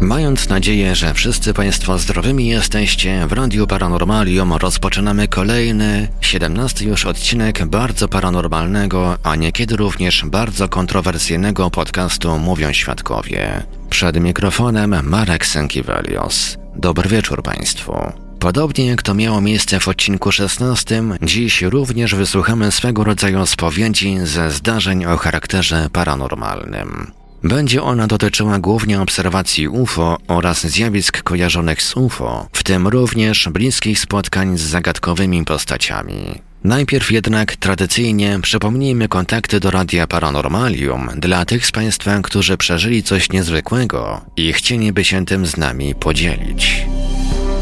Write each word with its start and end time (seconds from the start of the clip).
Mając 0.00 0.48
nadzieję, 0.48 0.94
że 0.94 1.14
wszyscy 1.14 1.54
Państwo 1.54 1.98
zdrowymi 1.98 2.48
jesteście, 2.48 3.26
w 3.26 3.32
Radiu 3.32 3.66
Paranormalium 3.66 4.52
rozpoczynamy 4.52 5.28
kolejny, 5.28 6.08
17 6.20 6.84
już 6.84 7.06
odcinek 7.06 7.66
bardzo 7.66 8.08
paranormalnego, 8.08 9.18
a 9.22 9.36
niekiedy 9.36 9.76
również 9.76 10.24
bardzo 10.24 10.68
kontrowersyjnego 10.68 11.70
podcastu 11.70 12.38
Mówią 12.38 12.72
Świadkowie. 12.72 13.62
Przed 13.90 14.20
mikrofonem 14.20 15.08
Marek 15.08 15.46
Sękiewelios. 15.46 16.56
Dobry 16.76 17.08
wieczór 17.08 17.42
Państwu. 17.42 18.12
Podobnie 18.38 18.86
jak 18.86 19.02
to 19.02 19.14
miało 19.14 19.40
miejsce 19.40 19.80
w 19.80 19.88
odcinku 19.88 20.32
16, 20.32 21.02
dziś 21.22 21.62
również 21.62 22.14
wysłuchamy 22.14 22.72
swego 22.72 23.04
rodzaju 23.04 23.46
spowiedzi 23.46 24.18
ze 24.22 24.50
zdarzeń 24.50 25.04
o 25.04 25.16
charakterze 25.16 25.88
paranormalnym. 25.92 27.12
Będzie 27.42 27.82
ona 27.82 28.06
dotyczyła 28.06 28.58
głównie 28.58 29.00
obserwacji 29.00 29.68
UFO 29.68 30.18
oraz 30.28 30.66
zjawisk 30.66 31.22
kojarzonych 31.22 31.82
z 31.82 31.96
UFO, 31.96 32.48
w 32.52 32.62
tym 32.62 32.88
również 32.88 33.48
bliskich 33.48 33.98
spotkań 33.98 34.58
z 34.58 34.60
zagadkowymi 34.60 35.44
postaciami. 35.44 36.40
Najpierw 36.64 37.12
jednak 37.12 37.56
tradycyjnie 37.56 38.38
przypomnijmy 38.42 39.08
kontakty 39.08 39.60
do 39.60 39.70
Radia 39.70 40.06
Paranormalium 40.06 41.10
dla 41.16 41.44
tych 41.44 41.66
z 41.66 41.72
Państwa, 41.72 42.20
którzy 42.22 42.56
przeżyli 42.56 43.02
coś 43.02 43.30
niezwykłego 43.30 44.20
i 44.36 44.52
chcieliby 44.52 45.04
się 45.04 45.26
tym 45.26 45.46
z 45.46 45.56
nami 45.56 45.94
podzielić. 45.94 46.86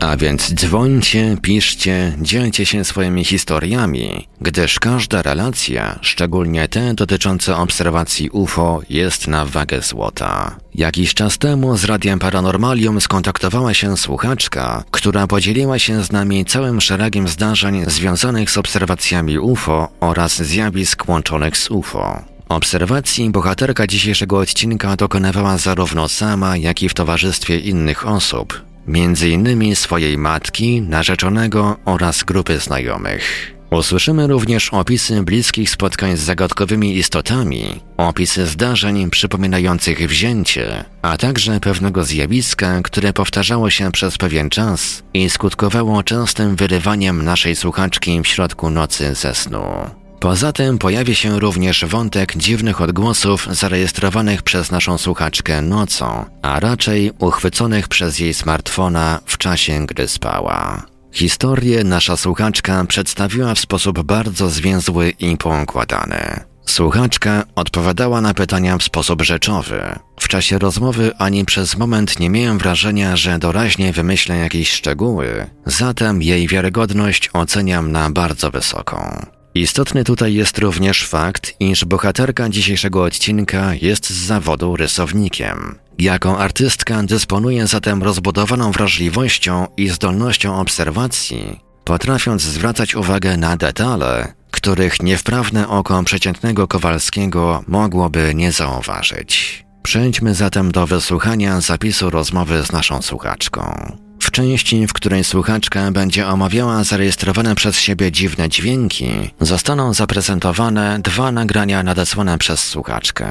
A 0.00 0.16
więc 0.16 0.54
dzwońcie, 0.54 1.36
piszcie, 1.42 2.16
dzielcie 2.22 2.66
się 2.66 2.84
swoimi 2.84 3.24
historiami, 3.24 4.28
gdyż 4.40 4.78
każda 4.78 5.22
relacja, 5.22 5.98
szczególnie 6.02 6.68
te 6.68 6.94
dotyczące 6.94 7.56
obserwacji 7.56 8.30
UFO, 8.30 8.80
jest 8.90 9.28
na 9.28 9.44
wagę 9.44 9.82
złota. 9.82 10.56
Jakiś 10.74 11.14
czas 11.14 11.38
temu 11.38 11.76
z 11.76 11.84
Radiem 11.84 12.18
Paranormalium 12.18 13.00
skontaktowała 13.00 13.74
się 13.74 13.96
słuchaczka, 13.96 14.84
która 14.90 15.26
podzieliła 15.26 15.78
się 15.78 16.04
z 16.04 16.12
nami 16.12 16.44
całym 16.44 16.80
szeregiem 16.80 17.28
zdarzeń 17.28 17.84
związanych 17.86 18.50
z 18.50 18.58
obserwacjami 18.58 19.38
UFO 19.38 19.88
oraz 20.00 20.42
zjawisk 20.42 21.08
łączonych 21.08 21.56
z 21.56 21.70
UFO. 21.70 22.22
Obserwacji 22.48 23.30
bohaterka 23.30 23.86
dzisiejszego 23.86 24.38
odcinka 24.38 24.96
dokonywała 24.96 25.58
zarówno 25.58 26.08
sama, 26.08 26.56
jak 26.56 26.82
i 26.82 26.88
w 26.88 26.94
towarzystwie 26.94 27.58
innych 27.58 28.06
osób, 28.06 28.65
między 28.88 29.28
innymi 29.28 29.76
swojej 29.76 30.18
matki, 30.18 30.82
narzeczonego 30.82 31.76
oraz 31.84 32.22
grupy 32.22 32.58
znajomych. 32.58 33.56
Usłyszymy 33.70 34.26
również 34.26 34.68
opisy 34.74 35.22
bliskich 35.22 35.70
spotkań 35.70 36.16
z 36.16 36.20
zagadkowymi 36.20 36.96
istotami, 36.96 37.80
opisy 37.96 38.46
zdarzeń 38.46 39.10
przypominających 39.10 40.08
wzięcie, 40.08 40.84
a 41.02 41.16
także 41.16 41.60
pewnego 41.60 42.04
zjawiska, 42.04 42.80
które 42.82 43.12
powtarzało 43.12 43.70
się 43.70 43.92
przez 43.92 44.18
pewien 44.18 44.50
czas 44.50 45.02
i 45.14 45.30
skutkowało 45.30 46.02
częstym 46.02 46.56
wyrywaniem 46.56 47.24
naszej 47.24 47.56
słuchaczki 47.56 48.20
w 48.22 48.26
środku 48.26 48.70
nocy 48.70 49.14
ze 49.14 49.34
snu. 49.34 50.05
Poza 50.20 50.52
tym 50.52 50.78
pojawi 50.78 51.14
się 51.14 51.40
również 51.40 51.84
wątek 51.84 52.36
dziwnych 52.36 52.80
odgłosów 52.80 53.48
zarejestrowanych 53.50 54.42
przez 54.42 54.70
naszą 54.70 54.98
słuchaczkę 54.98 55.62
nocą, 55.62 56.24
a 56.42 56.60
raczej 56.60 57.12
uchwyconych 57.18 57.88
przez 57.88 58.18
jej 58.18 58.34
smartfona 58.34 59.20
w 59.26 59.38
czasie, 59.38 59.86
gdy 59.86 60.08
spała. 60.08 60.86
Historię 61.12 61.84
nasza 61.84 62.16
słuchaczka 62.16 62.84
przedstawiła 62.84 63.54
w 63.54 63.60
sposób 63.60 64.02
bardzo 64.02 64.48
zwięzły 64.50 65.10
i 65.10 65.36
poukładany. 65.36 66.40
Słuchaczka 66.66 67.44
odpowiadała 67.54 68.20
na 68.20 68.34
pytania 68.34 68.78
w 68.78 68.82
sposób 68.82 69.22
rzeczowy. 69.22 69.82
W 70.20 70.28
czasie 70.28 70.58
rozmowy 70.58 71.12
ani 71.18 71.44
przez 71.44 71.76
moment 71.76 72.20
nie 72.20 72.30
miałem 72.30 72.58
wrażenia, 72.58 73.16
że 73.16 73.38
doraźnie 73.38 73.92
wymyślę 73.92 74.36
jakieś 74.36 74.72
szczegóły, 74.72 75.46
zatem 75.66 76.22
jej 76.22 76.48
wiarygodność 76.48 77.30
oceniam 77.32 77.92
na 77.92 78.10
bardzo 78.10 78.50
wysoką. 78.50 79.26
Istotny 79.56 80.04
tutaj 80.04 80.34
jest 80.34 80.58
również 80.58 81.06
fakt, 81.06 81.54
iż 81.60 81.84
bohaterka 81.84 82.48
dzisiejszego 82.48 83.02
odcinka 83.02 83.74
jest 83.74 84.10
z 84.10 84.26
zawodu 84.26 84.76
rysownikiem. 84.76 85.78
Jako 85.98 86.38
artystka 86.38 87.02
dysponuje 87.02 87.66
zatem 87.66 88.02
rozbudowaną 88.02 88.72
wrażliwością 88.72 89.66
i 89.76 89.88
zdolnością 89.88 90.60
obserwacji, 90.60 91.60
potrafiąc 91.84 92.42
zwracać 92.42 92.94
uwagę 92.94 93.36
na 93.36 93.56
detale, 93.56 94.32
których 94.50 95.02
niewprawne 95.02 95.68
oko 95.68 96.02
przeciętnego 96.02 96.68
Kowalskiego 96.68 97.64
mogłoby 97.68 98.32
nie 98.34 98.52
zauważyć. 98.52 99.64
Przejdźmy 99.82 100.34
zatem 100.34 100.72
do 100.72 100.86
wysłuchania 100.86 101.60
zapisu 101.60 102.10
rozmowy 102.10 102.62
z 102.62 102.72
naszą 102.72 103.02
słuchaczką. 103.02 103.96
Części, 104.36 104.86
w 104.86 104.92
której 104.92 105.24
słuchaczka 105.24 105.90
będzie 105.90 106.26
omawiała 106.26 106.84
zarejestrowane 106.84 107.54
przez 107.54 107.80
siebie 107.80 108.12
dziwne 108.12 108.48
dźwięki, 108.48 109.06
zostaną 109.40 109.94
zaprezentowane 109.94 110.98
dwa 111.04 111.32
nagrania 111.32 111.82
nadesłane 111.82 112.38
przez 112.38 112.60
słuchaczkę. 112.68 113.26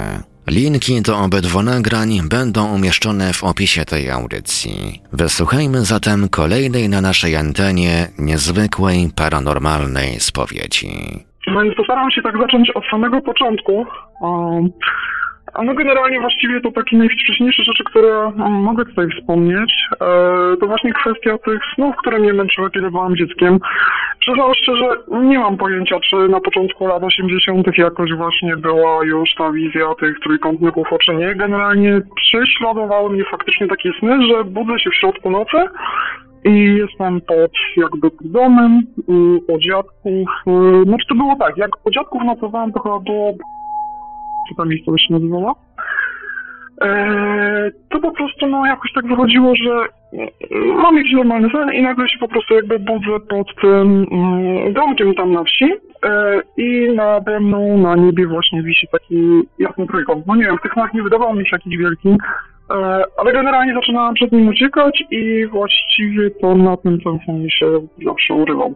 Linki 0.47 1.01
do 1.01 1.19
obydwu 1.19 1.61
nagrań 1.61 2.09
będą 2.29 2.75
umieszczone 2.75 3.33
w 3.33 3.43
opisie 3.43 3.85
tej 3.85 4.09
audycji. 4.09 5.01
Wysłuchajmy 5.13 5.85
zatem 5.85 6.29
kolejnej 6.29 6.89
na 6.89 7.01
naszej 7.01 7.35
antenie 7.35 8.07
niezwykłej 8.19 9.09
paranormalnej 9.15 10.19
spowiedzi. 10.19 10.89
No 11.47 11.63
i 11.63 11.75
postaram 11.75 12.11
się 12.11 12.21
tak 12.21 12.37
zacząć 12.37 12.69
od 12.69 12.83
samego 12.91 13.21
początku. 13.21 13.85
Um, 14.21 14.69
no 15.63 15.73
generalnie 15.73 16.19
właściwie 16.19 16.61
to 16.61 16.71
takie 16.71 16.97
najwcześniejsze 16.97 17.63
rzeczy, 17.63 17.83
które 17.83 18.25
um, 18.25 18.51
mogę 18.51 18.85
tutaj 18.85 19.07
wspomnieć, 19.09 19.73
e, 19.93 19.97
to 20.59 20.67
właśnie 20.67 20.93
kwestia 20.93 21.37
tych 21.37 21.59
snów, 21.75 21.95
które 21.95 22.19
mnie 22.19 22.33
męczyły, 22.33 22.71
kiedy 22.71 22.91
byłam 22.91 23.15
dzieckiem. 23.15 23.59
Przyznam 24.19 24.53
szczerze, 24.53 24.89
nie 25.11 25.39
mam 25.39 25.57
pojęcia, 25.57 25.99
czy 25.99 26.15
na 26.15 26.39
początku 26.39 26.87
lat 26.87 27.03
80. 27.03 27.77
jakoś 27.77 28.13
właśnie 28.13 28.57
była 28.57 29.05
już 29.05 29.29
ta 29.37 29.51
wizja 29.51 29.95
tych 29.99 30.19
trójkątnych 30.19 30.77
UFO, 30.77 30.97
czy 30.97 31.15
nie. 31.15 31.35
Generalnie 31.35 32.01
prześladowały 32.15 33.09
mnie 33.09 33.23
faktycznie 33.31 33.67
takie 33.67 33.91
sny, 33.99 34.27
że 34.27 34.43
budzę 34.43 34.79
się 34.79 34.89
w 34.89 34.95
środku 34.95 35.29
nocy 35.29 35.57
i 36.45 36.75
jestem 36.75 37.21
pod 37.21 37.51
jakby 37.77 38.09
domem 38.21 38.81
u 39.47 39.59
dziadków. 39.59 40.29
y, 40.47 40.83
Znaczy 40.83 41.07
to 41.09 41.15
było 41.15 41.35
tak, 41.39 41.57
jak 41.57 41.85
u 41.85 41.91
dziadków 41.91 42.21
nocowałem, 42.25 42.71
to 42.71 42.79
chyba 42.79 42.99
było... 42.99 43.33
Co 44.49 44.55
ta 44.55 44.65
miejscowość 44.65 45.07
się 45.07 45.13
nazywała? 45.13 45.55
Eee, 46.81 47.71
to 47.89 47.99
po 47.99 48.11
prostu 48.11 48.47
no 48.47 48.65
jakoś 48.65 48.93
tak 48.93 49.07
wychodziło, 49.07 49.53
że 49.55 49.71
mm, 50.13 50.77
mam 50.77 50.97
jakiś 50.97 51.13
normalny 51.13 51.49
sen 51.49 51.73
i 51.73 51.81
nagle 51.81 52.09
się 52.09 52.19
po 52.19 52.27
prostu 52.27 52.53
jakby 52.53 52.79
budzę 52.79 53.19
pod 53.29 53.47
tym 53.61 54.05
mm, 54.11 54.73
domkiem 54.73 55.13
tam 55.13 55.31
na 55.31 55.43
wsi 55.43 55.65
eee, 55.65 56.41
i 56.57 56.93
nade 56.95 57.39
mną 57.39 57.77
na 57.77 57.95
niebie 57.95 58.27
właśnie 58.27 58.63
wisi 58.63 58.87
taki 58.91 59.41
jasny 59.59 59.87
trójkąt. 59.87 60.27
No 60.27 60.35
nie 60.35 60.43
wiem, 60.43 60.57
w 60.57 60.61
tych 60.61 60.73
snach 60.73 60.93
nie 60.93 61.03
wydawał 61.03 61.35
mi 61.35 61.47
się 61.47 61.55
jakiś 61.55 61.77
wielki, 61.77 62.09
eee, 62.09 63.03
ale 63.17 63.33
generalnie 63.33 63.73
zaczynałam 63.73 64.13
przed 64.13 64.31
nim 64.31 64.47
uciekać 64.47 65.03
i 65.11 65.47
właściwie 65.47 66.31
to 66.31 66.55
na 66.55 66.77
tym 66.77 67.01
telefonie 67.01 67.51
się 67.51 67.67
zawsze 68.05 68.33
urywał. 68.33 68.75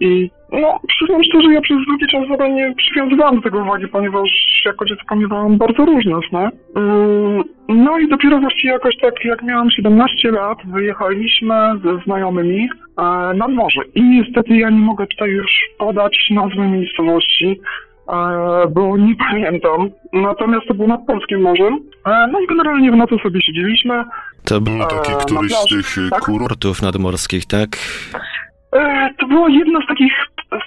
I 0.00 0.30
no, 0.52 0.80
przyznam 0.88 1.24
szczerze, 1.24 1.52
ja 1.54 1.60
przez 1.60 1.76
długi 1.86 2.06
czas 2.06 2.28
w 2.28 2.32
ogóle 2.32 2.50
nie 2.50 2.74
przywiązywałam 2.76 3.36
do 3.36 3.42
tego 3.42 3.58
uwagi, 3.58 3.88
ponieważ 3.88 4.28
jako 4.64 4.84
dziecko 4.84 5.16
miewałam 5.16 5.58
bardzo 5.58 5.84
różne 5.84 6.20
sny. 6.30 6.48
Ym, 6.76 7.44
No 7.68 7.98
i 7.98 8.08
dopiero 8.08 8.40
właściwie 8.40 8.72
jakoś 8.72 8.96
tak, 9.02 9.24
jak 9.24 9.42
miałam 9.42 9.70
17 9.70 10.30
lat, 10.30 10.58
wyjechaliśmy 10.64 11.54
ze 11.84 11.98
znajomymi 12.04 12.68
e, 12.98 13.02
nad 13.34 13.50
morze. 13.50 13.80
I 13.94 14.02
niestety 14.02 14.56
ja 14.56 14.70
nie 14.70 14.78
mogę 14.80 15.06
tutaj 15.06 15.30
już 15.30 15.50
podać 15.78 16.18
nazwy 16.30 16.60
miejscowości, 16.68 17.60
e, 18.08 18.66
bo 18.70 18.96
nie 18.96 19.14
pamiętam. 19.16 19.90
Natomiast 20.12 20.66
to 20.68 20.74
było 20.74 20.88
nad 20.88 21.06
Polskim 21.06 21.40
Morzem. 21.40 21.78
E, 22.06 22.28
No 22.32 22.40
i 22.40 22.46
generalnie 22.46 22.92
w 22.92 22.96
nocy 22.96 23.14
sobie 23.22 23.40
siedzieliśmy. 23.42 24.04
To 24.44 24.60
był 24.60 24.78
taki 24.78 25.12
któryś 25.26 25.50
na 25.52 25.56
z 25.56 25.66
tych 25.68 26.10
tak? 26.10 26.20
kurortów. 26.20 26.82
nadmorskich, 26.82 27.46
tak? 27.46 27.68
E, 28.72 29.10
To 29.20 29.26
było 29.26 29.48
jedno 29.48 29.80
z 29.82 29.86
takich, 29.86 30.12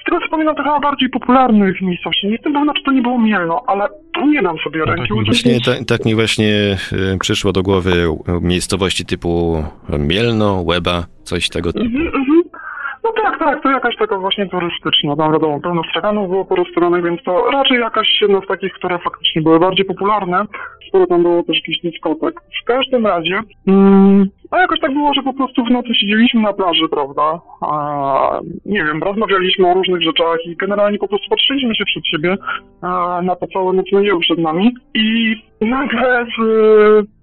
z 0.01 0.06
tego 0.06 0.19
co 0.19 0.27
pamiętam, 0.31 0.56
chyba 0.56 0.80
bardziej 0.80 1.09
popularnych 1.09 1.81
miejscowości. 1.81 2.25
Nie 2.27 2.33
jestem 2.33 2.53
pewna, 2.53 2.74
czy 2.74 2.83
to 2.83 2.92
nie 2.92 3.01
było 3.01 3.19
Mielno, 3.19 3.63
ale 3.68 3.88
nie 4.25 4.42
dam 4.42 4.57
sobie 4.57 4.86
ręki 4.86 5.13
uciąć. 5.13 5.27
Właśnie 5.27 5.62
tak, 5.62 5.88
tak 5.88 6.06
mi 6.06 6.15
właśnie 6.15 6.77
e, 7.13 7.18
przyszło 7.19 7.51
do 7.51 7.63
głowy 7.63 7.92
miejscowości 8.42 9.06
typu 9.06 9.63
Mielno, 10.00 10.62
Łeba, 10.65 11.03
coś 11.24 11.50
tego 11.50 11.74
typu. 11.74 11.86
Mhm, 11.86 12.07
mhm. 12.07 12.42
No 13.03 13.12
tak, 13.24 13.39
tak, 13.39 13.63
to 13.63 13.69
jakaś 13.69 13.95
taka 13.95 14.18
właśnie 14.18 14.50
turystyczna, 14.50 15.15
tam 15.15 15.31
wiadomo, 15.33 15.59
pełno 15.59 15.81
straganów 15.89 16.30
było 16.30 16.45
porozstawianych, 16.45 17.04
więc 17.04 17.24
to 17.24 17.51
raczej 17.51 17.80
jakaś 17.80 18.07
jedna 18.21 18.42
z 18.42 18.47
takich, 18.47 18.74
które 18.74 19.00
faktycznie 19.00 19.42
były 19.42 19.59
bardziej 19.59 19.86
popularne. 19.86 20.45
Sporo 20.88 21.07
tam 21.07 21.21
było 21.21 21.44
też 21.44 21.57
jakichś 21.57 21.80
dyskotek. 21.81 22.42
W 22.62 22.65
każdym 22.65 23.07
razie, 23.07 23.42
mm, 23.68 24.30
no 24.51 24.62
jakoś 24.62 24.80
tak 24.80 24.94
było, 24.94 25.13
że 25.13 25.24
po 25.24 25.33
prostu 25.33 25.65
w 25.65 25.71
nocy 25.71 25.95
siedzieliśmy 25.95 26.42
na 26.42 26.53
plaży, 26.53 26.89
prawda? 26.92 27.39
A, 27.62 28.39
nie 28.65 28.83
wiem, 28.83 29.03
rozmawialiśmy 29.03 29.68
o 29.68 29.74
różnych 29.74 30.01
rzeczach 30.01 30.38
i 30.45 30.56
generalnie 30.56 30.98
po 30.98 31.07
prostu 31.07 31.30
patrzyliśmy 31.30 31.75
się 31.75 31.86
przed 31.86 32.07
siebie 32.07 32.38
a, 32.81 33.21
na 33.24 33.36
to 33.36 33.48
całe 33.48 33.74
nocne 33.74 34.01
niebo 34.01 34.19
przed 34.19 34.38
nami. 34.39 34.75
I 34.94 35.36
nagle 35.62 36.25
z, 36.25 36.42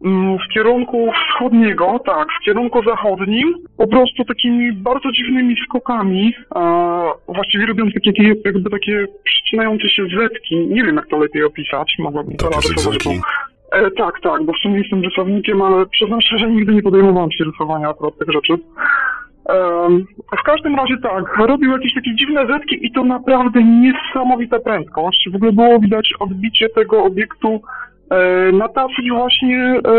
mm, 0.04 0.38
w 0.38 0.54
kierunku 0.54 1.10
wschodniego, 1.12 2.00
tak, 2.06 2.28
w 2.40 2.44
kierunku 2.44 2.82
zachodnim, 2.82 3.54
po 3.76 3.86
prostu 3.86 4.24
takimi 4.24 4.72
bardzo 4.72 5.12
dziwnymi 5.12 5.56
skokami, 5.64 6.34
a, 6.54 7.02
właściwie 7.28 7.66
robiąc 7.66 7.94
takie, 7.94 8.34
jakby 8.44 8.70
takie 8.70 9.06
przycinające 9.24 9.90
się 9.90 10.02
zetki, 10.20 10.56
nie 10.56 10.84
wiem 10.84 10.96
jak 10.96 11.06
to 11.06 11.18
lepiej 11.18 11.44
opisać, 11.44 11.94
mogłabym 11.98 12.36
to 12.36 12.50
narysować, 12.50 13.04
bo- 13.04 13.10
E, 13.72 13.90
tak, 13.90 14.20
tak, 14.20 14.44
bo 14.44 14.52
w 14.52 14.62
sumie 14.62 14.78
jestem 14.78 15.02
rysownikiem, 15.02 15.62
ale 15.62 15.86
przyznam 15.86 16.20
szczerze, 16.20 16.50
nigdy 16.50 16.74
nie 16.74 16.82
podejmowałem 16.82 17.32
się 17.32 17.44
rysowania 17.44 17.88
akurat 17.88 18.18
tych 18.18 18.28
rzeczy. 18.30 18.52
Em, 19.48 20.06
w 20.40 20.42
każdym 20.42 20.76
razie 20.76 20.96
tak, 21.02 21.36
robił 21.36 21.72
jakieś 21.72 21.94
takie 21.94 22.14
dziwne 22.14 22.46
zetki 22.46 22.86
i 22.86 22.92
to 22.92 23.04
naprawdę 23.04 23.62
niesamowita 23.62 24.58
prędkość. 24.58 25.28
W 25.30 25.36
ogóle 25.36 25.52
było 25.52 25.80
widać 25.80 26.14
odbicie 26.20 26.68
tego 26.68 27.04
obiektu 27.04 27.60
e, 28.10 28.52
na 28.52 28.68
tafli 28.68 29.10
właśnie 29.10 29.80
e, 29.84 29.90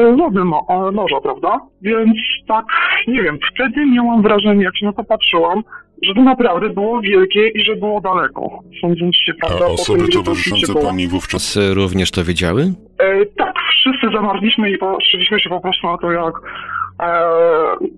e, 0.69 0.91
morza, 0.91 1.21
prawda? 1.23 1.59
Więc 1.81 2.17
tak, 2.47 2.65
nie 3.07 3.23
wiem, 3.23 3.37
wtedy 3.53 3.85
miałam 3.85 4.21
wrażenie, 4.21 4.63
jak 4.63 4.77
się 4.77 4.85
na 4.85 4.93
to 4.93 5.03
patrzyłam, 5.03 5.63
że 6.01 6.13
to 6.13 6.21
naprawdę 6.21 6.69
było 6.69 7.01
wielkie 7.01 7.47
i 7.47 7.65
że 7.65 7.75
było 7.75 8.01
daleko. 8.01 8.59
Sądząc 8.81 9.15
się, 9.15 9.33
A 9.41 9.47
prawda, 9.47 9.65
po 9.65 9.71
osoby 9.73 9.99
tym, 9.99 10.07
gdzie 10.07 10.17
to 10.17 10.23
towarzyszące 10.23 10.73
pani 10.87 11.07
wówczas 11.07 11.59
również 11.73 12.11
to 12.11 12.23
widziały? 12.23 12.61
E, 12.99 13.25
tak, 13.25 13.55
wszyscy 13.79 14.07
zamarliśmy 14.17 14.71
i 14.71 14.77
patrzyliśmy 14.77 15.39
się 15.39 15.49
po 15.49 15.61
prostu 15.61 15.87
na 15.87 15.97
to, 15.97 16.11
jak 16.11 16.33
e, 17.01 17.21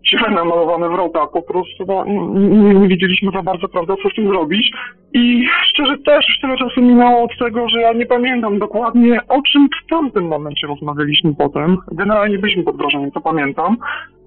ciele 0.06 0.30
namalowane 0.30 0.90
w 0.90 0.94
rotach. 0.94 1.32
Po 1.34 1.42
prostu 1.42 1.86
no, 1.88 2.06
nie, 2.34 2.74
nie 2.74 2.88
wiedzieliśmy 2.88 3.32
za 3.32 3.42
bardzo, 3.42 3.68
prawda, 3.68 3.96
co 4.04 4.10
z 4.10 4.16
tym 4.16 4.28
zrobić. 4.28 4.72
I 5.14 5.46
szczerze 5.70 5.98
też 5.98 6.26
już 6.30 6.40
tyle 6.42 6.58
czasu 6.58 6.82
minęło 6.82 7.24
od 7.24 7.38
tego, 7.40 7.70
że 7.70 7.82
ja 7.82 7.94
nie 7.94 8.06
pamiętam 8.06 8.60
dokładnie, 8.60 9.20
o 9.28 9.42
czym 9.42 9.68
w 9.86 9.90
tamtym 9.90 10.28
momencie 10.28 10.68
rozmawialiśmy 10.68 11.36
potem. 11.36 11.78
Generalnie 11.92 12.40
byliśmy 12.40 12.64
pod 12.64 12.78
wrażeniem, 12.78 13.12
to 13.12 13.22
pamiętam. 13.22 13.78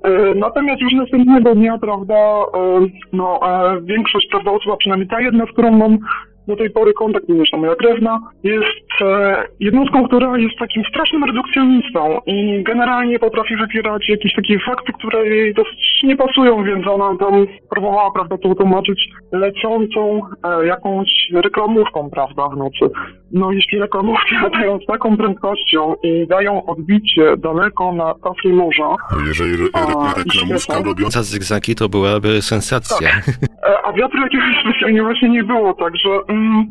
E, 0.05 0.35
Natomiast 0.35 0.83
już 0.83 0.93
następnego 0.93 1.55
dnia, 1.55 1.79
prawda, 1.79 2.15
e, 2.15 2.87
no, 3.13 3.41
e, 3.43 3.81
większość, 3.81 4.29
prawda, 4.31 4.51
osób, 4.51 4.73
a 4.73 4.77
przynajmniej 4.77 5.09
ta 5.09 5.21
jedna, 5.21 5.47
z 5.47 5.53
którą 5.53 5.71
mam 5.71 5.99
do 6.49 6.57
tej 6.57 6.71
pory 6.71 6.93
kontakt, 6.93 7.29
również 7.29 7.51
ta 7.51 7.57
moja 7.57 7.75
krewna, 7.75 8.21
jest 8.43 8.89
e, 9.01 9.45
jednostką, 9.61 10.07
która 10.07 10.39
jest 10.39 10.59
takim 10.59 10.83
strasznym 10.91 11.25
redukcjonistą 11.25 12.21
i 12.27 12.63
generalnie 12.63 13.19
potrafi 13.19 13.57
wypierać 13.57 14.09
jakieś 14.09 14.35
takie 14.35 14.59
fakty, 14.67 14.93
które 14.93 15.27
jej 15.27 15.55
dosyć 15.55 16.01
nie 16.05 16.17
pasują, 16.17 16.65
więc 16.65 16.87
ona 16.87 17.17
tam 17.19 17.47
próbowała, 17.71 18.11
prawda, 18.13 18.39
to 18.39 18.55
tłumaczyć 18.55 19.09
lecącą 19.33 20.21
e, 20.45 20.67
jakąś 20.67 21.09
reklamówką, 21.35 22.11
prawda, 22.11 22.49
w 22.49 22.57
nocy. 22.57 22.95
No 23.33 23.53
jeśli 23.53 23.79
reklamówki 23.79 24.35
latają 24.43 24.79
z 24.79 24.87
taką 24.87 25.17
prędkością 25.17 25.95
i 26.03 26.27
dają 26.27 26.67
odbicie 26.67 27.37
daleko 27.37 27.93
na 27.93 28.15
tafli 28.15 28.53
morza, 28.53 28.95
Jeżeli 29.27 29.55
re, 29.55 29.65
re, 29.75 29.95
reklamówka 30.17 30.59
świetna. 30.59 30.83
robią... 30.85 31.11
Za 31.11 31.23
zygzaki 31.23 31.75
to 31.75 31.89
byłaby 31.89 32.43
sensacja. 32.43 33.09
E, 33.09 33.23
A 33.85 33.93
wiatru 33.93 34.21
jakiegoś 34.21 34.47
specjalnie 34.65 35.03
właśnie 35.03 35.29
nie 35.29 35.45
było, 35.45 35.75
także 35.75 36.09
mm, 36.29 36.67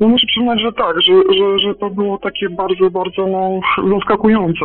no 0.00 0.08
muszę 0.08 0.26
przyznać, 0.26 0.60
że 0.60 0.72
tak, 0.72 1.00
że, 1.00 1.12
że, 1.12 1.58
że 1.58 1.74
to 1.74 1.90
było 1.90 2.18
takie 2.18 2.48
bardzo, 2.48 2.90
bardzo 2.90 3.26
no, 3.26 3.60
zaskakujące. 3.98 4.64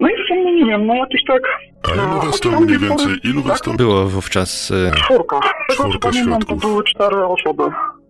No 0.00 0.08
i 0.08 0.24
w 0.24 0.28
sumie 0.28 0.54
nie 0.54 0.66
wiem, 0.66 0.86
no 0.86 0.94
jakiś 0.94 1.24
tak... 1.24 1.42
A 1.88 1.94
ilu 1.94 2.20
was 2.20 2.40
tam 2.40 2.64
mniej 2.64 2.78
więcej, 2.78 3.14
ilu 3.24 3.42
was 3.42 3.58
tak? 3.58 3.66
tam... 3.66 3.76
Było 3.76 4.06
wówczas 4.06 4.70
e, 4.70 4.96
Czwórka. 4.96 5.40
Co 5.68 5.74
Czwórka 5.74 6.08
pamiętam, 6.08 6.42
to 6.42 6.56
były 6.56 6.84
cztery 6.84 7.24
osoby. 7.24 7.62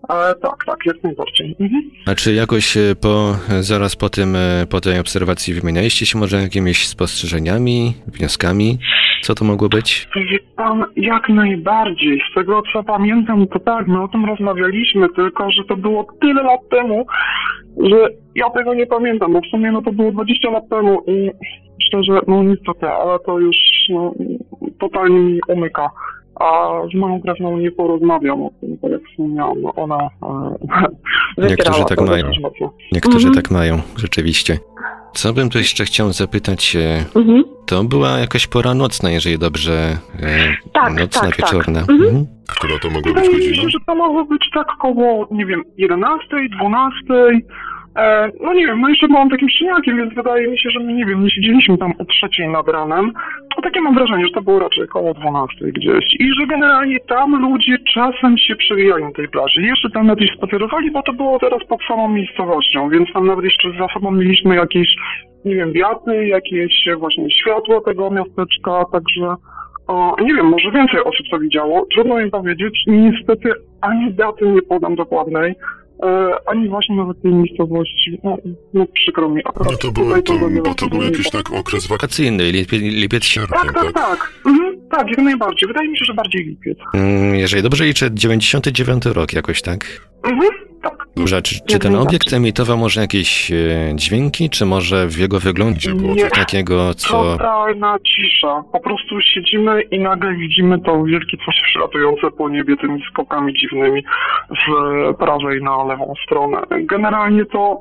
E, 0.09 0.35
tak, 0.35 0.65
tak, 0.67 0.77
jak 0.87 1.03
najbardziej. 1.03 1.57
Mhm. 1.61 1.83
A 2.07 2.15
czy 2.15 2.35
jakoś 2.35 2.77
e, 2.77 2.81
po, 3.01 3.37
zaraz 3.61 3.97
po 3.97 4.11
tym, 4.11 4.37
e, 4.37 4.67
po 4.71 4.81
tej 4.81 4.99
obserwacji 4.99 5.55
wymienialiście 5.55 6.07
się 6.07 6.19
może 6.19 6.43
jakimiś 6.43 6.89
spostrzeżeniami, 6.89 7.95
wnioskami? 8.07 8.79
Co 9.23 9.35
to 9.35 9.45
mogło 9.45 9.69
być? 9.69 10.09
Pan, 10.57 10.85
jak 10.97 11.29
najbardziej. 11.29 12.23
Z 12.31 12.35
tego 12.35 12.63
co 12.73 12.83
pamiętam, 12.83 13.47
to 13.47 13.59
tak, 13.59 13.87
my 13.87 14.03
o 14.03 14.09
tym 14.09 14.25
rozmawialiśmy, 14.25 15.09
tylko 15.09 15.51
że 15.51 15.65
to 15.65 15.77
było 15.77 16.07
tyle 16.21 16.43
lat 16.43 16.61
temu, 16.71 17.07
że 17.83 18.09
ja 18.35 18.51
tego 18.51 18.75
nie 18.75 18.87
pamiętam, 18.87 19.33
bo 19.33 19.41
w 19.41 19.47
sumie 19.47 19.73
no 19.73 19.83
to 19.83 19.93
było 19.93 20.13
20 20.13 20.51
lat 20.51 20.69
temu 20.69 21.03
i 21.07 21.31
szczerze, 21.83 22.21
no 22.29 22.43
niestety, 22.43 22.89
ale 22.89 23.19
to 23.19 23.39
już 23.39 23.57
no, 23.89 24.15
totalnie 24.81 25.19
mi 25.19 25.41
umyka. 25.49 25.91
A 26.41 26.71
z 26.93 26.95
moją 26.95 27.21
krewną 27.21 27.57
nie 27.57 27.71
porozmawiam 27.71 28.43
o 28.43 28.51
tym, 28.61 28.91
jak 28.91 29.00
miałam, 29.19 29.63
no 29.63 29.75
ona 29.75 29.99
e, 31.39 31.49
Niektórzy 31.49 31.85
tak 31.89 31.99
to 31.99 32.05
mają. 32.05 32.31
Niektórzy 32.93 33.27
Mhm. 33.29 33.35
tak 33.35 33.51
mają, 33.51 33.81
rzeczywiście. 33.97 34.59
Co 35.15 35.33
bym 35.33 35.51
tu 35.51 35.59
jeszcze 35.59 35.85
chciał 35.85 36.13
zapytać, 36.13 36.77
e, 36.77 37.05
Mhm. 37.21 37.45
to 37.67 37.85
była 37.85 38.19
jakaś 38.19 38.47
pora 38.47 38.75
nocna, 38.75 39.11
jeżeli 39.11 39.39
dobrze, 39.39 39.97
e, 40.21 40.57
Tak, 40.73 40.93
nocna, 41.01 41.21
tak, 41.21 41.37
tak. 41.37 41.37
wieczorna. 41.37 41.81
Mhm. 41.81 42.03
Mhm. 42.03 42.27
Która 42.49 42.79
to 42.79 42.91
mogła 42.91 43.13
być 43.13 43.25
godzina? 43.31 43.63
się, 43.63 43.69
że 43.71 43.79
to 43.87 43.95
mogło 43.95 44.25
być 44.25 44.43
tak 44.55 44.67
koło, 44.81 45.29
nie 45.31 45.47
wiem, 45.47 45.63
11, 45.77 46.49
12. 46.59 47.41
E, 47.97 48.31
no 48.41 48.53
nie 48.53 48.67
wiem, 48.67 48.81
no 48.81 48.89
jeszcze 48.89 49.09
byłam 49.09 49.31
takim 49.31 49.49
szczeniakiem, 49.49 49.97
więc 49.97 50.15
wydaje 50.15 50.49
mi 50.49 50.59
się, 50.59 50.71
że 50.71 50.81
my, 50.81 50.93
nie 50.93 51.07
wiem, 51.07 51.25
nie 51.25 51.31
siedzieliśmy 51.31 51.79
tam 51.79 51.93
o 51.99 52.05
trzeciej 52.05 52.49
nad 52.49 52.69
ranem. 52.69 53.13
A 53.57 53.63
takie 53.63 53.81
mam 53.81 53.95
wrażenie, 53.95 54.27
że 54.27 54.33
to 54.35 54.43
było 54.43 54.59
raczej 54.59 54.89
koło 54.89 55.15
12 55.15 55.67
gdzieś. 55.73 56.05
I 56.19 56.33
że 56.41 56.47
generalnie 56.47 57.01
tam 57.01 57.43
ludzie 57.43 57.79
czasem 57.95 58.39
się 58.39 58.57
przewijają 58.57 59.07
na 59.07 59.13
tej 59.13 59.29
plaży. 59.29 59.63
Jeszcze 59.63 59.91
tam 59.91 60.07
nawet 60.07 60.31
spacerowali, 60.37 60.91
bo 60.91 61.03
to 61.03 61.13
było 61.13 61.39
teraz 61.39 61.65
pod 61.69 61.81
samą 61.89 62.09
miejscowością, 62.09 62.89
więc 62.89 63.13
tam 63.13 63.27
nawet 63.27 63.45
jeszcze 63.45 63.69
za 63.79 63.87
sobą 63.95 64.11
mieliśmy 64.11 64.57
jakieś, 64.57 64.89
nie 65.45 65.55
wiem, 65.55 65.73
wiatry, 65.73 66.29
jakieś 66.29 66.73
właśnie 66.99 67.31
światło 67.31 67.81
tego 67.81 68.11
miasteczka, 68.11 68.85
także... 68.93 69.35
O, 69.87 70.17
nie 70.21 70.35
wiem, 70.35 70.47
może 70.47 70.71
więcej 70.71 71.01
osób 71.01 71.27
to 71.31 71.39
widziało. 71.39 71.87
Trudno 71.95 72.17
mi 72.17 72.31
powiedzieć. 72.31 72.83
Niestety 72.87 73.53
ani 73.81 74.15
daty 74.15 74.49
nie 74.49 74.63
podam 74.63 74.95
dokładnej, 74.95 75.55
e, 76.03 76.35
ani 76.47 76.69
właśnie 76.69 76.97
nawet 76.97 77.23
tej 77.23 77.33
miejscowości. 77.33 78.21
No, 78.25 78.37
no 78.75 78.87
przykro 78.95 79.29
mi. 79.29 79.41
Akurat 79.45 79.73
No 79.73 79.79
to 79.79 79.93
tutaj 79.93 80.23
to, 80.23 80.33
tego 80.33 80.63
bo 80.65 80.75
to 80.75 80.89
był 80.89 81.03
jakiś 81.03 81.31
tak 81.31 81.53
okres 81.53 81.87
Wakacyjny, 81.87 82.53
lipiec, 82.53 82.83
lipiec 82.83 83.25
sierpień. 83.25 83.59
Tak, 83.61 83.75
tak, 83.75 83.93
tak. 83.93 84.33
Mhm, 84.47 84.80
tak, 84.91 85.09
jak 85.09 85.19
najbardziej. 85.19 85.67
Wydaje 85.69 85.89
mi 85.89 85.99
się, 85.99 86.05
że 86.05 86.15
bardziej 86.15 86.45
lipiec. 86.45 86.79
Mm, 86.95 87.35
Jeżeli 87.35 87.63
dobrze 87.63 87.85
liczę, 87.85 88.09
99 88.13 89.07
rok 89.07 89.33
jakoś, 89.33 89.63
tak? 89.63 89.85
Mhm, 90.25 90.51
tak. 90.83 91.07
Dobrze, 91.17 91.43
czy, 91.43 91.55
czy 91.67 91.79
ten 91.79 91.95
obiekt 91.97 92.33
emitował 92.33 92.79
może 92.79 93.01
jakieś 93.01 93.51
e, 93.53 93.57
dźwięki, 93.95 94.51
czy 94.51 94.67
może 94.67 95.07
w 95.07 95.19
jego 95.19 95.41
wyglądzie 95.41 95.95
było 95.95 96.15
coś 96.17 96.31
takiego, 96.31 96.95
co... 96.95 97.23
Totalna 97.23 97.97
cisza. 98.07 98.63
Po 98.73 98.81
prostu 98.81 99.21
siedzimy 99.35 99.83
i 99.83 99.99
nagle 100.01 100.35
widzimy 100.35 100.81
to 100.81 101.05
wielkie 101.05 101.37
coś 101.37 101.55
przelatujące 101.65 102.31
po 102.31 102.49
niebie 102.49 102.77
tymi 102.77 103.03
skokami 103.11 103.53
dziwnymi 103.55 104.05
z 104.51 105.17
prawej 105.17 105.63
na 105.63 105.85
lewą 105.85 106.15
stronę. 106.27 106.63
Generalnie 106.81 107.45
to 107.45 107.81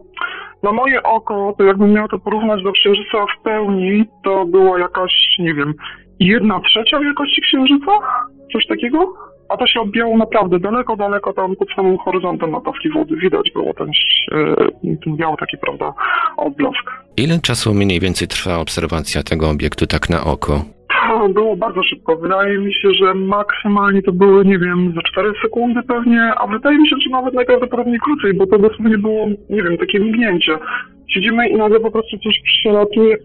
na 0.64 0.72
moje 0.72 1.04
oko, 1.04 1.56
to 1.58 1.64
jakbym 1.64 1.94
miał 1.94 2.08
to 2.08 2.20
porównać 2.20 2.64
do 2.64 2.72
księżyca 2.72 3.26
w 3.40 3.44
pełni, 3.44 4.06
to 4.24 4.46
była 4.46 4.80
jakaś, 4.80 5.12
nie 5.40 5.54
wiem, 5.54 5.74
jedna 6.20 6.60
trzecia 6.60 7.00
wielkości 7.00 7.42
księżyca? 7.42 7.92
Coś 8.54 8.68
takiego? 8.68 9.14
A 9.50 9.58
to 9.58 9.68
się 9.68 9.82
odbijało 9.82 10.18
naprawdę 10.18 10.60
daleko, 10.60 10.96
daleko 10.96 11.34
tam 11.34 11.56
pod 11.56 11.68
samym 11.76 11.98
horyzontem 11.98 12.52
na 12.52 12.62
tafli 12.62 12.92
wody. 12.92 13.16
Widać 13.16 13.52
było 13.52 13.74
ten, 13.74 13.92
ten 15.04 15.16
biały 15.16 15.38
taki, 15.40 15.58
prawda, 15.58 15.94
odblask. 16.38 16.92
Ile 17.18 17.40
czasu 17.40 17.74
mniej 17.74 18.00
więcej 18.00 18.28
trwa 18.28 18.58
obserwacja 18.58 19.24
tego 19.24 19.50
obiektu 19.50 19.88
tak 19.88 20.10
na 20.10 20.24
oko? 20.24 20.62
Było 21.34 21.56
bardzo 21.56 21.84
szybko. 21.84 22.16
Wydaje 22.16 22.58
mi 22.58 22.74
się, 22.74 22.92
że 22.94 23.14
maksymalnie 23.14 24.02
to 24.02 24.12
były, 24.12 24.46
nie 24.46 24.60
wiem, 24.60 24.94
za 24.96 25.02
4 25.02 25.34
sekundy 25.42 25.84
pewnie, 25.84 26.34
a 26.38 26.48
wydaje 26.48 26.78
mi 26.78 26.90
się, 26.90 26.96
że 27.04 27.10
nawet 27.10 27.34
najprawdopodobniej 27.34 28.00
krócej, 28.00 28.34
bo 28.34 28.48
to 28.48 28.58
dosłownie 28.58 28.98
było, 28.98 29.28
nie 29.50 29.64
wiem, 29.64 29.78
takie 29.78 30.00
mignięcie. 30.00 30.58
Siedzimy 31.08 31.50
i 31.50 31.56
nagle 31.56 31.80
po 31.80 31.92
prostu 31.92 32.18
coś 32.18 32.42
przelatuje. 32.44 33.18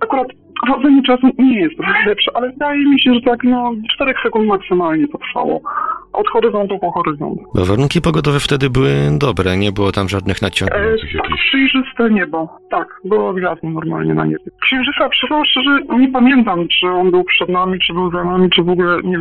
Akurat 0.00 0.26
chodzenie 0.68 1.02
czasu 1.02 1.26
nie 1.38 1.60
jest 1.60 1.78
najlepsze, 1.78 2.30
ale 2.34 2.50
wydaje 2.52 2.84
mi 2.86 3.00
się, 3.00 3.14
że 3.14 3.20
tak, 3.20 3.44
no, 3.44 3.72
4 3.94 4.14
sekund 4.22 4.46
maksymalnie 4.46 5.08
to 5.08 5.18
trwało. 5.18 5.60
Od 6.12 6.28
horyzontu 6.28 6.78
po 6.78 6.90
horyzont. 6.92 7.38
Bo 7.54 7.64
warunki 7.64 8.00
pogodowe 8.00 8.40
wtedy 8.40 8.70
były 8.70 8.90
dobre, 9.18 9.56
nie 9.56 9.72
było 9.72 9.92
tam 9.92 10.08
żadnych 10.08 10.36
E, 10.42 10.46
naciągnięć. 10.46 11.00
Tak, 11.00 11.14
jakichś- 11.14 11.48
przejrzyste 11.48 12.10
niebo. 12.10 12.58
Tak, 12.70 13.00
było 13.04 13.32
gwiazdy 13.32 13.68
normalnie 13.68 14.14
na 14.14 14.24
niebie. 14.24 14.44
Księżyca, 14.62 15.08
przyznam 15.08 15.44
szczerze, 15.44 15.70
nie 15.98 16.08
pamiętam, 16.08 16.68
czy 16.80 16.86
on 16.86 17.10
był 17.10 17.24
przed 17.24 17.48
nami, 17.48 17.78
czy 17.86 17.92
był 17.92 18.10
za 18.10 18.24
nami, 18.24 18.50
czy 18.50 18.62
w 18.62 18.68
ogóle 18.68 18.96
nie, 19.04 19.18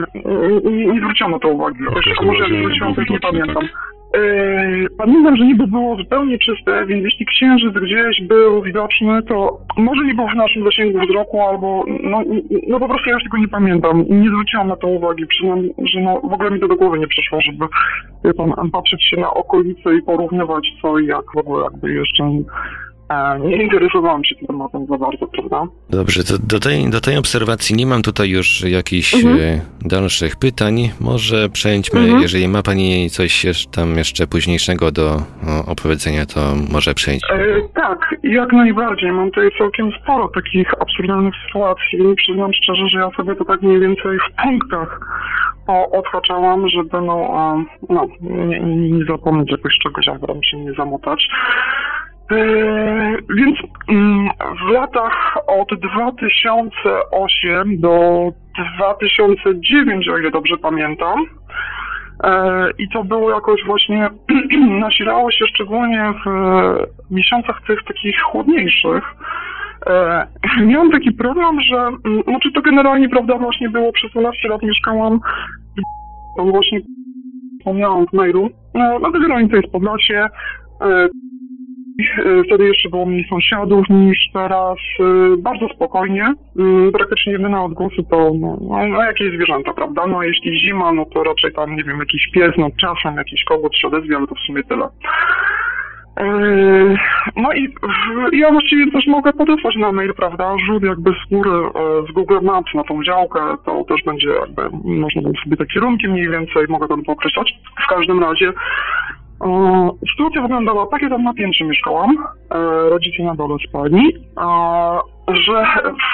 nie, 0.71 0.85
nie, 0.85 0.99
zwrócono 1.01 1.39
to 1.39 1.47
uwagi. 1.47 1.79
Też, 1.95 2.05
każdym 2.05 2.25
może 2.27 2.43
jak 2.43 2.53
zwróciłam, 2.63 2.95
też 2.95 3.09
nie 3.09 3.19
pamiętam. 3.19 3.55
tak? 3.63 3.98
E, 4.13 4.89
pamiętam, 4.97 5.35
że 5.37 5.45
niebo 5.45 5.67
było 5.67 5.95
zupełnie 5.95 6.37
czyste, 6.39 6.85
więc 6.85 7.03
jeśli 7.03 7.25
księżyc 7.25 7.73
gdzieś 7.73 8.21
był 8.27 8.61
widoczny, 8.61 9.23
to 9.23 9.59
może 9.77 10.05
nie 10.05 10.13
był 10.13 10.27
w 10.27 10.35
naszym 10.35 10.63
zasięgu 10.63 10.99
wzroku, 10.99 11.41
albo 11.41 11.85
no, 12.03 12.23
no 12.67 12.79
po 12.79 12.87
prostu 12.87 13.09
ja 13.09 13.15
już 13.15 13.23
tego 13.23 13.37
nie 13.37 13.47
pamiętam. 13.47 14.05
Nie 14.09 14.29
zwróciłam 14.29 14.67
na 14.67 14.75
to 14.75 14.87
uwagi. 14.87 15.27
Przyznam, 15.27 15.61
że 15.93 16.01
no, 16.01 16.21
w 16.21 16.33
ogóle 16.33 16.51
mi 16.51 16.59
to 16.59 16.67
do 16.67 16.75
głowy 16.75 16.99
nie 16.99 17.07
przyszło, 17.07 17.41
żeby 17.41 17.65
pan, 18.33 18.71
patrzeć 18.71 19.03
się 19.09 19.17
na 19.17 19.33
okolice 19.33 19.95
i 19.95 20.01
porównywać 20.01 20.67
co 20.81 20.99
i 20.99 21.05
jak 21.05 21.25
w 21.35 21.37
ogóle 21.37 21.63
jakby 21.63 21.93
jeszcze 21.93 22.23
nie 23.39 23.63
interesowałam 23.63 24.23
się 24.25 24.35
tym 24.35 24.47
tematem 24.47 24.85
za 24.85 24.97
bardzo, 24.97 25.27
prawda? 25.27 25.63
Dobrze, 25.89 26.23
to 26.23 26.33
do 26.43 26.59
tej, 26.59 26.89
do 26.89 27.01
tej 27.01 27.17
obserwacji 27.17 27.75
nie 27.75 27.85
mam 27.85 28.01
tutaj 28.01 28.29
już 28.29 28.61
jakichś 28.61 29.13
Mhm. 29.15 29.37
e, 29.39 29.61
dalszych 29.81 30.35
pytań. 30.35 30.89
Może 31.01 31.49
przejdźmy, 31.49 31.99
Mhm. 31.99 32.21
jeżeli 32.21 32.47
ma 32.47 32.63
Pani 32.63 33.09
coś 33.09 33.45
jeszcze, 33.45 33.71
tam 33.71 33.97
jeszcze 33.97 34.27
późniejszego 34.27 34.91
do 34.91 35.17
opowiedzenia, 35.67 36.25
to 36.25 36.39
może 36.73 36.93
przejdź. 36.93 37.21
E, 37.31 37.37
tak, 37.75 38.15
jak 38.23 38.53
najbardziej. 38.53 39.11
Mam 39.11 39.31
tutaj 39.31 39.49
całkiem 39.57 39.91
sporo 40.03 40.27
takich 40.35 40.73
absurdalnych 40.81 41.33
sytuacji. 41.47 41.99
Przyznam 42.17 42.53
szczerze, 42.53 42.87
że 42.89 42.99
ja 42.99 43.09
sobie 43.17 43.35
to 43.35 43.45
tak 43.45 43.61
mniej 43.61 43.79
więcej 43.79 44.17
w 44.17 44.43
punktach 44.43 44.99
odhaczałam, 45.91 46.69
żeby 46.69 47.01
no, 47.01 47.15
e, 47.59 47.65
no 47.89 48.07
nie, 48.21 48.59
nie, 48.59 48.89
nie 48.91 49.05
zapomnieć 49.05 49.51
jakoś 49.51 49.73
czegoś, 49.83 50.07
a 50.07 50.27
tam 50.27 50.43
się 50.43 50.57
nie 50.57 50.73
zamotać. 50.73 51.27
E, 52.31 52.35
więc 53.35 53.57
mm, 53.89 54.29
w 54.67 54.71
latach 54.71 55.37
od 55.47 55.69
2008 55.79 57.79
do 57.79 58.31
2009, 58.77 60.09
o 60.09 60.17
ile 60.17 60.31
dobrze 60.31 60.57
pamiętam, 60.57 61.25
E, 62.23 62.69
I 62.77 62.89
to 62.89 63.03
było 63.03 63.31
jakoś 63.31 63.63
właśnie, 63.65 64.09
nasilało 64.79 65.31
się 65.31 65.45
szczególnie 65.47 66.13
w 66.25 66.27
e, 66.27 66.85
miesiącach 67.11 67.61
tych 67.67 67.83
takich 67.83 68.21
chłodniejszych. 68.21 69.03
Miałam 70.65 70.91
taki 70.91 71.11
problem, 71.11 71.61
że, 71.61 71.77
mm, 71.77 72.23
znaczy 72.23 72.51
to 72.51 72.61
generalnie, 72.61 73.09
prawda, 73.09 73.37
właśnie 73.37 73.69
było 73.69 73.91
przez 73.91 74.11
12 74.11 74.47
lat 74.47 74.61
mieszkałam, 74.61 75.19
w- 76.37 76.51
właśnie 76.51 76.79
wspomniałam 77.59 78.07
w 78.07 78.13
mailu, 78.13 78.49
no, 78.73 79.11
generalnie 79.11 79.49
to 79.49 79.55
jest 79.55 79.71
Podlasie, 79.71 80.27
Wtedy 82.45 82.67
jeszcze 82.67 82.89
było 82.89 83.05
mniej 83.05 83.25
sąsiadów 83.29 83.89
niż 83.89 84.17
teraz. 84.33 84.77
e, 84.99 85.37
Bardzo 85.37 85.67
spokojnie. 85.69 86.33
Mm, 86.59 86.91
Praktycznie 86.91 87.31
jedyne 87.33 87.61
odgłosy 87.61 88.03
to 88.11 88.31
no, 88.41 88.57
no, 88.61 88.87
no 88.87 89.03
jakieś 89.03 89.33
zwierzęta, 89.35 89.73
prawda? 89.73 90.07
No 90.07 90.23
jeśli 90.23 90.59
zima, 90.59 90.91
no 90.93 91.05
to 91.05 91.23
raczej 91.23 91.53
tam, 91.53 91.75
nie 91.75 91.83
wiem, 91.83 91.99
jakiś 91.99 92.27
pies, 92.33 92.51
no 92.57 92.67
czasem 92.81 93.17
jakiś 93.17 93.43
kogut 93.43 93.75
się 93.75 93.87
odezwie, 93.87 94.17
ale 94.17 94.27
to 94.27 94.35
w 94.35 94.39
sumie 94.47 94.63
tyle. 94.63 94.87
E, 96.17 96.29
No 97.35 97.53
i 97.53 97.73
ja 98.31 98.51
właściwie 98.51 98.91
też 98.91 99.07
mogę 99.07 99.33
podesłać 99.33 99.75
na 99.75 99.91
mail, 99.91 100.13
prawda, 100.13 100.55
rzut 100.67 100.83
jakby 100.83 101.11
z 101.11 101.29
góry, 101.33 101.51
e, 101.51 102.07
z 102.09 102.11
Google 102.11 102.39
Maps 102.41 102.73
na 102.73 102.83
tą 102.83 103.03
działkę, 103.03 103.39
to 103.65 103.83
też 103.83 104.03
będzie 104.05 104.29
jakby, 104.29 104.61
można 104.83 105.21
tam 105.21 105.31
sobie 105.43 105.57
te 105.57 105.65
kierunki 105.65 106.07
mniej 106.07 106.29
więcej, 106.29 106.65
mogę 106.69 106.87
tam 106.87 107.03
pookreślać. 107.03 107.53
W 107.85 107.87
każdym 107.89 108.19
razie 108.19 108.49
E, 108.49 108.53
Sytuacja 110.11 110.41
wyglądała 110.41 110.87
tak, 110.87 111.01
ja 111.01 111.09
tam 111.09 111.23
na 111.23 111.33
piętrze 111.33 111.65
mieszkałam, 111.65 112.17
e, 112.51 112.89
rodzice 112.89 113.23
na 113.23 113.35
dole 113.35 113.55
spali, 113.69 114.13
e, 114.37 115.33
że 115.33 115.65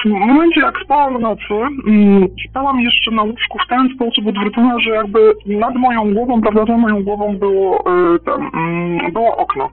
w 0.06 0.10
momencie 0.10 0.62
jak 0.62 0.80
spałam 0.84 1.18
w 1.18 1.22
nocy, 1.22 1.54
mm, 1.88 2.28
spałam 2.50 2.80
jeszcze 2.80 3.12
na 3.12 3.24
łóżku 3.24 3.58
w 3.66 3.70
ten 3.70 3.90
sposób 3.96 4.28
odwrócona, 4.28 4.80
że 4.80 4.90
jakby 4.90 5.34
nad 5.46 5.76
moją 5.76 6.14
głową, 6.14 6.42
prawda, 6.42 6.66
za 6.66 6.78
moją 6.78 7.04
głową 7.04 7.38
było, 7.38 7.80
e, 7.80 8.20
tam, 8.20 8.52
mm, 8.54 9.12
było 9.14 9.38
okno. 9.38 9.70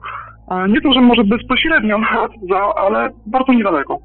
E, 0.51 0.67
Nie 0.67 0.81
to, 0.81 0.93
że 0.93 1.01
może 1.01 1.23
bezpośrednio 1.23 1.99
ale 2.87 3.09
bardzo 3.25 3.53
niedaleko. 3.53 3.99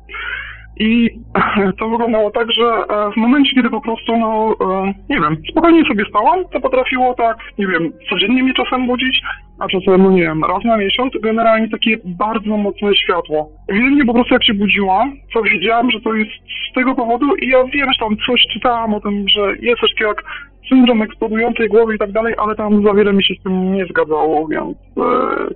I 0.78 1.10
to 1.78 1.88
wyglądało 1.88 2.30
tak, 2.30 2.52
że 2.52 2.64
e, 2.64 3.10
w 3.12 3.16
momencie, 3.16 3.54
kiedy 3.54 3.70
po 3.70 3.80
prostu, 3.80 4.16
no, 4.16 4.54
e, 4.60 4.94
nie 5.08 5.20
wiem, 5.20 5.36
spokojnie 5.50 5.84
sobie 5.88 6.04
spałam, 6.08 6.44
to 6.52 6.60
potrafiło 6.60 7.14
tak, 7.14 7.36
nie 7.58 7.66
wiem, 7.66 7.92
codziennie 8.10 8.42
mnie 8.42 8.54
czasem 8.54 8.86
budzić, 8.86 9.20
a 9.58 9.68
czasem, 9.68 10.02
no 10.02 10.10
nie 10.10 10.22
wiem, 10.22 10.44
raz 10.44 10.64
na 10.64 10.76
miesiąc, 10.76 11.12
generalnie 11.22 11.68
takie 11.68 11.98
bardzo 12.04 12.56
mocne 12.56 12.96
światło. 12.96 13.50
Jedynie 13.68 14.04
po 14.04 14.14
prostu 14.14 14.34
jak 14.34 14.44
się 14.44 14.54
budziłam, 14.54 15.12
to 15.34 15.42
wiedziałam, 15.42 15.90
że 15.90 16.00
to 16.00 16.14
jest 16.14 16.30
z 16.70 16.74
tego 16.74 16.94
powodu 16.94 17.36
i 17.36 17.48
ja 17.48 17.64
wiem, 17.64 17.92
że 17.92 17.98
tam 18.00 18.16
coś 18.26 18.42
czytałam 18.52 18.94
o 18.94 19.00
tym, 19.00 19.28
że 19.28 19.40
jest 19.60 19.80
coś 19.80 19.90
takiego 19.90 20.10
jak 20.10 20.24
syndrom 20.68 21.02
eksplodującej 21.02 21.68
głowy 21.68 21.94
i 21.94 21.98
tak 21.98 22.12
dalej, 22.12 22.34
ale 22.38 22.54
tam 22.54 22.84
za 22.84 22.94
wiele 22.94 23.12
mi 23.12 23.24
się 23.24 23.34
z 23.40 23.42
tym 23.42 23.72
nie 23.72 23.86
zgadzało, 23.86 24.48
więc... 24.48 24.76
Em, 24.96 25.54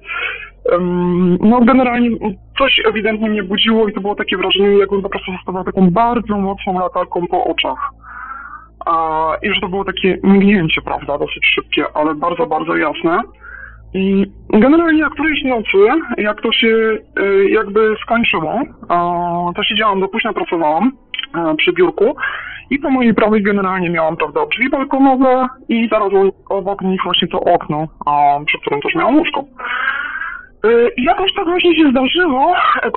no 1.40 1.61
generalnie 1.61 2.11
coś 2.59 2.83
ewidentnie 2.88 3.31
mnie 3.31 3.42
budziło 3.42 3.88
i 3.88 3.92
to 3.92 4.00
było 4.00 4.14
takie 4.14 4.37
wrażenie, 4.37 4.78
jakbym 4.78 5.02
po 5.02 5.09
prostu 5.09 5.33
została 5.33 5.64
taką 5.64 5.90
bardzo 5.90 6.38
mocną 6.38 6.78
latarką 6.78 7.26
po 7.26 7.45
oczach. 7.45 7.90
a, 8.87 9.37
i 9.42 9.54
że 9.54 9.61
to 9.61 9.69
było 9.69 9.85
takie 9.85 10.19
mignięcie, 10.23 10.83
prawda, 10.83 11.19
dosyć 11.19 11.47
szybkie, 11.54 11.85
ale 11.95 12.14
bardzo, 12.14 12.47
bardzo 12.47 12.76
jasne. 12.76 13.21
I 13.95 14.26
generalnie 14.50 15.00
jak 15.00 15.12
którejś 15.12 15.45
nocy, 15.45 16.02
jak 16.19 16.40
to 16.40 16.52
się 16.52 16.99
y, 17.19 17.49
jakby 17.50 17.95
skończyło, 18.02 18.61
to 19.57 19.64
siedziałam 19.64 20.00
do 20.00 20.09
późna, 20.09 20.33
pracowałam 20.33 20.92
a, 21.33 21.54
przy 21.54 21.73
biurku 21.73 22.16
i 22.71 22.78
po 22.78 22.90
mojej 22.90 23.14
prawej 23.14 23.42
generalnie 23.42 23.90
miałam, 23.90 24.16
prawda, 24.16 24.40
drzwi 24.47 24.71
balkonowe 24.71 25.49
i 25.69 25.88
zaraz 25.88 26.09
obok 26.49 26.83
nich 26.83 27.00
właśnie 27.04 27.28
to 27.28 27.40
okno, 27.40 27.87
przy 28.47 28.59
którym 28.59 28.81
też 28.81 28.95
miałam 28.95 29.16
łóżko. 29.16 29.45
Y, 30.66 30.90
I 30.97 31.04
jakoś 31.04 31.35
tak 31.35 31.45
właśnie 31.45 31.76
się 31.76 31.90
zdarzyło. 31.90 32.54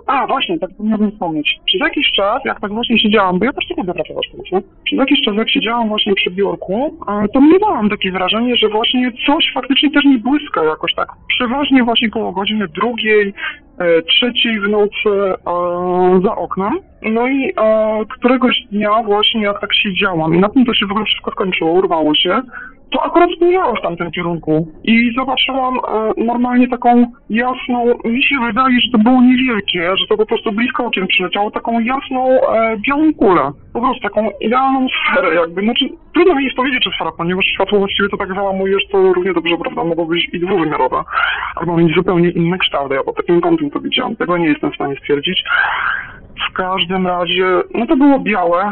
A, 0.07 0.27
właśnie, 0.27 0.59
tak 0.59 0.69
miałbym 0.79 1.11
wspomnieć. 1.11 1.59
Przez 1.65 1.81
jakiś 1.81 2.11
czas, 2.11 2.45
jak 2.45 2.59
tak 2.59 2.71
właśnie 2.71 2.99
siedziałam, 2.99 3.39
bo 3.39 3.45
ja 3.45 3.53
też 3.53 3.69
lubię 3.69 3.93
pracować 3.93 4.29
w 4.29 4.51
nocy, 4.51 4.67
przez 4.83 4.99
jakiś 4.99 5.21
czas, 5.25 5.35
jak 5.35 5.49
siedziałam 5.49 5.87
właśnie 5.87 6.15
przy 6.15 6.31
biurku, 6.31 6.97
to 7.33 7.41
miałam 7.41 7.89
takie 7.89 8.11
wrażenie, 8.11 8.57
że 8.57 8.69
właśnie 8.69 9.11
coś 9.25 9.51
faktycznie 9.53 9.91
też 9.91 10.05
mi 10.05 10.17
błyska 10.17 10.63
jakoś 10.63 10.93
tak. 10.93 11.09
Przeważnie 11.27 11.83
właśnie 11.83 12.09
koło 12.09 12.31
godziny 12.31 12.67
drugiej, 12.67 13.33
e, 13.79 14.01
trzeciej 14.01 14.59
w 14.59 14.69
nocy 14.69 15.33
za 16.23 16.35
oknem. 16.35 16.79
No 17.01 17.27
i 17.27 17.53
któregoś 18.09 18.55
dnia 18.71 19.03
właśnie 19.03 19.41
jak 19.41 19.61
tak 19.61 19.73
siedziałam 19.73 20.35
i 20.35 20.39
na 20.39 20.49
tym 20.49 20.65
to 20.65 20.73
się 20.73 20.85
w 20.85 20.91
ogóle 20.91 21.05
wszystko 21.05 21.31
skończyło, 21.31 21.71
urwało 21.71 22.15
się 22.15 22.41
to 22.95 23.03
akurat 23.03 23.29
spojrzałam 23.35 23.75
w 23.75 23.81
tamtym 23.81 24.11
kierunku 24.11 24.67
i 24.83 25.13
zobaczyłam 25.17 25.75
e, 25.77 26.23
normalnie 26.25 26.67
taką 26.67 27.05
jasną, 27.29 27.85
mi 28.05 28.23
się 28.23 28.35
wydaje, 28.47 28.81
że 28.81 28.91
to 28.91 28.97
było 28.97 29.21
niewielkie, 29.21 29.97
że 29.97 30.07
to 30.09 30.17
po 30.17 30.25
prostu 30.25 30.51
blisko 30.51 30.85
okiem 30.85 31.07
przyleciało, 31.07 31.51
taką 31.51 31.79
jasną, 31.79 32.27
e, 32.27 32.77
białą 32.77 33.13
kulę. 33.13 33.51
Po 33.73 33.81
prostu 33.81 34.01
taką 34.01 34.29
idealną 34.41 34.87
sferę 34.87 35.35
jakby. 35.35 35.61
Znaczy, 35.61 35.85
trudno 36.13 36.35
mi 36.35 36.43
jest 36.43 36.55
powiedzieć, 36.55 36.83
czy 36.83 36.89
sfera, 36.95 37.11
ponieważ 37.17 37.45
światło 37.45 37.79
właściwie 37.79 38.09
to 38.09 38.17
tak 38.17 38.35
załamujesz, 38.35 38.87
to 38.91 39.13
równie 39.13 39.33
dobrze, 39.33 39.57
prawda, 39.57 39.83
mogło 39.83 40.05
być 40.05 40.29
i 40.33 40.39
dwuwymiarowe, 40.39 41.03
albo 41.55 41.77
mieć 41.77 41.95
zupełnie 41.95 42.29
inny 42.29 42.57
kształt. 42.57 42.91
Ja 42.91 43.03
pod 43.03 43.17
takim 43.17 43.41
kątem 43.41 43.69
to 43.69 43.79
widziałam. 43.79 44.15
Tego 44.15 44.37
nie 44.37 44.47
jestem 44.47 44.71
w 44.71 44.75
stanie 44.75 44.95
stwierdzić. 44.95 45.43
W 46.49 46.53
każdym 46.53 47.07
razie, 47.07 47.45
no 47.73 47.85
to 47.85 47.97
było 47.97 48.19
białe. 48.19 48.63
E, 48.63 48.71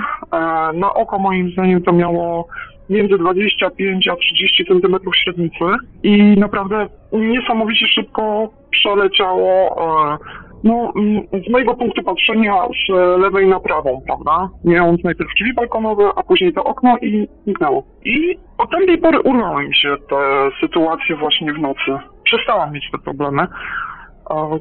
na 0.74 0.94
oko 0.94 1.20
moim 1.20 1.52
zdaniem 1.52 1.82
to 1.82 1.94
miało 1.94 2.48
między 2.94 3.18
25 3.18 4.08
a 4.08 4.16
30 4.16 4.66
centymetrów 4.66 5.16
średnicy 5.16 5.66
i 6.04 6.36
naprawdę 6.38 6.88
niesamowicie 7.12 7.88
szybko 7.88 8.50
przeleciało 8.72 9.76
e, 10.14 10.18
no, 10.64 10.94
mm, 10.96 11.24
z 11.48 11.52
mojego 11.52 11.76
punktu 11.76 12.04
patrzenia 12.04 12.54
z 12.88 12.92
lewej 13.22 13.48
na 13.48 13.60
prawą, 13.60 14.02
prawda? 14.06 14.50
Miałem 14.66 14.98
najpierw 15.04 15.30
drzwi 15.36 15.54
balkonowe, 15.54 16.10
a 16.16 16.24
później 16.24 16.54
to 16.54 16.64
okno 16.64 16.98
i 17.02 17.28
zniknęło. 17.44 17.84
I 18.06 18.38
od 18.58 18.72
tamtej 18.72 18.98
pory 18.98 19.22
urwały 19.22 19.68
mi 19.68 19.76
się 19.76 19.96
te 20.10 20.50
sytuacje 20.62 21.16
właśnie 21.16 21.54
w 21.54 21.60
nocy. 21.60 21.92
Przestałam 22.24 22.74
mieć 22.74 22.92
te 22.92 22.98
problemy. 22.98 23.48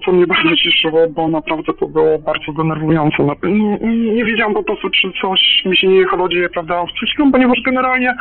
Co 0.05 0.13
mnie 0.13 0.27
bardzo 0.27 0.57
cieszyło, 0.57 1.09
bo 1.11 1.29
naprawdę 1.29 1.73
to 1.81 1.89
było 1.89 2.19
bardzo 2.19 2.53
denerwujące. 2.53 3.17
No, 3.19 3.35
Nie, 3.49 3.79
nie 4.15 4.25
wiedziałam 4.25 4.55
po 4.55 4.63
prostu, 4.63 4.91
czy 4.91 5.13
coś 5.23 5.41
mi 5.65 5.77
się 5.77 5.89
nie 5.89 6.05
dzieje, 6.31 6.49
prawda, 6.49 6.85
z 6.87 6.93
psychiką, 6.97 7.33
ponieważ 7.33 7.59
generalnie 7.65 8.15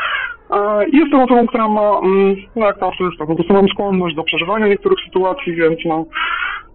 e, 0.51 0.85
jestem 0.93 1.19
osobą, 1.19 1.47
która 1.47 1.67
ma, 1.67 1.99
mm, 2.03 2.35
no 2.55 2.65
jak 2.65 2.79
to 2.79 2.87
artysta, 2.87 3.25
po 3.25 3.35
prostu 3.35 3.53
mam 3.53 3.67
skłonność 3.67 4.15
do 4.15 4.23
przeżywania 4.23 4.67
niektórych 4.67 4.99
sytuacji, 5.05 5.55
więc 5.55 5.79
no, 5.85 6.05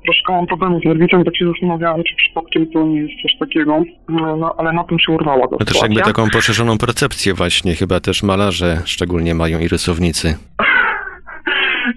troszkę 0.04 0.32
mam 0.32 0.46
problemów 0.46 0.82
z 0.82 0.84
nerwicą 0.84 1.24
tak 1.24 1.36
się 1.36 1.46
zastanawiałem, 1.46 2.02
czy 2.04 2.16
przypadkiem 2.16 2.66
to 2.66 2.82
nie 2.82 3.00
jest 3.00 3.22
coś 3.22 3.38
takiego, 3.38 3.82
no, 4.08 4.36
no 4.36 4.54
ale 4.58 4.72
na 4.72 4.84
tym 4.84 4.98
się 4.98 5.12
urwała 5.12 5.48
ta 5.48 5.56
No 5.60 5.66
też 5.66 5.82
jakby 5.82 6.00
taką 6.00 6.30
poszerzoną 6.30 6.78
percepcję 6.78 7.34
właśnie 7.34 7.74
chyba 7.74 8.00
też 8.00 8.22
malarze 8.22 8.82
szczególnie 8.84 9.34
mają 9.34 9.58
i 9.58 9.68
rysownicy. 9.68 10.36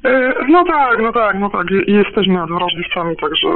E, 0.06 0.34
No 0.50 0.65
tak, 0.65 1.01
no 1.01 1.13
tak, 1.13 1.39
no 1.39 1.50
tak. 1.50 1.68
Jesteśmy 1.88 2.39
wrażliwcami, 2.48 3.15
także 3.22 3.48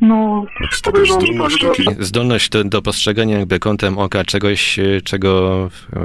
no 0.00 0.44
podejrzewam, 0.84 1.26
że 1.26 1.32
tak, 1.32 1.50
zdolność, 1.50 1.76
że... 1.98 2.04
zdolność 2.04 2.48
do, 2.48 2.64
do 2.64 2.82
postrzegania 2.82 3.38
jakby 3.38 3.58
kątem 3.58 3.98
oka 3.98 4.24
czegoś, 4.24 4.78
e, 4.78 5.00
czego 5.04 5.60
e, 5.92 6.00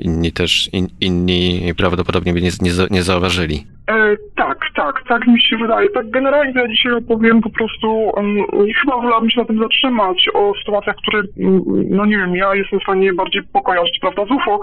inni 0.00 0.32
też, 0.32 0.70
in, 0.72 0.86
inni 1.00 1.72
prawdopodobnie 1.76 2.32
by 2.32 2.42
nie, 2.42 2.50
nie, 2.60 2.70
nie 2.90 3.02
zauważyli. 3.02 3.66
E, 3.90 4.16
tak, 4.36 4.58
tak, 4.74 5.02
tak 5.08 5.26
mi 5.26 5.42
się 5.42 5.56
wydaje. 5.56 5.88
Tak 5.88 6.10
generalnie 6.10 6.52
ja 6.60 6.68
dzisiaj 6.68 6.92
opowiem 6.92 7.40
po 7.40 7.50
prostu, 7.50 7.88
um, 8.16 8.36
chyba 8.80 8.96
wolałabym 8.96 9.30
się 9.30 9.40
na 9.40 9.46
tym 9.46 9.58
zatrzymać, 9.58 10.28
o 10.34 10.52
sytuacjach, 10.58 10.96
które, 10.96 11.22
no 11.90 12.06
nie 12.06 12.16
wiem, 12.16 12.36
ja 12.36 12.54
jestem 12.54 12.80
w 12.80 12.82
stanie 12.82 13.12
bardziej 13.12 13.42
pokojarzyć, 13.52 13.98
prawda, 14.00 14.24
z 14.24 14.30
UFO, 14.30 14.60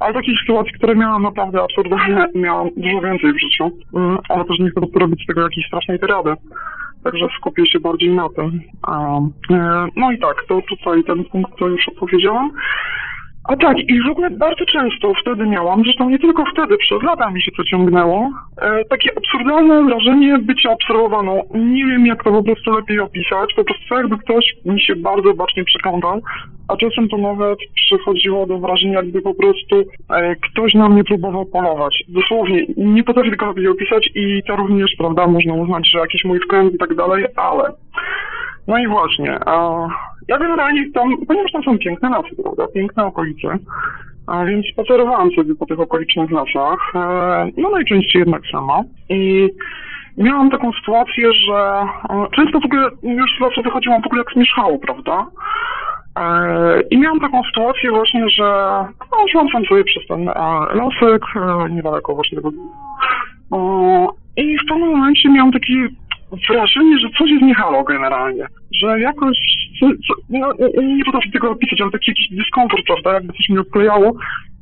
ale 0.00 0.14
takich 0.14 0.40
sytuacji, 0.40 0.72
które 0.72 0.96
miałam 0.96 1.22
naprawdę 1.22 1.62
absurdalne, 1.62 2.26
miałam 2.34 2.68
dużo 2.76 3.00
więcej 3.00 3.32
w 3.32 3.40
życiu, 3.40 3.70
Mm, 3.94 4.18
ale 4.28 4.44
też 4.44 4.58
nie 4.58 4.70
chcę 4.70 4.80
robić 4.94 5.22
z 5.22 5.26
tego 5.26 5.42
jakiejś 5.42 5.66
strasznej 5.66 5.98
tyrady. 5.98 6.34
Także 7.04 7.26
skupię 7.38 7.66
się 7.66 7.80
bardziej 7.80 8.10
na 8.10 8.28
tym. 8.28 8.60
A, 8.82 9.18
e, 9.50 9.86
no 9.96 10.12
i 10.12 10.18
tak, 10.18 10.44
to 10.48 10.62
tutaj 10.68 11.04
ten 11.04 11.24
punkt 11.24 11.58
to 11.58 11.68
już 11.68 11.88
opowiedziałam. 11.88 12.50
A 13.48 13.56
tak, 13.56 13.78
i 13.78 14.02
w 14.02 14.10
ogóle 14.10 14.30
bardzo 14.30 14.64
często 14.66 15.12
wtedy 15.22 15.46
miałam, 15.46 15.82
zresztą 15.84 16.10
nie 16.10 16.18
tylko 16.18 16.44
wtedy, 16.52 16.76
przez 16.78 17.02
lata 17.02 17.30
mi 17.30 17.42
się 17.42 17.52
to 17.56 17.64
ciągnęło, 17.64 18.30
e, 18.62 18.84
takie 18.84 19.10
absurdalne 19.16 19.84
wrażenie 19.84 20.38
bycia 20.38 20.70
obserwowaną. 20.70 21.42
Nie 21.54 21.86
wiem, 21.86 22.06
jak 22.06 22.24
to 22.24 22.30
po 22.32 22.42
prostu 22.42 22.72
lepiej 22.72 23.00
opisać, 23.00 23.54
po 23.56 23.64
prostu 23.64 23.94
jakby 23.94 24.18
ktoś 24.18 24.56
mi 24.64 24.80
się 24.80 24.96
bardzo 24.96 25.34
bacznie 25.34 25.64
przyglądał, 25.64 26.20
a 26.68 26.76
czasem 26.76 27.08
to 27.08 27.16
nawet 27.16 27.58
przychodziło 27.74 28.46
do 28.46 28.58
wrażenia, 28.58 28.94
jakby 28.94 29.22
po 29.22 29.34
prostu 29.34 29.84
e, 30.10 30.36
ktoś 30.36 30.74
na 30.74 30.88
mnie 30.88 31.04
próbował 31.04 31.46
polować. 31.46 32.04
Dosłownie, 32.08 32.66
nie 32.76 33.04
potrafię 33.04 33.30
tego 33.30 33.46
lepiej 33.46 33.68
opisać 33.68 34.10
i 34.14 34.42
to 34.46 34.56
również, 34.56 34.90
prawda, 34.98 35.26
można 35.26 35.54
uznać, 35.54 35.90
że 35.90 35.98
jakiś 35.98 36.24
mój 36.24 36.40
wkręt 36.40 36.74
i 36.74 36.78
tak 36.78 36.94
dalej, 36.94 37.24
ale... 37.36 37.72
No 38.68 38.78
i 38.78 38.86
właśnie, 38.86 39.38
a 39.46 39.86
ja 40.28 40.38
generalnie 40.38 40.92
tam, 40.92 41.16
ponieważ 41.28 41.52
tam 41.52 41.62
są 41.62 41.78
piękne 41.78 42.10
lasy, 42.10 42.42
prawda, 42.42 42.66
piękne 42.74 43.04
okolice, 43.04 43.58
a 44.26 44.44
więc 44.44 44.66
spacerowałam 44.72 45.30
sobie 45.30 45.54
po 45.54 45.66
tych 45.66 45.80
okolicznych 45.80 46.30
lasach, 46.30 46.78
e, 46.94 47.50
no 47.56 47.70
najczęściej 47.70 48.20
jednak 48.20 48.42
sama 48.52 48.82
i 49.08 49.48
miałam 50.16 50.50
taką 50.50 50.72
sytuację, 50.72 51.32
że 51.32 51.54
e, 52.10 52.26
często 52.36 52.60
w 52.60 52.64
ogóle 52.64 52.88
już 53.02 53.30
z 53.38 53.40
lasu 53.40 53.62
wychodziłam 53.62 54.02
w 54.02 54.06
ogóle 54.06 54.20
jak 54.20 54.32
zmierzchało, 54.34 54.78
prawda, 54.78 55.26
E, 56.16 56.80
I 56.90 56.98
miałam 56.98 57.20
taką 57.20 57.42
sytuację 57.42 57.90
właśnie, 57.90 58.28
że 58.28 58.44
no, 59.12 59.16
szłam 59.32 59.48
sam 59.48 59.64
sobie 59.64 59.84
przez 59.84 60.06
ten 60.06 60.24
lasek, 60.74 61.22
niedaleko 61.70 62.14
właśnie 62.14 62.36
tego. 62.36 62.50
I 64.36 64.58
w 64.58 64.68
pewnym 64.68 64.88
momencie 64.90 65.28
miałam 65.28 65.52
takie 65.52 65.88
wrażenie, 66.48 66.98
że 66.98 67.08
coś 67.18 67.30
jest 67.30 67.42
nie 67.42 67.54
halo 67.54 67.84
generalnie. 67.84 68.46
Że 68.82 69.00
jakoś, 69.00 69.38
co, 69.80 69.86
co, 69.88 70.14
no, 70.30 70.52
nie- 70.82 71.04
potrafię 71.04 71.30
tego 71.30 71.50
opisać, 71.50 71.80
ale 71.80 71.90
taki 71.90 72.10
jakiś 72.10 72.28
dyskomfort, 72.30 72.86
prawda, 72.86 73.12
jakby 73.12 73.32
coś 73.32 73.48
mnie 73.48 73.60
odklejało. 73.60 74.12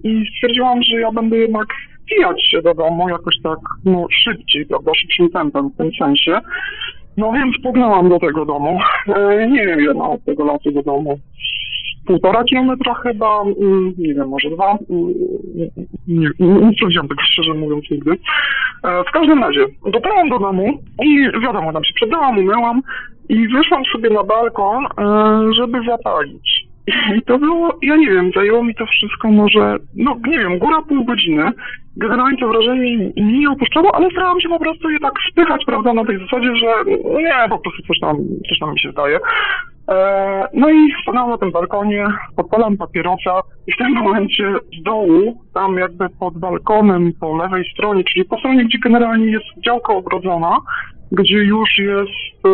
I 0.04 0.24
stwierdziłam, 0.36 0.82
że 0.82 1.00
ja 1.00 1.12
będę 1.12 1.36
jednak 1.36 1.66
wijać 2.10 2.46
się 2.50 2.62
do 2.62 2.74
domu 2.74 3.08
jakoś 3.08 3.34
tak, 3.42 3.58
no, 3.84 4.06
szybciej, 4.24 4.66
prawda, 4.66 4.92
szybszym 5.00 5.30
tempem 5.30 5.70
w 5.70 5.76
tym 5.76 5.90
sensie. 5.98 6.40
No 7.16 7.32
więc 7.32 7.54
pognałam 7.62 8.08
do 8.08 8.18
tego 8.18 8.44
domu. 8.44 8.78
E, 9.16 9.48
nie 9.48 9.66
wiem, 9.66 9.80
ile 9.80 9.94
ma 9.94 10.08
od 10.10 10.24
tego 10.24 10.44
lasu 10.44 10.70
do 10.70 10.82
domu. 10.82 11.18
Półtora 12.06 12.44
kilometra 12.44 12.94
chyba, 12.94 13.42
mm, 13.42 13.94
nie 13.98 14.14
wiem, 14.14 14.28
może 14.28 14.50
dwa. 14.50 14.78
mm, 14.90 15.14
Nie, 16.08 16.28
nie, 16.38 16.54
nie 16.66 16.72
sprawdziłam 16.76 17.08
tego 17.08 17.22
szczerze 17.22 17.54
mówiąc 17.54 17.90
nigdy. 17.90 18.10
E, 18.84 19.04
w 19.08 19.12
każdym 19.12 19.38
razie, 19.38 19.64
dotarłam 19.92 20.28
do 20.28 20.38
domu 20.38 20.82
i 21.02 21.28
wiadomo, 21.42 21.72
tam 21.72 21.84
się 21.84 21.94
przebrałam, 21.94 22.38
umyłam 22.38 22.82
i 23.28 23.48
wyszłam 23.48 23.82
sobie 23.92 24.10
na 24.10 24.24
balkon, 24.24 24.84
e, 24.86 25.52
żeby 25.54 25.78
zapalić. 25.88 26.64
I 27.16 27.22
to 27.22 27.38
było, 27.38 27.78
ja 27.82 27.96
nie 27.96 28.10
wiem, 28.10 28.30
zajęło 28.36 28.64
mi 28.64 28.74
to 28.74 28.86
wszystko 28.86 29.30
może, 29.30 29.76
no 29.96 30.16
nie 30.26 30.38
wiem, 30.38 30.58
góra 30.58 30.82
pół 30.82 31.04
godziny. 31.04 31.50
Generalnie 31.96 32.38
to 32.38 32.48
wrażenie 32.48 33.10
nie 33.16 33.50
opuszczało, 33.50 33.94
ale 33.94 34.10
starałam 34.10 34.40
się 34.40 34.48
po 34.48 34.58
prostu 34.58 34.90
je 34.90 34.98
tak 34.98 35.12
spychać, 35.30 35.64
prawda, 35.66 35.94
na 35.94 36.04
tej 36.04 36.18
zasadzie, 36.18 36.56
że 36.56 36.66
nie, 37.22 37.48
po 37.48 37.58
prostu 37.58 37.82
coś 37.82 38.00
tam, 38.00 38.16
coś 38.48 38.58
tam 38.58 38.72
mi 38.72 38.80
się 38.80 38.90
zdaje. 38.90 39.18
E, 39.88 40.48
no 40.54 40.70
i 40.70 40.88
stanęłam 41.02 41.30
na 41.30 41.38
tym 41.38 41.52
balkonie, 41.52 42.06
podpalam 42.36 42.76
papierosa 42.76 43.40
i 43.66 43.72
w 43.72 43.76
tym 43.76 43.92
momencie 43.92 44.54
z 44.80 44.82
dołu, 44.82 45.42
tam 45.54 45.78
jakby 45.78 46.08
pod 46.08 46.38
balkonem 46.38 47.12
po 47.20 47.36
lewej 47.36 47.70
stronie, 47.72 48.04
czyli 48.04 48.24
po 48.24 48.38
stronie, 48.38 48.64
gdzie 48.64 48.78
generalnie 48.78 49.26
jest 49.26 49.46
działka 49.64 49.92
ogrodzona, 49.92 50.58
gdzie 51.12 51.38
już 51.38 51.78
jest, 51.78 52.46
e, 52.46 52.48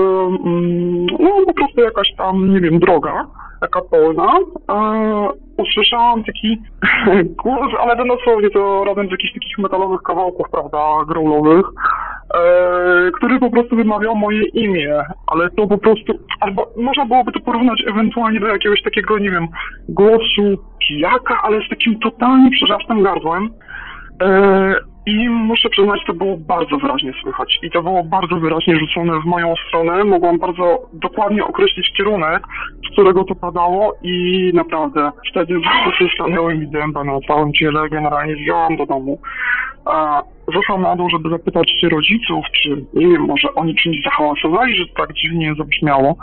no 1.21 1.31
po 1.47 1.55
prostu 1.55 1.81
jakaś 1.81 2.15
tam, 2.17 2.55
nie 2.55 2.61
wiem, 2.61 2.79
droga, 2.79 3.27
taka 3.61 3.81
polna, 3.81 4.39
e, 4.71 5.29
usłyszałam 5.57 6.25
taki 6.25 6.63
głos, 7.45 7.73
ale 7.81 7.97
to 7.97 8.05
dosłownie 8.05 8.51
to 8.51 8.85
rodem 8.85 9.09
z 9.09 9.11
jakichś 9.11 9.33
takich 9.33 9.59
metalowych 9.59 10.03
kawałków, 10.03 10.47
prawda, 10.51 10.79
growlowych. 11.09 11.67
e, 12.35 13.11
który 13.11 13.39
po 13.39 13.51
prostu 13.51 13.77
wymawiał 13.77 14.17
moje 14.17 14.45
imię, 14.45 15.05
ale 15.27 15.51
to 15.51 15.67
po 15.67 15.79
prostu, 15.79 16.13
albo 16.41 16.67
można 16.77 17.07
byłoby 17.07 17.33
to 17.33 17.41
porównać 17.41 17.85
ewentualnie 17.89 18.41
do 18.41 18.47
jakiegoś 18.47 18.83
takiego, 18.83 19.19
nie 19.19 19.31
wiem, 19.31 19.49
głosu 19.89 20.59
pijaka, 20.79 21.43
ale 21.43 21.61
z 21.67 21.69
takim 21.69 21.99
totalnie 21.99 22.51
przerzastym 22.51 23.03
gardłem. 23.03 23.51
I 25.07 25.29
muszę 25.29 25.69
przyznać, 25.69 26.01
to 26.07 26.15
było 26.15 26.37
bardzo 26.37 26.77
wyraźnie 26.77 27.13
słychać. 27.23 27.59
I 27.63 27.71
to 27.71 27.83
było 27.83 28.05
bardzo 28.05 28.37
wyraźnie 28.37 28.79
rzucone 28.79 29.21
w 29.21 29.25
moją 29.25 29.55
stronę. 29.69 30.05
Mogłam 30.05 30.39
bardzo 30.39 30.79
dokładnie 30.93 31.45
określić 31.45 31.93
kierunek, 31.97 32.43
z 32.89 32.93
którego 32.93 33.25
to 33.25 33.35
padało 33.35 33.95
i 34.03 34.51
naprawdę 34.55 35.11
wtedy 35.31 35.55
włosy 35.55 36.15
stanęły 36.15 36.55
mi 36.55 36.69
dęba 36.69 37.05
na 37.05 37.21
całym 37.21 37.53
ciele. 37.53 37.89
Generalnie 37.89 38.35
zjechałam 38.35 38.77
do 38.77 38.87
domu. 38.87 39.19
A 39.85 40.23
Zeszłam 40.55 40.83
na 40.83 40.97
dół, 40.97 41.11
żeby 41.11 41.31
zapytać 41.31 41.71
się 41.81 41.89
rodziców, 41.89 42.45
czy 42.53 42.85
nie 42.95 43.09
wiem, 43.09 43.23
może 43.23 43.55
oni 43.55 43.75
czymś 43.75 44.03
zahałasowali, 44.05 44.77
że 44.77 44.85
tak 44.97 45.13
dziwnie 45.13 45.55
zabrzmiało. 45.59 46.17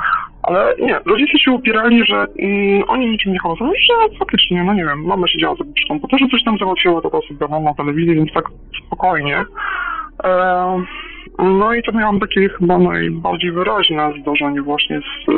Ale 0.47 0.75
nie, 0.79 0.99
rodzice 1.05 1.39
się 1.39 1.51
upierali, 1.51 2.05
że 2.05 2.15
mm, 2.15 2.83
oni 2.87 3.09
niczym 3.09 3.33
nie 3.33 3.39
hałasowali, 3.39 3.79
że 3.79 4.17
faktycznie, 4.19 4.63
no 4.63 4.73
nie 4.73 4.85
wiem, 4.85 5.03
mama 5.03 5.27
siedziała 5.27 5.55
sobie 5.55 5.73
przy 5.73 5.87
komputerze, 5.87 6.25
coś 6.31 6.43
tam 6.43 6.57
załatwiła, 6.57 7.01
to 7.01 7.21
sobie 7.21 7.61
na 7.63 7.73
telewizji, 7.73 8.15
więc 8.15 8.33
tak 8.33 8.45
spokojnie. 8.85 9.45
E, 10.23 10.83
no 11.39 11.73
i 11.73 11.83
to 11.83 11.91
miałam 11.91 12.19
takie 12.19 12.49
chyba 12.49 12.77
najbardziej 12.77 13.51
wyraźne 13.51 14.13
zdarzenie 14.21 14.61
właśnie 14.61 14.99
z 14.99 15.29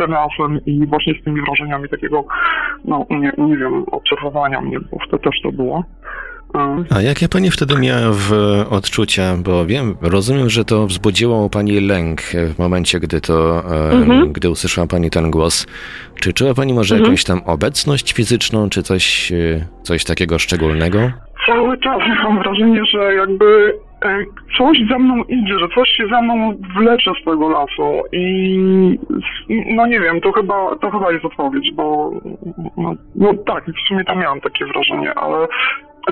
e, 0.00 0.60
i 0.66 0.86
właśnie 0.86 1.14
z 1.20 1.24
tymi 1.24 1.40
wrażeniami 1.40 1.88
takiego, 1.88 2.24
no 2.84 3.06
nie, 3.10 3.32
nie 3.38 3.56
wiem, 3.56 3.84
obserwowania 3.90 4.60
mnie, 4.60 4.80
bo 4.80 4.98
wtedy 5.06 5.22
też 5.22 5.40
to 5.42 5.52
było. 5.52 5.84
A 6.96 7.02
jakie 7.02 7.28
pani 7.28 7.50
wtedy 7.50 7.78
miała 7.78 8.00
w 8.12 8.32
odczucia? 8.70 9.36
Bo 9.44 9.66
wiem, 9.66 9.96
rozumiem, 10.02 10.50
że 10.50 10.64
to 10.64 10.86
wzbudziło 10.86 11.50
pani 11.50 11.80
lęk 11.80 12.20
w 12.54 12.58
momencie, 12.58 13.00
gdy 13.00 13.20
to, 13.20 13.62
Mhm. 13.92 14.32
gdy 14.32 14.50
usłyszała 14.50 14.86
pani 14.86 15.10
ten 15.10 15.30
głos. 15.30 15.66
Czy 16.20 16.32
czuła 16.32 16.54
pani 16.54 16.74
może 16.74 16.94
Mhm. 16.94 17.04
jakąś 17.10 17.24
tam 17.24 17.40
obecność 17.46 18.12
fizyczną, 18.12 18.68
czy 18.70 18.82
coś, 18.82 19.32
e, 19.32 19.36
coś 19.82 20.04
takiego 20.04 20.38
szczególnego? 20.38 20.98
cały 21.46 21.78
czas 21.78 21.98
mam 22.24 22.38
wrażenie, 22.42 22.84
że 22.84 23.14
jakby 23.14 23.74
e, 24.04 24.24
coś 24.58 24.78
za 24.90 24.98
mną 24.98 25.22
idzie, 25.24 25.58
że 25.58 25.68
coś 25.74 25.88
się 25.88 26.06
za 26.10 26.22
mną 26.22 26.56
wlecze 26.76 27.10
z 27.22 27.24
tego 27.24 27.48
lasu 27.48 28.02
i 28.12 28.24
i- 29.48 29.74
no 29.74 29.86
nie 29.86 30.00
wiem, 30.00 30.20
to 30.20 30.32
chyba, 30.32 30.76
to 30.80 30.90
chyba 30.90 31.12
jest 31.12 31.24
odpowiedź, 31.24 31.70
bo 31.74 32.10
no, 32.76 32.94
no 33.16 33.34
tak, 33.46 33.64
w 33.64 33.88
sumie 33.88 34.04
tam 34.04 34.18
miałam 34.18 34.40
takie 34.40 34.64
wrażenie, 34.66 35.14
ale 35.14 35.46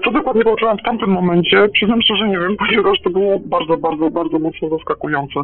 co 0.04 0.10
dokładnie 0.10 0.44
poczułam 0.44 0.78
w 0.78 0.82
tamtym 0.82 1.10
momencie, 1.10 1.68
przyznam 1.68 2.02
szczerze 2.02 2.28
nie 2.28 2.38
wiem, 2.38 2.56
ponieważ 2.56 3.00
to 3.04 3.10
było 3.10 3.38
bardzo, 3.38 3.76
bardzo, 3.76 4.10
bardzo 4.10 4.38
mocno 4.38 4.68
zaskakujące 4.68 5.40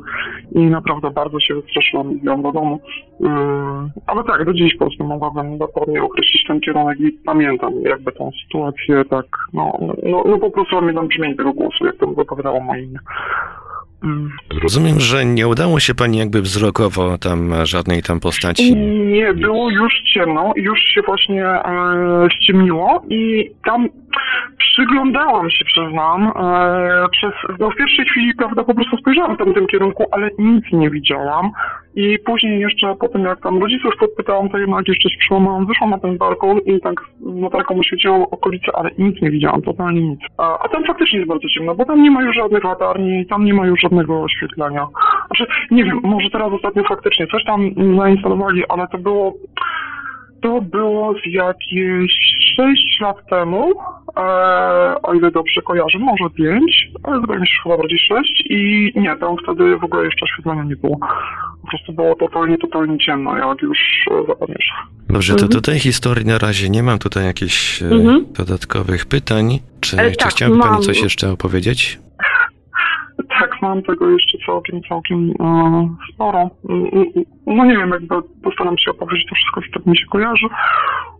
i 0.52 0.61
naprawdę 0.61 1.11
bardzo 1.11 1.40
się 1.40 1.54
wystraszyłam 1.54 2.12
i 2.12 2.20
do 2.24 2.52
domu. 2.52 2.80
Yy, 3.20 3.28
ale 4.07 4.24
tak, 4.24 4.44
do 4.44 4.54
dziś 4.54 4.72
po 4.72 4.85
prostu 4.85 5.04
mogłabym 5.04 5.59
dokładnie 5.59 6.02
określić 6.02 6.44
ten 6.46 6.61
kierunek 6.61 7.00
i 7.00 7.12
pamiętam 7.12 7.72
jakby 7.83 8.12
tą 8.12 8.30
sytuację 8.44 9.04
tak, 9.11 9.26
no, 9.52 9.78
no, 10.02 10.24
no 10.26 10.38
po 10.38 10.50
prostu 10.50 10.76
pamiętam 10.76 11.09
brzmienie 11.09 11.37
tego 11.37 11.52
głosu, 11.52 11.87
jak 11.87 11.96
to 11.96 12.07
wypowiadało 12.07 12.61
moje 12.61 12.83
imię. 12.83 12.98
Yy. 14.04 14.61
Rozumiem, 14.62 15.00
że 15.00 15.24
nie 15.24 15.48
udało 15.48 15.80
się 15.80 15.94
pani 15.94 16.18
jakby 16.18 16.42
wzrokowo 16.42 17.18
tam 17.18 17.54
żadnej 17.62 18.02
tam 18.02 18.20
postaci. 18.20 18.76
Nie, 18.76 19.35
było 19.35 19.70
już 19.70 19.92
ciemno, 20.14 20.52
już 20.57 20.78
się 20.80 21.02
właśnie 21.02 21.44
e, 21.44 22.28
ściemniło 22.30 23.02
i 23.09 23.50
tam 23.64 23.88
przyglądałam 24.59 25.50
się, 25.50 25.64
przyznam, 25.64 26.33
e, 26.37 27.09
przez, 27.12 27.33
no 27.59 27.70
w 27.70 27.77
pierwszej 27.77 28.05
chwili, 28.07 28.35
prawda, 28.35 28.64
po 28.64 28.74
prostu 28.74 28.96
spojrzałam 28.96 29.35
w 29.35 29.38
tamtym 29.38 29.66
kierunku, 29.66 30.05
ale 30.12 30.31
nic 30.38 30.64
nie 30.72 30.90
widziałam 30.90 31.50
i 31.96 32.18
później 32.18 32.61
jeszcze 32.61 32.94
po 33.00 33.09
tym, 33.09 33.22
jak 33.22 33.40
tam 33.40 33.61
rodziców 33.62 33.92
podpytałam, 34.00 34.48
to 34.48 34.59
jednak 34.59 34.88
jeszcze 34.88 35.11
się 35.11 35.18
przełamałam, 35.18 35.66
wyszłam 35.66 35.90
na 35.90 35.98
ten 35.98 36.18
balkon 36.18 36.59
i 36.59 36.81
tak 36.81 36.94
z 37.20 37.42
latarką 37.42 37.79
oświeciłam 37.79 38.22
okolice, 38.22 38.66
ale 38.74 38.90
nic 38.98 39.22
nie 39.22 39.31
widziałam, 39.31 39.62
totalnie 39.62 40.00
nic. 40.00 40.20
A, 40.38 40.59
a 40.59 40.68
tam 40.68 40.85
faktycznie 40.85 41.18
jest 41.18 41.29
bardzo 41.29 41.48
ciemno, 41.48 41.74
bo 41.74 41.85
tam 41.85 42.03
nie 42.03 42.11
ma 42.11 42.22
już 42.22 42.37
żadnych 42.37 42.64
latarni, 42.64 43.27
tam 43.27 43.44
nie 43.44 43.55
ma 43.55 43.66
już 43.66 43.81
żadnego 43.81 44.22
oświetlenia. 44.22 44.87
Znaczy, 45.27 45.53
nie 45.70 45.85
wiem, 45.85 46.00
może 46.03 46.31
teraz 46.31 46.53
ostatnio 46.53 46.83
faktycznie 46.88 47.27
coś 47.27 47.44
tam 47.44 47.70
zainstalowali, 47.96 48.62
ale 48.68 48.88
to 48.88 48.98
było 48.98 49.35
to 50.44 50.61
było 50.61 51.14
z 51.14 51.27
jakieś 51.27 52.12
6 52.57 53.00
lat 53.00 53.16
temu, 53.31 53.72
e, 54.16 55.03
o 55.03 55.14
ile 55.14 55.31
dobrze 55.31 55.62
kojarzę, 55.62 55.98
może 55.98 56.31
5, 56.37 56.88
ale 57.03 57.20
wydaje 57.20 57.40
mi 57.40 57.46
się, 57.48 57.55
chyba 57.62 57.77
bardziej 57.77 57.98
6 57.98 58.42
i 58.50 58.92
nie, 58.96 59.16
tam 59.16 59.37
wtedy 59.44 59.77
w 59.77 59.85
ogóle 59.85 60.05
jeszcze 60.05 60.24
oświetlenia 60.24 60.64
nie 60.64 60.77
było. 60.77 60.98
Po 61.62 61.68
prostu 61.68 61.92
było 61.92 62.14
totalnie, 62.14 62.59
totalnie 62.59 62.98
ciemno, 62.98 63.37
jak 63.37 63.62
już 63.62 63.79
e, 64.11 64.27
zapadniesz. 64.27 64.70
Dobrze, 65.09 65.35
to 65.35 65.48
do 65.48 65.61
tej 65.61 65.79
historii 65.79 66.27
na 66.27 66.38
razie 66.38 66.70
nie 66.70 66.83
mam 66.83 66.98
tutaj 66.98 67.24
jakichś 67.24 67.83
e, 67.83 67.87
Mhm. 67.87 68.27
dodatkowych 68.38 69.07
pytań. 69.07 69.59
Czy, 69.81 69.96
E, 70.00 70.11
czy 70.11 70.16
tak, 70.16 70.29
chciałaby 70.31 70.59
pani 70.61 70.72
mam. 70.72 70.83
coś 70.83 71.03
jeszcze 71.03 71.31
opowiedzieć? 71.31 71.98
Tak, 73.28 73.62
mam 73.62 73.82
tego 73.82 74.10
jeszcze 74.10 74.38
całkiem, 74.46 74.82
całkiem 74.88 75.32
e, 75.40 75.88
sporo. 76.14 76.50
Mm, 76.68 76.87
mm, 76.87 77.04
No 77.46 77.64
nie 77.64 77.76
wiem, 77.76 77.90
jakby 77.90 78.14
postaram 78.42 78.78
się 78.78 78.90
opowiedzieć 78.90 79.28
to 79.28 79.34
wszystko, 79.34 79.60
co 79.60 79.78
tak 79.78 79.87
mi 79.87 79.98
się 79.98 80.06
kojarzy. 80.06 80.46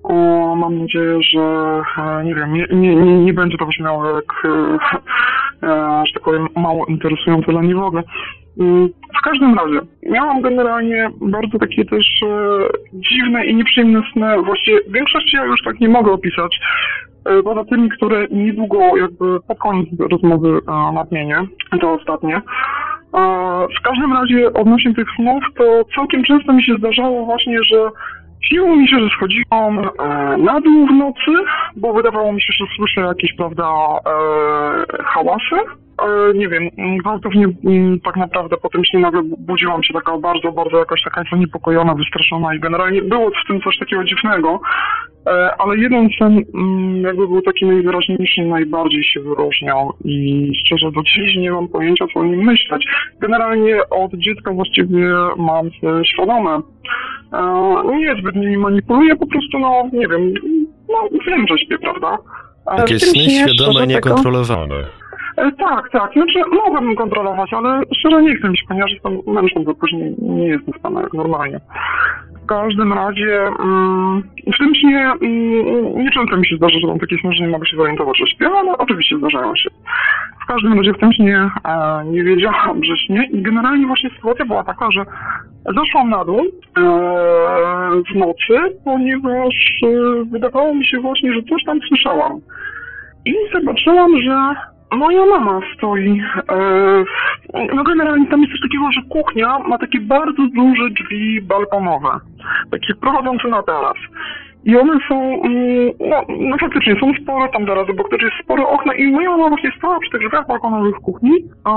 O, 0.03 0.15
mam 0.57 0.79
nadzieję, 0.79 1.19
że 1.23 1.41
e, 1.99 2.25
nie 2.25 2.35
wiem, 2.35 2.53
nie, 2.53 2.67
nie, 2.71 2.97
nie, 3.25 3.33
będzie 3.33 3.59
to 3.59 3.67
brzmiało 3.67 4.07
jak, 4.07 4.45
e, 4.45 4.79
e, 5.69 6.03
że 6.07 6.13
tak 6.15 6.23
powiem, 6.23 6.49
mało 6.57 6.87
interesujące 6.87 7.53
dla 7.53 7.63
mnie 7.63 7.75
w 9.19 9.23
każdym 9.25 9.55
razie, 9.59 9.81
miałam 10.03 10.43
generalnie 10.43 11.11
bardzo 11.21 11.59
takie 11.59 11.85
też 11.85 12.07
e, 12.23 12.29
dziwne 12.93 13.47
i 13.47 13.55
nieprzyjemne 13.55 14.03
sny. 14.13 14.43
Właściwie 14.43 14.81
większości 14.89 15.37
ja 15.37 15.45
już 15.45 15.63
tak 15.65 15.81
nie 15.81 15.89
mogę 15.89 16.13
opisać, 16.13 16.61
e, 16.61 17.04
poza 17.45 17.65
tymi, 17.65 17.91
które 17.91 18.27
niedługo 18.31 18.97
jakby 18.97 19.41
pod 19.49 19.59
koniec 19.59 19.89
rozmowy 20.11 20.61
e, 20.69 20.93
nadmienię, 20.93 21.37
to 21.81 21.93
ostatnie. 21.93 22.37
E, 22.37 22.41
W 23.79 23.83
każdym 23.83 24.13
razie 24.13 24.53
odnośnie 24.53 24.95
tych 24.95 25.09
snów, 25.17 25.45
to 25.57 25.65
całkiem 25.95 26.25
często 26.25 26.53
mi 26.53 26.65
się 26.65 26.75
zdarzało 26.79 27.25
właśnie, 27.25 27.59
że 27.63 27.91
Śniło 28.49 28.77
mi 28.77 28.89
się, 28.89 29.01
że 29.01 29.09
schodziłam 29.17 29.79
e, 29.79 30.37
na 30.37 30.61
dół 30.61 30.87
w 30.87 30.91
nocy, 30.91 31.45
bo 31.77 31.93
wydawało 31.93 32.33
mi 32.33 32.43
się, 32.43 32.53
że 32.53 32.65
słyszę 32.77 33.01
jakieś, 33.01 33.33
prawda, 33.37 33.65
e, 33.65 35.03
hałasy. 35.05 35.84
E, 36.03 36.35
nie 36.35 36.49
wiem, 36.49 36.69
mm, 36.79 36.97
gwałtownie 36.99 37.47
mm, 37.65 38.01
tak 38.01 38.17
naprawdę 38.17 38.57
po 38.57 38.69
tym 38.69 38.85
śnie 38.85 39.01
nagle 39.01 39.23
bu- 39.23 39.37
budziłam 39.37 39.83
się 39.83 39.95
taka 39.95 40.19
bardzo, 40.19 40.53
bardzo 40.53 40.79
jakaś 40.79 41.03
taka 41.03 41.23
zaniepokojona, 41.31 41.95
wystraszona 41.95 42.55
i 42.55 42.61
generalnie 42.61 43.03
było 43.03 43.31
w 43.31 43.47
tym 43.49 43.61
coś 43.61 43.79
takiego 43.79 44.05
dziwnego. 44.05 44.61
E, 45.27 45.55
ale 45.59 45.77
jeden 45.79 46.09
sen 46.19 46.43
mm, 46.55 47.03
jakby 47.03 47.29
był 47.29 47.43
taki 47.43 47.65
najwyraźniejszy, 47.67 48.43
najbardziej 48.43 49.05
się 49.05 49.21
wyróżniał 49.21 49.93
i 50.05 50.53
szczerze 50.65 50.93
do 50.93 51.03
dziś 51.03 51.37
nie 51.37 51.51
mam 51.53 51.69
pojęcia, 51.69 52.05
co 52.15 52.21
o 52.21 52.25
nim 52.25 52.45
myśleć. 52.45 52.87
Generalnie 53.21 53.89
od 53.91 54.15
dziecka 54.15 54.53
właściwie 54.53 55.09
mam 55.37 55.71
świadome. 56.05 56.61
E, 57.33 57.97
nie 57.97 58.15
zbyt 58.21 58.37
nimi 58.37 58.57
manipuluję, 58.57 59.17
po 59.17 59.27
prostu, 59.27 59.59
no, 59.59 59.83
nie 59.93 60.09
wiem, 60.09 60.35
no, 60.89 61.09
wiem, 61.27 61.47
że 61.49 61.59
śpię, 61.59 61.79
prawda? 61.79 62.19
Takie 62.77 62.99
sny 62.99 63.21
śnie 63.21 63.47
świadome, 63.49 63.87
niekontrolowane. 63.87 64.75
E, 65.37 65.53
Tak, 65.53 65.91
tak. 65.91 66.13
Znaczy 66.13 66.39
mogłabym 66.53 66.97
kontrolować, 66.97 67.53
ale 67.53 67.83
szczerze 67.99 68.23
nie 68.23 68.37
chcę 68.37 68.49
mi 68.49 68.59
się, 68.59 68.65
ponieważ 68.69 68.93
jestem 68.93 69.19
mężem, 69.27 69.65
bo 69.65 69.75
później 69.75 70.15
nie 70.19 70.47
jestem 70.49 70.75
stana 70.79 71.01
jak 71.01 71.13
normalnie. 71.13 71.61
W 72.43 72.47
każdym 72.47 72.93
razie 72.93 73.47
mm, 73.61 74.23
w 74.55 74.59
tym 74.59 74.75
śnie 74.75 75.13
mm, 75.23 76.05
nieczęsto 76.05 76.37
mi 76.37 76.47
się 76.47 76.57
zdarza, 76.57 76.79
że 76.81 76.87
mam 76.87 76.99
takie 76.99 77.17
sny, 77.19 77.33
że 77.33 77.45
nie 77.45 77.51
mogę 77.51 77.67
się 77.67 77.77
zorientować, 77.77 78.19
że 78.19 78.27
śpię, 78.27 78.47
ale 78.59 78.79
oczywiście 78.79 79.19
zdarzają 79.19 79.57
się. 79.57 79.71
W 80.45 80.47
każdym 80.47 80.79
razie 80.79 80.93
w 80.93 80.99
tym 80.99 81.13
śnie 81.13 81.51
e, 81.65 82.05
nie 82.05 82.23
wiedziałam, 82.25 82.85
że 82.85 82.97
śnię 82.97 83.29
i 83.33 83.43
generalnie 83.43 83.87
właśnie 83.87 84.11
sytuacja 84.11 84.45
była 84.45 84.65
taka, 84.65 84.91
że 84.91 85.05
zeszłam 85.77 86.11
na 86.11 86.25
dół 86.25 86.41
e, 86.41 86.83
w 88.13 88.17
nocy, 88.17 88.77
ponieważ 88.85 89.55
wydawało 90.31 90.75
mi 90.75 90.87
się 90.87 91.01
właśnie, 91.01 91.35
że 91.35 91.43
coś 91.43 91.65
tam 91.65 91.79
słyszałam. 91.89 92.41
I 93.27 93.35
zobaczyłam, 93.55 94.23
że 94.23 94.55
moja 94.95 95.27
mama 95.27 95.61
stoi. 95.77 96.23
E, 96.49 97.05
no 97.75 97.85
generalnie 97.85 98.27
tam 98.27 98.41
jest 98.41 98.53
coś 98.53 98.61
takiego, 98.61 98.85
że 98.93 99.01
kuchnia 99.09 99.59
ma 99.59 99.79
takie 99.79 100.01
bardzo 100.01 100.43
duże 100.55 100.91
drzwi 100.91 101.43
balkonowe, 101.43 102.11
takie 102.71 102.95
prowadzące 102.95 103.49
na 103.49 103.63
taras. 103.63 103.97
I 104.65 104.77
one 104.77 104.99
są, 105.09 105.43
mm, 105.43 105.91
no, 106.01 106.23
no 106.29 106.59
faktycznie 106.59 106.97
są 107.01 107.13
spore 107.23 107.49
tam 107.49 107.67
zaraz 107.67 107.91
obok 107.91 108.11
też 108.11 108.23
jest 108.23 108.37
spore 108.45 108.67
okna 108.67 108.95
i 108.95 109.07
moja 109.07 109.31
mama 109.31 109.49
właśnie 109.49 109.73
stała 109.79 109.99
przy 110.01 110.11
tych 110.11 110.29
drzwiach 110.29 110.47
balkonowych 110.47 110.97
w 110.97 111.01
kuchni 111.01 111.33
e, 111.69 111.71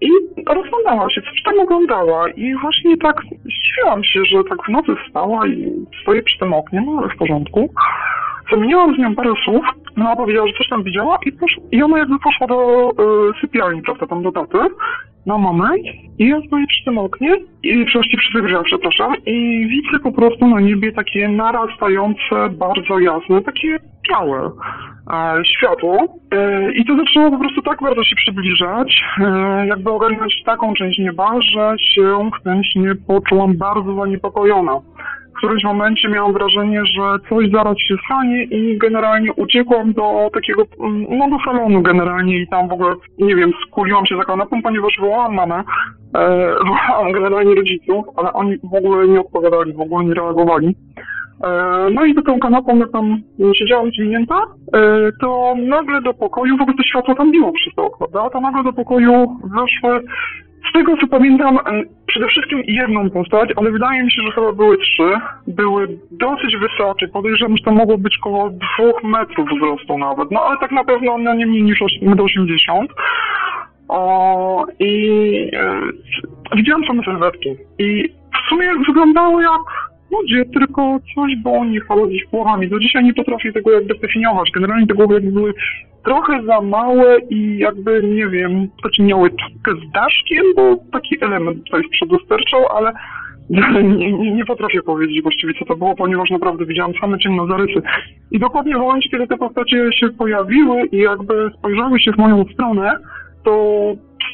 i 0.00 0.08
rozglądała 0.46 1.10
się, 1.10 1.22
coś 1.22 1.42
tam 1.42 1.60
oglądała 1.60 2.28
i 2.30 2.54
właśnie 2.54 2.96
tak 2.96 3.22
zdziwiłam 3.44 4.04
się, 4.04 4.24
że 4.24 4.44
tak 4.48 4.58
w 4.66 4.68
nocy 4.68 4.92
wstała 5.06 5.46
i 5.46 5.72
stoi 6.02 6.22
przy 6.22 6.38
tym 6.38 6.52
oknie, 6.52 6.82
no 6.86 6.98
ale 6.98 7.08
w 7.08 7.18
porządku. 7.18 7.70
Zamieniłam 8.50 8.94
z 8.94 8.98
nią 8.98 9.14
parę 9.14 9.32
słów 9.44 9.64
No, 9.96 10.04
ona 10.04 10.16
powiedziała, 10.16 10.48
że 10.48 10.54
coś 10.58 10.68
tam 10.68 10.82
widziała 10.82 11.18
i, 11.26 11.32
posz, 11.32 11.56
i 11.72 11.82
ona 11.82 11.98
jakby 11.98 12.18
poszła 12.18 12.46
do 12.46 12.90
y, 12.90 13.40
sypialni, 13.40 13.82
prawda, 13.82 14.06
tam 14.06 14.22
do 14.22 14.32
taty 14.32 14.58
na 15.26 15.38
moment 15.38 15.82
i 16.18 16.28
ja 16.28 16.40
stoję 16.46 16.66
przy 16.66 16.84
tym 16.84 16.98
oknie, 16.98 17.36
i 17.62 17.84
właściwie 17.92 18.18
przy 18.18 18.42
drzwiach, 18.42 18.64
przepraszam, 18.64 19.14
i 19.26 19.66
widzę 19.68 19.98
po 20.02 20.12
prostu 20.12 20.46
na 20.46 20.60
niebie 20.60 20.92
takie 20.92 21.28
narastające, 21.28 22.48
bardzo 22.50 22.98
jasne, 22.98 23.42
takie 23.42 23.78
białe 24.10 24.50
e, 25.12 25.42
światło 25.44 26.18
e, 26.30 26.72
i 26.72 26.84
to 26.84 26.96
zaczęło 26.96 27.30
po 27.30 27.38
prostu 27.38 27.62
tak 27.62 27.82
bardzo 27.82 28.04
się 28.04 28.16
przybliżać, 28.16 29.02
e, 29.20 29.66
jakby 29.66 29.90
ogarnąć 29.90 30.42
taką 30.44 30.74
część 30.74 30.98
nieba, 30.98 31.40
że 31.40 31.74
się 31.94 32.30
w 32.44 32.64
śnie 32.72 32.94
poczułam 33.06 33.56
bardzo 33.56 33.94
zaniepokojona. 33.94 34.80
W 35.34 35.38
którymś 35.38 35.64
momencie 35.64 36.08
miałam 36.08 36.32
wrażenie, 36.32 36.82
że 36.86 37.02
coś 37.28 37.50
zaraz 37.50 37.78
się 37.78 37.94
stanie 38.06 38.44
i 38.44 38.78
generalnie 38.78 39.32
uciekłam 39.32 39.92
do 39.92 40.30
takiego, 40.34 40.62
mm, 40.80 41.06
no 41.18 41.30
do 41.30 41.36
salonu 41.44 41.82
generalnie 41.82 42.38
i 42.38 42.48
tam 42.48 42.68
w 42.68 42.72
ogóle, 42.72 42.94
nie 43.18 43.36
wiem, 43.36 43.52
skuliłam 43.66 44.06
się 44.06 44.16
za 44.16 44.24
kanapą, 44.24 44.62
ponieważ 44.62 44.92
wołałam 45.00 45.34
mamę, 45.34 45.62
e, 46.14 46.54
wołałam 46.68 47.12
generalnie 47.12 47.54
rodziców, 47.54 48.04
ale 48.16 48.32
oni 48.32 48.58
w 48.58 48.74
ogóle 48.74 49.08
nie 49.08 49.20
odpowiadali, 49.20 49.72
w 49.72 49.80
ogóle 49.80 50.04
nie 50.04 50.14
reagowali. 50.14 50.76
E, 51.44 51.90
No 51.90 52.04
i 52.04 52.14
do 52.14 52.22
tą 52.22 52.38
kanapą, 52.38 52.78
jak 52.78 52.90
tam 52.92 53.16
siedziałam 53.54 53.90
zwinięta, 53.90 54.36
e, 54.74 55.10
to 55.20 55.54
nagle 55.66 56.02
do 56.02 56.14
pokoju, 56.14 56.56
w 56.56 56.62
ogóle 56.62 56.76
to 56.76 56.82
światło 56.82 57.14
tam 57.14 57.32
biło 57.32 57.52
przez 57.52 57.74
to 57.74 57.84
okno, 57.84 58.06
prawda? 58.08 58.30
To 58.30 58.40
nagle 58.40 58.62
do 58.64 58.72
pokoju 58.72 59.36
weszły, 59.44 60.00
z 60.70 60.72
tego 60.72 60.96
co 60.96 61.06
pamiętam, 61.06 61.58
przede 62.06 62.26
wszystkim 62.26 62.62
jedną 62.66 63.10
postać, 63.10 63.50
ale 63.56 63.70
wydaje 63.70 64.04
mi 64.04 64.12
się, 64.12 64.22
że 64.22 64.32
chyba 64.32 64.52
były 64.52 64.78
trzy. 64.78 65.12
Były 65.46 65.88
dosyć 66.10 66.56
wysokie, 66.56 67.08
podejrzewam, 67.08 67.56
że 67.56 67.64
to 67.64 67.72
mogło 67.72 67.98
być 67.98 68.18
około 68.20 68.50
dwóch 68.50 69.04
metrów 69.04 69.48
wzrostu 69.48 69.98
nawet, 69.98 70.30
no 70.30 70.40
ale 70.40 70.58
tak 70.58 70.70
na 70.70 70.84
pewno 70.84 71.18
no, 71.18 71.34
nie 71.34 71.46
mniej 71.46 71.62
niż 71.62 71.80
1,80 71.80 72.86
o, 73.88 74.66
i 74.78 75.50
e, 75.52 75.80
widziałam 76.56 76.84
same 76.84 77.04
sylwetki. 77.04 77.56
I 77.78 78.08
w 78.08 78.48
sumie 78.48 78.70
wyglądały 78.86 79.42
jak 79.42 79.91
ludzie, 80.12 80.44
tylko 80.44 80.98
coś 81.14 81.36
było 81.42 81.64
nie 81.64 81.80
halo 81.80 82.06
gdzieś 82.06 82.24
głowami. 82.24 82.68
Do 82.68 82.78
dzisiaj 82.78 83.04
nie 83.04 83.14
potrafię 83.14 83.52
tego 83.52 83.70
jakby 83.72 83.94
zdefiniować. 83.94 84.50
Generalnie 84.54 84.86
te 84.86 84.94
głowy 84.94 85.20
były 85.20 85.54
trochę 86.04 86.42
za 86.42 86.60
małe 86.60 87.18
i 87.30 87.58
jakby, 87.58 88.02
nie 88.02 88.28
wiem, 88.28 88.68
znaczy 88.80 89.02
miały 89.02 89.30
czapkę 89.30 89.86
z 89.86 89.92
daszkiem, 89.92 90.44
bo 90.56 90.76
taki 90.92 91.24
element 91.24 91.64
tutaj 91.64 91.82
z 91.88 91.90
przodu 91.90 92.18
sterczał, 92.24 92.66
ale 92.76 92.92
nie, 93.50 93.82
nie, 93.82 94.32
nie 94.32 94.44
potrafię 94.44 94.82
powiedzieć 94.82 95.22
właściwie 95.22 95.54
co 95.58 95.64
to 95.64 95.76
było, 95.76 95.94
ponieważ 95.94 96.30
naprawdę 96.30 96.66
widziałam 96.66 96.92
same 97.00 97.18
ciemne 97.18 97.46
zarysy. 97.46 97.82
I 98.30 98.38
dokładnie 98.38 98.74
w 98.74 98.78
momencie, 98.78 99.08
kiedy 99.10 99.26
te 99.26 99.36
postacie 99.36 99.92
się 99.92 100.08
pojawiły 100.08 100.86
i 100.86 100.96
jakby 100.96 101.50
spojrzały 101.58 102.00
się 102.00 102.12
w 102.12 102.18
moją 102.18 102.44
stronę, 102.54 102.98
to 103.44 103.82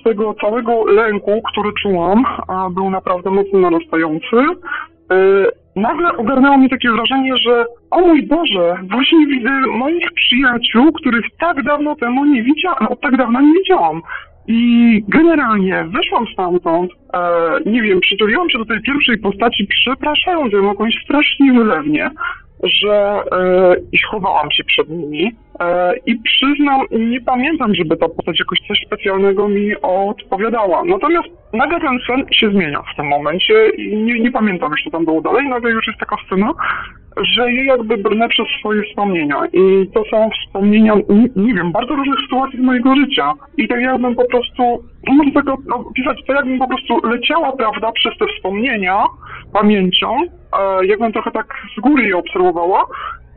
z 0.01 0.05
tego 0.05 0.35
całego 0.41 0.85
lęku, 0.85 1.43
który 1.53 1.71
czułam, 1.83 2.25
a 2.49 2.71
był 2.71 2.91
naprawdę 2.91 3.31
mocno 3.31 3.59
narastający, 3.59 4.37
yy, 5.11 5.51
nagle 5.79 6.17
ogarnęło 6.17 6.59
mnie 6.59 6.69
takie 6.69 6.91
wrażenie, 6.91 7.37
że 7.37 7.65
o 7.91 8.01
mój 8.01 8.23
Boże, 8.27 8.77
właśnie 8.91 9.27
widzę 9.27 9.51
moich 9.67 10.13
przyjaciół, 10.13 10.93
których 10.93 11.25
tak 11.41 11.63
dawno 11.63 11.97
temu 11.97 12.25
nie 12.25 12.43
widziałam, 12.43 12.87
od 12.89 13.01
tak 13.01 13.17
dawna 13.17 13.41
nie 13.41 13.53
widziałam. 13.53 14.03
I 14.47 15.05
generalnie 15.09 15.85
wyszłam 15.85 16.27
stamtąd, 16.33 16.91
e, 17.15 17.19
nie 17.67 17.83
wiem, 17.83 18.01
przytuliłam 18.01 18.51
się 18.51 18.59
do 18.59 18.65
tej 18.65 18.83
pierwszej 18.83 19.19
postaci, 19.19 19.67
przepraszając 19.67 20.53
ją 20.53 20.69
jakąś 20.69 20.95
strasznie 21.05 21.53
wylewnie, 21.53 22.11
że 22.63 23.23
e, 23.33 23.77
i 23.93 23.99
chowałam 24.11 24.51
się 24.51 24.65
przed 24.65 24.89
nimi. 24.89 25.33
E, 25.61 25.95
I 26.07 26.19
przyznam, 26.19 26.81
nie 26.91 27.21
pamiętam, 27.21 27.75
żeby 27.75 27.97
ta 27.97 28.09
postać 28.09 28.39
jakoś 28.39 28.59
coś 28.69 28.83
specjalnego 28.87 29.49
mi 29.49 29.77
odpowiadała. 29.83 30.85
Natomiast 30.85 31.29
nagle 31.53 31.81
ten 31.81 31.99
sen 32.07 32.27
się 32.33 32.51
zmienia 32.51 32.83
w 32.93 32.97
tym 32.97 33.07
momencie 33.07 33.69
i 33.69 33.97
nie, 33.97 34.21
nie 34.21 34.31
pamiętam 34.31 34.71
już, 34.71 34.85
co 34.85 34.91
tam 34.91 35.05
było 35.05 35.21
dalej. 35.21 35.49
Nagle 35.49 35.71
już 35.71 35.87
jest 35.87 35.99
taka 35.99 36.17
scena, 36.27 36.53
że 37.17 37.53
je 37.53 37.65
jakby 37.65 37.97
brnę 37.97 38.29
przez 38.29 38.47
swoje 38.59 38.83
wspomnienia. 38.83 39.37
I 39.53 39.87
to 39.95 40.05
są 40.11 40.31
wspomnienia, 40.31 40.95
nie, 41.09 41.29
nie 41.37 41.55
wiem, 41.55 41.73
bardzo 41.73 41.95
różnych 41.95 42.21
sytuacji 42.21 42.59
z 42.59 42.63
mojego 42.63 42.97
życia. 42.97 43.33
I 43.57 43.69
tak 43.69 43.81
jakbym 43.81 44.15
po 44.15 44.25
prostu, 44.25 44.63
no 45.07 45.15
można 45.15 45.41
tego 45.41 45.57
opisać, 45.73 46.19
tak 46.27 46.37
jakbym 46.37 46.59
po 46.59 46.69
prostu 46.69 47.07
leciała, 47.07 47.53
prawda, 47.53 47.93
przez 47.93 48.19
te 48.19 48.27
wspomnienia 48.27 49.05
pamięcią, 49.53 50.17
e, 50.59 50.87
jakbym 50.87 51.13
trochę 51.13 51.31
tak 51.31 51.47
z 51.77 51.81
góry 51.81 52.07
je 52.07 52.17
obserwowała, 52.17 52.87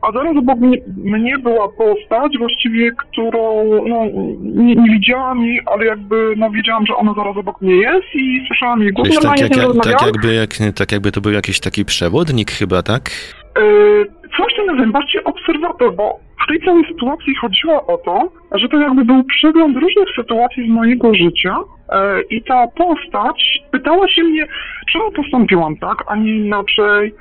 a 0.02 0.12
zaraz 0.12 0.36
obok 0.36 0.58
mnie, 0.58 0.78
mnie 0.96 1.38
była 1.38 1.68
postać 1.68 2.38
właściwie, 2.38 2.90
którą 2.92 3.64
no, 3.88 4.04
nie, 4.40 4.74
nie 4.74 4.90
widziałam 4.90 5.42
jej, 5.42 5.60
ale 5.66 5.84
jakby 5.84 6.34
no, 6.36 6.50
wiedziałam, 6.50 6.86
że 6.86 6.94
ona 6.94 7.14
zaraz 7.14 7.36
obok 7.36 7.60
mnie 7.60 7.74
jest 7.74 8.14
i 8.14 8.44
słyszałam 8.46 8.80
jej 8.82 8.92
głos. 8.92 9.08
Tak, 9.22 9.40
jak, 9.40 9.56
jak, 9.56 9.66
tak, 9.82 10.06
jakby, 10.06 10.34
jak, 10.34 10.50
tak 10.76 10.92
jakby 10.92 11.12
to 11.12 11.20
był 11.20 11.32
jakiś 11.32 11.60
taki 11.60 11.84
przewodnik 11.84 12.50
chyba, 12.50 12.82
tak? 12.82 13.10
Yy, 13.56 14.06
coś 14.36 14.54
ten 14.56 14.66
nazywa 14.66 14.92
bardziej 14.92 15.24
obserwator, 15.24 15.94
bo 15.94 16.18
w 16.44 16.48
tej 16.48 16.60
całej 16.60 16.84
sytuacji 16.88 17.34
chodziło 17.34 17.86
o 17.86 17.98
to, 17.98 18.28
że 18.58 18.68
to 18.68 18.76
jakby 18.78 19.04
był 19.04 19.24
przegląd 19.24 19.76
różnych 19.76 20.08
sytuacji 20.16 20.66
z 20.66 20.70
mojego 20.70 21.14
życia 21.14 21.56
yy, 21.58 22.22
i 22.30 22.42
ta 22.42 22.66
postać 22.66 23.62
pytała 23.70 24.08
się 24.08 24.22
mnie, 24.22 24.46
czemu 24.92 25.12
postąpiłam 25.12 25.76
tak, 25.76 26.04
a 26.06 26.16
nie 26.16 26.36
inaczej, 26.36 27.14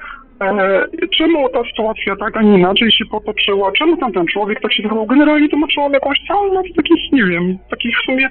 czemu 1.17 1.49
ta 1.49 1.63
sytuacja 1.63 2.15
tak, 2.15 2.37
a 2.37 2.41
nie 2.41 2.57
inaczej 2.57 2.91
się 2.91 3.05
potoczyła, 3.05 3.71
czemu 3.71 3.97
tamten 3.97 4.25
człowiek 4.27 4.61
tak 4.61 4.73
się 4.73 4.83
zachował. 4.83 5.05
Generalnie 5.05 5.49
tłumaczyłam 5.49 5.93
jakąś 5.93 6.17
całą 6.27 6.53
masę 6.53 6.69
takich, 6.75 7.11
nie 7.11 7.23
wiem, 7.23 7.57
takich 7.69 7.97
w 8.01 8.05
sumie 8.05 8.29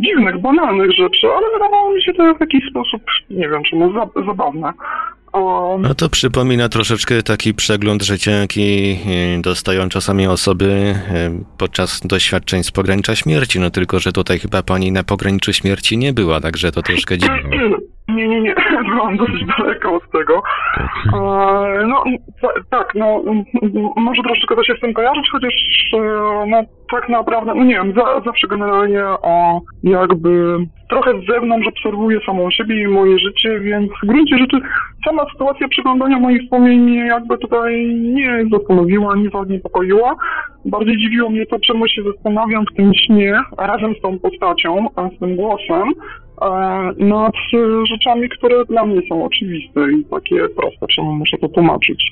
dziwnych, 0.00 0.38
banalnych 0.38 0.90
rzeczy, 0.92 1.26
ale 1.26 1.46
wydawało 1.52 1.94
mi 1.94 2.02
się 2.02 2.12
to 2.12 2.34
w 2.34 2.40
jakiś 2.40 2.64
sposób, 2.70 3.02
nie 3.30 3.48
wiem 3.48 3.62
czemu, 3.70 3.92
za, 3.92 4.22
zabawne. 4.26 4.72
Um, 5.32 5.82
No 5.82 5.94
to 5.94 6.08
przypomina 6.08 6.68
troszeczkę 6.68 7.22
taki 7.22 7.54
przegląd 7.54 8.02
życia, 8.02 8.30
jaki 8.30 8.96
y, 9.38 9.42
dostają 9.42 9.88
czasami 9.88 10.26
osoby 10.26 10.64
y, 10.64 10.94
podczas 11.58 12.00
doświadczeń 12.06 12.62
z 12.62 12.70
pogranicza 12.70 13.16
śmierci. 13.16 13.60
No 13.60 13.70
tylko, 13.70 13.98
że 13.98 14.12
tutaj 14.12 14.38
chyba 14.38 14.62
pani 14.62 14.92
na 14.92 15.04
pograniczu 15.04 15.52
śmierci 15.52 15.98
nie 15.98 16.12
była, 16.12 16.40
także 16.40 16.72
to 16.72 16.82
troszkę 16.82 17.18
dziwne. 17.18 17.40
Nie, 18.14 18.28
nie, 18.28 18.40
nie, 18.40 18.54
byłam 18.90 19.16
dosyć 19.16 19.44
daleko 19.58 19.94
od 19.94 20.10
tego. 20.10 20.42
E, 21.14 21.86
no, 21.86 22.04
ta- 22.42 22.60
tak, 22.70 22.94
no, 22.94 23.22
może 23.96 24.22
troszeczkę 24.22 24.56
to 24.56 24.64
się 24.64 24.74
z 24.76 24.80
tym 24.80 24.94
kojarzyć, 24.94 25.28
chociaż, 25.32 25.54
e, 25.94 26.46
no, 26.46 26.62
tak 26.90 27.08
naprawdę, 27.08 27.54
no 27.54 27.64
nie 27.64 27.74
wiem, 27.74 27.92
za, 27.96 28.20
zawsze 28.24 28.48
generalnie 28.48 29.04
o, 29.04 29.60
jakby 29.82 30.56
trochę 30.90 31.20
z 31.20 31.26
zewnątrz 31.26 31.68
obserwuję 31.68 32.20
samą 32.26 32.50
siebie 32.50 32.82
i 32.82 32.88
moje 32.88 33.18
życie, 33.18 33.60
więc 33.60 33.90
w 34.02 34.06
gruncie 34.06 34.38
rzeczy 34.38 34.56
sama 35.06 35.26
sytuacja 35.32 35.68
przeglądania 35.68 36.18
moich 36.18 36.42
wspomnień 36.42 36.80
mnie 36.80 37.06
jakby 37.06 37.38
tutaj 37.38 37.94
nie 37.94 38.44
zastanowiła, 38.52 39.16
nie 39.16 39.30
zaniepokoiła. 39.30 40.16
Bardziej 40.64 40.96
dziwiło 40.96 41.30
mnie 41.30 41.46
to, 41.46 41.58
czemu 41.66 41.88
się 41.88 42.02
zastanawiam 42.02 42.64
w 42.72 42.76
tym 42.76 42.92
śnie 42.94 43.40
razem 43.58 43.94
z 43.94 44.00
tą 44.00 44.18
postacią, 44.18 44.86
z 45.16 45.18
tym 45.18 45.36
głosem, 45.36 45.92
nad 46.98 47.34
e, 47.54 47.86
rzeczami, 47.86 48.28
które 48.28 48.64
dla 48.64 48.84
mnie 48.86 49.00
są 49.08 49.24
oczywiste 49.24 49.80
i 49.92 50.04
takie 50.04 50.48
proste, 50.48 50.86
czemu 50.94 51.12
muszę 51.12 51.38
to 51.38 51.48
tłumaczyć. 51.48 52.10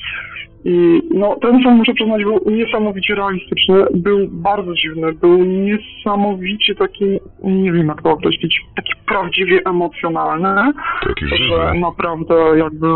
I 0.65 1.01
no, 1.15 1.37
ten 1.43 1.63
film, 1.63 1.75
muszę 1.75 1.95
przyznać, 1.95 2.23
był 2.25 2.41
niesamowicie 2.47 3.15
realistyczny, 3.15 3.85
był 3.95 4.29
bardzo 4.31 4.75
dziwny, 4.75 5.13
był 5.13 5.45
niesamowicie 5.45 6.75
taki, 6.75 7.05
nie 7.45 7.73
wiem 7.73 7.87
jak 7.87 8.03
to 8.03 8.11
określić, 8.11 8.61
taki 8.77 8.93
prawdziwie 9.07 9.61
emocjonalny, 9.67 10.73
Taki 11.09 11.27
że 11.27 11.37
żywy. 11.37 11.79
naprawdę 11.81 12.35
jakby, 12.59 12.87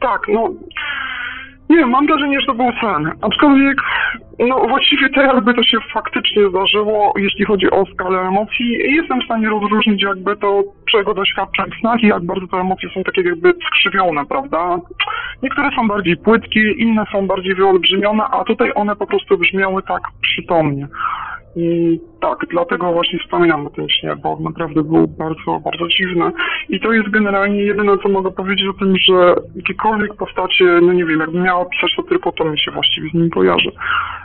tak, 0.00 0.20
no, 0.28 0.48
nie 1.68 1.86
mam 1.86 2.06
wrażenie, 2.06 2.40
że 2.40 2.46
to 2.46 2.54
był 2.54 2.72
sen, 2.80 3.12
aczkolwiek, 3.22 3.78
no 4.38 4.60
właściwie 4.68 5.08
to 5.08 5.22
jakby 5.22 5.54
to 5.54 5.62
się 5.62 5.78
faktycznie 5.92 6.48
zdarzyło, 6.48 7.12
jeśli 7.16 7.44
chodzi 7.44 7.70
o 7.70 7.84
skalę 7.86 8.18
emocji, 8.18 8.78
jestem 8.94 9.20
w 9.20 9.24
stanie 9.24 9.48
rozróżnić 9.48 10.02
jakby 10.02 10.36
to, 10.36 10.62
czego 10.90 11.14
doświadczam 11.14 11.70
w 11.70 11.80
snach 11.80 12.02
i 12.02 12.06
jak 12.06 12.24
bardzo 12.24 12.46
te 12.46 12.56
emocje 12.56 12.88
są 12.94 13.04
takie 13.04 13.22
jakby 13.22 13.54
skrzywione, 13.66 14.26
prawda? 14.26 14.78
Niektóre 15.42 15.70
są 15.76 15.88
bardziej 15.88 16.16
płytkie, 16.16 16.72
inne 16.72 17.04
są 17.12 17.26
bardziej 17.26 17.54
wyolbrzymione, 17.54 18.24
a 18.24 18.44
tutaj 18.44 18.72
one 18.74 18.96
po 18.96 19.06
prostu 19.06 19.38
brzmiały 19.38 19.82
tak 19.82 20.02
przytomnie. 20.20 20.88
I 21.56 22.00
tak, 22.20 22.38
dlatego 22.50 22.92
właśnie 22.92 23.18
wspominam 23.18 23.66
o 23.66 23.70
tym 23.70 23.88
śnie, 23.88 24.16
bo 24.16 24.38
naprawdę 24.40 24.82
był 24.82 25.08
bardzo, 25.08 25.60
bardzo 25.64 25.88
dziwny. 25.88 26.24
I 26.68 26.80
to 26.80 26.92
jest 26.92 27.10
generalnie 27.10 27.62
jedyne, 27.62 27.92
co 28.02 28.08
mogę 28.08 28.30
powiedzieć 28.30 28.66
o 28.68 28.78
tym, 28.78 28.96
że 28.96 29.34
jakiekolwiek 29.56 30.14
postacie, 30.14 30.64
no 30.82 30.92
nie 30.92 31.04
wiem, 31.04 31.20
jakbym 31.20 31.42
miała 31.42 31.60
opisać 31.60 31.96
to 31.96 32.02
tylko, 32.02 32.32
to 32.32 32.44
mi 32.44 32.58
się 32.58 32.70
właściwie 32.70 33.10
z 33.10 33.14
nim 33.14 33.30
kojarzy. 33.30 33.70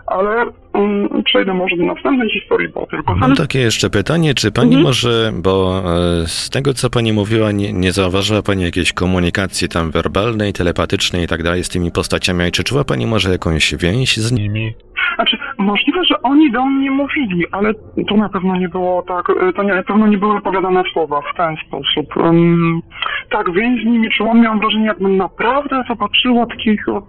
Ale 0.08 0.46
mm, 0.74 1.24
przejdę 1.24 1.54
może 1.54 1.78
do 1.78 1.86
następnej 1.86 2.30
historii, 2.30 2.70
bo 2.70 2.86
tylko... 2.86 3.16
Mam 3.16 3.36
takie 3.36 3.60
jeszcze 3.60 3.90
pytanie, 3.90 4.34
czy 4.34 4.52
pani 4.52 4.76
Mhm. 4.76 4.84
może, 4.84 5.32
bo 5.44 5.82
e, 6.24 6.28
z 6.28 6.50
tego 6.50 6.74
co 6.74 6.90
pani 6.90 7.14
mówiła, 7.14 7.52
nie, 7.52 7.74
nie 7.74 7.92
zauważyła 7.92 8.42
pani 8.42 8.64
jakiejś 8.64 8.94
komunikacji 8.94 9.70
tam 9.70 9.92
werbalnej, 9.92 10.54
telepatycznej 10.54 11.24
i 11.24 11.28
tak 11.28 11.44
dalej 11.44 11.64
z 11.64 11.70
tymi 11.70 11.92
postaciami, 11.92 12.52
czy 12.52 12.64
czuła 12.64 12.84
pani 12.84 13.06
może 13.08 13.32
jakąś 13.32 13.76
więź 13.76 14.18
z 14.18 14.32
nimi? 14.32 14.74
Znaczy, 15.16 15.38
możliwe, 15.58 16.06
że 16.06 16.22
oni 16.22 16.52
do 16.52 16.66
mnie 16.66 16.92
mówili, 16.92 17.46
ale 17.52 17.74
to 18.08 18.18
na 18.18 18.30
pewno 18.30 18.56
nie 18.56 18.70
było 18.70 19.02
tak, 19.02 19.30
e, 19.30 19.54
to 19.54 19.64
nie, 19.64 19.76
na 19.76 19.84
pewno 19.84 20.08
nie 20.08 20.18
były 20.18 20.36
wypowiadane 20.36 20.84
słowa 20.94 21.22
w 21.34 21.38
ten 21.38 21.56
sposób. 21.68 22.18
Um, 22.18 22.82
tak, 23.30 23.54
więź 23.54 23.84
z 23.84 23.86
nimi 23.86 24.10
czułam, 24.10 24.42
miałam 24.42 24.60
wrażenie, 24.60 24.86
jakbym 24.86 25.18
naprawdę 25.18 25.84
zobaczyła 25.88 26.46
takiego, 26.46 27.08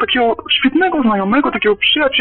takiego 0.00 0.36
świetnego 0.58 1.02
znajomego, 1.02 1.50
takiego 1.50 1.76
przyjaciela 1.76 2.11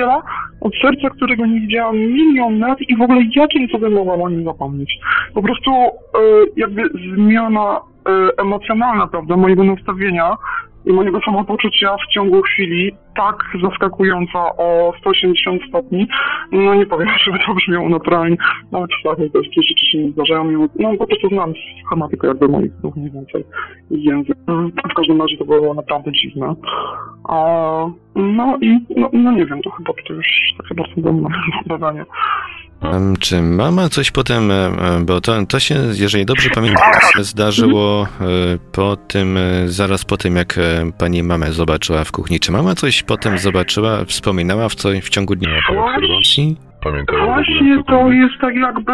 od 0.62 0.74
serca, 0.82 1.10
którego 1.10 1.46
nie 1.46 1.60
widziałam 1.60 1.98
milion 1.98 2.60
lat 2.60 2.82
i 2.82 2.98
w 2.98 3.02
ogóle 3.02 3.22
jakim 3.36 3.68
cudem 3.68 3.94
mogłam 3.94 4.22
o 4.22 4.30
nim 4.30 4.44
zapomnieć. 4.44 5.00
Po 5.34 5.42
prostu 5.42 5.72
e, 5.72 5.90
jakby 6.58 6.82
zmiana 7.16 7.80
e, 8.08 8.42
emocjonalna, 8.42 9.08
prawda, 9.08 9.38
mojego 9.38 9.64
nastawienia 9.64 10.38
i 10.86 10.94
mojego 10.94 11.20
samopoczucia 11.26 11.96
w 11.98 12.14
ciągu 12.14 12.42
chwili 12.42 12.92
tak 13.16 13.44
zaskakująca 13.64 14.40
o 14.58 14.94
180 15.00 15.62
stopni, 15.70 16.08
no 16.52 16.76
nie 16.76 16.86
powiem, 16.86 17.10
żeby 17.26 17.40
to 17.46 17.54
brzmiało 17.54 17.90
naturalnie, 17.90 18.38
nawet 18.72 18.90
Stanach 19.00 19.18
też 19.18 19.48
takie 19.48 19.62
rzeczy 19.62 19.86
się 19.92 19.98
nie 19.98 20.12
zdarzają, 20.12 20.68
no 20.80 20.98
po 20.98 21.08
prostu 21.08 21.28
znam 21.28 21.54
schematykę 21.86 22.28
jakby 22.28 22.48
moich 22.48 22.72
snów 22.80 22.96
mniej 22.96 23.12
więcej 23.12 23.44
język. 23.92 24.38
Mm, 24.48 24.72
W 24.92 24.94
każdym 24.94 25.22
razie 25.22 25.38
to 25.38 25.46
było 25.46 25.74
naprawdę 25.74 26.12
dziwne. 26.12 26.56
A, 27.30 27.36
no 28.16 28.58
i 28.62 28.80
no, 28.98 29.10
no 29.14 29.32
nie 29.32 29.46
wiem, 29.46 29.62
to 29.62 29.70
chyba 29.70 29.94
to 30.08 30.14
już 30.14 30.28
takie 30.58 30.76
bardzo 30.76 31.02
dumne 31.02 31.30
badanie. 31.66 32.06
Czy 33.20 33.42
mama 33.42 33.90
coś 33.90 34.12
potem, 34.12 34.52
e, 34.52 34.56
e, 34.56 35.00
bo 35.06 35.22
to, 35.22 35.46
to 35.46 35.60
się, 35.60 35.76
jeżeli 35.94 36.26
dobrze 36.26 36.50
pamiętam, 36.50 36.92
zdarzyło 37.20 38.08
e, 38.22 38.26
po 38.72 38.96
tym, 38.96 39.40
zaraz 39.66 40.06
po 40.06 40.18
tym, 40.18 40.36
jak 40.36 40.60
pani 40.98 41.24
mamę 41.24 41.54
zobaczyła 41.54 42.04
w 42.04 42.12
kuchni. 42.12 42.40
Czy 42.40 42.52
mama 42.52 42.76
coś 42.76 43.04
potem 43.04 43.38
zobaczyła, 43.38 44.06
wspominała 44.06 44.70
w, 44.70 44.76
co, 44.76 44.90
w 45.02 45.10
ciągu 45.10 45.36
dnia 45.36 45.50
Pamiętam. 46.84 47.16
Właśnie 47.26 47.84
to 47.84 48.12
jest 48.12 48.34
tak 48.42 48.56
jakby, 48.56 48.94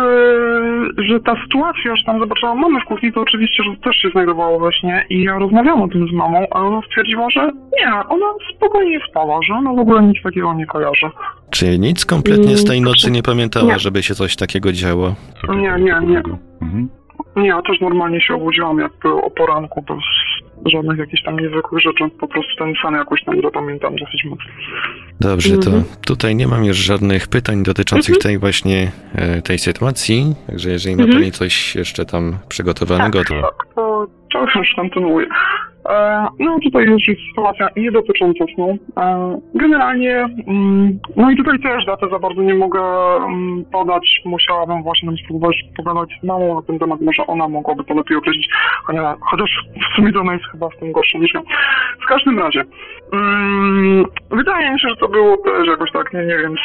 że 0.98 1.20
ta 1.20 1.36
sytuacja, 1.44 1.96
że 1.96 2.04
tam 2.06 2.20
zobaczyłam 2.20 2.60
mamę 2.60 2.80
w 2.82 2.86
kuchni, 2.86 3.14
to 3.14 3.22
oczywiście, 3.22 3.64
że 3.64 3.76
też 3.84 3.96
się 3.96 4.10
znajdowało 4.10 4.60
we 4.60 4.72
śnie 4.74 5.06
i 5.10 5.24
ja 5.24 5.40
rozmawiałam 5.40 5.82
o 5.82 5.88
tym 5.88 6.08
z 6.08 6.12
mamą, 6.14 6.46
ale 6.52 6.66
ona 6.68 6.82
stwierdziła, 6.82 7.30
że 7.30 7.46
nie, 7.80 7.92
ona 8.10 8.26
spokojnie 8.56 9.00
spała, 9.10 9.40
że 9.48 9.54
ona 9.54 9.74
w 9.74 9.80
ogóle 9.80 10.04
nic 10.04 10.18
takiego 10.24 10.54
nie 10.54 10.66
kojarzy. 10.66 11.08
Czy 11.50 11.80
nic 11.80 12.06
kompletnie 12.06 12.58
z 12.58 12.66
tej 12.66 12.78
Mm, 12.78 12.90
nocy 12.90 13.12
nie 13.12 13.24
pamiętała, 13.24 13.74
nie. 13.74 13.80
żeby 13.80 14.04
się 14.04 14.16
coś 14.16 14.36
takiego 14.36 14.72
działo? 14.72 15.16
Nie, 15.50 15.56
nie, 15.80 15.96
nie. 16.08 16.22
Mhm. 16.62 16.90
Nie, 17.36 17.48
ja 17.48 17.62
też 17.62 17.82
normalnie 17.82 18.22
się 18.22 18.34
obudziłam 18.36 18.80
jakby 18.80 19.10
o 19.14 19.30
poranku, 19.32 19.82
bez 19.82 19.98
żadnych 20.74 20.98
jakichś 20.98 21.24
tam 21.24 21.40
niezwykłych 21.40 21.82
rzeczy, 21.84 22.04
po 22.20 22.28
prostu 22.28 22.56
ten 22.58 22.74
sen 22.82 22.94
jakoś 22.94 23.24
tam 23.24 23.42
zapamiętam 23.42 23.96
dosyć 23.96 24.24
mocno. 24.26 24.46
Dobrze, 25.20 25.58
to 25.58 25.66
Mhm. 25.70 25.84
tutaj 26.06 26.36
nie 26.36 26.48
mam 26.48 26.66
już 26.66 26.78
żadnych 26.78 27.28
pytań 27.28 27.64
dotyczących 27.64 28.18
tej 28.18 28.38
właśnie 28.38 28.92
e, 29.16 29.42
tej 29.42 29.60
sytuacji, 29.60 30.36
także 30.48 30.70
jeżeli 30.70 30.96
ma 30.96 31.04
Mhm. 31.04 31.20
pani 31.22 31.32
coś 31.32 31.76
jeszcze 31.76 32.06
tam 32.06 32.38
przygotowanego, 32.50 33.24
to 33.24 33.42
Tak, 33.42 33.76
to, 33.76 34.08
to 34.34 34.40
już 34.60 34.74
kontynuuję. 34.76 35.28
E, 35.90 36.28
no 36.40 36.60
tutaj 36.64 36.86
już 36.86 37.08
jest 37.08 37.22
sytuacja 37.30 37.70
nie 37.76 37.92
dotycząca 37.92 38.46
snu. 38.56 38.78
E, 38.98 39.40
generalnie, 39.56 40.16
mm, 40.48 41.00
no 41.16 41.32
i 41.32 41.38
tutaj 41.38 41.60
też 41.60 41.86
datę 41.86 42.10
za 42.10 42.20
bardzo 42.20 42.42
nie 42.42 42.56
mogę 42.56 42.82
mm, 43.16 43.66
podać. 43.72 44.22
Musiałabym 44.26 44.84
właśnie 44.84 45.12
spróbować 45.24 45.64
pogadać 45.78 46.10
z 46.22 46.24
mamą 46.24 46.56
na 46.56 46.62
ten 46.62 46.80
temat. 46.80 47.02
Może 47.02 47.28
ona 47.28 47.48
mogłaby 47.48 47.84
to 47.84 47.94
lepiej 47.94 48.18
określić. 48.18 48.50
Chociaż, 49.22 49.50
w 49.92 49.96
sumie 49.96 50.14
to 50.14 50.20
ona 50.20 50.34
jest 50.34 50.46
chyba 50.46 50.70
w 50.70 50.78
tym 50.78 50.92
gorsza 50.92 51.18
niż 51.18 51.34
ja. 51.34 51.42
W 52.04 52.08
każdym 52.08 52.40
razie, 52.40 52.64
mm, 53.14 54.06
wydaje 54.32 54.72
mi 54.72 54.80
się, 54.80 54.90
że 54.90 54.96
to 54.96 55.08
było 55.08 55.38
też 55.38 55.68
jakoś 55.68 55.92
tak, 55.92 56.14
nie, 56.14 56.20
nie 56.20 56.38
wiem, 56.38 56.56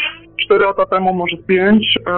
4 0.44 0.64
lata 0.64 0.86
temu, 0.86 1.14
może 1.14 1.36
z 1.36 1.46
5. 1.46 1.98
E, 2.06 2.12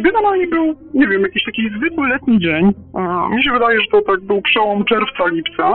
generalnie 0.00 0.46
był, 0.46 0.74
nie 0.94 1.06
wiem, 1.08 1.22
jakiś 1.22 1.44
taki 1.44 1.70
zwykły 1.76 2.08
letni 2.08 2.38
dzień. 2.40 2.72
E, 2.94 3.34
mi 3.36 3.44
się 3.44 3.50
wydaje, 3.52 3.80
że 3.80 3.86
to 3.90 4.02
tak 4.02 4.20
był 4.20 4.42
przełom 4.42 4.84
czerwca, 4.84 5.26
lipca. 5.26 5.74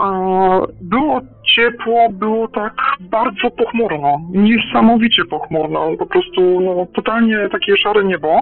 E, 0.00 0.06
było 0.80 1.20
ciepło, 1.54 2.08
było 2.12 2.48
tak 2.48 2.74
bardzo 3.00 3.50
pochmurno, 3.50 4.20
niesamowicie 4.30 5.24
pochmurno, 5.24 5.90
po 5.98 6.06
prostu 6.06 6.60
no, 6.60 6.86
totalnie 6.94 7.48
takie 7.52 7.76
szare 7.76 8.04
niebo. 8.04 8.40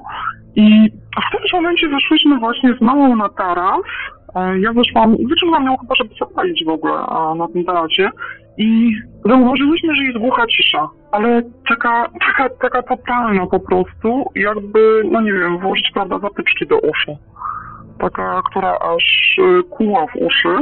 I 0.56 0.90
w 1.28 1.32
tym 1.32 1.40
momencie 1.52 1.88
weszłyśmy 1.88 2.38
właśnie 2.38 2.74
z 2.74 2.80
mamą 2.80 3.16
na 3.16 3.28
taras. 3.28 3.80
E, 4.36 4.58
Ja 4.60 4.72
weszłam, 4.72 5.16
wyciągnęłam 5.16 5.66
ją 5.66 5.76
chyba, 5.76 5.94
żeby 5.94 6.14
zapalić 6.20 6.64
w 6.64 6.68
ogóle 6.68 6.92
na 7.36 7.48
tym 7.52 7.64
tarasie 7.64 8.10
i 8.58 8.92
zauważyłyśmy, 9.24 9.94
że 9.96 10.02
jest 10.04 10.18
głucha 10.18 10.46
cisza, 10.46 10.88
ale 11.12 11.42
taka, 11.68 12.08
taka, 12.26 12.48
taka 12.48 12.82
totalna 12.82 13.46
po 13.46 13.60
prostu, 13.60 14.30
jakby, 14.34 15.02
no 15.10 15.20
nie 15.20 15.32
wiem, 15.32 15.58
włożyć, 15.58 15.90
prawda, 15.94 16.18
zatyczki 16.18 16.66
do 16.66 16.78
uszu. 16.78 17.16
Taka, 17.98 18.42
która 18.50 18.78
aż 18.78 19.36
y, 19.38 19.62
kuła 19.62 20.06
w 20.06 20.16
uszy. 20.16 20.56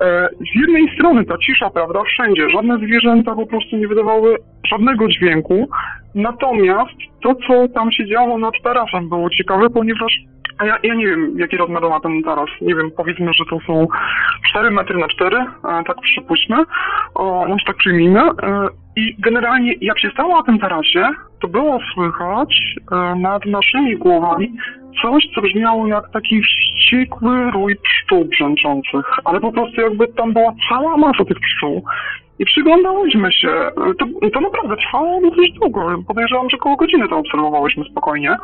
E, 0.00 0.28
Z 0.28 0.60
jednej 0.60 0.94
strony 0.94 1.24
ta 1.24 1.38
cisza, 1.38 1.70
prawda, 1.70 2.02
wszędzie, 2.02 2.50
żadne 2.50 2.78
zwierzęta 2.78 3.34
po 3.34 3.46
prostu 3.46 3.76
nie 3.76 3.88
wydawały 3.88 4.36
żadnego 4.66 5.08
dźwięku, 5.08 5.68
natomiast 6.14 6.96
to, 7.22 7.34
co 7.34 7.68
tam 7.68 7.92
się 7.92 8.06
działo 8.06 8.38
nad 8.38 8.54
tarasem 8.64 9.08
było 9.08 9.30
ciekawe, 9.30 9.70
ponieważ 9.70 10.12
a 10.58 10.64
ja, 10.64 10.78
ja 10.82 10.94
nie 10.94 11.06
wiem, 11.06 11.38
jaki 11.38 11.56
rozmiar 11.56 11.82
ma 11.82 12.00
ten 12.00 12.22
taras. 12.22 12.48
Nie 12.60 12.74
wiem, 12.74 12.90
powiedzmy, 12.96 13.32
że 13.32 13.44
to 13.50 13.58
są 13.66 13.86
4 14.50 14.70
metry 14.70 14.98
na 14.98 15.08
4, 15.08 15.36
e, 15.36 15.44
tak 15.86 16.00
przypuśćmy, 16.00 16.56
o, 17.14 17.46
tak 17.66 17.76
przyjmijmy. 17.76 18.20
E, 18.20 18.68
I 18.96 19.16
generalnie, 19.18 19.74
jak 19.80 20.00
się 20.00 20.10
stało 20.10 20.36
na 20.36 20.42
tym 20.42 20.58
tarasie, 20.58 21.08
to 21.40 21.48
było 21.48 21.78
słychać 21.94 22.62
e, 22.92 23.14
nad 23.14 23.46
naszymi 23.46 23.96
głowami 23.96 24.52
coś, 25.02 25.28
co 25.34 25.42
brzmiało 25.42 25.86
jak 25.86 26.10
taki 26.10 26.42
wściekły 26.42 27.50
rój 27.50 27.76
pszczół 27.76 28.24
brzęczących, 28.24 29.06
ale 29.24 29.40
po 29.40 29.52
prostu 29.52 29.80
jakby 29.80 30.08
tam 30.08 30.32
była 30.32 30.52
cała 30.68 30.96
masa 30.96 31.24
tych 31.24 31.40
pszczół. 31.40 31.84
I 32.38 32.44
przyglądałyśmy 32.44 33.32
się. 33.32 33.48
E, 33.50 33.72
To, 33.98 34.30
to 34.32 34.40
naprawdę 34.40 34.76
trwało 34.76 35.20
dosyć 35.20 35.52
długo. 35.52 36.02
Podejrzewam, 36.08 36.50
że 36.50 36.56
koło 36.56 36.76
godziny 36.76 37.08
to 37.08 37.16
obserwowałyśmy 37.18 37.84
spokojnie. 37.84 38.36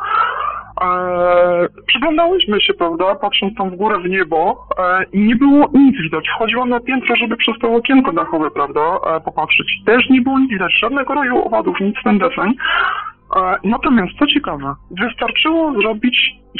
Eee, 0.81 1.67
przyglądałyśmy 1.87 2.61
się, 2.61 2.73
prawda, 2.73 3.15
patrząc 3.15 3.57
tam 3.57 3.69
w 3.69 3.75
górę 3.75 3.99
w 3.99 4.09
niebo 4.09 4.67
e, 4.79 5.03
i 5.13 5.19
nie 5.19 5.35
było 5.35 5.69
nic 5.73 6.01
widać. 6.01 6.25
Wchodziłam 6.29 6.69
na 6.69 6.79
piętro, 6.79 7.15
żeby 7.15 7.37
przez 7.37 7.55
to 7.61 7.75
okienko 7.75 8.11
dachowe, 8.11 8.51
prawda, 8.51 8.81
e, 8.81 9.21
popatrzeć. 9.21 9.67
Też 9.85 10.09
nie 10.09 10.21
było 10.21 10.39
nic 10.39 10.49
widać, 10.49 10.79
żadnego 10.79 11.13
roju 11.13 11.47
owadów, 11.47 11.79
nic 11.79 11.95
ten 12.03 12.17
deseń. 12.17 12.53
E, 13.35 13.55
natomiast, 13.63 14.13
co 14.19 14.27
ciekawe, 14.27 14.75
wystarczyło 14.91 15.73
zrobić 15.73 16.17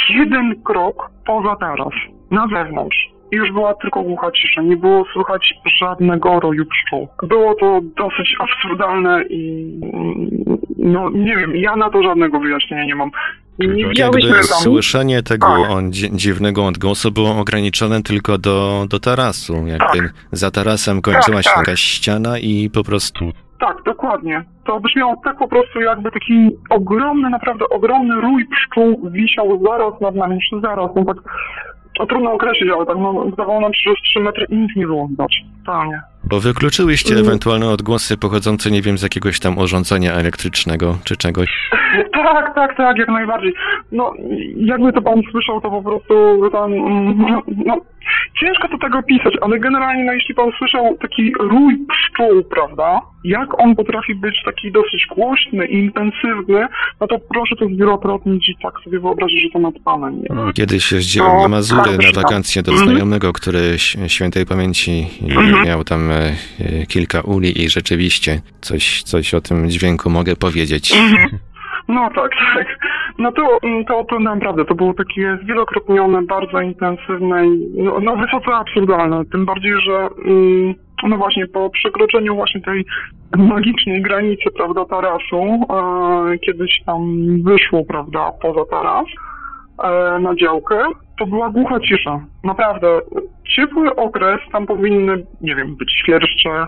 jeden 0.09 0.63
krok 0.63 1.09
poza 1.25 1.55
taras, 1.55 1.93
na 2.31 2.47
zewnątrz. 2.47 3.13
I 3.31 3.35
już 3.35 3.51
była 3.51 3.73
tylko 3.73 4.01
głucha 4.01 4.31
cisza, 4.31 4.61
nie 4.61 4.77
było 4.77 5.05
słychać 5.13 5.53
żadnego 5.79 6.39
roju 6.39 6.65
pszczół. 6.65 7.07
Było 7.23 7.55
to 7.55 7.79
dosyć 7.97 8.35
absurdalne 8.39 9.23
i 9.29 9.73
no 10.77 11.09
nie 11.09 11.37
wiem, 11.37 11.55
ja 11.55 11.75
na 11.75 11.89
to 11.89 12.03
żadnego 12.03 12.39
wyjaśnienia 12.39 12.85
nie 12.85 12.95
mam. 12.95 13.11
Nie 13.59 13.83
jakby 13.95 14.43
słyszenie 14.43 15.23
tego 15.23 15.47
Tak. 15.47 15.89
dziwnego 16.15 16.65
odgłosu 16.65 17.11
było 17.11 17.37
ograniczone 17.39 18.01
tylko 18.03 18.37
do, 18.37 18.85
do 18.89 18.99
tarasu. 18.99 19.67
Jakby 19.67 20.09
za 20.31 20.51
tarasem 20.51 21.01
kończyła 21.01 21.37
Tak, 21.37 21.43
się 21.43 21.49
tak. 21.49 21.57
jakaś 21.67 21.79
ściana 21.79 22.39
i 22.39 22.69
po 22.73 22.83
prostu 22.83 23.31
Tak, 23.59 23.77
dokładnie. 23.85 24.43
To 24.65 24.79
brzmiało 24.79 25.15
tak 25.23 25.37
po 25.37 25.47
prostu, 25.47 25.81
jakby 25.81 26.11
taki 26.11 26.49
ogromny, 26.69 27.29
naprawdę 27.29 27.65
ogromny 27.69 28.21
rój 28.21 28.45
pszczół 28.47 29.09
wisiał 29.11 29.61
zaraz 29.65 30.01
nad 30.01 30.15
nami, 30.15 30.39
czy 30.49 30.59
zaraz, 30.61 30.89
no 30.95 31.05
tak, 31.05 31.17
no 31.99 32.05
trudno 32.05 32.31
określić, 32.33 32.69
ale 32.75 32.85
tak, 32.85 32.97
no, 32.97 33.25
zdawało 33.33 33.61
nam 33.61 33.73
się, 33.73 33.89
że 33.89 33.95
z 33.95 34.03
3 34.09 34.19
metry 34.19 34.45
i 34.49 34.55
nic 34.55 34.75
nie 34.75 34.85
było 34.85 35.07
widać. 35.07 35.35
Totalnie. 35.65 36.01
Bo 36.23 36.39
wykluczyłyście 36.39 37.13
Mm. 37.13 37.25
ewentualne 37.25 37.69
odgłosy 37.69 38.17
pochodzące, 38.17 38.71
nie 38.71 38.81
wiem, 38.81 38.97
z 38.97 39.03
jakiegoś 39.03 39.39
tam 39.39 39.57
urządzenia 39.57 40.13
elektrycznego 40.13 40.97
czy 41.03 41.17
czegoś. 41.17 41.49
Tak, 42.13 42.55
tak, 42.55 42.77
tak, 42.77 42.97
jak 42.97 43.07
najbardziej. 43.07 43.53
No, 43.91 44.13
jakby 44.55 44.93
to 44.93 45.01
pan 45.01 45.21
słyszał, 45.31 45.61
to 45.61 45.69
po 45.69 45.81
prostu 45.83 46.13
tam, 46.51 46.73
mm, 46.73 47.17
no, 47.17 47.41
no, 47.65 47.77
ciężko 48.39 48.67
to 48.67 48.77
tego 48.77 48.97
opisać, 48.99 49.33
ale 49.41 49.59
generalnie, 49.59 50.03
no, 50.05 50.13
jeśli 50.13 50.35
pan 50.35 50.51
słyszał 50.57 50.97
taki 51.01 51.33
rój 51.39 51.77
pszczół, 51.89 52.43
prawda, 52.43 52.99
jak 53.23 53.59
on 53.61 53.75
potrafi 53.75 54.15
być 54.15 54.35
taki 54.45 54.71
dosyć 54.71 55.07
głośny 55.15 55.65
i 55.67 55.75
intensywny, 55.79 56.67
no 57.01 57.07
to 57.07 57.19
proszę 57.33 57.55
to 57.59 57.65
zwielokrotnić 57.65 58.49
i 58.49 58.55
tak 58.63 58.73
sobie 58.83 58.99
wyobrazić, 58.99 59.41
że 59.43 59.49
to 59.53 59.59
nad 59.59 59.73
panem 59.85 60.15
jest. 60.19 60.55
Kiedyś 60.55 60.91
jeździłem 60.91 61.31
No, 61.33 61.41
na 61.41 61.47
Mazury 61.47 61.81
bardzo 61.81 61.97
na 62.07 62.11
tam- 62.13 62.23
wakacje 62.23 62.63
do 62.63 62.71
Mhm. 62.71 62.89
znajomego, 62.89 63.33
który 63.33 63.61
świętej 64.07 64.45
pamięci 64.45 65.07
Mhm. 65.21 65.65
miał 65.65 65.83
tam 65.83 66.09
e, 66.15 66.85
kilka 66.85 67.21
uli 67.21 67.63
i 67.63 67.69
rzeczywiście 67.69 68.41
coś, 68.61 69.03
coś 69.03 69.33
o 69.33 69.41
tym 69.41 69.69
dźwięku 69.69 70.09
mogę 70.09 70.35
powiedzieć. 70.35 70.93
No 71.87 72.09
tak, 72.15 72.31
tak. 72.55 72.67
No 73.17 73.31
to, 73.31 73.59
to, 73.87 74.03
to 74.03 74.19
naprawdę, 74.19 74.65
to 74.65 74.75
było 74.75 74.93
takie 74.93 75.37
zwielokrotnione, 75.43 76.21
bardzo 76.21 76.61
intensywne 76.61 77.47
i 77.47 77.83
no, 77.83 77.99
no 77.99 78.15
wysoce 78.15 78.55
absurdalne. 78.55 79.25
Tym 79.31 79.45
bardziej, 79.45 79.73
że 79.85 80.09
mm, 80.25 80.75
no 81.03 81.17
właśnie 81.17 81.47
po 81.47 81.69
przekroczeniu 81.69 82.35
właśnie 82.35 82.61
tej 82.61 82.85
magicznej 83.37 84.01
granicy, 84.01 84.43
prawda, 84.57 84.85
tarasu, 84.85 85.43
e, 85.43 86.37
kiedyś 86.37 86.71
tam 86.85 87.01
wyszło, 87.43 87.85
prawda, 87.85 88.31
poza 88.41 88.65
taras, 88.65 89.05
e, 89.83 90.19
na 90.19 90.35
działkę, 90.35 90.85
to 91.19 91.25
była 91.25 91.49
głucha 91.49 91.79
cisza. 91.79 92.19
Naprawdę. 92.43 92.87
Ciepły 93.55 93.95
okres, 93.95 94.39
tam 94.51 94.65
powinny, 94.65 95.25
nie 95.41 95.55
wiem, 95.55 95.75
być 95.75 95.91
świerszcze, 96.03 96.65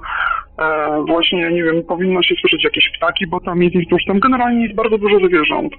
e, 0.58 1.04
właśnie, 1.08 1.52
nie 1.52 1.64
wiem, 1.64 1.84
powinno 1.84 2.24
się 2.24 2.36
słyszeć 2.42 2.64
jakieś 2.64 2.92
ptaki, 2.98 3.28
bo 3.28 3.40
tam 3.40 3.64
jest 3.64 3.76
ich 3.76 3.88
tam 4.08 4.20
generalnie 4.20 4.64
jest 4.64 4.76
bardzo 4.76 4.98
dużo 4.98 5.18
zwierząt. 5.28 5.74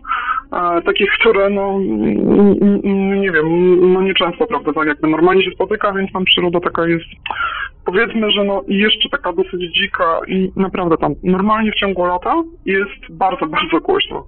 E, 0.52 0.82
takich, 0.82 1.10
które, 1.20 1.50
no, 1.50 1.78
nie 3.20 3.30
wiem, 3.32 3.46
no 3.92 4.02
nieczęsto, 4.02 4.46
prawda, 4.46 4.72
tak 4.72 4.86
jakby 4.86 5.08
normalnie 5.08 5.44
się 5.44 5.50
spotyka, 5.50 5.92
więc 5.92 6.12
tam 6.12 6.24
przyroda 6.24 6.60
taka 6.60 6.86
jest, 6.86 7.04
powiedzmy, 7.84 8.30
że 8.30 8.44
no 8.44 8.62
jeszcze 8.68 9.08
taka 9.08 9.32
dosyć 9.32 9.74
dzika 9.74 10.20
i 10.26 10.52
naprawdę 10.56 10.96
tam 10.96 11.14
normalnie 11.24 11.72
w 11.72 11.80
ciągu 11.80 12.06
lata 12.06 12.34
jest 12.64 13.00
bardzo, 13.10 13.46
bardzo 13.56 13.80
głośno 13.80 14.24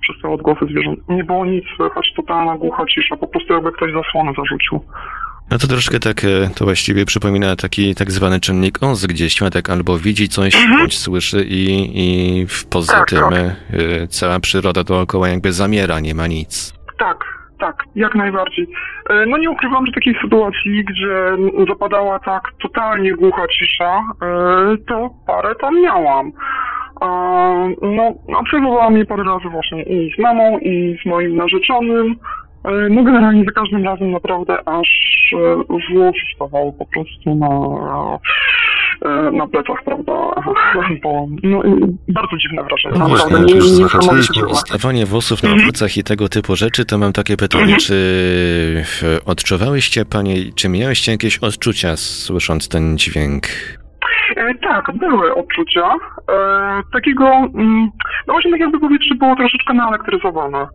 przez 0.00 0.22
te 0.22 0.28
odgłosy 0.28 0.66
zwierząt. 0.66 1.08
Nie 1.08 1.24
było 1.24 1.46
nic 1.46 1.64
słychać, 1.76 2.12
totalna 2.16 2.56
głucha 2.56 2.86
cisza, 2.86 3.16
po 3.16 3.26
prostu 3.26 3.54
jakby 3.54 3.72
ktoś 3.72 3.92
zasłonę 3.92 4.32
zarzucił. 4.36 4.80
No 5.50 5.58
to 5.58 5.66
troszkę 5.66 5.98
tak, 6.00 6.24
e, 6.24 6.50
to 6.56 6.64
właściwie 6.64 7.04
przypomina 7.04 7.56
taki 7.56 7.94
tak 7.94 8.10
zwany 8.10 8.40
czynnik 8.40 8.82
OZ, 8.82 9.06
gdzie 9.06 9.30
świadek 9.30 9.70
albo 9.70 9.98
widzi 9.98 10.28
coś, 10.28 10.66
bądź 10.78 10.98
słyszy 10.98 11.44
i, 11.48 11.90
i 11.94 12.46
w- 12.46 12.64
poza 12.66 12.92
Tak, 12.92 13.08
tym 13.10 13.18
tak. 13.18 13.32
e, 13.32 14.06
cała 14.08 14.40
przyroda 14.40 14.84
dookoła 14.84 15.28
jakby 15.28 15.52
zamiera, 15.52 16.00
nie 16.00 16.14
ma 16.14 16.26
nic. 16.26 16.74
Tak, 16.98 17.24
tak, 17.60 17.76
jak 17.94 18.14
najbardziej. 18.14 18.66
E, 19.10 19.26
No 19.26 19.38
nie 19.38 19.50
ukrywam, 19.50 19.86
że 19.86 19.92
takiej 19.92 20.14
sytuacji, 20.22 20.84
gdzie 20.84 21.36
zapadała 21.68 22.18
tak 22.18 22.42
totalnie 22.62 23.12
głucha 23.14 23.42
cisza, 23.58 24.00
to 24.88 25.10
parę 25.26 25.54
tam 25.60 25.82
miałam. 25.82 26.32
No, 27.82 28.14
obserwowałam 28.38 28.96
je 28.96 29.06
parę 29.06 29.24
razy 29.24 29.48
właśnie 29.48 29.82
i 29.82 30.14
z 30.14 30.18
mamą, 30.18 30.58
i 30.58 30.98
z 31.02 31.06
moim 31.06 31.36
narzeczonym. 31.36 32.16
E, 32.64 32.88
No 32.90 33.02
generalnie 33.04 33.44
za 33.44 33.50
każdym 33.50 33.84
razem 33.84 34.10
naprawdę 34.10 34.68
aż 34.68 34.88
e, 35.32 35.94
włos 35.94 36.14
stawał 36.34 36.72
po 36.72 36.86
prostu 36.86 37.34
na, 37.34 37.48
e, 39.10 39.30
na 39.30 39.46
plecach, 39.46 39.82
prawda? 39.84 40.12
Bo, 41.02 41.26
no, 41.42 41.62
bardzo 42.08 42.36
dziwne 42.36 42.62
wrażenie. 42.64 42.98
No 42.98 43.08
właśnie, 43.08 43.36
jak 43.38 43.50
już 43.50 43.64
zahaczyliśmy 43.68 44.46
o 44.48 44.54
stawanie 44.54 45.06
włosów 45.06 45.42
na 45.42 45.48
Mhm. 45.48 45.68
plecach 45.68 45.96
i 45.96 46.04
tego 46.04 46.28
typu 46.28 46.56
rzeczy, 46.56 46.84
to 46.84 46.98
mam 46.98 47.12
takie 47.12 47.36
pytanie, 47.36 47.76
czy 47.76 47.94
w- 48.84 49.20
odczuwałyście 49.26 50.04
panie, 50.04 50.34
czy 50.56 50.68
miałyście 50.68 51.12
jakieś 51.12 51.38
odczucia 51.38 51.96
słysząc 51.96 52.68
ten 52.68 52.98
dźwięk? 52.98 53.42
E, 54.36 54.54
tak, 54.54 54.84
były 54.98 55.34
odczucia. 55.34 55.90
E, 56.32 56.80
takiego, 56.92 57.24
mm, 57.54 57.90
no 58.26 58.32
właśnie 58.34 58.50
tak 58.50 58.60
jakby 58.60 58.80
powietrze 58.80 59.14
było 59.14 59.36
troszeczkę 59.36 59.74
naelektryzowane. 59.74 60.66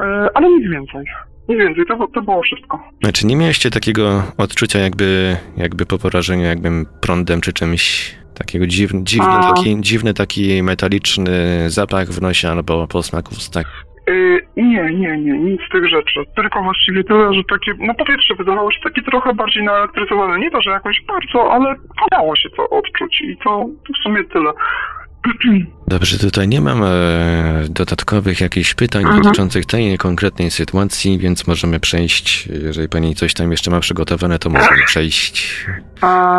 E, 0.00 0.28
ale 0.34 0.50
nic 0.50 0.70
więcej. 0.70 1.04
Nic 1.48 1.58
więcej, 1.58 1.84
to, 1.88 2.08
to 2.14 2.22
było 2.22 2.42
wszystko. 2.42 2.80
Znaczy 3.02 3.26
nie 3.26 3.36
mieliście 3.36 3.70
takiego 3.70 4.22
odczucia 4.38 4.78
jakby, 4.78 5.36
jakby 5.56 5.86
po 5.86 5.98
porażeniu 5.98 6.44
jakbym 6.44 6.86
prądem 7.00 7.40
czy 7.40 7.52
czymś 7.52 8.14
takiego 8.34 8.66
dziwny, 8.66 9.00
dziwny, 9.04 9.28
A. 9.28 9.54
taki, 9.54 9.80
dziwny 9.80 10.14
taki 10.14 10.62
metaliczny 10.62 11.70
zapach 11.70 12.08
w 12.08 12.22
nosie 12.22 12.48
albo 12.48 12.86
posmak 12.86 13.28
w 13.28 13.32
ustach? 13.32 13.84
E, 14.08 14.12
nie, 14.56 14.84
nie, 14.94 15.18
nie, 15.18 15.38
nic 15.38 15.60
z 15.68 15.72
tych 15.72 15.88
rzeczy. 15.88 16.20
Tylko 16.36 16.62
właściwie 16.62 17.04
tyle, 17.04 17.34
że 17.34 17.42
takie, 17.50 17.72
no 17.78 17.94
powietrze 17.94 18.34
wydawało 18.34 18.72
się 18.72 18.80
takie 18.84 19.02
trochę 19.02 19.34
bardziej 19.34 19.64
naelektryzowane. 19.64 20.38
Nie 20.38 20.50
to, 20.50 20.62
że 20.62 20.70
jakoś 20.70 20.96
bardzo, 21.08 21.52
ale 21.52 21.74
dało 22.10 22.36
się 22.36 22.48
to 22.56 22.70
odczuć 22.70 23.20
i 23.20 23.36
to 23.44 23.66
w 24.00 24.02
sumie 24.02 24.24
tyle. 24.24 24.52
Dobrze, 25.88 26.18
tutaj 26.18 26.48
nie 26.48 26.60
mam 26.60 26.82
e, 26.84 26.88
dodatkowych 27.70 28.40
jakichś 28.40 28.74
pytań 28.74 29.02
Mhm. 29.02 29.22
dotyczących 29.22 29.66
tej 29.66 29.98
konkretnej 29.98 30.50
sytuacji, 30.50 31.18
więc 31.18 31.46
możemy 31.46 31.80
przejść, 31.80 32.46
jeżeli 32.62 32.88
pani 32.88 33.14
coś 33.14 33.34
tam 33.34 33.50
jeszcze 33.50 33.70
ma 33.70 33.80
przygotowane, 33.80 34.38
to 34.38 34.50
możemy 34.50 34.82
przejść. 34.86 35.66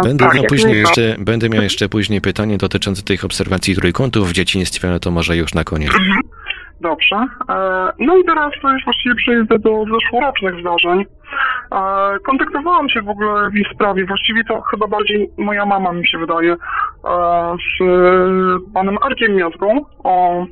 Będę 0.04 0.26
tak, 0.26 0.36
miał 0.36 0.44
później 0.44 0.78
jeszcze, 0.78 1.16
będę 1.20 1.50
miał 1.50 1.64
jeszcze 1.64 1.90
później 1.90 2.22
pytanie 2.22 2.58
dotyczące 2.58 3.02
tych 3.02 3.26
obserwacji 3.26 3.76
trójkątów 3.76 4.30
w 4.30 4.34
dzieciństwie, 4.34 4.90
ale 4.90 5.00
to 5.00 5.12
może 5.12 5.38
już 5.38 5.54
na 5.54 5.64
koniec. 5.64 5.92
Dobrze. 6.82 7.16
E, 7.50 7.90
No 8.00 8.18
i 8.18 8.24
teraz 8.24 8.52
to 8.62 8.72
już 8.72 8.84
właściwie 8.84 9.16
przejdę 9.16 9.60
do 9.60 9.86
zeszłorocznych 9.94 10.60
zdarzeń. 10.60 11.06
E, 11.72 12.20
Kontaktowałam 12.26 12.90
się 12.90 13.02
w 13.02 13.10
ogóle 13.10 13.50
w 13.50 13.56
ich 13.56 13.68
sprawie, 13.74 14.06
właściwie 14.06 14.44
to 14.44 14.62
chyba 14.62 14.88
bardziej 14.88 15.30
moja 15.38 15.66
mama 15.66 15.94
mi 15.94 16.08
się 16.08 16.18
wydaje, 16.18 16.52
e, 16.54 16.58
z 17.80 17.84
panem 18.74 18.98
Arkiem 19.02 19.36
Miazgą 19.36 19.86
o... 20.04 20.46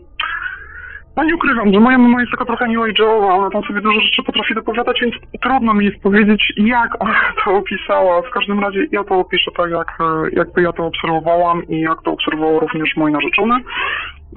No 1.17 1.24
nie 1.24 1.36
ukrywam, 1.36 1.74
że 1.74 1.80
moja 1.80 1.97
mama 1.97 2.19
jest 2.19 2.32
taka 2.32 2.45
trochę 2.45 2.67
new 2.67 2.99
ona 3.09 3.49
tam 3.49 3.63
sobie 3.63 3.82
dużo 3.82 4.01
rzeczy 4.01 4.24
potrafi 4.24 4.55
dopowiadać, 4.55 5.01
więc 5.01 5.15
trudno 5.41 5.74
mi 5.74 5.86
jest 5.86 6.01
powiedzieć, 6.03 6.53
jak 6.57 7.01
ona 7.01 7.15
to 7.45 7.51
opisała. 7.51 8.22
W 8.22 8.30
każdym 8.30 8.59
razie 8.59 8.86
ja 8.91 9.03
to 9.03 9.15
opiszę 9.19 9.51
tak, 9.57 9.72
jak, 9.72 9.97
jakby 10.32 10.61
ja 10.61 10.72
to 10.72 10.86
obserwowałam 10.86 11.67
i 11.67 11.80
jak 11.80 12.01
to 12.01 12.11
obserwował 12.11 12.59
również 12.59 12.95
mój 12.95 13.11
narzeczony. 13.11 13.55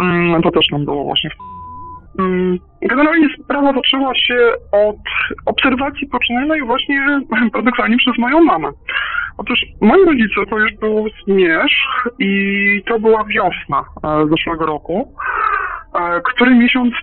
Mm, 0.00 0.42
To 0.42 0.50
też 0.50 0.70
nam 0.70 0.84
było 0.84 1.04
właśnie 1.04 1.30
Mm, 1.30 1.53
Generalnie 2.82 3.28
sprawa 3.44 3.72
zaczęła 3.72 4.14
się 4.14 4.52
od 4.72 4.96
obserwacji 5.46 6.08
poczynionej 6.08 6.62
właśnie 6.62 7.20
paradoksalnie 7.52 7.96
przez 7.96 8.18
moją 8.18 8.44
mamę. 8.44 8.68
Otóż 9.38 9.58
moi 9.80 10.04
rodzice 10.04 10.46
to 10.50 10.58
już 10.58 10.72
był 10.74 11.06
zmierzch 11.26 12.08
i 12.18 12.82
to 12.86 12.98
była 13.00 13.24
wiosna 13.24 13.84
e, 14.04 14.26
zeszłego 14.30 14.66
roku. 14.66 15.14
E, 15.94 16.20
Który 16.20 16.54
miesiąc 16.54 16.94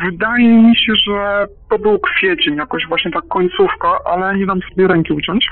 wydaje 0.00 0.48
mi 0.62 0.76
się, 0.76 0.92
że 1.06 1.46
to 1.70 1.78
był 1.78 1.98
kwiecień, 1.98 2.56
jakoś 2.56 2.86
właśnie 2.88 3.10
tak 3.10 3.28
końcówka, 3.28 3.98
ale 4.04 4.36
nie 4.38 4.46
dam 4.46 4.60
sobie 4.70 4.88
ręki 4.88 5.12
uciąć. 5.12 5.46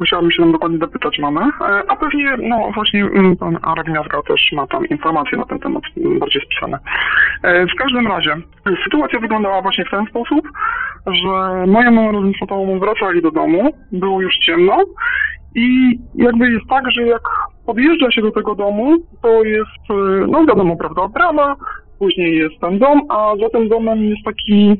Musiałabym 0.00 0.30
się 0.30 0.42
tam 0.42 0.52
dokładnie 0.52 0.78
dopytać 0.78 1.18
mamy. 1.18 1.40
E, 1.40 1.82
A 1.88 1.96
pewnie, 1.96 2.36
no 2.48 2.70
właśnie 2.74 3.04
mm, 3.04 3.36
pan 3.36 3.58
Arek 3.62 3.88
Miazga 3.88 4.22
też 4.22 4.52
ma 4.52 4.66
tam 4.66 4.86
informacje 4.86 5.38
na 5.38 5.44
ten 5.44 5.58
temat 5.58 5.82
mm, 5.96 6.18
bardziej 6.18 6.42
spisane. 6.42 6.78
E, 7.42 7.66
W 7.66 7.74
każdym 7.78 8.06
razie 8.06 8.36
sytuacja 8.84 9.18
wyglądała 9.20 9.62
właśnie 9.62 9.84
w 9.84 9.90
ten 9.90 10.06
sposób, 10.06 10.48
że 11.06 11.66
moja 11.66 11.90
mama 11.90 12.12
razem 12.12 12.32
z 12.34 12.40
tatą 12.40 12.78
wracali 12.78 13.22
do 13.22 13.30
domu, 13.30 13.70
było 13.92 14.20
już 14.20 14.34
ciemno 14.36 14.78
i 15.54 15.98
jakby 16.14 16.50
jest 16.50 16.66
tak, 16.68 16.90
że 16.90 17.02
jak 17.02 17.22
podjeżdża 17.66 18.10
się 18.10 18.22
do 18.22 18.30
tego 18.30 18.54
domu, 18.54 18.96
to 19.22 19.44
jest, 19.44 19.90
e, 19.90 20.26
no 20.26 20.44
wiadomo, 20.44 20.76
prawda, 20.76 21.08
brama, 21.08 21.56
później 22.00 22.38
jest 22.38 22.60
ten 22.60 22.78
dom, 22.78 23.00
a 23.08 23.36
za 23.42 23.48
tym 23.50 23.68
domem 23.68 24.04
jest 24.04 24.24
taki, 24.24 24.76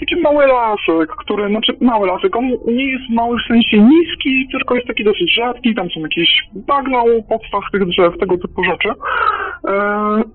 taki 0.00 0.16
mały 0.20 0.46
lasek, 0.46 1.08
który, 1.18 1.48
znaczy 1.48 1.76
mały 1.80 2.06
lasek, 2.06 2.36
on 2.36 2.44
nie 2.66 2.86
jest 2.92 3.10
mały 3.10 3.36
w 3.38 3.48
sensie 3.48 3.78
niski, 3.78 4.48
tylko 4.52 4.74
jest 4.74 4.86
taki 4.86 5.04
dosyć 5.04 5.34
rzadki, 5.34 5.74
tam 5.74 5.90
są 5.90 6.00
jakieś 6.00 6.28
bagna 6.54 7.02
u 7.02 7.22
podstaw 7.22 7.62
tych 7.72 7.84
drzew, 7.88 8.18
tego 8.20 8.38
typu 8.38 8.64
rzeczy. 8.64 8.88
E, 8.88 9.74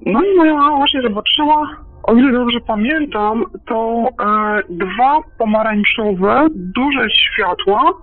No 0.06 0.24
i 0.24 0.38
moja 0.38 0.54
mama 0.54 0.78
właśnie 0.78 1.02
zobaczyła, 1.02 1.70
o 2.04 2.14
ile 2.14 2.32
dobrze 2.32 2.60
pamiętam, 2.68 3.44
to 3.66 4.04
e, 4.20 4.60
dwa 4.70 5.20
pomarańczowe, 5.40 6.48
duże 6.52 7.08
światła, 7.10 7.94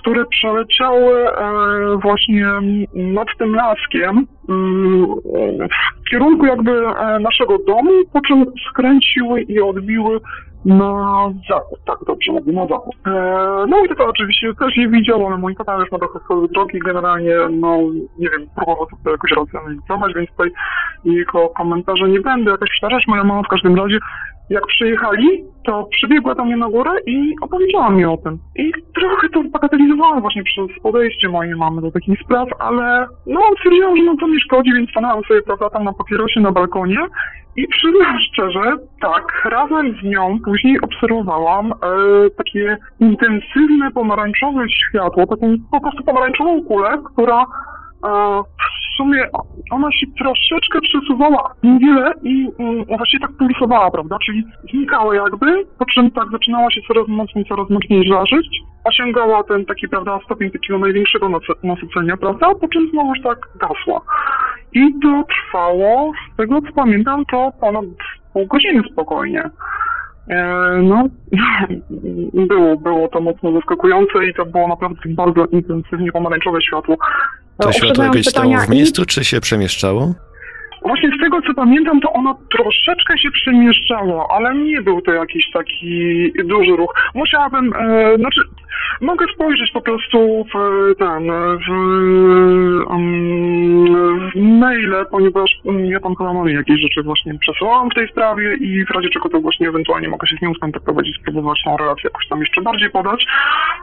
które 0.00 0.24
przeleciały 0.24 1.28
e, 1.28 1.96
właśnie 2.02 2.46
nad 2.94 3.28
tym 3.38 3.54
laskiem 3.54 4.26
mm, 4.48 5.06
w 6.06 6.10
kierunku 6.10 6.46
jakby 6.46 6.70
e, 6.70 7.18
naszego 7.18 7.58
domu, 7.58 7.90
po 8.12 8.20
czym 8.20 8.44
skręciły 8.70 9.42
i 9.42 9.60
odbiły 9.60 10.20
na 10.64 11.30
zachód, 11.48 11.78
tak 11.86 11.98
dobrze 12.06 12.32
mówię, 12.32 12.52
na 12.52 12.66
zachód. 12.66 12.94
E, 13.06 13.10
no 13.68 13.84
i 13.84 13.88
tata 13.88 14.04
oczywiście 14.04 14.54
też 14.54 14.76
je 14.76 14.88
widział, 14.88 15.26
ale 15.26 15.38
mój 15.38 15.56
tata 15.56 15.78
już 15.78 15.92
ma 15.92 15.98
trochę 15.98 16.18
drogi, 16.52 16.78
generalnie, 16.78 17.36
no 17.50 17.78
nie 18.18 18.30
wiem, 18.30 18.46
próbował 18.56 18.86
to 19.04 19.10
jakoś 19.10 19.30
racjonalizować, 19.30 20.14
więc 20.14 20.30
tutaj 20.30 20.50
jego 21.04 21.48
komentarze 21.48 22.08
nie 22.08 22.20
będę 22.20 22.50
jakoś 22.50 22.70
przytaczać. 22.70 23.04
Moja 23.06 23.24
mama 23.24 23.42
w 23.42 23.48
każdym 23.48 23.76
razie 23.76 23.98
jak 24.50 24.66
przyjechali, 24.66 25.44
to 25.64 25.84
przybiegła 25.90 26.34
do 26.34 26.44
mnie 26.44 26.56
na 26.56 26.68
górę 26.68 26.90
i 27.06 27.34
opowiedziała 27.40 27.90
mi 27.90 28.04
o 28.04 28.16
tym. 28.16 28.38
I 28.56 28.72
trochę 28.94 29.28
to 29.28 29.42
bagatelizowałam 29.42 30.20
właśnie 30.20 30.42
przez 30.42 30.66
podejście 30.82 31.28
mojej 31.28 31.56
mamy 31.56 31.82
do 31.82 31.90
takich 31.90 32.20
spraw, 32.20 32.48
ale 32.58 33.06
no 33.26 33.40
stwierdziłam, 33.58 33.96
że 33.96 34.02
no 34.02 34.16
to 34.20 34.28
nie 34.28 34.40
szkodzi, 34.40 34.72
więc 34.72 34.90
stanęłam 34.90 35.24
sobie 35.24 35.42
prawda 35.42 35.70
tam 35.70 35.84
na 35.84 35.92
papierosie 35.92 36.40
na 36.40 36.52
balkonie 36.52 36.98
i 37.56 37.68
przyznam 37.68 38.18
szczerze, 38.20 38.76
tak, 39.00 39.42
razem 39.44 39.94
z 40.00 40.04
nią 40.04 40.38
później 40.44 40.80
obserwowałam 40.80 41.72
e, 41.72 41.76
takie 42.30 42.76
intensywne 43.00 43.90
pomarańczowe 43.94 44.66
światło, 44.68 45.26
taką 45.26 45.56
po 45.70 45.80
prostu 45.80 46.04
pomarańczową 46.04 46.64
kulę, 46.64 46.98
która 47.12 47.44
w 48.04 48.96
sumie 48.96 49.28
ona 49.70 49.92
się 49.92 50.06
troszeczkę 50.18 50.80
przesuwała 50.80 51.54
niewiele 51.62 52.12
i 52.22 52.50
mm, 52.58 52.84
właściwie 52.84 53.26
tak 53.26 53.36
pulsowała, 53.36 53.90
prawda? 53.90 54.16
Czyli 54.26 54.44
znikała 54.70 55.14
jakby, 55.14 55.64
po 55.78 55.86
czym 55.86 56.10
tak 56.10 56.24
zaczynała 56.32 56.70
się 56.70 56.80
coraz 56.88 57.08
mocniej, 57.08 57.44
coraz 57.44 57.70
mocniej 57.70 58.08
żarzyć. 58.08 58.60
Osiągała 58.84 59.42
ten 59.42 59.64
taki, 59.64 59.88
prawda, 59.88 60.18
stopień 60.24 60.50
takiego 60.50 60.78
największego 60.78 61.28
nasy- 61.28 61.58
nasycenia, 61.62 62.16
prawda? 62.16 62.54
Po 62.60 62.68
czym 62.68 62.90
znowuż 62.90 63.18
tak 63.22 63.38
gasła. 63.60 64.00
I 64.72 64.92
to 65.02 65.24
trwało, 65.28 66.12
z 66.32 66.36
tego 66.36 66.60
co 66.60 66.72
pamiętam, 66.74 67.24
to 67.24 67.52
ponad 67.60 67.84
pół 68.32 68.46
godziny 68.46 68.82
spokojnie. 68.92 69.50
E, 70.28 70.80
No, 70.82 71.04
było, 72.48 72.76
było 72.76 73.08
to 73.08 73.20
mocno 73.20 73.52
zaskakujące 73.52 74.26
i 74.26 74.34
to 74.34 74.46
było 74.46 74.68
naprawdę 74.68 74.96
bardzo 75.06 75.46
intensywnie 75.46 76.12
pomarańczowe 76.12 76.62
światło. 76.62 76.96
To 77.58 77.68
E, 77.68 77.72
światło 77.72 77.88
uprzedzając 77.90 78.14
jakieś 78.16 78.30
stało 78.30 78.56
w 78.66 78.68
i- 78.68 78.72
miejscu, 78.76 79.04
czy 79.06 79.24
się 79.24 79.40
przemieszczało? 79.40 80.14
Właśnie 80.82 81.10
z 81.18 81.20
tego 81.20 81.40
co 81.42 81.54
pamiętam, 81.54 82.00
to 82.00 82.12
ono 82.12 82.38
troszeczkę 82.56 83.18
się 83.18 83.30
przemieszczało, 83.30 84.28
ale 84.36 84.54
nie 84.54 84.82
był 84.82 85.00
to 85.02 85.12
jakiś 85.12 85.50
taki 85.52 86.32
duży 86.44 86.76
ruch. 86.76 86.94
Musiałabym, 87.14 87.72
e, 87.78 88.16
znaczy, 88.16 88.40
mogę 89.00 89.26
spojrzeć 89.34 89.70
po 89.72 89.80
prostu 89.80 90.44
w 90.54 90.58
ten, 90.98 91.22
w, 91.66 91.70
um, 92.90 93.43
maile, 94.64 95.06
ponieważ 95.10 95.50
mm, 95.66 95.86
ja 95.86 96.00
tam 96.00 96.16
chyba 96.16 96.50
jakieś 96.50 96.80
rzeczy 96.80 97.02
właśnie 97.02 97.38
przesyłałam 97.38 97.90
w 97.90 97.94
tej 97.94 98.08
sprawie 98.08 98.54
i 98.54 98.84
w 98.84 98.90
razie 98.90 99.08
czego 99.08 99.28
to 99.28 99.40
właśnie 99.40 99.68
ewentualnie 99.68 100.08
mogę 100.08 100.26
się 100.26 100.36
z 100.36 100.42
nią 100.42 100.54
skontaktować 100.54 101.08
i 101.08 101.20
spróbować 101.20 101.58
tą 101.64 101.76
relację 101.76 102.04
jakoś 102.04 102.28
tam 102.28 102.40
jeszcze 102.40 102.62
bardziej 102.62 102.90
podać. 102.90 103.26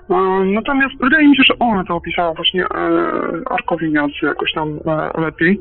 E, 0.10 0.16
natomiast 0.46 0.96
wydaje 1.00 1.28
mi 1.28 1.38
się, 1.38 1.44
że 1.46 1.60
ona 1.60 1.84
to 1.84 1.96
opisała 1.96 2.34
właśnie 2.34 2.64
e, 2.64 2.68
Arkowiniacy 3.50 4.26
jakoś 4.26 4.54
tam 4.54 4.80
e, 4.86 5.22
lepiej. 5.22 5.60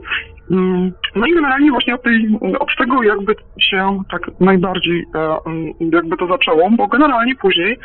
Mm, 0.51 0.93
No 1.16 1.27
i 1.27 1.35
generalnie 1.35 1.71
właśnie 1.71 1.95
od, 1.95 2.03
tej, 2.03 2.39
od 2.59 2.68
tego 2.79 3.03
jakby 3.03 3.35
się 3.61 4.03
tak 4.11 4.31
najbardziej 4.41 5.07
mm, 5.47 5.73
jakby 5.93 6.16
to 6.16 6.27
zaczęło, 6.27 6.71
bo 6.71 6.87
generalnie 6.87 7.35
później 7.35 7.79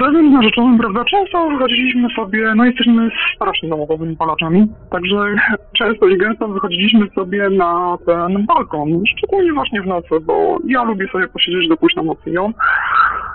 razem 0.00 0.30
z 0.30 0.32
narzeczonym, 0.32 0.78
prawda, 0.78 1.04
często 1.04 1.48
wychodziliśmy 1.48 2.08
sobie, 2.16 2.52
no 2.56 2.64
jesteśmy 2.64 3.10
strasznie 3.36 3.68
domowymi 3.68 4.16
palaczami, 4.16 4.66
także 4.90 5.34
często 5.78 6.08
i 6.08 6.18
gęsto 6.18 6.48
wychodziliśmy 6.48 7.08
sobie 7.14 7.50
na 7.50 7.98
ten 8.06 8.46
balkon, 8.46 9.02
szczególnie 9.16 9.52
właśnie 9.52 9.82
w 9.82 9.86
nocy, 9.86 10.20
bo 10.22 10.58
ja 10.66 10.82
lubię 10.82 11.08
sobie 11.08 11.28
posiedzieć 11.28 11.68
do 11.68 11.76
późna 11.76 12.02
nocy 12.02 12.30
ją, 12.30 12.52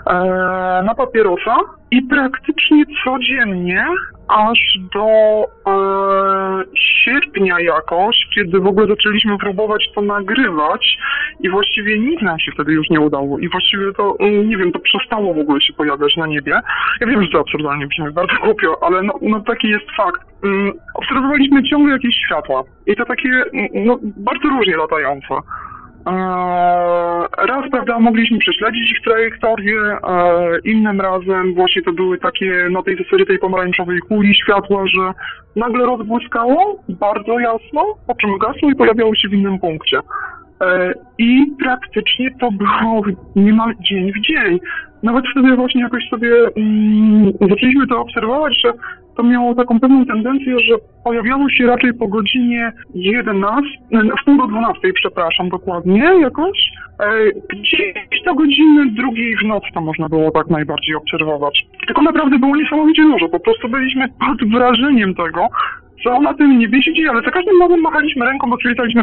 e, 0.06 0.14
na 0.86 0.94
papierosa 0.94 1.56
i 1.90 2.02
praktycznie 2.02 2.84
codziennie 3.04 3.86
aż 4.28 4.78
do 4.94 5.08
e, 5.66 6.64
sierpnia 7.04 7.60
jakoś, 7.60 8.16
kiedy 8.34 8.60
w 8.60 8.66
ogóle 8.66 8.86
zaczęliśmy 8.86 9.38
próbować 9.38 9.90
to 9.94 10.02
nagrywać 10.02 10.98
i 11.40 11.50
właściwie 11.50 11.98
nic 11.98 12.22
nam 12.22 12.38
się 12.38 12.52
wtedy 12.52 12.72
już 12.72 12.90
nie 12.90 13.00
udało 13.00 13.38
i 13.38 13.48
właściwie 13.48 13.92
to, 13.92 14.16
mm, 14.20 14.48
nie 14.48 14.56
wiem, 14.56 14.72
to 14.72 14.78
przestało 14.78 15.34
w 15.34 15.38
ogóle 15.38 15.60
się 15.60 15.72
pojawiać 15.72 16.16
na 16.16 16.26
niebie. 16.26 16.60
Ja 17.00 17.06
wiem, 17.06 17.22
że 17.22 17.28
to 17.32 17.40
absurdalnie 17.40 17.86
brzmi 17.86 18.12
bardzo 18.12 18.34
głupio, 18.44 18.78
ale 18.82 19.02
no, 19.02 19.14
no 19.22 19.40
taki 19.40 19.68
jest 19.68 19.90
fakt. 19.96 20.20
Mm, 20.44 20.72
Obserwowaliśmy 20.94 21.62
ciągle 21.62 21.92
jakieś 21.92 22.14
światła 22.26 22.62
i 22.86 22.96
to 22.96 23.04
takie, 23.04 23.28
mm, 23.28 23.68
no, 23.74 23.98
bardzo 24.02 24.48
różnie 24.48 24.76
latające. 24.76 25.34
Eee, 26.06 27.26
Raz, 27.38 27.70
prawda, 27.70 27.98
mogliśmy 27.98 28.38
prześledzić 28.38 28.92
ich 28.92 29.02
trajektorię, 29.04 29.80
eee, 29.80 30.60
innym 30.64 31.00
razem 31.00 31.54
właśnie 31.54 31.82
to 31.82 31.92
były 31.92 32.18
takie 32.18 32.68
na 32.70 32.82
tej 32.82 32.96
zasadzie 32.96 33.26
tej 33.26 33.38
pomarańczowej 33.38 34.00
kuli 34.00 34.34
światła, 34.34 34.86
że 34.86 35.12
nagle 35.56 35.86
rozbłyskało 35.86 36.82
bardzo 36.88 37.38
jasno, 37.38 37.84
po 38.06 38.14
czym 38.14 38.38
gasło 38.38 38.70
i 38.70 38.74
pojawiało 38.74 39.14
się 39.14 39.28
w 39.28 39.32
innym 39.32 39.58
punkcie. 39.58 39.98
Eee, 40.60 40.94
I 41.18 41.46
praktycznie 41.62 42.30
to 42.40 42.50
było 42.50 43.02
niemal 43.36 43.74
dzień 43.90 44.12
w 44.12 44.20
dzień. 44.20 44.58
Nawet 45.02 45.24
wtedy 45.32 45.56
właśnie 45.56 45.82
jakoś 45.82 46.08
sobie 46.10 46.30
mm, 46.56 47.32
zaczęliśmy 47.50 47.86
to 47.86 48.00
obserwować, 48.00 48.60
że 48.64 48.72
to 49.16 49.22
miało 49.22 49.54
taką 49.54 49.80
pewną 49.80 50.06
tendencję, 50.06 50.60
że 50.60 50.74
pojawiało 51.04 51.50
się 51.50 51.66
raczej 51.66 51.94
po 51.94 52.08
godzinie 52.08 52.72
11, 52.94 53.70
w 54.20 54.24
pół 54.24 54.36
do 54.36 54.46
12, 54.46 54.92
przepraszam, 54.92 55.48
dokładnie 55.48 56.04
jakoś. 56.20 56.58
E, 57.00 57.06
Gdzieś 57.48 58.22
do 58.24 58.34
godziny 58.34 58.86
drugiej 58.90 59.36
w 59.36 59.44
nocy 59.44 59.66
to 59.74 59.80
można 59.80 60.08
było 60.08 60.30
tak 60.30 60.46
najbardziej 60.46 60.94
obserwować. 60.94 61.66
Tylko 61.86 62.02
naprawdę 62.02 62.38
było 62.38 62.56
niesamowicie 62.56 63.02
dużo, 63.02 63.28
po 63.28 63.40
prostu 63.40 63.68
byliśmy 63.68 64.08
pod 64.08 64.50
wrażeniem 64.50 65.14
tego, 65.14 65.48
co 66.04 66.20
na 66.20 66.34
tym 66.34 66.58
niebie 66.58 66.82
się 66.82 66.94
dzieje, 66.94 67.10
ale 67.10 67.22
za 67.22 67.30
każdym 67.30 67.60
razem 67.60 67.80
machaliśmy 67.80 68.26
ręką, 68.26 68.50
bo 68.50 68.56
stwierdzaliśmy, 68.56 69.02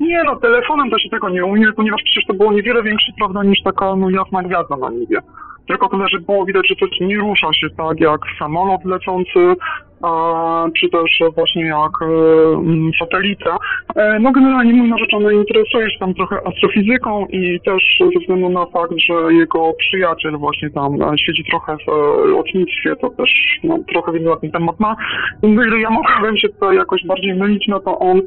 nie 0.00 0.22
no, 0.24 0.36
telefonem 0.36 0.90
to 0.90 0.98
się 0.98 1.08
tego 1.08 1.28
nie 1.28 1.44
umie, 1.44 1.72
ponieważ 1.72 2.02
przecież 2.04 2.24
to 2.26 2.34
było 2.34 2.52
niewiele 2.52 2.82
większe, 2.82 3.12
prawda, 3.18 3.42
niż 3.42 3.62
taka 3.62 3.96
no 3.96 4.10
jasna 4.10 4.42
gwiazda 4.42 4.76
na 4.76 4.90
niebie. 4.90 5.18
Tylko 5.68 5.88
tyle, 5.88 6.08
że 6.08 6.20
było 6.20 6.44
widać, 6.44 6.68
że 6.68 6.76
to 6.76 6.86
nie 7.00 7.16
rusza 7.16 7.52
się 7.52 7.70
tak 7.70 8.00
jak 8.00 8.20
samolot 8.38 8.84
lecący, 8.84 9.56
czy 10.80 10.88
też 10.88 11.20
właśnie 11.34 11.64
jak 11.64 12.02
e, 12.02 12.06
mm, 12.54 12.90
satelita. 12.98 13.56
E, 13.96 14.18
no 14.18 14.32
generalnie 14.32 14.72
mój 14.72 14.88
narzeczony 14.88 15.34
interesuje 15.34 15.90
się 15.90 15.98
tam 15.98 16.14
trochę 16.14 16.36
astrofizyką 16.46 17.26
i 17.26 17.60
też 17.60 17.98
ze 18.14 18.20
względu 18.20 18.48
na 18.48 18.66
fakt, 18.66 18.92
że 18.98 19.34
jego 19.34 19.72
przyjaciel 19.78 20.36
właśnie 20.36 20.70
tam 20.70 21.02
e, 21.02 21.18
siedzi 21.18 21.44
trochę 21.50 21.76
w 21.76 21.90
lotnictwie, 22.26 22.96
to 22.96 23.10
też 23.10 23.30
no, 23.64 23.78
trochę 23.92 24.12
wiele 24.12 24.30
na 24.30 24.36
ten 24.36 24.50
temat 24.50 24.80
ma. 24.80 24.96
No 25.42 25.78
ja 25.78 25.90
mogłem 25.90 26.36
się 26.36 26.48
tutaj 26.48 26.76
jakoś 26.76 27.06
bardziej 27.06 27.34
mylić, 27.34 27.64
no 27.68 27.80
to 27.80 27.98
on 27.98 28.20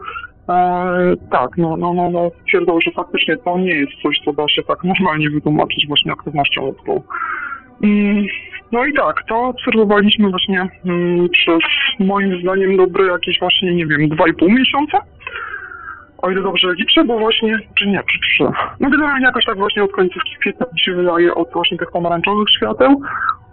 E, 0.49 1.13
tak, 1.31 1.57
no, 1.57 1.77
no, 1.77 1.93
no, 1.93 2.09
no, 2.09 2.31
twierdzą, 2.47 2.81
że 2.81 2.91
faktycznie 2.91 3.37
to 3.37 3.57
nie 3.57 3.73
jest 3.73 3.91
coś, 4.03 4.19
co 4.25 4.33
da 4.33 4.47
się 4.47 4.63
tak 4.63 4.83
normalnie 4.99 5.29
wytłumaczyć 5.29 5.87
właśnie 5.87 6.11
aktywnością 6.11 6.61
mózgu. 6.65 7.03
Mm, 7.83 8.25
No 8.71 8.85
i 8.85 8.93
tak, 8.93 9.23
to 9.27 9.35
obserwowaliśmy 9.39 10.29
właśnie 10.29 10.69
mm, 10.85 11.29
przez 11.29 11.59
moim 11.99 12.41
zdaniem 12.41 12.77
dobre 12.77 13.05
jakieś 13.05 13.39
właśnie, 13.39 13.75
nie 13.75 13.85
wiem, 13.85 14.09
2,5 14.09 14.49
miesiąca. 14.49 14.99
O 16.21 16.31
ile 16.31 16.41
dobrze 16.41 16.67
liczę, 16.73 17.03
bo 17.03 17.19
właśnie, 17.19 17.59
czy 17.77 17.87
nie, 17.87 17.99
czy 18.11 18.19
trzy. 18.19 18.43
No 18.79 18.89
generalnie 18.89 19.25
jakoś 19.25 19.45
tak 19.45 19.57
właśnie 19.57 19.83
od 19.83 19.91
końcówki 19.91 20.35
kwietnia 20.39 20.65
mi 20.73 20.79
się 20.79 20.93
wydaje 20.93 21.35
od 21.35 21.53
właśnie 21.53 21.77
tych 21.77 21.91
pomarańczowych 21.91 22.47
świateł, 22.57 23.01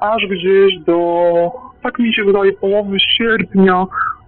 aż 0.01 0.27
gdzieś 0.27 0.79
do, 0.79 1.51
tak 1.83 1.99
mi 1.99 2.15
się 2.15 2.25
wydaje, 2.25 2.53
połowy 2.53 2.97
sierpnia, 3.01 3.87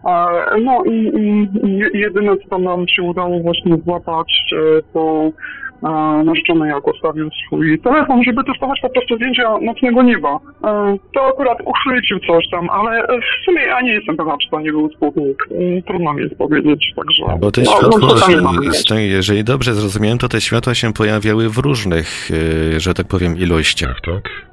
E, 0.09 0.61
No 0.61 0.83
i, 0.85 0.91
i 0.91 1.49
i 1.95 1.99
jedyne, 1.99 2.33
co 2.51 2.59
nam 2.59 2.89
się 2.89 3.03
udało 3.03 3.41
właśnie 3.41 3.77
złapać, 3.85 4.33
e, 4.53 4.83
to 4.93 5.31
e, 5.83 6.23
narzeczony 6.25 6.69
jak 6.69 6.87
ustawił 6.89 7.31
swój 7.47 7.79
telefon, 7.81 8.23
żeby 8.25 8.45
testować 8.45 8.81
po 8.81 8.89
prostu 8.91 9.17
zdjęcia 9.17 9.59
nocnego 9.63 10.03
nieba. 10.03 10.39
E, 10.65 10.97
To 11.15 11.27
akurat 11.27 11.59
uchwycił 11.65 12.19
coś 12.19 12.49
tam, 12.51 12.71
ale 12.71 13.03
e, 13.03 13.19
w 13.21 13.45
sumie 13.45 13.63
ja 13.63 13.81
nie 13.81 13.93
jestem 13.93 14.17
pewna, 14.17 14.37
czy 14.43 14.51
to 14.51 14.61
nie 14.61 14.71
był 14.71 14.91
sputnik. 14.91 15.43
Mm, 15.51 15.83
Trudno 15.83 16.13
mi 16.15 16.23
jest 16.23 16.39
powiedzieć, 16.39 16.93
także... 16.97 17.39
Bo 17.41 17.51
te 17.51 17.61
no, 17.63 17.71
światła, 17.73 17.99
no, 18.01 18.15
tam 18.15 18.43
mamy 18.43 18.73
z- 18.73 18.85
jeżeli 18.91 19.45
dobrze 19.45 19.75
zrozumiałem, 19.75 20.19
to 20.19 20.29
te 20.29 20.41
światła 20.41 20.75
się 20.75 20.93
pojawiały 20.93 21.49
w 21.49 21.59
różnych, 21.59 22.29
że 22.77 22.95
tak 22.95 23.07
powiem, 23.09 23.37
ilościach, 23.39 24.01
tak? 24.07 24.48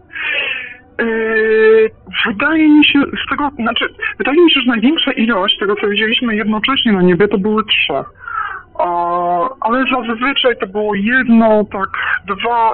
Yy, 1.00 1.92
wydaje 2.28 2.70
mi 2.70 2.86
się, 2.86 3.00
z 3.00 3.30
tego, 3.30 3.50
znaczy, 3.56 3.86
wydaje 4.18 4.42
mi 4.42 4.52
się, 4.52 4.60
że 4.60 4.68
największa 4.68 5.12
ilość 5.12 5.58
tego, 5.60 5.76
co 5.76 5.88
widzieliśmy 5.88 6.36
jednocześnie 6.36 6.92
na 6.92 7.02
niebie, 7.02 7.28
to 7.28 7.38
były 7.38 7.64
trzy. 7.64 7.94
A, 8.80 9.50
ale 9.62 9.84
zazwyczaj 10.08 10.58
to 10.58 10.68
było 10.68 10.96
jedno, 10.96 11.66
tak, 11.72 11.90
dwa. 12.28 12.72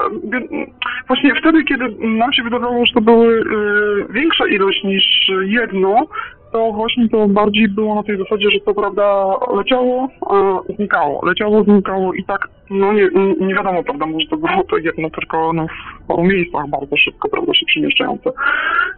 Właśnie 1.07 1.35
wtedy, 1.35 1.63
kiedy 1.63 1.95
nam 1.99 2.33
się 2.33 2.43
wydawało, 2.43 2.85
że 2.85 2.93
to 2.93 3.01
były 3.01 3.27
yy, 3.35 4.05
większa 4.09 4.47
ilość 4.47 4.83
niż 4.83 5.31
jedno, 5.41 6.07
to 6.51 6.71
właśnie 6.71 7.09
to 7.09 7.27
bardziej 7.27 7.67
było 7.67 7.95
na 7.95 8.03
tej 8.03 8.17
zasadzie, 8.17 8.51
że 8.51 8.59
to 8.59 8.73
prawda 8.73 9.35
leciało, 9.57 10.07
a 10.29 10.59
znikało, 10.75 11.25
leciało, 11.25 11.63
znikało 11.63 12.13
i 12.13 12.23
tak, 12.23 12.47
no 12.69 12.93
nie, 12.93 13.09
nie 13.39 13.55
wiadomo, 13.55 13.83
prawda, 13.83 14.05
może 14.05 14.27
to 14.27 14.37
było 14.37 14.63
to 14.69 14.77
jedno, 14.77 15.09
tylko 15.09 15.53
no, 15.53 15.67
w 16.03 16.07
paru 16.07 16.23
miejscach 16.23 16.69
bardzo 16.69 16.97
szybko, 16.97 17.29
prawda, 17.29 17.53
się 17.53 17.65
przemieszczające. 17.65 18.29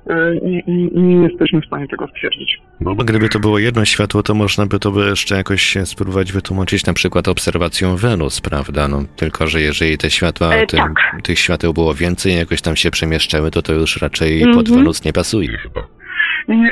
Yy, 0.08 0.42
I, 0.46 0.72
i, 0.72 0.98
i 0.98 1.02
nie 1.02 1.28
jesteśmy 1.28 1.62
w 1.62 1.66
stanie 1.66 1.88
tego 1.88 2.08
stwierdzić. 2.08 2.62
Bo 2.82 2.96
gdyby 2.96 3.30
to 3.30 3.40
było 3.40 3.60
jedno 3.60 3.86
światło, 3.86 4.24
to 4.24 4.34
można 4.34 4.66
by 4.66 4.80
to 4.80 4.92
by 4.92 5.06
jeszcze 5.10 5.36
jakoś 5.36 5.78
spróbować 5.86 6.32
wytłumaczyć 6.32 6.86
na 6.86 6.94
przykład 6.94 7.28
obserwacją 7.28 7.96
Wenus, 7.96 8.42
prawda? 8.42 8.88
No, 8.88 8.98
tylko, 9.16 9.48
że 9.48 9.62
jeżeli 9.62 9.98
te 9.98 10.10
światła, 10.10 10.54
E, 10.56 10.66
tym, 10.68 10.80
tak. 10.80 11.22
tych 11.24 11.40
świateł 11.40 11.74
było 11.74 11.94
więcej, 11.94 12.36
jakoś 12.36 12.62
tam 12.62 12.76
się 12.76 12.92
przemieszczały, 12.92 13.52
to 13.52 13.62
to 13.62 13.74
już 13.74 14.02
raczej 14.02 14.38
Mhm. 14.44 14.56
pod 14.56 14.70
Wenus 14.70 15.06
nie 15.06 15.14
pasuje 15.14 15.58
chyba. 15.58 15.82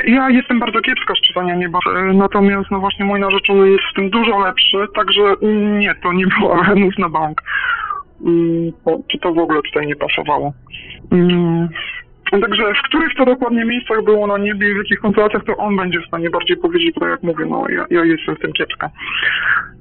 Ja 0.06 0.30
jestem 0.30 0.60
bardzo 0.60 0.80
kiepska 0.80 1.14
z 1.14 1.20
czytania 1.20 1.54
nieba, 1.54 1.78
natomiast 2.14 2.70
no 2.70 2.80
właśnie 2.80 3.04
mój 3.04 3.20
narzeczony 3.20 3.70
jest 3.70 3.84
w 3.92 3.94
tym 3.94 4.10
dużo 4.10 4.38
lepszy, 4.38 4.76
także 4.94 5.22
mm, 5.42 5.78
nie, 5.78 5.94
to 5.94 6.12
nie 6.12 6.26
była 6.40 6.62
Wenus 6.62 6.98
na 6.98 7.08
bank. 7.08 7.42
Mm, 8.26 8.72
czy 9.12 9.18
to 9.18 9.34
w 9.34 9.38
ogóle 9.38 9.62
tutaj 9.62 9.86
nie 9.86 9.96
pasowało? 9.96 10.52
Także 12.40 12.62
w 12.74 12.88
których 12.88 13.14
to 13.16 13.24
dokładnie 13.24 13.64
miejscach 13.64 14.04
było 14.04 14.26
na 14.26 14.38
niebie 14.38 14.70
i 14.70 14.74
w 14.74 14.76
jakich 14.76 15.00
konsultacjach, 15.00 15.44
to 15.44 15.56
on 15.56 15.76
będzie 15.76 16.00
w 16.00 16.06
stanie 16.06 16.30
bardziej 16.30 16.56
powiedzieć, 16.56 16.94
bo 17.00 17.06
jak 17.06 17.22
mówię, 17.22 17.44
no 17.46 17.68
ja, 17.68 17.86
ja 17.90 18.04
jestem 18.04 18.36
w 18.36 18.38
tym 18.38 18.52
kiepska. 18.52 18.90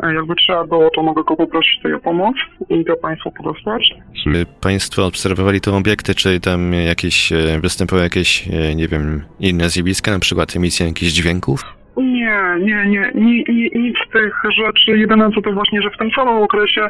E, 0.03 0.13
Jakby 0.13 0.35
trzeba 0.35 0.67
było, 0.67 0.89
to 0.89 1.03
mogę 1.03 1.23
go 1.23 1.35
poprosić 1.35 1.77
tutaj 1.77 1.93
o 1.93 1.99
pomoc 1.99 2.35
i 2.69 2.85
to 2.85 2.95
Państwu 2.95 3.31
podesłać. 3.31 3.93
Czy 4.23 4.45
Państwo 4.61 5.05
obserwowali 5.05 5.61
te 5.61 5.71
obiekty, 5.71 6.15
czy 6.15 6.39
tam 6.39 6.73
jakieś, 6.73 7.31
e, 7.31 7.59
występowały 7.61 8.03
jakieś, 8.03 8.47
e, 8.47 8.75
nie 8.75 8.87
wiem, 8.87 9.21
inne 9.39 9.69
zjawiska, 9.69 10.11
na 10.11 10.19
przykład 10.19 10.55
emisja 10.55 10.85
jakichś 10.85 11.11
dźwięków? 11.11 11.80
Nie, 11.97 12.41
nie, 12.59 12.85
nie, 12.85 13.11
ni, 13.15 13.45
ni, 13.49 13.71
nic 13.75 13.95
z 14.07 14.11
tych 14.11 14.41
rzeczy. 14.57 14.97
Jedyne 14.97 15.31
co 15.35 15.41
to 15.41 15.51
właśnie, 15.51 15.81
że 15.81 15.89
w 15.89 15.97
tym 15.97 16.11
samym 16.11 16.43
okresie 16.43 16.87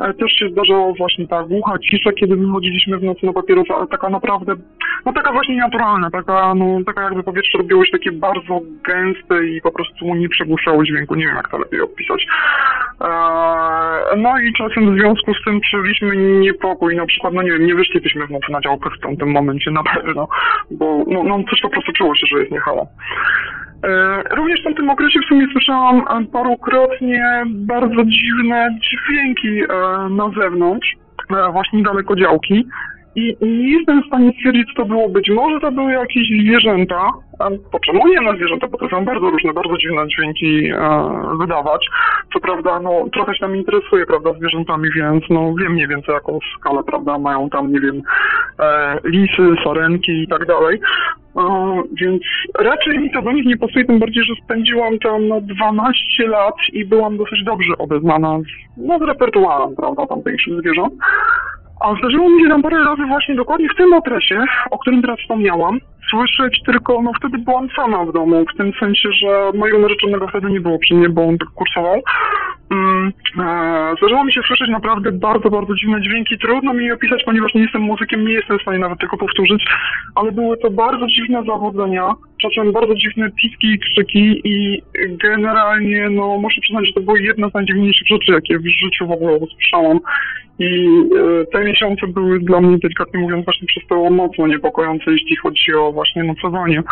e, 0.00 0.14
też 0.14 0.32
się 0.32 0.48
zdarzało 0.48 0.94
właśnie 0.94 1.28
ta 1.28 1.42
głucha 1.42 1.78
cisza, 1.78 2.12
kiedy 2.12 2.36
wychodziliśmy 2.36 2.98
w 2.98 3.02
nocy 3.02 3.26
na 3.26 3.32
papierosa, 3.32 3.74
ale 3.74 3.86
taka 3.86 4.08
naprawdę, 4.08 4.54
no 5.06 5.12
taka 5.12 5.32
właśnie 5.32 5.56
naturalna, 5.56 6.10
taka, 6.10 6.54
no, 6.54 6.78
taka 6.86 7.02
jakby 7.02 7.22
powietrze 7.22 7.58
robiło 7.58 7.84
się 7.84 7.92
takie 7.92 8.12
bardzo 8.12 8.60
gęste 8.84 9.46
i 9.46 9.60
po 9.60 9.72
prostu 9.72 10.14
nie 10.14 10.28
przegłuszało 10.28 10.84
dźwięku, 10.84 11.14
nie 11.14 11.26
wiem 11.26 11.36
jak 11.36 11.50
to 11.50 11.58
lepiej 11.58 11.80
opisać. 11.80 12.26
E, 13.00 13.06
no 14.16 14.38
i 14.38 14.52
czasem 14.52 14.96
w 14.96 15.00
związku 15.00 15.34
z 15.34 15.44
tym 15.44 15.60
czuliśmy 15.70 16.16
niepokój, 16.16 16.96
na 16.96 17.06
przykład, 17.06 17.34
no 17.34 17.42
nie 17.42 17.50
wiem, 17.50 17.66
nie 17.66 17.74
wyszlibyśmy 17.74 18.26
w 18.26 18.30
nocy 18.30 18.52
na 18.52 18.60
działkę 18.60 18.90
w 18.98 19.00
tamtym 19.00 19.30
momencie 19.30 19.70
na 19.70 19.82
pewno, 19.82 20.28
bo 20.70 21.04
no, 21.06 21.22
no 21.24 21.42
coś 21.50 21.60
po 21.60 21.68
prostu 21.68 21.92
czuło 21.92 22.14
się, 22.14 22.26
że 22.26 22.38
jest 22.38 22.52
niehalo. 22.52 22.86
E, 23.84 24.22
Również 24.36 24.60
w 24.60 24.64
tamtym 24.64 24.90
okresie 24.90 25.20
w 25.20 25.28
sumie 25.28 25.46
słyszałam 25.52 25.98
e, 25.98 26.26
parukrotnie 26.32 27.44
bardzo 27.46 28.04
dziwne 28.04 28.78
dźwięki 28.80 29.60
e, 29.62 29.66
na 30.08 30.30
zewnątrz, 30.40 30.96
właśnie 31.52 31.82
daleko 31.82 32.16
działki. 32.16 32.66
I 33.16 33.36
nie 33.42 33.72
jestem 33.72 34.02
w 34.02 34.06
stanie 34.06 34.32
stwierdzić, 34.38 34.68
co 34.68 34.82
to 34.82 34.88
było. 34.88 35.08
Być 35.08 35.30
może 35.30 35.60
to 35.60 35.72
były 35.72 35.92
jakieś 35.92 36.28
zwierzęta. 36.28 37.10
A 37.38 37.50
po 37.72 37.78
czemu 37.78 38.08
nie 38.08 38.20
na 38.20 38.36
zwierzęta? 38.36 38.68
Bo 38.68 38.78
to 38.78 38.88
są 38.88 39.04
bardzo 39.04 39.30
różne, 39.30 39.52
bardzo 39.52 39.76
dziwne 39.76 40.08
dźwięki 40.08 40.70
e, 40.70 41.10
wydawać. 41.40 41.86
Co 42.32 42.40
prawda, 42.40 42.80
no 42.80 42.90
trochę 43.12 43.34
się 43.34 43.40
tam 43.40 43.56
interesuję, 43.56 44.06
prawda, 44.06 44.32
zwierzętami, 44.32 44.88
więc 44.96 45.24
no 45.30 45.54
wiem 45.60 45.72
mniej 45.72 45.88
więcej 45.88 46.14
jaką 46.14 46.38
skalę, 46.58 46.82
prawda, 46.84 47.18
mają 47.18 47.50
tam, 47.50 47.72
nie 47.72 47.80
wiem, 47.80 48.02
e, 48.60 48.98
lisy, 49.04 49.54
sarenki 49.64 50.22
i 50.22 50.28
tak 50.28 50.46
dalej. 50.46 50.80
E, 51.36 51.42
więc 52.00 52.22
raczej 52.58 52.98
mi 52.98 53.10
to 53.10 53.22
do 53.22 53.32
nich 53.32 53.46
nie 53.46 53.56
pasuje, 53.56 53.84
tym 53.84 53.98
bardziej, 53.98 54.24
że 54.24 54.34
spędziłam 54.44 54.98
tam 54.98 55.28
no, 55.28 55.40
12 55.40 56.28
lat 56.28 56.54
i 56.72 56.84
byłam 56.84 57.16
dosyć 57.16 57.44
dobrze 57.44 57.78
obeznana 57.78 58.38
z, 58.38 58.76
no, 58.76 58.98
z 58.98 59.02
repertuarem, 59.02 59.76
prawda, 59.76 60.06
tamtejszych 60.06 60.60
zwierząt. 60.60 60.94
A 61.80 61.94
zdarzyło 61.98 62.30
mi 62.30 62.42
się 62.42 62.48
tam 62.48 62.62
parę 62.62 62.84
razy 62.84 63.02
właśnie 63.08 63.34
dokładnie 63.34 63.68
w 63.68 63.76
tym 63.76 63.92
okresie, 63.92 64.44
o 64.70 64.78
którym 64.78 65.02
teraz 65.02 65.18
wspomniałam, 65.20 65.80
słyszeć 66.10 66.60
tylko, 66.66 67.02
no 67.02 67.10
wtedy 67.18 67.38
byłam 67.38 67.68
sama 67.76 68.04
w 68.04 68.12
domu, 68.12 68.44
w 68.54 68.56
tym 68.56 68.72
sensie, 68.80 69.08
że 69.12 69.50
mojego 69.54 69.78
narzeczonego 69.78 70.28
wtedy 70.28 70.50
nie 70.50 70.60
było 70.60 70.78
przy 70.78 70.94
mnie, 70.94 71.08
bo 71.08 71.24
on 71.28 71.38
tak 71.38 71.48
kursował. 71.48 72.02
Mm, 72.70 73.12
e, 73.38 73.94
zdarzyło 73.98 74.24
mi 74.24 74.32
się 74.32 74.40
słyszeć 74.46 74.68
naprawdę 74.68 75.12
bardzo, 75.12 75.50
bardzo 75.50 75.74
dziwne 75.74 76.02
dźwięki. 76.02 76.38
Trudno 76.38 76.74
mi 76.74 76.84
je 76.84 76.94
opisać, 76.94 77.24
ponieważ 77.24 77.54
nie 77.54 77.62
jestem 77.62 77.82
muzykiem, 77.82 78.26
nie 78.26 78.32
jestem 78.32 78.58
w 78.58 78.62
stanie 78.62 78.78
nawet 78.78 78.98
tego 78.98 79.16
powtórzyć, 79.16 79.64
ale 80.14 80.32
były 80.32 80.56
to 80.56 80.70
bardzo 80.70 81.06
dziwne 81.06 81.42
zawodzenia, 81.46 82.14
czasem 82.42 82.72
bardzo 82.72 82.94
dziwne 82.94 83.30
piski 83.30 83.66
i 83.66 83.78
krzyki 83.78 84.40
i 84.44 84.82
generalnie, 85.08 86.10
no 86.10 86.38
muszę 86.38 86.60
przyznać, 86.60 86.86
że 86.86 86.92
to 86.92 87.00
były 87.00 87.22
jedne 87.22 87.50
z 87.50 87.54
najdziwniejszych 87.54 88.08
rzeczy, 88.08 88.32
jakie 88.32 88.58
w 88.58 88.66
życiu 88.66 89.06
w 89.06 89.10
ogóle 89.10 89.36
usłyszałam. 89.36 90.00
I 90.58 90.88
e, 91.18 91.46
te 91.52 91.64
miesiące 91.64 92.06
były 92.06 92.40
dla 92.40 92.60
mnie, 92.60 92.78
delikatnie 92.78 93.20
mówiąc, 93.20 93.44
właśnie 93.44 93.66
przez 93.66 93.86
to 93.88 94.10
mocno 94.10 94.46
niepokojące, 94.46 95.10
jeśli 95.10 95.36
chodzi 95.36 95.74
o 95.74 95.92
właśnie 95.92 96.24
nocowanie 96.24 96.82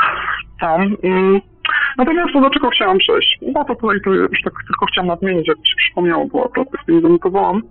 tam. 0.61 0.97
Mm. 1.03 1.41
Natomiast 1.99 2.33
to 2.33 2.41
do 2.41 2.51
czego 2.51 2.71
chciałam 2.71 2.99
przejść? 2.99 3.39
No 3.43 3.65
to 3.65 3.75
tutaj 3.75 3.97
to 4.05 4.11
już 4.11 4.43
tak 4.45 4.53
tylko 4.67 4.87
chciałam 4.87 5.09
nadmienić, 5.09 5.49
jak 5.49 5.59
mi 5.59 5.67
się 5.69 5.75
przypomniało, 5.77 6.27
bo 6.27 6.45
akurat 6.45 6.69
z 6.83 6.87
tym 6.87 7.01
zanotowałam. 7.03 7.63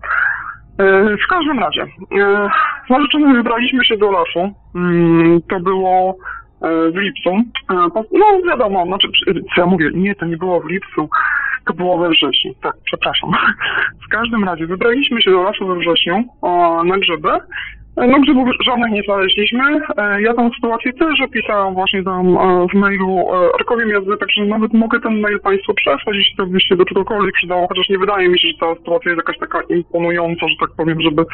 E, 0.77 1.17
W 1.17 1.27
każdym 1.29 1.59
razie, 1.59 1.81
e, 1.81 2.49
z 2.87 2.89
narzeczonym 2.89 3.33
wybraliśmy 3.33 3.85
się 3.85 3.97
do 3.97 4.11
lasu. 4.11 4.53
Mm, 4.75 5.41
To 5.49 5.59
było 5.59 6.15
e, 6.61 6.91
w 6.91 6.95
lipcu. 6.95 7.29
No 8.11 8.25
wiadomo, 8.47 8.85
znaczy, 8.85 9.07
co 9.55 9.61
ja 9.61 9.67
mówię, 9.67 9.89
nie, 9.93 10.15
to 10.15 10.25
nie 10.25 10.37
było 10.37 10.59
w 10.61 10.69
lipcu, 10.69 11.09
to 11.65 11.73
było 11.73 11.97
we 11.97 12.09
wrześniu. 12.09 12.53
Tak, 12.61 12.73
przepraszam. 12.85 13.31
W 14.07 14.11
każdym 14.11 14.43
razie 14.43 14.67
wybraliśmy 14.67 15.21
się 15.21 15.31
do 15.31 15.43
lasu 15.43 15.67
we 15.67 15.75
wrześniu 15.75 16.23
na 16.85 16.97
grzyby. 16.97 17.29
E, 17.97 18.07
No 18.07 18.19
grzybów 18.19 18.47
żadnych 18.65 18.91
nie 18.91 19.03
znaleźliśmy. 19.03 19.63
E, 19.97 20.21
Ja 20.21 20.33
tą 20.33 20.49
sytuację 20.55 20.93
też 20.93 21.21
opisałam 21.25 21.73
właśnie 21.73 22.03
tam 22.03 22.37
e, 22.37 22.67
w 22.71 22.73
mailu 22.73 23.19
e, 23.19 23.55
Arkowi 23.59 23.89
Jazdy, 23.89 24.17
także 24.17 24.45
nawet 24.45 24.73
mogę 24.73 24.99
ten 24.99 25.19
mail 25.19 25.39
Państwu 25.39 25.73
przesłać, 25.73 26.15
jeśli 26.15 26.35
to 26.37 26.45
by 26.45 26.59
się 26.61 26.75
do 26.75 26.85
czegokolwiek 26.85 27.33
przydało, 27.35 27.67
chociaż 27.67 27.89
nie 27.89 27.97
wydaje 27.99 28.29
mi 28.29 28.39
się, 28.39 28.47
że 28.47 28.53
ta 28.59 28.75
sytuacja 28.75 29.11
jest 29.11 29.17
jakaś 29.27 29.37
taka 29.37 29.61
imponująca, 29.69 30.47
że 30.47 30.55
tak 30.59 30.69
powiem, 30.77 31.01
żeby 31.01 31.25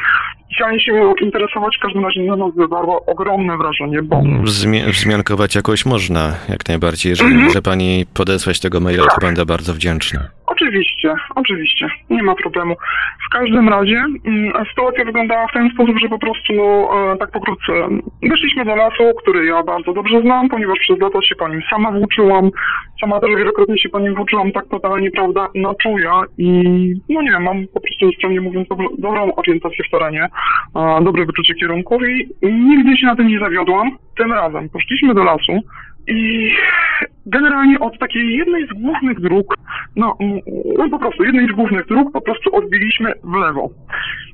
chciałem 0.54 0.80
się 0.80 1.12
interesować. 1.20 1.76
W 1.76 1.80
każdym 1.82 2.04
razie 2.04 2.22
na 2.22 2.36
nas 2.36 2.54
wywarła 2.56 3.06
ogromne 3.06 3.56
wrażenie, 3.56 4.02
bo 4.02 4.16
Wzmi- 4.44 4.90
wzmiankować 4.92 5.54
jakoś 5.54 5.86
można, 5.86 6.34
jak 6.48 6.68
najbardziej. 6.68 7.10
Jeżeli 7.10 7.34
może 7.34 7.62
Pani 7.62 8.04
podesłać 8.14 8.60
tego 8.60 8.80
maila, 8.80 9.04
to 9.06 9.26
będę 9.26 9.46
bardzo 9.46 9.74
wdzięczny. 9.74 10.20
Oczywiście, 10.68 11.14
oczywiście, 11.34 11.88
nie 12.10 12.22
ma 12.22 12.34
problemu. 12.34 12.74
W 13.28 13.32
każdym 13.32 13.68
razie 13.68 14.04
mm, 14.24 14.66
sytuacja 14.68 15.04
wyglądała 15.04 15.46
w 15.46 15.52
ten 15.52 15.70
sposób, 15.70 15.98
że 15.98 16.08
po 16.08 16.18
prostu, 16.18 16.52
no, 16.52 16.90
e, 17.12 17.16
tak 17.16 17.30
pokrótce, 17.30 17.72
weszliśmy 18.22 18.64
do 18.64 18.76
lasu, 18.76 19.02
który 19.22 19.46
ja 19.46 19.62
bardzo 19.62 19.92
dobrze 19.92 20.20
znam, 20.20 20.48
ponieważ 20.48 20.78
przez 20.78 20.98
lata 20.98 21.22
się 21.22 21.34
po 21.34 21.48
nim 21.48 21.62
sama 21.70 21.92
włóczyłam, 21.92 22.50
sama 23.00 23.20
też 23.20 23.30
wielokrotnie 23.36 23.78
się 23.78 23.88
po 23.88 24.00
nim 24.00 24.14
włóczyłam 24.14 24.52
tak 24.52 24.68
totalnie, 24.68 25.10
prawda, 25.10 25.48
na 25.54 25.74
czuja 25.74 26.22
i, 26.38 26.62
no 27.08 27.22
nie 27.22 27.38
mam 27.38 27.66
po 27.74 27.80
prostu 27.80 28.06
niestrawnie 28.06 28.40
mówiąc 28.40 28.68
dobrą, 28.68 28.86
dobrą 28.98 29.34
orientację 29.34 29.84
w 29.84 29.90
terenie, 29.90 30.28
dobre 31.02 31.26
wyczucie 31.26 31.54
kierunków 31.54 32.02
i 32.42 32.52
nigdy 32.52 32.96
się 32.96 33.06
na 33.06 33.16
tym 33.16 33.28
nie 33.28 33.38
zawiodłam. 33.38 33.90
Tym 34.16 34.32
razem 34.32 34.68
poszliśmy 34.68 35.14
do 35.14 35.24
lasu, 35.24 35.52
i 36.08 36.50
generalnie 37.26 37.80
od 37.80 37.98
takiej 37.98 38.36
jednej 38.36 38.66
z 38.66 38.72
głównych 38.72 39.20
dróg, 39.20 39.54
no, 39.96 40.16
mm, 40.20 40.40
no 40.78 40.88
po 40.90 40.98
prostu 40.98 41.24
jednej 41.24 41.48
z 41.48 41.52
głównych 41.52 41.86
dróg 41.86 42.12
po 42.12 42.20
prostu 42.20 42.56
odbiliśmy 42.56 43.12
w 43.24 43.34
lewo. 43.34 43.70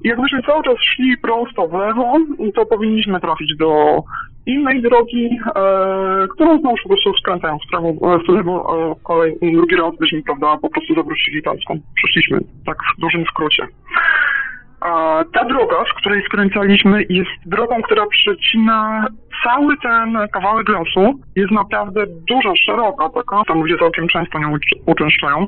I 0.05 0.09
jakbyśmy 0.09 0.43
cały 0.43 0.62
czas 0.62 0.77
szli 0.79 1.16
prosto 1.18 1.68
w 1.68 1.72
lewo, 1.72 2.16
to 2.55 2.66
powinniśmy 2.66 3.20
trafić 3.20 3.57
do 3.57 4.03
innej 4.47 4.83
drogi, 4.83 5.39
e, 5.57 6.29
którą 6.29 6.61
znowu 6.61 6.77
po 6.83 6.89
prostu 6.89 7.12
w 7.12 7.70
prawo, 7.70 7.89
e, 7.89 8.18
w 8.18 8.29
lewo, 8.29 8.55
e, 8.93 8.95
kolej, 9.05 9.37
drugi 9.43 9.77
raz 9.77 9.97
byśmy, 10.01 10.22
prawda, 10.22 10.57
po 10.62 10.70
prostu 10.70 10.95
zawrócili 10.95 11.43
tam, 11.43 11.57
skąd 11.64 11.83
przyszliśmy, 11.95 12.39
tak 12.66 12.77
w 12.97 13.01
dużym 13.01 13.25
skrócie. 13.25 13.66
A 14.85 15.24
ta 15.32 15.45
droga, 15.45 15.76
z 15.91 15.99
której 15.99 16.22
skręcaliśmy, 16.22 17.05
jest 17.09 17.30
drogą, 17.47 17.82
która 17.82 18.07
przecina 18.07 19.07
cały 19.45 19.76
ten 19.76 20.18
kawałek 20.32 20.68
lasu. 20.68 21.20
Jest 21.37 21.51
naprawdę 21.51 22.05
duża, 22.28 22.53
szeroka 22.57 23.09
taka, 23.09 23.43
tam 23.47 23.61
ludzie 23.61 23.78
całkiem 23.78 24.09
często 24.09 24.39
nią 24.39 24.57
uczęszczają. 24.87 25.47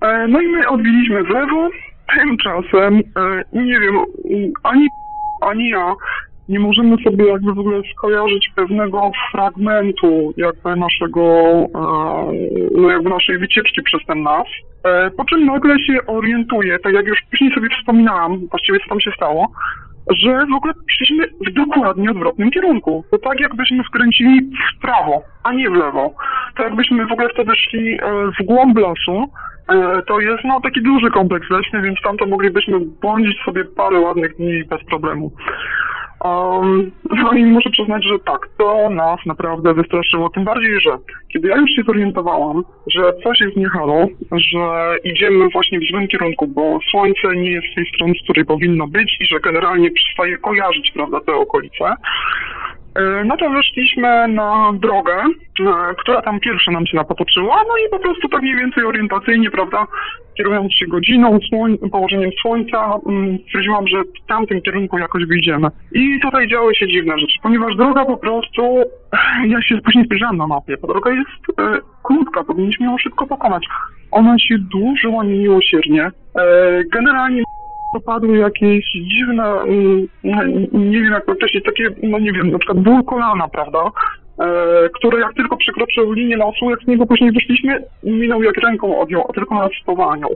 E, 0.00 0.28
No 0.28 0.40
i 0.40 0.48
my 0.48 0.68
odbiliśmy 0.68 1.24
w 1.24 1.28
lewo. 1.28 1.68
Tymczasem, 2.14 3.02
e, 3.16 3.42
nie 3.52 3.80
wiem, 3.80 3.98
ani, 4.62 4.88
ani 5.40 5.68
ja 5.68 5.94
nie 6.48 6.60
możemy 6.60 6.96
sobie 7.04 7.26
jakby 7.26 7.52
w 7.52 7.58
ogóle 7.58 7.82
skojarzyć 7.96 8.50
pewnego 8.56 9.10
fragmentu 9.32 10.34
jakby 10.36 10.76
naszego, 10.76 11.22
e, 11.22 12.32
no 12.74 12.90
jakby 12.90 13.10
naszej 13.10 13.38
wycieczki 13.38 13.82
przez 13.82 14.00
ten 14.06 14.22
las. 14.22 14.46
E, 14.84 15.10
Po 15.10 15.24
czym 15.24 15.46
nagle 15.46 15.78
się 15.78 16.06
orientuję, 16.06 16.78
tak 16.78 16.94
jak 16.94 17.06
już 17.06 17.18
wcześniej 17.26 17.54
sobie 17.54 17.68
wspominałam, 17.78 18.46
właściwie 18.50 18.78
co 18.80 18.88
tam 18.88 19.00
się 19.00 19.10
stało, 19.16 19.52
że 20.22 20.46
w 20.46 20.54
ogóle 20.54 20.72
szliśmy 20.90 21.26
w 21.46 21.52
dokładnie 21.52 22.10
odwrotnym 22.10 22.50
kierunku. 22.50 23.04
To 23.10 23.18
tak 23.18 23.40
jakbyśmy 23.40 23.84
skręcili 23.84 24.40
w 24.40 24.80
prawo, 24.80 25.22
a 25.42 25.52
nie 25.52 25.70
w 25.70 25.74
lewo. 25.74 26.14
To 26.56 26.62
jakbyśmy 26.62 27.06
w 27.06 27.12
ogóle 27.12 27.28
wtedy 27.28 27.52
szli 27.56 27.94
e, 27.94 27.98
w 28.40 28.44
głąb 28.44 28.78
lasu. 28.78 29.24
To 30.06 30.20
jest 30.20 30.44
no 30.44 30.60
taki 30.60 30.82
duży 30.82 31.10
kompleks 31.10 31.50
leśny, 31.50 31.82
więc 31.82 31.98
tam 32.04 32.16
to 32.16 32.26
moglibyśmy 32.26 32.80
błądzić 32.80 33.38
sobie 33.44 33.64
parę 33.64 34.00
ładnych 34.00 34.36
dni 34.36 34.64
bez 34.64 34.84
problemu. 34.84 35.32
Um, 36.24 36.90
no 37.10 37.32
i 37.32 37.44
muszę 37.44 37.70
przyznać, 37.70 38.04
że 38.04 38.18
tak, 38.18 38.48
to 38.58 38.90
nas 38.90 39.26
naprawdę 39.26 39.74
wystraszyło. 39.74 40.30
Tym 40.30 40.44
bardziej, 40.44 40.80
że 40.80 40.90
kiedy 41.32 41.48
ja 41.48 41.56
już 41.56 41.70
się 41.70 41.82
zorientowałam, 41.82 42.62
że 42.86 43.12
coś 43.24 43.40
jest 43.40 43.56
nie 43.56 43.68
halo, 43.68 44.06
że 44.32 44.96
idziemy 45.04 45.48
właśnie 45.48 45.80
w 45.80 45.90
złym 45.90 46.08
kierunku, 46.08 46.46
bo 46.46 46.78
słońce 46.90 47.36
nie 47.36 47.50
jest 47.50 47.66
z 47.72 47.74
tej 47.74 47.86
strony, 47.86 48.14
z 48.20 48.24
której 48.24 48.44
powinno 48.44 48.86
być 48.86 49.16
i 49.20 49.26
że 49.26 49.40
generalnie 49.40 49.90
przestaje 49.90 50.38
kojarzyć, 50.38 50.90
prawda, 50.94 51.20
te 51.20 51.32
okolice, 51.32 51.84
No 53.24 53.36
to 53.36 53.50
wyszliśmy 53.50 54.28
na 54.28 54.72
drogę, 54.74 55.14
e, 55.60 55.94
która 55.98 56.22
tam 56.22 56.40
pierwsza 56.40 56.70
nam 56.72 56.86
się 56.86 56.96
napotoczyła, 56.96 57.56
no 57.56 57.74
i 57.86 57.90
po 57.90 57.98
prostu 57.98 58.28
tak 58.28 58.42
mniej 58.42 58.56
więcej 58.56 58.84
orientacyjnie, 58.84 59.50
prawda, 59.50 59.86
kierując 60.34 60.72
się 60.72 60.86
godziną, 60.86 61.38
słoń, 61.48 61.78
położeniem 61.92 62.30
słońca, 62.42 62.98
mm, 63.06 63.38
stwierdziłam, 63.46 63.88
że 63.88 64.02
w 64.02 64.26
tamtym 64.26 64.62
kierunku 64.62 64.98
jakoś 64.98 65.24
wyjdziemy. 65.24 65.68
I 65.92 66.20
tutaj 66.22 66.48
działy 66.48 66.74
się 66.74 66.88
dziwne 66.88 67.18
rzeczy, 67.18 67.38
ponieważ 67.42 67.76
droga 67.76 68.04
po 68.04 68.16
prostu, 68.16 68.62
ja 69.52 69.62
się 69.62 69.78
później 69.84 70.04
spojrzałam 70.04 70.36
na 70.36 70.46
mapie, 70.46 70.76
ta 70.76 70.86
droga 70.86 71.10
jest 71.10 71.60
e, 71.60 71.78
krótka, 72.02 72.44
powinniśmy 72.44 72.86
ją 72.86 72.98
szybko 72.98 73.26
pokonać. 73.26 73.66
Ona 74.10 74.38
się 74.38 74.58
dłużyła 74.58 75.24
niemiłosiernie. 75.24 76.10
E, 76.36 76.84
generalnie 76.92 77.42
dopadły 77.94 78.38
jakieś 78.38 78.84
dziwne, 78.92 79.44
mm, 79.44 80.06
nie 80.72 81.02
wiem 81.02 81.12
jak 81.12 81.26
to 81.26 81.32
określić, 81.32 81.64
takie, 81.64 81.88
no 82.02 82.18
nie 82.18 82.32
wiem, 82.32 82.50
na 82.50 82.58
przykład 82.58 82.78
ból 82.78 83.04
kolana, 83.04 83.48
prawda? 83.48 83.90
E, 84.40 84.88
który 84.94 85.20
jak 85.20 85.34
tylko 85.34 85.56
przekroczył 85.56 86.12
linię 86.12 86.36
losu, 86.36 86.70
jak 86.70 86.80
z 86.80 86.86
niego 86.86 87.06
później 87.06 87.32
wyszliśmy, 87.32 87.84
minął 88.02 88.42
jak 88.42 88.56
ręką 88.56 89.00
odjął, 89.00 89.26
a 89.28 89.32
tylko 89.32 89.54
nas 89.54 89.70
spowalniał. 89.82 90.30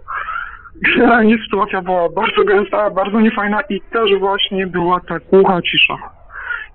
Generalnie 0.82 1.38
sytuacja 1.44 1.82
była 1.82 2.08
bardzo 2.08 2.44
gęsta, 2.44 2.90
bardzo 2.90 3.20
niefajna 3.20 3.60
i 3.70 3.80
też 3.80 4.10
właśnie 4.18 4.66
była 4.66 5.00
ta 5.00 5.18
głucha 5.32 5.62
cisza. 5.62 6.17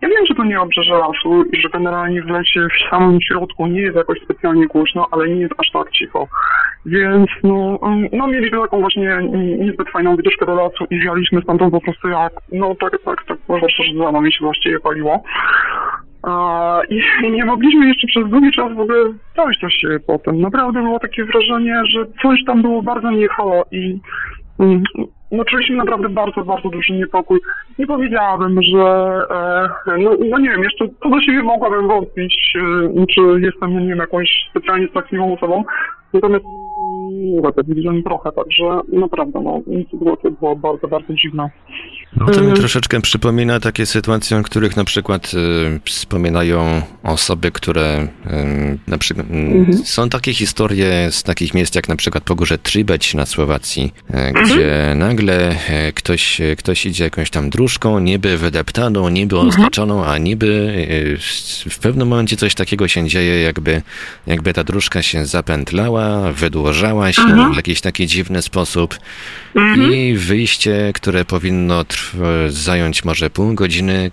Ja 0.04 0.10
wiem, 0.10 0.26
że 0.26 0.36
to 0.36 0.44
nie 0.44 0.62
obrzeże 0.62 0.94
lasu 0.94 1.44
i 1.44 1.62
że 1.62 1.70
generalnie 1.70 2.22
w 2.22 2.30
lesie 2.30 2.68
w 2.68 2.90
samym 2.90 3.22
środku 3.22 3.68
nie 3.68 3.82
jest 3.82 3.96
jakoś 3.96 4.22
specjalnie 4.22 4.68
głośno, 4.68 5.08
ale 5.12 5.28
nie 5.30 5.42
jest 5.42 5.54
aż 5.58 5.72
tak 5.72 5.92
cicho. 5.92 6.28
Więc 6.86 7.30
no, 7.44 7.80
no 8.12 8.28
mieliśmy 8.28 8.60
taką 8.60 8.80
właśnie 8.80 9.18
niezbyt 9.60 9.90
fajną 9.90 10.16
wycieczkę 10.16 10.46
do 10.46 10.56
lasu 10.56 10.86
i 10.90 11.00
wjaliśmy 11.00 11.42
stamtąd 11.42 11.72
po 11.72 11.82
prostu 11.82 12.08
jak, 12.08 12.34
no 12.52 12.76
tak, 12.76 12.92
tak, 13.06 13.24
tak, 13.28 13.38
można 13.48 13.68
że 13.70 13.98
za 13.98 14.12
nami 14.12 14.34
się 14.34 14.46
właściwie 14.46 14.80
paliło. 14.80 15.24
I 16.90 17.02
nie 17.38 17.46
mogliśmy 17.46 17.88
jeszcze 17.88 18.08
przez 18.08 18.30
długi 18.30 18.52
czas 18.52 18.74
w 18.76 18.80
ogóle 18.80 19.00
dojść 19.36 19.62
do 19.62 19.70
siebie 19.70 20.00
potem. 20.08 20.42
Naprawdę 20.42 20.82
było 20.82 21.00
takie 21.00 21.26
wrażenie, 21.26 21.82
że 21.90 22.06
coś 22.22 22.44
tam 22.46 22.62
było 22.62 22.82
bardzo 22.82 23.12
nie 23.12 23.28
i 23.72 24.00
mm, 24.60 24.84
no 25.34 25.46
czuliśmy 25.46 25.76
naprawdę 25.76 26.10
bardzo, 26.10 26.44
bardzo 26.44 26.70
duży 26.70 26.94
niepokój. 26.94 27.40
Nie 27.80 27.88
powiedziałabym, 27.88 28.62
że 28.62 28.84
e, 29.88 29.98
no, 29.98 30.12
no 30.30 30.40
nie 30.40 30.50
wiem, 30.50 30.64
jeszcze 30.64 30.86
co 31.04 31.10
do 31.10 31.22
siebie 31.22 31.44
mogłabym 31.44 31.88
wątpić, 31.88 32.54
e, 32.56 33.06
czy 33.16 33.22
jestem, 33.40 33.80
nie 33.80 33.90
wiem, 33.90 33.98
jakąś 33.98 34.30
specjalnie 34.50 34.88
strachtliwą 34.88 35.34
osobą. 35.34 35.64
Natomiast 36.14 36.46
nie 37.12 37.42
tak 37.42 37.66
widziałem 37.68 38.04
trochę, 38.04 38.32
także 38.32 38.80
naprawdę, 38.88 39.42
no, 39.42 39.62
sytuacja 39.92 40.30
była 40.32 40.56
bardzo, 40.56 40.88
bardzo 40.88 41.14
dziwna. 41.14 41.50
No 42.16 42.26
to 42.26 42.42
mi 42.42 42.52
Y- 42.52 42.56
troszeczkę 42.56 43.02
przypomina 43.02 43.60
takie 43.60 43.86
sytuacje, 43.86 44.38
o 44.38 44.44
których 44.44 44.76
na 44.76 44.84
przykład 44.84 45.32
y, 45.34 45.80
wspominają 45.86 46.82
osoby, 47.04 47.52
które 47.52 48.08
y, 48.28 48.78
na 48.88 48.98
przykład 48.98 49.28
y, 49.30 49.86
są 49.86 50.10
takie 50.10 50.34
historie 50.34 51.08
z 51.12 51.24
takich 51.24 51.54
miejsc 51.54 51.76
jak 51.76 51.90
na 51.90 51.96
przykład 51.96 52.24
Pogórze 52.24 52.58
Tribeć 52.58 53.14
na 53.14 53.26
Słowacji, 53.26 53.94
y, 54.10 54.34
gdzie 54.44 54.94
nagle 54.96 55.52
y, 55.52 55.94
ktoś, 55.94 56.42
ktoś 56.58 56.86
idzie 56.86 57.04
jakąś 57.04 57.30
tam 57.30 57.50
dróżką, 57.50 58.00
niby 58.00 58.38
wydeptaną, 58.38 59.10
niby 59.10 59.38
oznaczoną, 59.40 60.06
a 60.06 60.18
niby 60.18 60.74
w 61.70 61.80
pewnym 61.80 62.08
momencie 62.08 62.38
coś 62.38 62.56
takiego 62.56 62.88
się 62.88 63.08
dzieje, 63.08 63.42
jakby, 63.42 63.82
jakby 64.28 64.54
ta 64.54 64.64
dróżka 64.64 65.02
się 65.02 65.26
zapętlała, 65.26 66.32
wydłużała 66.34 67.14
się 67.14 67.52
w 67.54 67.56
jakiś 67.56 67.82
taki 67.82 68.08
dziwny 68.08 68.42
sposób. 68.42 68.98
I 69.92 70.14
wyjście, 70.18 70.92
które 70.96 71.26
powinno 71.26 71.82
trw- 71.82 72.03
zająć 72.50 73.06
może 73.06 73.30
pół 73.30 73.54
godziny, 73.54 74.12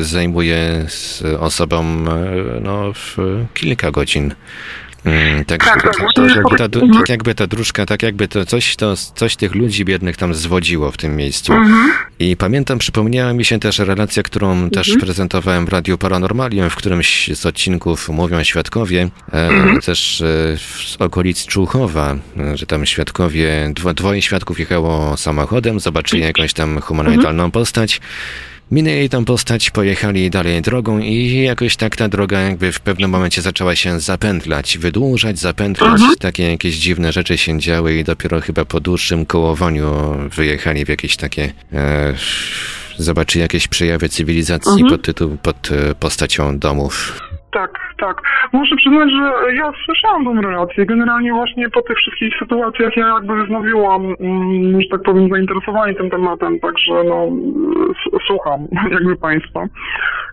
zajmuje 0.00 0.86
z 0.88 1.22
osobą 1.22 1.84
e, 1.84 2.60
no, 2.60 2.92
kilka 3.54 3.90
godzin. 3.90 4.34
Mm, 5.04 5.44
Tak, 5.44 5.64
Tak, 5.64 5.82
tak, 5.82 5.96
tak, 5.96 6.06
tak, 6.14 6.36
jakby 6.36 6.56
ta, 6.56 6.64
mhm. 6.64 6.92
tak 6.92 7.08
jakby 7.08 7.34
ta 7.34 7.46
dróżka, 7.46 7.86
tak 7.86 8.02
jakby 8.02 8.28
to 8.28 8.46
coś, 8.46 8.76
to 8.76 8.94
coś 8.96 9.36
tych 9.36 9.54
ludzi 9.54 9.84
biednych 9.84 10.16
tam 10.16 10.34
zwodziło 10.34 10.90
w 10.90 10.96
tym 10.96 11.16
miejscu. 11.16 11.52
I 12.18 12.36
pamiętam, 12.36 12.78
przypomniała 12.78 13.32
mi 13.32 13.44
się 13.44 13.58
też 13.58 13.78
relacja, 13.78 14.22
którą 14.22 14.70
też 14.70 14.96
prezentowałem 15.00 15.66
w 15.66 15.68
Radiu 15.68 15.98
Paranormalium, 15.98 16.70
w 16.70 16.76
którymś 16.76 17.30
z 17.34 17.46
odcinków 17.46 18.08
mówią 18.08 18.42
świadkowie, 18.44 19.08
e, 19.32 19.50
też 19.84 20.20
e, 20.20 20.24
w- 20.56 20.88
z 20.88 20.96
okolic 20.98 21.46
Człuchowa, 21.46 22.16
e, 22.38 22.56
że 22.56 22.66
tam 22.66 22.86
świadkowie, 22.86 23.70
dwo, 23.74 23.94
dwoje 23.94 24.22
świadków 24.22 24.60
jechało 24.60 25.16
samochodem, 25.16 25.80
zobaczyli 25.80 26.22
jakąś 26.22 26.52
tam 26.52 26.80
humanoidalną 26.80 27.50
postać, 27.50 28.00
Minęli 28.72 29.08
tą 29.08 29.24
postać, 29.24 29.70
pojechali 29.70 30.30
dalej 30.30 30.62
drogą 30.62 30.98
i 30.98 31.42
jakoś 31.42 31.76
tak 31.76 31.96
ta 31.96 32.08
droga 32.08 32.40
jakby 32.40 32.72
w 32.72 32.80
pewnym 32.80 33.10
momencie 33.10 33.42
zaczęła 33.42 33.76
się 33.76 34.00
zapętlać, 34.00 34.78
wydłużać, 34.78 35.38
zapętlać. 35.38 36.00
Takie 36.18 36.50
jakieś 36.50 36.74
dziwne 36.76 37.12
rzeczy 37.12 37.38
się 37.38 37.60
działy 37.60 37.98
i 37.98 38.04
dopiero 38.04 38.40
chyba 38.40 38.64
po 38.64 38.80
dłuższym 38.80 39.26
kołowaniu 39.26 39.92
wyjechali 40.36 40.84
w 40.84 40.88
jakieś 40.88 41.16
takie... 41.16 41.52
E, 41.72 42.14
zobaczyli 42.98 43.42
jakieś 43.42 43.68
przejawy 43.68 44.08
cywilizacji 44.08 44.84
pod, 44.88 45.02
tytuł, 45.02 45.36
pod 45.42 45.68
e, 45.72 45.94
postacią 45.94 46.58
domów. 46.58 47.20
Tak, 47.52 47.70
tak. 47.98 48.22
Muszę 48.52 48.76
przyznać, 48.76 49.10
że 49.10 49.54
ja 49.54 49.72
słyszałam 49.84 50.24
tą 50.24 50.40
relację. 50.40 50.86
Generalnie 50.86 51.32
właśnie 51.32 51.70
po 51.70 51.82
tych 51.82 51.96
wszystkich 51.96 52.34
sytuacjach 52.38 52.96
ja 52.96 53.08
jakby 53.08 53.44
wznowiłam, 53.44 54.02
mm, 54.20 54.80
że 54.80 54.88
tak 54.90 55.02
powiem, 55.02 55.28
zainteresowanie 55.28 55.94
tym 55.94 56.10
tematem, 56.10 56.60
także 56.60 56.92
no 57.04 57.28
słucham 58.26 58.60
jakby 58.94 59.16
Państwa. 59.16 59.60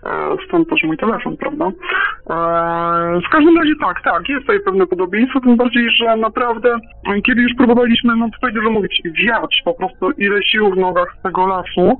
E, 0.06 0.36
Stąd 0.48 0.68
też 0.70 0.82
mój 0.82 0.96
telefon, 0.96 1.36
prawda? 1.36 1.64
E, 1.66 3.20
W 3.26 3.28
każdym 3.32 3.58
razie 3.58 3.74
tak, 3.80 4.02
tak, 4.02 4.28
jest 4.28 4.40
tutaj 4.42 4.60
pewne 4.60 4.86
podobieństwo, 4.86 5.40
tym 5.40 5.56
bardziej, 5.56 5.90
że 5.90 6.16
naprawdę, 6.16 6.78
kiedy 7.26 7.42
już 7.42 7.52
próbowaliśmy, 7.56 8.16
no 8.16 8.28
tutaj 8.30 8.52
dużo 8.52 8.70
mówić, 8.70 9.02
wiać 9.04 9.62
po 9.64 9.74
prostu 9.74 10.10
ile 10.10 10.42
sił 10.42 10.70
w 10.70 10.76
nogach 10.76 11.16
z 11.18 11.22
tego 11.22 11.46
lasu, 11.46 11.98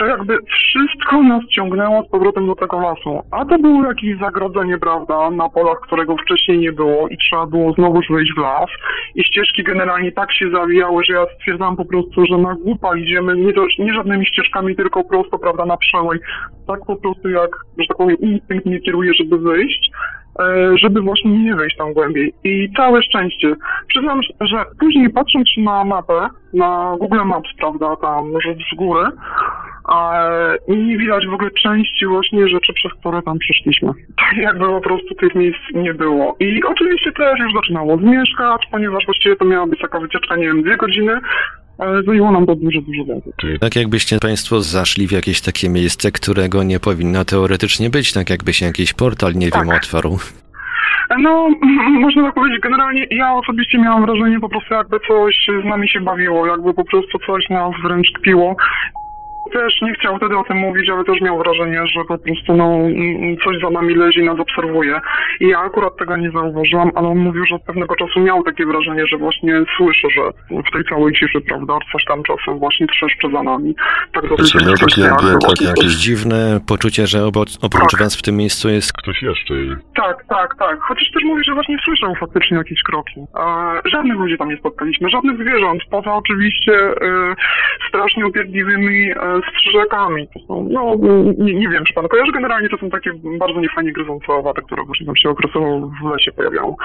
to 0.00 0.06
jakby 0.06 0.38
wszystko 0.46 1.22
nas 1.22 1.42
ciągnęło 1.50 2.02
z 2.02 2.08
powrotem 2.08 2.46
do 2.46 2.54
tego 2.54 2.80
lasu. 2.80 3.22
A 3.30 3.44
to 3.44 3.58
było 3.58 3.84
jakieś 3.84 4.18
zagrodzenie, 4.18 4.78
prawda, 4.78 5.30
na 5.30 5.48
polach, 5.48 5.80
którego 5.80 6.16
wcześniej 6.16 6.58
nie 6.58 6.72
było 6.72 7.08
i 7.08 7.18
trzeba 7.18 7.46
było 7.46 7.72
znowuż 7.72 8.06
wejść 8.10 8.32
w 8.34 8.38
las. 8.38 8.70
I 9.14 9.24
ścieżki 9.24 9.62
generalnie 9.62 10.12
tak 10.12 10.32
się 10.32 10.50
zawijały, 10.50 11.04
że 11.04 11.12
ja 11.12 11.26
stwierdzam 11.36 11.76
po 11.76 11.84
prostu, 11.84 12.26
że 12.26 12.38
na 12.38 12.54
głupa 12.54 12.96
idziemy 12.96 13.36
nie, 13.36 13.52
to, 13.52 13.66
nie 13.78 13.94
żadnymi 13.94 14.26
ścieżkami, 14.26 14.76
tylko 14.76 15.04
prosto, 15.04 15.38
prawda, 15.38 15.64
na 15.64 15.76
przełaj. 15.76 16.18
Tak 16.66 16.80
po 16.86 16.96
prostu 16.96 17.28
jak, 17.28 17.50
że 17.78 17.86
tak 17.88 17.96
powiem, 17.96 18.16
instynkt 18.20 18.66
mnie 18.66 18.80
kieruje, 18.80 19.14
żeby 19.14 19.38
wyjść 19.38 19.90
e, 20.40 20.78
żeby 20.78 21.00
właśnie 21.00 21.44
nie 21.44 21.54
wejść 21.54 21.76
tam 21.76 21.92
głębiej. 21.92 22.34
I 22.44 22.72
całe 22.76 23.02
szczęście. 23.02 23.54
Przyznam, 23.88 24.20
że 24.40 24.64
później 24.80 25.10
patrząc 25.10 25.48
na 25.56 25.84
mapę, 25.84 26.28
na 26.54 26.96
Google 27.00 27.24
Maps, 27.24 27.50
prawda, 27.58 27.96
tam 27.96 28.32
z 28.72 28.76
góry, 28.76 29.04
nie 30.68 30.98
widać 30.98 31.26
w 31.26 31.32
ogóle 31.34 31.50
części 31.50 32.06
właśnie 32.06 32.48
rzeczy, 32.48 32.72
przez 32.72 32.92
które 32.92 33.22
tam 33.22 33.38
przeszliśmy. 33.38 33.88
Tak 34.16 34.36
jakby 34.36 34.66
po 34.66 34.80
prostu 34.80 35.14
tych 35.14 35.34
miejsc 35.34 35.58
nie 35.74 35.94
było. 35.94 36.36
I 36.40 36.62
oczywiście 36.64 37.12
też 37.12 37.38
już 37.38 37.52
zaczynało 37.54 37.96
zmieszkać, 37.98 38.62
ponieważ 38.70 39.04
właściwie 39.06 39.36
to 39.36 39.44
miała 39.44 39.66
być 39.66 39.80
taka 39.80 40.00
wycieczka, 40.00 40.36
nie 40.36 40.46
wiem, 40.46 40.62
dwie 40.62 40.76
godziny, 40.76 41.20
ale 41.78 42.02
zajęło 42.02 42.32
nam 42.32 42.46
to 42.46 42.54
dużo, 42.54 42.80
dużo 42.80 43.04
więcej. 43.04 43.58
Tak 43.60 43.76
jakbyście 43.76 44.18
Państwo 44.18 44.60
zaszli 44.60 45.06
w 45.08 45.12
jakieś 45.12 45.40
takie 45.40 45.68
miejsce, 45.68 46.10
którego 46.12 46.62
nie 46.62 46.80
powinno 46.80 47.24
teoretycznie 47.24 47.90
być, 47.90 48.12
tak 48.12 48.30
jakby 48.30 48.52
się 48.52 48.66
jakiś 48.66 48.92
portal, 48.92 49.32
nie 49.34 49.50
wiem, 49.50 49.68
Tak. 49.68 49.76
otwarł. 49.76 50.18
No, 51.18 51.48
można 52.00 52.22
tak 52.24 52.34
powiedzieć, 52.34 52.60
generalnie 52.60 53.06
ja 53.10 53.34
osobiście 53.34 53.78
miałam 53.78 54.06
wrażenie 54.06 54.40
po 54.40 54.48
prostu 54.48 54.74
jakby 54.74 55.00
coś 55.08 55.46
z 55.62 55.64
nami 55.64 55.88
się 55.88 56.00
bawiło, 56.00 56.46
jakby 56.46 56.74
po 56.74 56.84
prostu 56.84 57.18
coś 57.26 57.48
nas 57.48 57.70
wręcz 57.82 58.12
kpiło. 58.12 58.56
Też 59.52 59.82
nie 59.82 59.94
chciał 59.94 60.16
wtedy 60.16 60.38
o 60.38 60.44
tym 60.44 60.56
mówić, 60.56 60.90
ale 60.90 61.04
też 61.04 61.20
miał 61.20 61.38
wrażenie, 61.38 61.86
że 61.86 62.04
po 62.08 62.18
prostu 62.18 62.56
no, 62.56 62.78
coś 63.44 63.60
za 63.62 63.70
nami 63.70 63.94
lezi, 63.94 64.22
nas 64.22 64.40
obserwuje. 64.40 65.00
I 65.40 65.48
ja 65.48 65.58
akurat 65.58 65.96
tego 65.96 66.16
nie 66.16 66.30
zauważyłam, 66.30 66.90
ale 66.94 67.08
on 67.08 67.18
mówił, 67.18 67.46
że 67.46 67.54
od 67.54 67.62
pewnego 67.62 67.96
czasu 67.96 68.20
miał 68.20 68.42
takie 68.42 68.66
wrażenie, 68.66 69.06
że 69.06 69.16
właśnie 69.16 69.54
słyszy, 69.76 70.08
że 70.10 70.22
w 70.68 70.72
tej 70.72 70.84
całej 70.84 71.14
ciszy, 71.14 71.40
prawda, 71.40 71.78
coś 71.92 72.04
tam 72.04 72.22
czasem 72.22 72.58
właśnie 72.58 72.86
trzeszczy 72.86 73.28
za 73.32 73.42
nami. 73.42 73.74
Tak 74.20 74.30
dosyć 74.38 74.54
miał 74.66 74.74
takie 74.74 75.00
jak 75.00 75.22
jakby- 75.22 75.46
takie 75.48 75.64
Jakieś 75.64 75.92
dziwne 75.92 76.60
poczucie, 76.66 77.06
że 77.06 77.24
obo- 77.24 77.44
oprócz 77.62 77.96
Was 78.00 78.16
w 78.16 78.22
tym 78.22 78.36
miejscu 78.36 78.68
jest 78.68 78.92
Ktoś 78.92 79.22
jeszcze 79.22 79.54
i 79.54 79.76
Tak, 79.94 80.24
tak, 80.28 80.54
tak. 80.58 80.80
Chociaż 80.80 81.10
też 81.14 81.22
mówi, 81.24 81.44
że 81.44 81.54
właśnie 81.54 81.76
słyszał 81.84 82.14
faktycznie 82.14 82.56
jakieś 82.56 82.82
kroki. 82.82 83.20
E, 83.20 83.44
żadnych 83.90 84.16
ludzi 84.18 84.38
tam 84.38 84.48
nie 84.48 84.56
spotkaliśmy, 84.56 85.10
żadnych 85.10 85.36
zwierząt, 85.40 85.82
poza 85.90 86.14
oczywiście 86.14 86.72
e, 86.72 87.34
strasznie 87.88 88.26
upierdliwymi 88.26 89.10
e, 89.10 89.16
strzyżakami. 89.50 90.28
To 90.28 90.40
są, 90.46 90.68
no, 90.70 90.94
nie, 91.38 91.54
nie 91.54 91.68
wiem, 91.68 91.84
czy 91.84 91.94
pan 91.94 92.08
kojarzy, 92.08 92.32
generalnie 92.32 92.68
to 92.68 92.78
są 92.78 92.90
takie 92.90 93.10
bardzo 93.38 93.60
niefajnie 93.60 93.92
gryzące 93.92 94.32
owaty, 94.32 94.62
które 94.62 94.84
właśnie 94.84 95.06
tam 95.06 95.16
się 95.16 95.28
okresowo 95.28 95.90
w 96.02 96.10
lesie 96.10 96.32
pojawiają. 96.32 96.76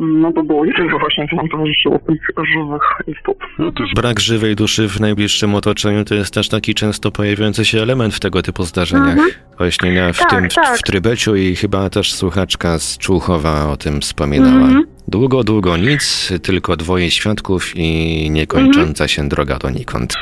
No 0.00 0.32
to 0.32 0.42
było 0.42 0.64
jedyne 0.64 0.98
właśnie, 0.98 1.26
co 1.30 1.36
nam 1.36 1.48
towarzyszyło 1.48 1.98
tych 1.98 2.20
żywych 2.54 2.82
istot. 3.06 3.36
No 3.58 3.72
Brak 3.94 4.20
żywej 4.20 4.56
duszy 4.56 4.88
w 4.88 5.00
najbliższym 5.00 5.54
otoczeniu 5.54 6.04
to 6.04 6.14
jest 6.14 6.34
też 6.34 6.48
taki 6.48 6.74
często 6.74 7.10
pojawiający 7.10 7.64
się 7.64 7.82
element 7.82 8.14
w 8.14 8.20
tego 8.20 8.42
typu 8.42 8.62
zdarzeniach. 8.62 9.18
Właśnie 9.58 9.92
na, 9.92 10.12
w 10.12 10.18
Tak, 10.18 10.30
tym 10.30 10.50
w, 10.50 10.54
tak. 10.54 10.78
w 10.78 10.82
Trybeciu 10.82 11.36
i 11.36 11.56
chyba 11.56 11.90
też 11.90 12.12
słuchaczka 12.12 12.78
z 12.78 12.98
Człuchowa 12.98 13.68
o 13.68 13.76
tym 13.76 14.00
wspominała. 14.00 14.66
Mhm. 14.66 14.84
Długo, 15.08 15.44
długo 15.44 15.76
nic, 15.76 16.32
tylko 16.42 16.76
dwoje 16.76 17.10
świadków 17.10 17.72
i 17.76 18.30
niekończąca 18.30 19.08
się 19.08 19.28
droga 19.28 19.58
donikąd. 19.58 20.14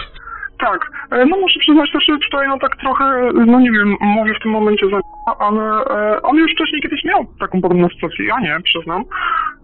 Tak, 0.58 0.90
e, 1.10 1.26
no 1.26 1.36
muszę 1.36 1.60
przyznać 1.60 1.92
też, 1.92 2.04
że 2.06 2.18
tutaj 2.18 2.48
no 2.48 2.58
tak 2.58 2.76
trochę, 2.76 3.30
no 3.46 3.60
nie 3.60 3.70
wiem, 3.70 3.96
mówię 4.00 4.34
w 4.34 4.42
tym 4.42 4.52
momencie 4.52 4.86
za 4.90 5.00
ale 5.38 5.84
e, 5.84 6.22
on 6.22 6.36
już 6.36 6.52
wcześniej 6.52 6.82
kiedyś 6.82 7.04
miał 7.04 7.26
taką 7.40 7.60
podobną 7.60 7.88
sytuację, 7.88 8.26
ja 8.26 8.40
nie, 8.40 8.60
przyznam. 8.64 9.04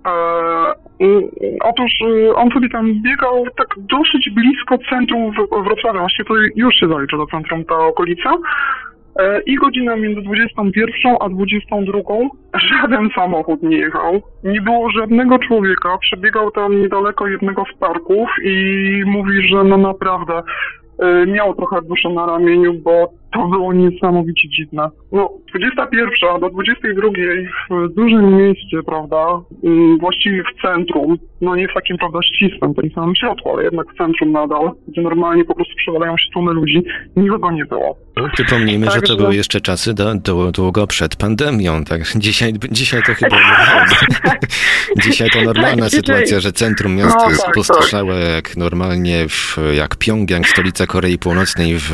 E, 0.06 0.12
otóż 1.60 1.92
e, 2.02 2.34
on 2.34 2.50
sobie 2.50 2.68
tam 2.68 3.02
biegał 3.02 3.46
tak 3.56 3.68
dosyć 3.76 4.30
blisko 4.30 4.78
centrum 4.90 5.32
Wrocławia, 5.64 6.00
właściwie 6.00 6.28
to 6.28 6.34
już 6.56 6.74
się 6.74 6.88
zalicza 6.88 7.16
do 7.16 7.26
centrum 7.26 7.64
ta 7.64 7.78
okolica. 7.78 8.30
E, 9.18 9.40
I 9.40 9.56
godzina 9.56 9.96
między 9.96 10.22
21 10.22 11.16
a 11.20 11.28
22 11.28 12.00
żaden 12.54 13.08
samochód 13.14 13.62
nie 13.62 13.76
jechał. 13.76 14.22
Nie 14.44 14.60
było 14.60 14.90
żadnego 14.90 15.38
człowieka. 15.38 15.98
Przebiegał 16.00 16.50
tam 16.50 16.80
niedaleko 16.80 17.26
jednego 17.26 17.64
z 17.74 17.78
parków 17.78 18.28
i 18.44 19.02
mówi, 19.06 19.48
że 19.48 19.64
no 19.64 19.76
naprawdę 19.76 20.34
e, 20.38 20.42
miał 21.26 21.54
trochę 21.54 21.82
duszę 21.82 22.08
na 22.08 22.26
ramieniu, 22.26 22.74
bo 22.74 23.12
to 23.34 23.48
było 23.48 23.72
niesamowicie 23.72 24.48
dziwne. 24.48 24.90
No, 25.12 25.30
21 25.54 26.40
do 26.40 26.50
22 26.50 27.08
w 27.70 27.94
dużym 27.94 28.36
mieście, 28.36 28.82
prawda, 28.86 29.26
mm, 29.64 29.98
właściwie 29.98 30.42
w 30.42 30.62
centrum, 30.62 31.18
no 31.40 31.56
nie 31.56 31.68
w 31.68 31.74
takim, 31.74 31.98
prawda, 31.98 32.18
ścisłym, 32.22 32.74
to 32.74 32.82
nie 32.82 32.90
samym 32.90 33.16
środku, 33.16 33.50
ale 33.54 33.64
jednak 33.64 33.86
w 33.94 33.96
centrum 33.98 34.32
nadal, 34.32 34.70
gdzie 34.88 35.02
normalnie 35.02 35.44
po 35.44 35.54
prostu 35.54 35.74
przewalają 35.76 36.16
się 36.16 36.30
tłumy 36.32 36.52
ludzi, 36.52 36.82
nikogo 37.16 37.50
nie 37.50 37.64
było. 37.64 37.96
Przypomnijmy, 38.32 38.86
że 38.86 38.92
to 38.92 39.00
Także- 39.00 39.16
były 39.16 39.36
jeszcze 39.36 39.60
czasy 39.60 39.94
do, 39.94 40.14
do, 40.14 40.52
długo 40.52 40.86
przed 40.86 41.16
pandemią, 41.16 41.84
tak? 41.84 42.00
Dzisiaj, 42.16 42.52
dzisiaj 42.70 43.02
to 43.06 43.14
chyba 43.14 43.36
normalne. 43.40 44.38
dzisiaj 45.02 45.30
to 45.30 45.42
normalna 45.42 45.82
Tak, 45.82 45.90
sytuacja, 45.90 46.40
że 46.40 46.52
centrum 46.52 46.96
miasta 46.96 47.22
No, 47.24 47.30
jest 47.30 47.44
tak, 47.44 47.54
pustoszałe 47.54 48.14
jak 48.20 48.56
normalnie, 48.56 49.28
w, 49.28 49.56
jak 49.76 49.96
Pjongjang, 49.96 50.48
stolica 50.48 50.86
Korei 50.86 51.18
Północnej 51.18 51.74
w, 51.78 51.90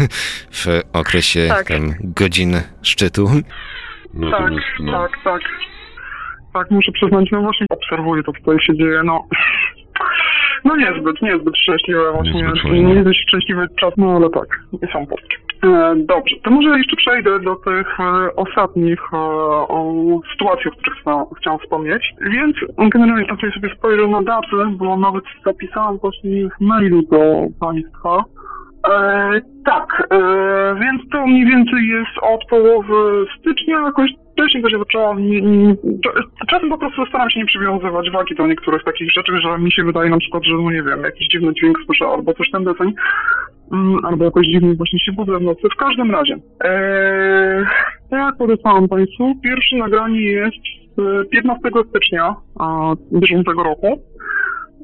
w 0.64 0.77
okresie 0.92 1.48
Tak. 1.48 1.66
tam, 1.66 1.80
godzin 2.16 2.52
szczytu. 2.82 3.26
Tak, 3.26 4.14
natomiast 4.14 4.66
no, 4.80 4.92
tak, 4.92 5.10
tak. 5.24 5.40
Tak, 6.54 6.70
muszę 6.70 6.92
przyznać, 6.92 7.28
no 7.32 7.40
właśnie 7.42 7.66
obserwuję 7.70 8.22
to, 8.22 8.32
co 8.32 8.38
tutaj 8.38 8.60
się 8.60 8.76
dzieje, 8.76 9.00
no... 9.04 9.24
No 10.64 10.76
niezbyt, 10.76 11.22
niezbyt 11.22 11.56
szczęśliwe 11.56 12.12
właśnie, 12.12 12.42
Niezbyt 12.42 12.62
fajnie. 12.62 12.94
niezbyt 12.94 13.16
szczęśliwy 13.16 13.66
czas, 13.80 13.92
no 13.96 14.16
ale 14.16 14.30
tak, 14.30 14.60
nie 14.82 14.88
są 14.92 15.06
polskie. 15.06 15.36
E, 15.64 15.94
dobrze, 15.96 16.36
to 16.44 16.50
może 16.50 16.78
jeszcze 16.78 16.96
przejdę 16.96 17.40
do 17.40 17.54
tych 17.56 18.00
e, 18.00 18.36
ostatnich 18.36 19.00
e, 19.12 19.16
o, 19.16 19.94
sytuacji, 20.32 20.70
o 20.70 20.70
których 20.70 20.98
chcia- 21.04 21.26
chciałam 21.40 21.58
wspomnieć. 21.60 22.02
Więc 22.30 22.56
generalnie 22.78 23.26
tutaj 23.26 23.52
sobie 23.52 23.74
spojrzę 23.78 24.06
na 24.08 24.22
daty, 24.22 24.56
bo 24.70 24.96
nawet 24.96 25.24
zapisałam 25.44 25.98
właśnie 25.98 26.48
w 26.48 26.60
mailu 26.60 27.02
do 27.02 27.46
Państwa. 27.60 28.24
E, 28.88 29.40
tak, 29.64 30.06
e, 30.10 30.18
więc 30.80 31.02
to 31.12 31.26
mniej 31.26 31.46
więcej 31.46 31.88
jest 31.88 32.18
od 32.22 32.44
połowy 32.50 33.26
stycznia, 33.38 33.80
jakoś. 33.80 34.10
Nie, 35.16 35.40
nie, 35.42 35.74
cza- 35.74 36.46
czasem 36.50 36.68
po 36.68 36.78
prostu 36.78 37.06
staram 37.06 37.30
się 37.30 37.40
nie 37.40 37.46
przywiązywać 37.46 38.10
wagi 38.10 38.34
do 38.34 38.46
niektórych 38.46 38.84
takich 38.84 39.12
rzeczy, 39.12 39.32
że 39.42 39.58
mi 39.58 39.72
się 39.72 39.84
wydaje 39.84 40.10
na 40.10 40.18
przykład, 40.18 40.44
że 40.44 40.54
no 40.54 40.70
nie 40.70 40.82
wiem, 40.82 41.02
jakiś 41.02 41.28
dziwny 41.28 41.54
dźwięk 41.54 41.78
słyszę 41.86 42.06
albo 42.06 42.34
coś 42.34 42.50
ten 42.50 42.64
deseń, 42.64 42.92
mm, 43.72 44.04
albo 44.04 44.24
jakoś 44.24 44.46
dziwnie 44.46 44.74
właśnie 44.74 44.98
się 44.98 45.12
budzę 45.12 45.38
w 45.38 45.42
nocy. 45.42 45.68
W 45.74 45.78
każdym 45.78 46.10
razie, 46.10 46.34
e, 46.64 47.66
tak 48.10 48.20
jak 48.20 48.36
podesłałam 48.36 48.88
Państwu, 48.88 49.34
pierwsze 49.42 49.76
nagranie 49.76 50.20
jest 50.20 50.56
z 50.96 51.28
15 51.30 51.84
stycznia 51.88 52.34
bieżącego 53.12 53.62
roku. 53.62 54.02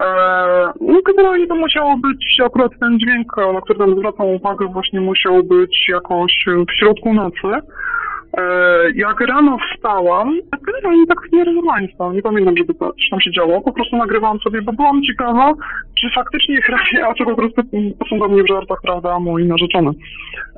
Eee, 0.00 0.66
no 0.80 1.00
generalnie 1.06 1.46
to 1.46 1.54
musiało 1.54 1.96
być 1.96 2.40
akurat 2.44 2.72
ten 2.80 2.98
dźwięk, 2.98 3.36
na 3.54 3.60
który 3.60 3.78
tam 3.78 3.96
zwracam 3.96 4.26
uwagę, 4.26 4.66
właśnie 4.66 5.00
musiał 5.00 5.42
być 5.42 5.88
jakoś 5.88 6.44
w 6.68 6.78
środku 6.78 7.14
nocy. 7.14 7.66
Eee, 8.36 8.92
jak 8.94 9.20
rano 9.20 9.58
wstałam, 9.58 10.38
tak 10.50 10.60
generalnie 10.60 11.06
tak 11.06 11.18
nieregularnie 11.32 11.88
wstałam, 11.88 12.14
nie 12.14 12.22
pamiętam, 12.22 12.56
żeby 12.56 12.74
to 12.74 12.92
coś 12.92 13.08
tam 13.10 13.20
się 13.20 13.30
działo, 13.30 13.60
po 13.60 13.72
prostu 13.72 13.96
nagrywałam 13.96 14.38
sobie, 14.38 14.62
bo 14.62 14.72
byłam 14.72 15.02
ciekawa, 15.02 15.52
czy 16.00 16.10
faktycznie 16.14 16.62
hrabia, 16.66 17.08
a 17.08 17.14
czy 17.14 17.24
po 17.24 17.34
prostu 17.34 17.62
posądzał 17.98 18.28
mnie 18.28 18.42
w 18.42 18.48
żartach, 18.48 18.78
prawda, 18.82 19.18
mój 19.18 19.44
narzeczony. 19.44 19.90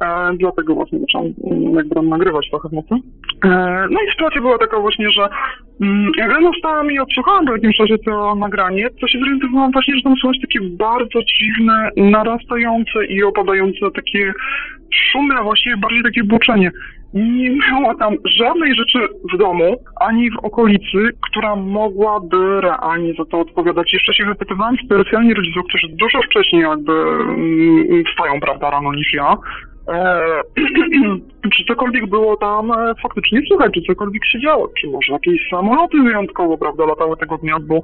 Eee, 0.01 0.39
dlatego 0.39 0.75
właśnie 0.75 0.99
zaczęłam 0.99 1.27
mm, 1.51 1.75
jakby 1.75 2.03
nagrywać 2.03 2.51
trochę 2.51 2.69
w 2.69 2.73
nocy. 2.73 2.95
Eee, 2.95 3.87
no 3.91 4.01
i 4.01 4.11
sytuacja 4.11 4.41
była 4.41 4.59
taka 4.59 4.81
właśnie, 4.81 5.11
że 5.11 5.29
mm, 5.81 6.13
jak 6.17 6.31
rano 6.31 6.53
wstałam 6.53 6.91
i 6.91 6.99
odsłuchałam 6.99 7.47
po 7.47 7.53
jakimś 7.53 7.77
czasie 7.77 7.99
to 7.99 8.35
nagranie, 8.35 8.89
to 9.01 9.09
się 9.09 9.19
zorientowałam 9.19 9.73
właśnie, 9.73 9.97
że 9.97 10.03
tam 10.03 10.15
słychać 10.17 10.41
takie 10.41 10.61
bardzo 10.61 11.19
dziwne, 11.23 11.91
narastające 11.97 13.07
i 13.09 13.23
opadające 13.23 13.91
takie 13.95 14.33
szumy, 14.95 15.35
a 15.35 15.43
właściwie 15.43 15.77
bardziej 15.77 16.03
takie 16.03 16.25
buczenie. 16.25 16.71
Nie 17.17 17.51
było 17.51 17.95
tam 17.95 18.15
żadnej 18.25 18.75
rzeczy 18.75 18.99
w 19.35 19.39
domu, 19.39 19.77
ani 20.01 20.31
w 20.31 20.39
okolicy, 20.39 21.09
która 21.31 21.57
mogłaby 21.57 22.61
realnie 22.61 23.15
za 23.19 23.25
to 23.25 23.41
odpowiadać. 23.41 23.93
Jeszcze 23.93 24.15
się 24.15 24.25
wypytywałam 24.25 24.77
specjalnie 24.85 25.35
rodziców, 25.35 25.65
którzy 25.69 25.89
dużo 25.89 26.23
wcześniej 26.23 26.63
jakby 26.63 26.93
mm, 26.93 28.05
wstają, 28.11 28.41
prawda, 28.41 28.71
rano 28.71 28.93
niż 28.93 29.13
ja. 29.13 29.37
Eee, 29.89 30.43
czy 31.57 31.65
cokolwiek 31.65 32.07
było 32.07 32.37
tam 32.37 32.73
e, 32.73 32.95
faktycznie 33.03 33.41
słychać, 33.49 33.75
czy 33.75 33.83
cokolwiek 33.83 34.25
się 34.25 34.41
działo, 34.41 34.69
czy 34.81 34.87
może 34.91 35.13
jakieś 35.13 35.49
samoloty 35.51 36.03
wyjątkowo, 36.03 36.59
prawda, 36.59 36.87
latały 36.87 37.17
tego 37.17 37.39
dnia, 37.39 37.57
bo 37.61 37.81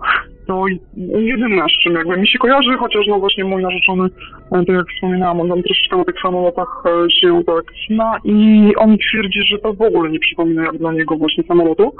to 0.46 0.64
jedyne, 1.20 1.64
z 1.68 1.82
czym 1.82 1.94
jakby 1.94 2.16
mi 2.16 2.28
się 2.28 2.38
kojarzy, 2.38 2.76
chociaż 2.78 3.06
no 3.06 3.18
właśnie 3.18 3.44
mój 3.44 3.62
narzeczony, 3.62 4.04
e, 4.52 4.64
tak 4.64 4.76
jak 4.76 4.86
wspominałam, 4.94 5.40
on 5.40 5.48
tam 5.48 5.62
troszeczkę 5.62 5.96
na 5.96 6.04
tych 6.04 6.20
samolotach 6.22 6.82
e, 6.86 7.10
się 7.10 7.42
tak 7.46 7.64
zna 7.88 8.16
i 8.24 8.72
on 8.76 8.98
twierdzi, 8.98 9.40
że 9.50 9.58
to 9.58 9.72
w 9.74 9.82
ogóle 9.82 10.10
nie 10.10 10.18
przypomina 10.18 10.62
jak 10.62 10.78
dla 10.78 10.92
niego 10.92 11.16
właśnie 11.16 11.44
samolotu. 11.44 11.92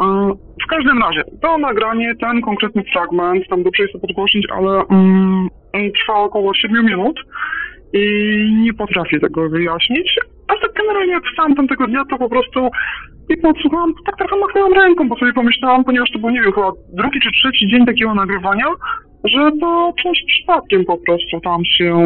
E, 0.00 0.32
W 0.64 0.66
każdym 0.70 1.02
razie, 1.02 1.24
to 1.42 1.58
nagranie, 1.58 2.14
ten 2.20 2.40
konkretny 2.40 2.82
fragment, 2.92 3.48
tam 3.48 3.62
dobrze 3.62 3.82
jest 3.82 3.92
to 3.92 3.98
podgłosić, 3.98 4.46
ale 4.52 4.84
mm, 4.90 5.48
trwa 5.72 6.14
około 6.14 6.54
7 6.54 6.84
minut 6.86 7.20
i 7.92 8.02
nie 8.62 8.74
potrafię 8.74 9.20
tego 9.20 9.48
wyjaśnić. 9.48 10.18
A 10.48 10.52
tak 10.62 10.72
generalnie 10.74 11.12
jak 11.12 11.24
wstałem 11.24 11.54
tamtego 11.54 11.86
dnia, 11.86 12.04
to 12.10 12.18
po 12.18 12.28
prostu 12.28 12.70
i 13.28 13.36
podsłuchałam, 13.36 13.94
tak 14.06 14.16
trochę 14.16 14.36
machnęłam 14.36 14.72
ręką, 14.72 15.08
bo 15.08 15.16
sobie 15.16 15.32
pomyślałam, 15.32 15.84
ponieważ 15.84 16.10
to 16.10 16.18
był, 16.18 16.30
nie 16.30 16.42
wiem, 16.42 16.52
chyba 16.52 16.72
drugi 16.92 17.20
czy 17.20 17.30
trzeci 17.30 17.68
dzień 17.68 17.86
takiego 17.86 18.14
nagrywania, 18.14 18.66
że 19.24 19.50
to 19.60 19.92
coś 20.02 20.24
przypadkiem 20.26 20.84
po 20.84 20.98
prostu 20.98 21.40
tam 21.40 21.64
się, 21.64 21.96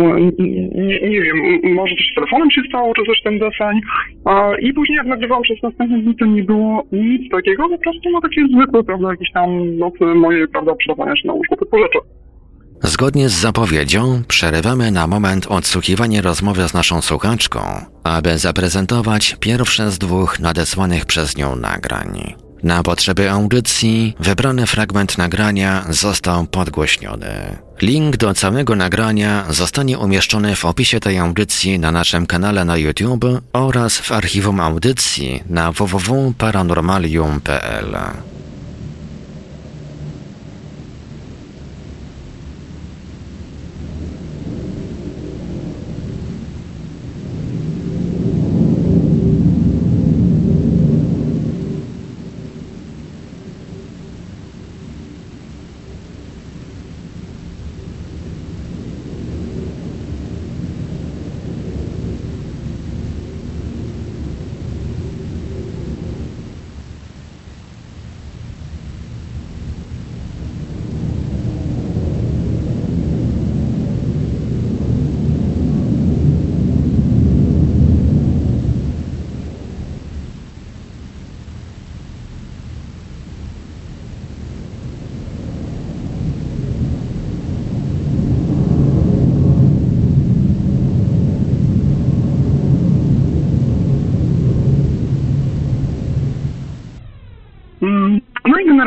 nie, 0.74 1.01
nie 1.01 1.20
wiem, 1.20 1.37
może 1.74 1.95
coś 1.97 2.07
z 2.12 2.14
telefonem 2.14 2.51
się 2.51 2.62
stało, 2.68 2.95
czy 2.95 3.03
coś 3.03 3.22
ten 3.22 3.39
deseń. 3.39 3.80
I 4.61 4.72
później 4.72 4.97
jak 4.97 5.07
nagrywałam 5.07 5.43
przez 5.43 5.62
następne 5.62 5.99
dni, 5.99 6.16
to 6.16 6.26
nie 6.26 6.43
było 6.43 6.82
nic 6.93 7.30
takiego, 7.30 7.68
po 7.68 7.78
prostu 7.78 8.11
no 8.11 8.20
takie 8.20 8.43
zwykłe, 8.55 8.85
prawda, 8.85 9.11
jakieś 9.11 9.32
tam 9.32 9.78
nocy 9.78 10.05
moje, 10.05 10.49
prawda, 10.49 10.74
przydawania 10.74 11.16
się 11.16 11.28
na 11.28 11.35
łóżku 11.35 11.57
typu 11.57 11.78
rzeczy. 11.78 11.99
Zgodnie 12.85 13.28
z 13.28 13.32
zapowiedzią 13.32 14.22
przerywamy 14.28 14.91
na 14.91 15.07
moment 15.07 15.47
odsłuchiwanie 15.47 16.22
rozmowy 16.22 16.68
z 16.68 16.74
naszą 16.74 17.03
słuchaczką, 17.03 17.85
aby 18.05 18.39
zaprezentować 18.39 19.37
pierwsze 19.41 19.91
z 19.91 19.99
dwóch 19.99 20.41
nadesłanych 20.41 21.05
przez 21.05 21.37
nią 21.37 21.57
nagrań. 21.57 22.35
Na 22.62 22.82
potrzeby 22.82 23.30
audycji 23.30 24.14
wybrany 24.20 24.66
fragment 24.66 25.18
nagrania 25.18 25.85
został 25.91 26.47
podgłośniony. 26.47 27.57
Link 27.82 28.16
do 28.16 28.35
całego 28.35 28.76
nagrania 28.76 29.45
zostanie 29.51 29.99
umieszczony 29.99 30.57
w 30.57 30.64
opisie 30.64 31.01
tej 31.01 31.18
audycji 31.18 31.78
na 31.78 31.93
naszym 31.93 32.26
kanale 32.26 32.64
na 32.64 32.76
YouTube 32.76 33.24
oraz 33.53 33.99
w 33.99 34.12
archiwum 34.12 34.61
audycji 34.61 35.43
na 35.47 35.72
www.paranormalium.pl. 35.72 37.97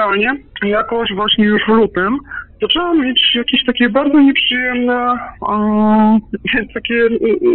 generalnie 0.07 0.43
jakoś 0.63 1.13
właśnie 1.15 1.45
już 1.45 1.61
w 1.65 1.67
lutym 1.67 2.17
zaczęłam 2.61 3.01
mieć 3.01 3.35
jakieś 3.35 3.65
takie 3.65 3.89
bardzo 3.89 4.19
nieprzyjemne, 4.19 5.13
e, 5.49 6.19
takie 6.73 7.07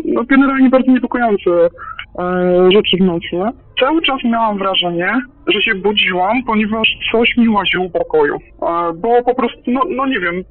no, 0.04 0.24
generalnie 0.24 0.70
bardzo 0.70 0.92
niepokojące 0.92 1.50
e, 1.50 2.68
rzeczy 2.72 2.96
w 2.96 3.00
nocy. 3.00 3.56
Cały 3.80 4.02
czas 4.02 4.24
miałam 4.24 4.58
wrażenie, 4.58 5.20
że 5.46 5.62
się 5.62 5.74
budziłam, 5.74 6.42
ponieważ 6.46 6.88
coś 7.12 7.36
mi 7.36 7.48
łaziło 7.48 7.88
w 7.88 7.92
pokoju. 7.92 8.34
E, 8.34 8.92
bo 8.96 9.22
po 9.22 9.34
prostu, 9.34 9.62
no, 9.66 9.80
no 9.90 10.06
nie 10.06 10.20
wiem, 10.20 10.44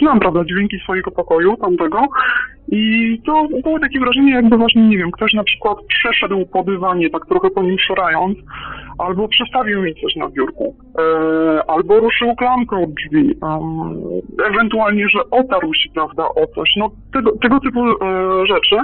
znam, 0.00 0.20
prawda, 0.20 0.44
dźwięki 0.44 0.78
swojego 0.78 1.10
pokoju 1.10 1.56
tamtego 1.56 2.02
i 2.68 3.20
to 3.26 3.48
było 3.62 3.80
takie 3.80 4.00
wrażenie, 4.00 4.32
jakby 4.32 4.56
właśnie, 4.56 4.88
nie 4.88 4.98
wiem, 4.98 5.10
ktoś 5.10 5.32
na 5.32 5.44
przykład 5.44 5.78
przeszedł 5.88 6.46
po 6.46 6.62
dywanie, 6.62 7.10
tak 7.10 7.26
trochę 7.26 7.50
po 7.50 7.62
nim 7.62 7.78
szorając, 7.78 8.38
albo 8.98 9.28
przestawił 9.28 9.82
mi 9.82 9.94
coś 9.94 10.16
na 10.16 10.28
biurku, 10.28 10.76
e, 10.98 11.70
albo 11.70 12.00
ruszył 12.00 12.36
klamkę 12.36 12.76
od 12.76 12.90
drzwi, 12.94 13.34
ewentualnie, 14.50 15.08
że 15.08 15.30
otarł 15.30 15.74
się, 15.74 15.88
prawda, 15.94 16.24
o 16.24 16.46
coś, 16.54 16.70
no 16.76 16.90
tego, 17.12 17.32
tego 17.42 17.60
typu 17.60 17.80
e, 17.88 17.96
rzeczy. 18.46 18.76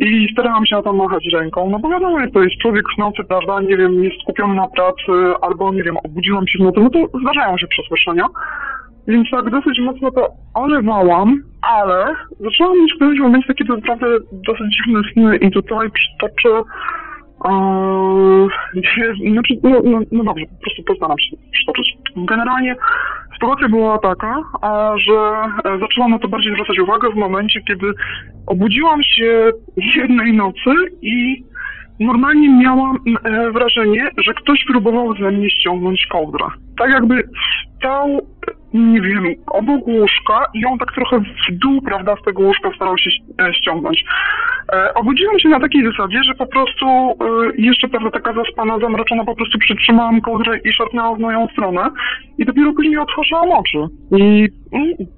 I 0.00 0.28
starałam 0.32 0.66
się 0.66 0.76
na 0.76 0.82
to 0.82 0.92
machać 0.92 1.24
ręką, 1.32 1.70
no 1.70 1.78
bo 1.78 1.88
wiadomo, 1.88 2.20
jak 2.20 2.32
to 2.32 2.42
jest 2.42 2.56
człowiek 2.56 2.84
w 2.94 2.98
nocy, 2.98 3.24
prawda, 3.28 3.60
nie 3.60 3.76
wiem, 3.76 4.04
jest 4.04 4.20
skupiony 4.22 4.54
na 4.54 4.68
pracy, 4.68 5.12
albo, 5.40 5.72
nie 5.72 5.82
wiem, 5.82 5.96
obudziłam 6.04 6.48
się 6.48 6.58
w 6.58 6.62
nocy, 6.62 6.80
no 6.80 6.90
to 6.90 7.18
zdarzają 7.18 7.58
się 7.58 7.66
przesłyszenia. 7.66 8.26
Więc 9.08 9.30
tak 9.30 9.50
dosyć 9.50 9.80
mocno 9.80 10.10
to 10.10 10.28
olewałam, 10.54 11.42
ale 11.62 12.14
zaczęłam 12.40 12.78
mieć 12.78 12.92
w 12.92 12.96
którymś 12.96 13.20
momencie 13.20 13.48
takie 13.48 13.64
naprawdę 13.64 14.06
dosyć 14.32 14.66
dziwne 14.76 15.00
sny 15.12 15.36
i 15.36 15.50
tutaj 15.50 15.88
przytoczę 15.90 16.62
znaczy, 19.32 19.54
no, 19.62 19.80
no, 19.84 20.00
no 20.12 20.24
dobrze, 20.24 20.44
po 20.46 20.62
prostu 20.62 20.82
postaram 20.82 21.18
się 21.18 21.36
przytoczyć. 21.52 21.96
Generalnie 22.16 22.76
sytuacja 23.32 23.68
była 23.68 23.98
taka, 23.98 24.36
że 24.96 25.12
e, 25.64 25.78
zaczęłam 25.78 26.10
na 26.10 26.18
to 26.18 26.28
bardziej 26.28 26.52
zwracać 26.52 26.78
uwagę 26.78 27.10
w 27.10 27.16
momencie, 27.16 27.60
kiedy 27.60 27.92
obudziłam 28.46 29.02
się 29.02 29.50
jednej 29.76 30.32
nocy 30.32 30.70
i 31.02 31.44
normalnie 32.00 32.48
miałam 32.48 32.96
e, 33.24 33.50
wrażenie, 33.50 34.10
że 34.18 34.34
ktoś 34.34 34.64
próbował 34.64 35.14
ze 35.16 35.30
mnie 35.30 35.50
ściągnąć 35.50 36.06
kołdrę. 36.06 36.46
Tak 36.78 36.90
jakby 36.90 37.28
stał 37.78 38.20
nie 38.74 39.00
wiem, 39.00 39.24
obok 39.46 39.86
łóżka 39.86 40.46
i 40.54 40.64
on 40.64 40.78
tak 40.78 40.92
trochę 40.92 41.20
w 41.20 41.52
dół, 41.52 41.82
prawda, 41.82 42.16
z 42.20 42.24
tego 42.24 42.42
łóżka 42.42 42.70
starał 42.76 42.98
się 42.98 43.10
e, 43.40 43.54
ściągnąć. 43.54 44.04
E, 44.72 44.94
obudziłam 44.94 45.38
się 45.38 45.48
na 45.48 45.60
takiej 45.60 45.84
zasadzie, 45.84 46.22
że 46.24 46.34
po 46.34 46.46
prostu 46.46 46.86
e, 46.86 47.14
jeszcze, 47.58 47.88
prawda, 47.88 48.10
taka 48.10 48.32
zaspana, 48.32 48.78
zamroczona, 48.78 49.24
po 49.24 49.36
prostu 49.36 49.58
przytrzymałam 49.58 50.20
kołdrę 50.20 50.58
i 50.64 50.72
szarpnęłam 50.72 51.16
w 51.16 51.20
moją 51.20 51.46
stronę 51.52 51.90
i 52.38 52.44
dopiero 52.44 52.72
później 52.72 52.98
otworzyłam 52.98 53.50
oczy. 53.50 53.78
I, 54.16 54.48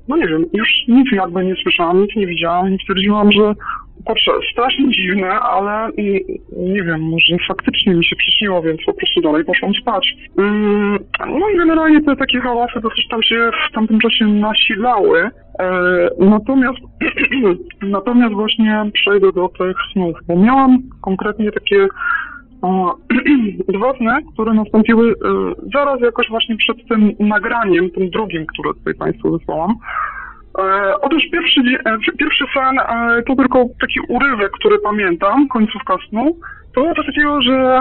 no 0.09 0.17
nie 0.17 0.27
wiem, 0.27 0.45
już 0.53 0.69
nic 0.89 1.13
jakby 1.13 1.45
nie 1.45 1.55
słyszałam, 1.63 2.03
nic 2.03 2.17
nie 2.17 2.27
widziałam 2.27 2.75
i 2.75 2.79
stwierdziłam, 2.83 3.33
że 3.33 3.55
Kurczę, 4.05 4.33
strasznie 4.53 4.91
dziwne, 4.91 5.31
ale 5.31 5.91
nie 6.57 6.83
wiem, 6.83 7.01
może 7.01 7.37
faktycznie 7.49 7.95
mi 7.95 8.05
się 8.05 8.17
przyśniło, 8.17 8.63
więc 8.63 8.81
po 8.87 8.95
prostu 8.95 9.21
dalej 9.21 9.45
poszłam 9.45 9.73
spać. 9.75 10.17
Mm, 10.39 10.99
no 11.21 11.51
i 11.55 11.57
generalnie 11.57 12.03
te 12.03 12.17
takie 12.17 12.41
hałasy 12.41 12.81
dosyć 12.81 13.09
tam 13.09 13.23
się 13.23 13.51
w 13.71 13.75
tamtym 13.75 14.01
czasie 14.01 14.27
nasilały. 14.27 15.31
E, 15.59 15.71
natomiast, 16.19 16.79
natomiast 17.83 18.35
właśnie 18.35 18.91
przejdę 18.95 19.33
do 19.33 19.49
tych 19.49 19.77
snów, 19.93 20.17
bo 20.29 20.37
miałam 20.37 20.79
konkretnie 21.01 21.53
takie 21.53 21.89
dwa 23.79 23.97
sny, 23.97 24.13
które 24.33 24.55
nastąpiły 24.55 25.11
e, 25.11 25.15
zaraz 25.75 26.01
jakoś 26.01 26.29
właśnie 26.29 26.57
przed 26.57 26.89
tym 26.89 27.13
nagraniem, 27.19 27.91
tym 27.91 28.11
drugim, 28.11 28.47
które 28.47 28.75
tutaj 28.75 28.95
Państwu 28.95 29.39
wysłałam. 29.39 29.75
E, 30.61 31.01
otóż 31.01 31.23
pierwszy, 31.33 31.61
e, 31.61 31.99
pierwszy 32.19 32.45
sen 32.55 32.79
e, 32.79 33.23
to 33.23 33.37
tylko 33.37 33.65
taki 33.81 34.01
urywek, 34.09 34.51
który 34.53 34.79
pamiętam, 34.79 35.49
końcówka 35.49 35.97
snu. 36.09 36.37
To 36.75 36.81
było 36.81 36.95
coś 36.95 37.07
takiego, 37.07 37.43
że 37.43 37.81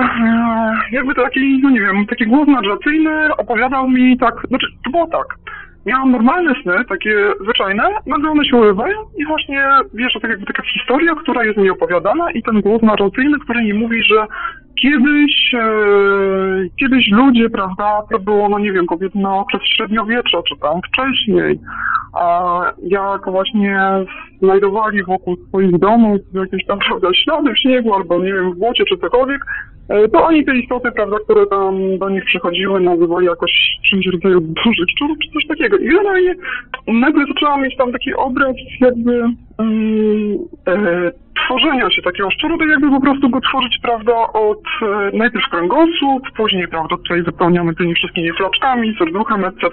jakby 0.92 1.16
to 1.16 1.24
taki, 1.24 1.60
no 1.64 1.70
nie 1.70 1.82
wiem, 1.82 2.06
taki 2.06 2.28
głos 2.28 2.48
narracyjny 2.48 3.36
opowiadał 3.38 3.90
mi 3.90 4.18
tak, 4.18 4.36
znaczy 4.48 4.68
to 4.86 4.92
było 4.92 5.08
tak. 5.08 5.26
Miałam 5.86 6.12
normalne 6.12 6.54
sny, 6.64 6.86
takie 6.90 7.32
zwyczajne, 7.44 7.84
nagle 8.06 8.30
one 8.30 8.46
się 8.46 8.58
urywają 8.58 8.98
i 9.18 9.26
właśnie, 9.26 9.68
wiesz, 9.94 10.14
to 10.14 10.20
tak 10.20 10.30
jakby 10.30 10.46
taka 10.46 10.64
historia, 10.64 11.16
która 11.16 11.44
jest 11.44 11.58
mi 11.58 11.70
opowiadana 11.70 12.32
i 12.32 12.44
ten 12.44 12.62
głos 12.62 12.82
narracyjny, 12.82 13.40
który 13.40 13.64
mi 13.64 13.74
mówi, 13.74 14.04
że 14.04 14.28
kiedyś, 14.82 15.54
e, 15.54 15.68
kiedyś 16.80 17.08
ludzie, 17.12 17.50
prawda, 17.50 18.02
to 18.12 18.20
było, 18.20 18.50
no 18.50 18.60
nie 18.60 18.72
wiem, 18.72 18.86
powiedzmy 18.86 19.30
okres 19.30 19.62
średniowiecza, 19.76 20.38
czy 20.50 20.56
tam 20.62 20.82
wcześniej, 20.82 21.60
a 22.14 22.62
jak 22.84 23.32
właśnie 23.32 23.80
znajdowali 24.42 25.04
wokół 25.04 25.36
swoich 25.48 25.80
domów 25.80 26.22
jakieś 26.34 26.66
tam, 26.66 26.80
prawda, 26.80 27.08
ślady 27.14 27.54
w 27.54 27.60
śniegu 27.60 27.94
albo, 27.94 28.20
nie 28.20 28.34
wiem, 28.34 28.52
w 28.52 28.58
błocie 28.58 28.84
czy 28.86 28.98
cokolwiek, 28.98 29.42
e, 29.90 30.08
to 30.08 30.26
oni 30.26 30.46
te 30.46 30.56
istoty, 30.56 30.92
prawda, 30.92 31.18
które 31.24 31.46
tam 31.46 31.98
do 31.98 32.10
nich 32.10 32.26
przychodziły, 32.26 32.80
nazywali 32.80 33.26
jakoś 33.26 33.52
czymś 33.90 34.06
rodzaju 34.06 34.42
dużych 34.42 34.90
szczurów 34.96 35.18
czy 35.24 35.32
coś 35.34 35.48
takiego. 35.48 35.78
I 35.78 35.88
generalnie 35.88 36.36
nagle 36.88 37.26
zaczęłam 37.28 37.62
mieć 37.62 37.78
tam 37.78 37.92
taki 37.92 38.14
obraz 38.14 38.56
jakby 38.80 39.24
um, 39.60 40.38
e, 40.68 41.12
tworzenia 41.46 41.90
się 41.90 42.02
takiego 42.02 42.32
szczuru, 42.32 42.58
tak 42.58 42.70
jakby 42.70 42.90
po 42.90 43.02
prostu 43.02 43.30
go 43.30 43.42
tworzyć, 43.42 43.80
prawda, 43.82 44.14
od 44.34 44.64
e, 44.82 45.18
najpierw 45.18 45.50
kręgosłup, 45.50 46.32
później, 46.38 46.68
prawda, 46.68 46.98
tutaj 46.98 47.24
wypełniamy 47.24 47.76
tymi 47.76 47.96
wszystkimi 47.96 48.32
flaczkami, 48.32 48.96
serduchem, 49.00 49.46
etc. 49.46 49.68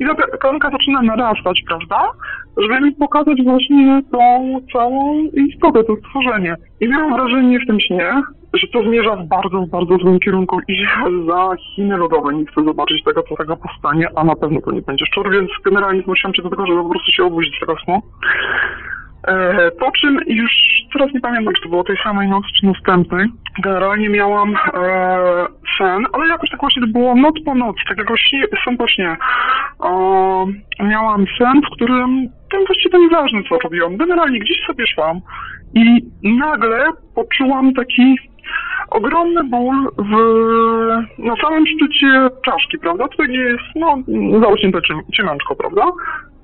I 0.00 0.06
ta 0.06 0.14
tkanka 0.36 0.70
zaczyna 0.70 1.02
narastać, 1.02 1.62
prawda, 1.68 2.10
żeby 2.56 2.80
mi 2.80 2.92
pokazać 2.92 3.42
właśnie 3.44 4.02
tą 4.12 4.56
całą 4.72 5.22
istotę, 5.24 5.84
to 5.84 5.96
stworzenie. 5.96 6.56
I 6.80 6.88
miałam 6.88 7.14
wrażenie 7.14 7.60
w 7.60 7.66
tym 7.66 7.80
śnie, 7.80 8.22
że 8.54 8.66
to 8.68 8.82
zmierza 8.82 9.16
w 9.16 9.26
bardzo, 9.26 9.66
bardzo 9.66 9.96
złym 9.98 10.20
kierunku 10.20 10.60
i 10.68 10.86
za 11.28 11.56
Chiny 11.56 11.96
lodowe 11.96 12.34
nie 12.34 12.46
chcę 12.46 12.64
zobaczyć 12.64 13.04
tego, 13.04 13.22
co 13.22 13.36
tego 13.36 13.56
powstanie, 13.56 14.08
a 14.16 14.24
na 14.24 14.36
pewno 14.36 14.60
to 14.60 14.72
nie 14.72 14.82
będzie 14.82 15.06
szczur, 15.06 15.30
więc 15.30 15.50
generalnie 15.64 16.02
zmusiłam 16.02 16.34
się 16.34 16.42
do 16.42 16.50
tego, 16.50 16.66
żeby 16.66 16.82
po 16.82 16.88
prostu 16.88 17.12
się 17.12 17.24
obudzić 17.24 17.56
z 17.56 17.60
tego 17.60 17.76
snu. 17.84 18.02
E, 19.26 19.70
po 19.70 19.90
czym 19.90 20.20
już 20.26 20.52
teraz 20.92 21.14
nie 21.14 21.20
pamiętam, 21.20 21.54
czy 21.54 21.62
to 21.62 21.68
było 21.68 21.84
tej 21.84 21.96
samej 21.96 22.28
nocy, 22.28 22.46
czy 22.60 22.66
następnej. 22.66 23.26
Generalnie 23.62 24.08
miałam 24.08 24.54
e, 24.54 24.56
sen, 25.78 26.06
ale 26.12 26.28
jakoś 26.28 26.50
tak 26.50 26.60
właśnie 26.60 26.82
to 26.82 26.88
było 26.88 27.14
noc 27.14 27.34
po 27.44 27.54
nocy, 27.54 27.80
tak 27.88 27.98
jakoś 27.98 28.30
sen 28.64 28.76
po 28.76 28.88
śnie. 28.88 29.16
E, 29.84 30.84
miałam 30.84 31.24
sen, 31.38 31.60
w 31.60 31.74
którym 31.74 32.28
tam 32.50 32.64
właściwie 32.66 32.98
nieważne, 32.98 33.42
co 33.48 33.58
robiłam. 33.58 33.96
Generalnie 33.96 34.38
gdzieś 34.38 34.66
sobie 34.66 34.86
szłam 34.86 35.20
i 35.74 36.00
nagle 36.22 36.86
poczułam 37.14 37.74
taki 37.74 38.16
ogromny 38.90 39.44
ból 39.44 39.88
w, 39.98 40.12
na 41.18 41.36
samym 41.36 41.66
szczycie 41.66 42.28
czaszki, 42.44 42.78
prawda? 42.78 43.08
Tutaj 43.08 43.32
jest, 43.32 43.64
no, 43.76 43.96
zarośnięte 44.40 44.78
ciemiączko, 45.16 45.56
prawda? 45.56 45.82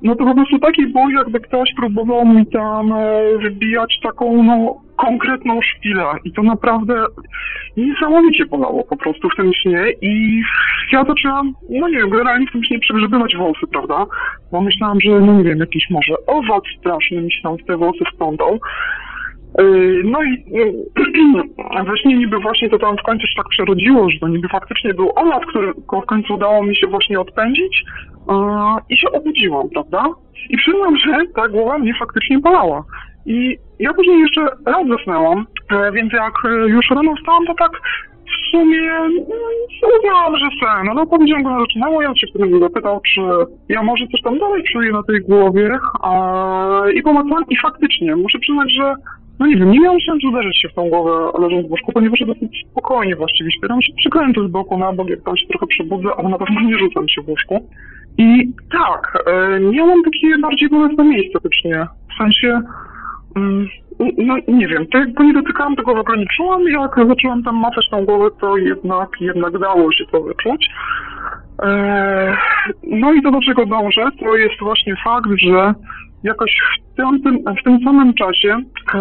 No 0.03 0.17
to 0.17 0.25
po 0.25 0.35
prostu 0.35 0.59
taki 0.59 0.87
ból, 0.87 1.13
jakby 1.13 1.41
ktoś 1.41 1.75
próbował 1.77 2.27
mi 2.27 2.47
tam 2.47 2.93
e, 2.93 3.23
wybijać 3.39 4.01
taką, 4.03 4.43
no, 4.43 4.81
konkretną 4.97 5.61
szpilę. 5.63 6.05
I 6.25 6.33
to 6.33 6.43
naprawdę 6.43 7.07
niesamowicie 7.77 8.47
bolało 8.47 8.85
po 8.85 8.97
prostu 8.97 9.29
w 9.29 9.37
tym 9.37 9.53
śnie. 9.53 9.85
I 10.03 10.43
ja 10.93 11.05
zaczęłam, 11.05 11.53
no 11.71 11.89
nie 11.89 11.97
wiem, 11.97 12.11
generalnie 12.11 12.47
w 12.47 12.53
tym 12.53 12.65
śnie 12.65 12.79
przegrzebywać 12.79 13.37
włosy, 13.37 13.67
prawda, 13.73 14.07
bo 14.53 14.61
myślałam, 14.61 15.01
że, 15.01 15.11
no 15.21 15.35
nie 15.35 15.45
wiem, 15.45 15.59
jakiś 15.59 15.91
może 15.91 16.15
owad 16.27 16.63
straszny 16.79 17.23
mi 17.23 17.33
się 17.33 17.43
tam 17.43 17.57
w 17.57 17.65
te 17.65 17.77
włosy 17.77 18.05
wplątał, 18.15 18.61
no 20.05 20.23
i 20.23 20.45
yy, 20.47 21.85
we 21.85 21.97
śnie 21.97 22.17
niby 22.17 22.39
właśnie 22.39 22.71
to 22.71 22.79
tam 22.79 22.97
w 22.97 23.03
końcu 23.03 23.27
się 23.27 23.35
tak 23.37 23.49
przerodziło, 23.49 24.11
że 24.11 24.19
to 24.19 24.29
niby 24.29 24.49
faktycznie 24.49 24.95
był 24.95 25.13
Olaf, 25.17 25.43
który 25.47 25.73
w 25.73 26.07
końcu 26.07 26.35
udało 26.35 26.63
mi 26.63 26.77
się 26.77 26.87
właśnie 26.87 27.21
odpędzić 27.21 27.85
i 28.89 28.97
się 28.97 29.11
obudziłam, 29.13 29.69
prawda? 29.71 30.05
I 30.51 30.57
przyznam, 30.57 30.97
że 30.97 31.13
ta 31.35 31.49
głowa 31.49 31.79
mnie 31.79 31.95
faktycznie 31.99 32.39
bolała. 32.39 32.85
I 33.27 33.59
ja 33.79 33.95
później 33.95 34.21
jeszcze 34.21 34.49
raz 34.67 34.89
zasnęłam, 34.89 35.47
więc 35.93 36.13
jak 36.13 36.35
już 36.67 36.91
rano 36.91 37.15
wstałam, 37.17 37.47
to 37.47 37.55
tak 37.55 37.71
w 38.31 38.51
sumie 38.51 38.91
uznałam, 39.99 40.37
że 40.37 40.49
sen, 40.61 40.89
ale 40.89 41.07
powiedziałem 41.07 41.43
go 41.43 41.51
na 41.51 41.61
zaczynało, 41.61 42.03
ja 42.03 42.15
się 42.15 42.27
wtedy 42.27 42.59
zapytał, 42.61 43.01
czy 43.01 43.21
ja 43.69 43.83
może 43.83 44.07
coś 44.07 44.23
tam 44.23 44.39
dalej 44.39 44.63
czuję 44.73 44.93
na 44.93 45.03
tej 45.03 45.21
głowie 45.21 45.79
a, 46.03 46.83
i 46.95 47.03
pomacałam 47.03 47.45
i 47.49 47.57
faktycznie, 47.57 48.17
muszę 48.17 48.39
przyznać, 48.39 48.73
że 48.75 48.95
no 49.41 49.47
nie 49.47 49.57
wiem, 49.57 49.71
nie 49.71 49.81
miałem 49.81 50.01
szans 50.01 50.25
uderzyć 50.25 50.59
się 50.59 50.69
w 50.69 50.75
tą 50.75 50.89
głowę 50.89 51.39
leżąc 51.39 51.69
w 51.69 51.71
łóżku, 51.71 51.93
ponieważ 51.93 52.21
dosyć 52.27 52.67
spokojnie 52.71 53.17
właściwie 53.17 53.53
śpieram 53.53 53.83
się 53.83 53.93
przykręty 53.97 54.49
z 54.49 54.51
boku 54.51 54.79
na 54.79 54.93
bok, 54.93 55.09
jak 55.11 55.23
tam 55.23 55.37
się 55.37 55.47
trochę 55.47 55.67
przebudzę, 55.67 56.09
ale 56.19 56.29
na 56.29 56.39
pewno 56.39 56.61
nie 56.61 56.79
rzucam 56.79 57.09
się 57.09 57.23
w 57.23 57.29
łóżku. 57.29 57.69
I 58.19 58.53
tak, 58.73 59.25
e, 59.27 59.61
miałam 59.61 60.03
takie 60.03 60.39
bardziej 60.39 60.69
bolesne 60.69 61.05
miejsce 61.05 61.33
faktycznie, 61.33 61.87
w 62.15 62.19
sensie, 62.19 62.61
mm, 63.37 63.69
no 64.19 64.37
nie 64.49 64.69
wiem, 64.69 64.87
tak 64.87 65.13
go 65.13 65.25
nie 65.25 65.33
dotykałam, 65.33 65.77
tego 65.77 65.95
w 65.95 65.99
ogóle 65.99 66.25
czułam, 66.37 66.63
jak 66.69 67.09
zaczęłam 67.09 67.43
tam 67.43 67.57
macać 67.57 67.89
tą 67.91 68.05
głowę, 68.05 68.31
to 68.41 68.57
jednak, 68.57 69.09
jednak 69.21 69.59
dało 69.59 69.93
się 69.93 70.05
to 70.13 70.23
wyczuć. 70.23 70.69
E, 71.63 72.37
no 72.83 73.13
i 73.13 73.23
to 73.23 73.31
do 73.31 73.41
czego 73.41 73.67
dążę, 73.67 74.09
to 74.21 74.37
jest 74.37 74.61
właśnie 74.61 74.97
fakt, 75.05 75.31
że 75.39 75.75
jakoś 76.23 76.57
w 76.93 76.97
tym, 76.97 77.45
w 77.61 77.65
tym 77.65 77.79
samym 77.85 78.15
czasie, 78.15 78.57
e, 78.95 79.01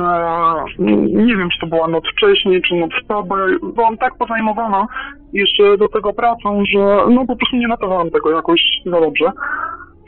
nie 1.26 1.36
wiem, 1.38 1.49
czy 1.49 1.59
to 1.59 1.67
była 1.67 1.88
noc 1.88 2.03
wcześniej, 2.11 2.61
czy 2.61 2.76
noc 2.76 2.91
po, 3.07 3.24
bo 3.24 3.36
byłam 3.74 3.97
tak 3.97 4.17
pozajmowana 4.17 4.88
jeszcze 5.34 5.78
do 5.78 5.88
tego 5.88 6.13
pracą, 6.13 6.63
że 6.74 6.80
no 7.09 7.26
po 7.26 7.36
prostu 7.36 7.57
nie 7.57 7.67
notowałam 7.67 8.09
tego 8.09 8.32
jakoś 8.32 8.61
za 8.86 9.01
dobrze. 9.01 9.26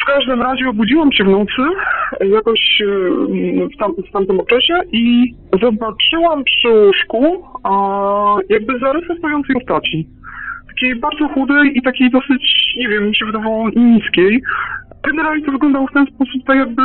W 0.01 0.05
każdym 0.05 0.41
razie 0.41 0.70
obudziłam 0.70 1.12
się 1.12 1.24
w 1.24 1.28
nocy, 1.28 1.62
jakoś 2.22 2.82
e, 2.82 2.86
w, 3.68 3.78
tam, 3.80 3.91
w 4.09 4.12
tamtym 4.12 4.39
okresie 4.39 4.74
i 4.91 5.34
zobaczyłam 5.62 6.43
przy 6.43 6.70
łóżku 6.70 7.43
a, 7.64 8.36
jakby 8.49 8.80
zarysy 8.80 9.16
stojącej 9.18 9.55
postaci. 9.55 10.07
Takiej 10.68 10.95
bardzo 10.95 11.28
chudej 11.28 11.78
i 11.78 11.82
takiej 11.82 12.12
dosyć, 12.12 12.74
nie 12.78 12.89
wiem, 12.89 13.07
mi 13.07 13.16
się 13.16 13.26
wydawało 13.26 13.70
niskiej. 13.76 14.41
Generalnie 15.04 15.45
to 15.45 15.52
wyglądało 15.52 15.88
w 15.88 15.93
ten 15.93 16.06
sposób, 16.06 16.43
tak 16.47 16.58
jakby, 16.58 16.82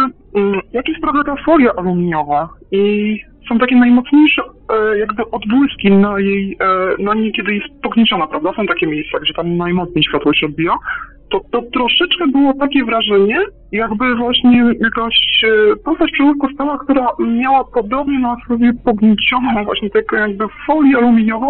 jak 0.73 0.89
jest 0.89 1.01
prawda 1.01 1.25
ta 1.25 1.43
folia 1.45 1.73
aluminiowa 1.77 2.49
i 2.73 3.21
są 3.49 3.59
takie 3.59 3.77
najmocniejsze 3.77 4.43
e, 4.43 4.99
jakby 4.99 5.31
odbłyski 5.31 5.91
na 5.91 6.21
jej, 6.21 6.57
e, 6.61 7.03
na 7.03 7.15
niej, 7.15 7.33
kiedy 7.33 7.55
jest 7.55 7.83
pognieciona, 7.83 8.27
prawda? 8.27 8.53
Są 8.57 8.67
takie 8.67 8.87
miejsca, 8.87 9.19
gdzie 9.19 9.35
tam 9.35 9.57
najmocniej 9.57 10.05
światło 10.05 10.35
się 10.35 10.47
odbija. 10.47 10.75
To, 11.31 11.41
to 11.51 11.63
troszeczkę 11.63 12.27
było 12.27 12.55
takie 12.55 12.85
wrażenie, 12.85 13.41
jakby 13.73 14.17
właśnie 14.17 14.75
jakaś 14.81 15.45
e, 15.45 15.77
postać 15.77 16.11
łóżku 16.21 16.49
stała, 16.55 16.79
która 16.79 17.07
miała 17.19 17.65
podobnie 17.65 18.19
na 18.19 18.37
sobie 18.49 18.73
pogniecioną 18.85 19.65
właśnie 19.65 19.91
taką 19.91 20.17
jakby 20.17 20.45
folię 20.67 20.97
aluminiową 20.97 21.49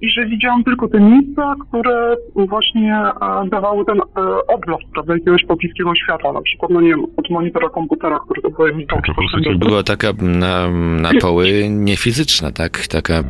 i 0.00 0.10
że 0.10 0.26
widziałam 0.26 0.64
tylko 0.64 0.88
te 0.88 1.00
miejsca, 1.00 1.54
które 1.68 2.16
właśnie 2.34 2.96
e, 2.96 3.48
dawały 3.48 3.84
ten 3.84 4.00
e, 4.00 4.02
odblask, 4.46 4.84
prawda, 4.92 5.14
jakiegoś 5.14 5.44
pobliskiego 5.44 5.94
światła, 5.94 6.32
na 6.32 6.42
przykład, 6.42 6.70
no 6.70 6.80
nie 6.80 6.88
wiem, 6.88 7.04
od 7.16 7.30
monitora 7.30 7.68
komputera, 7.68 8.18
który 8.24 8.42
to 8.42 8.50
sobie 8.50 8.74
mi 8.74 8.86
To 8.86 8.96
po 8.96 9.14
prostu 9.14 9.58
Była 9.58 9.82
taka 9.82 10.08
na, 10.22 10.68
na 11.00 11.10
poły 11.20 11.68
niefizyczna, 11.68 12.50
tak? 12.50 12.86
Taka 12.86 13.22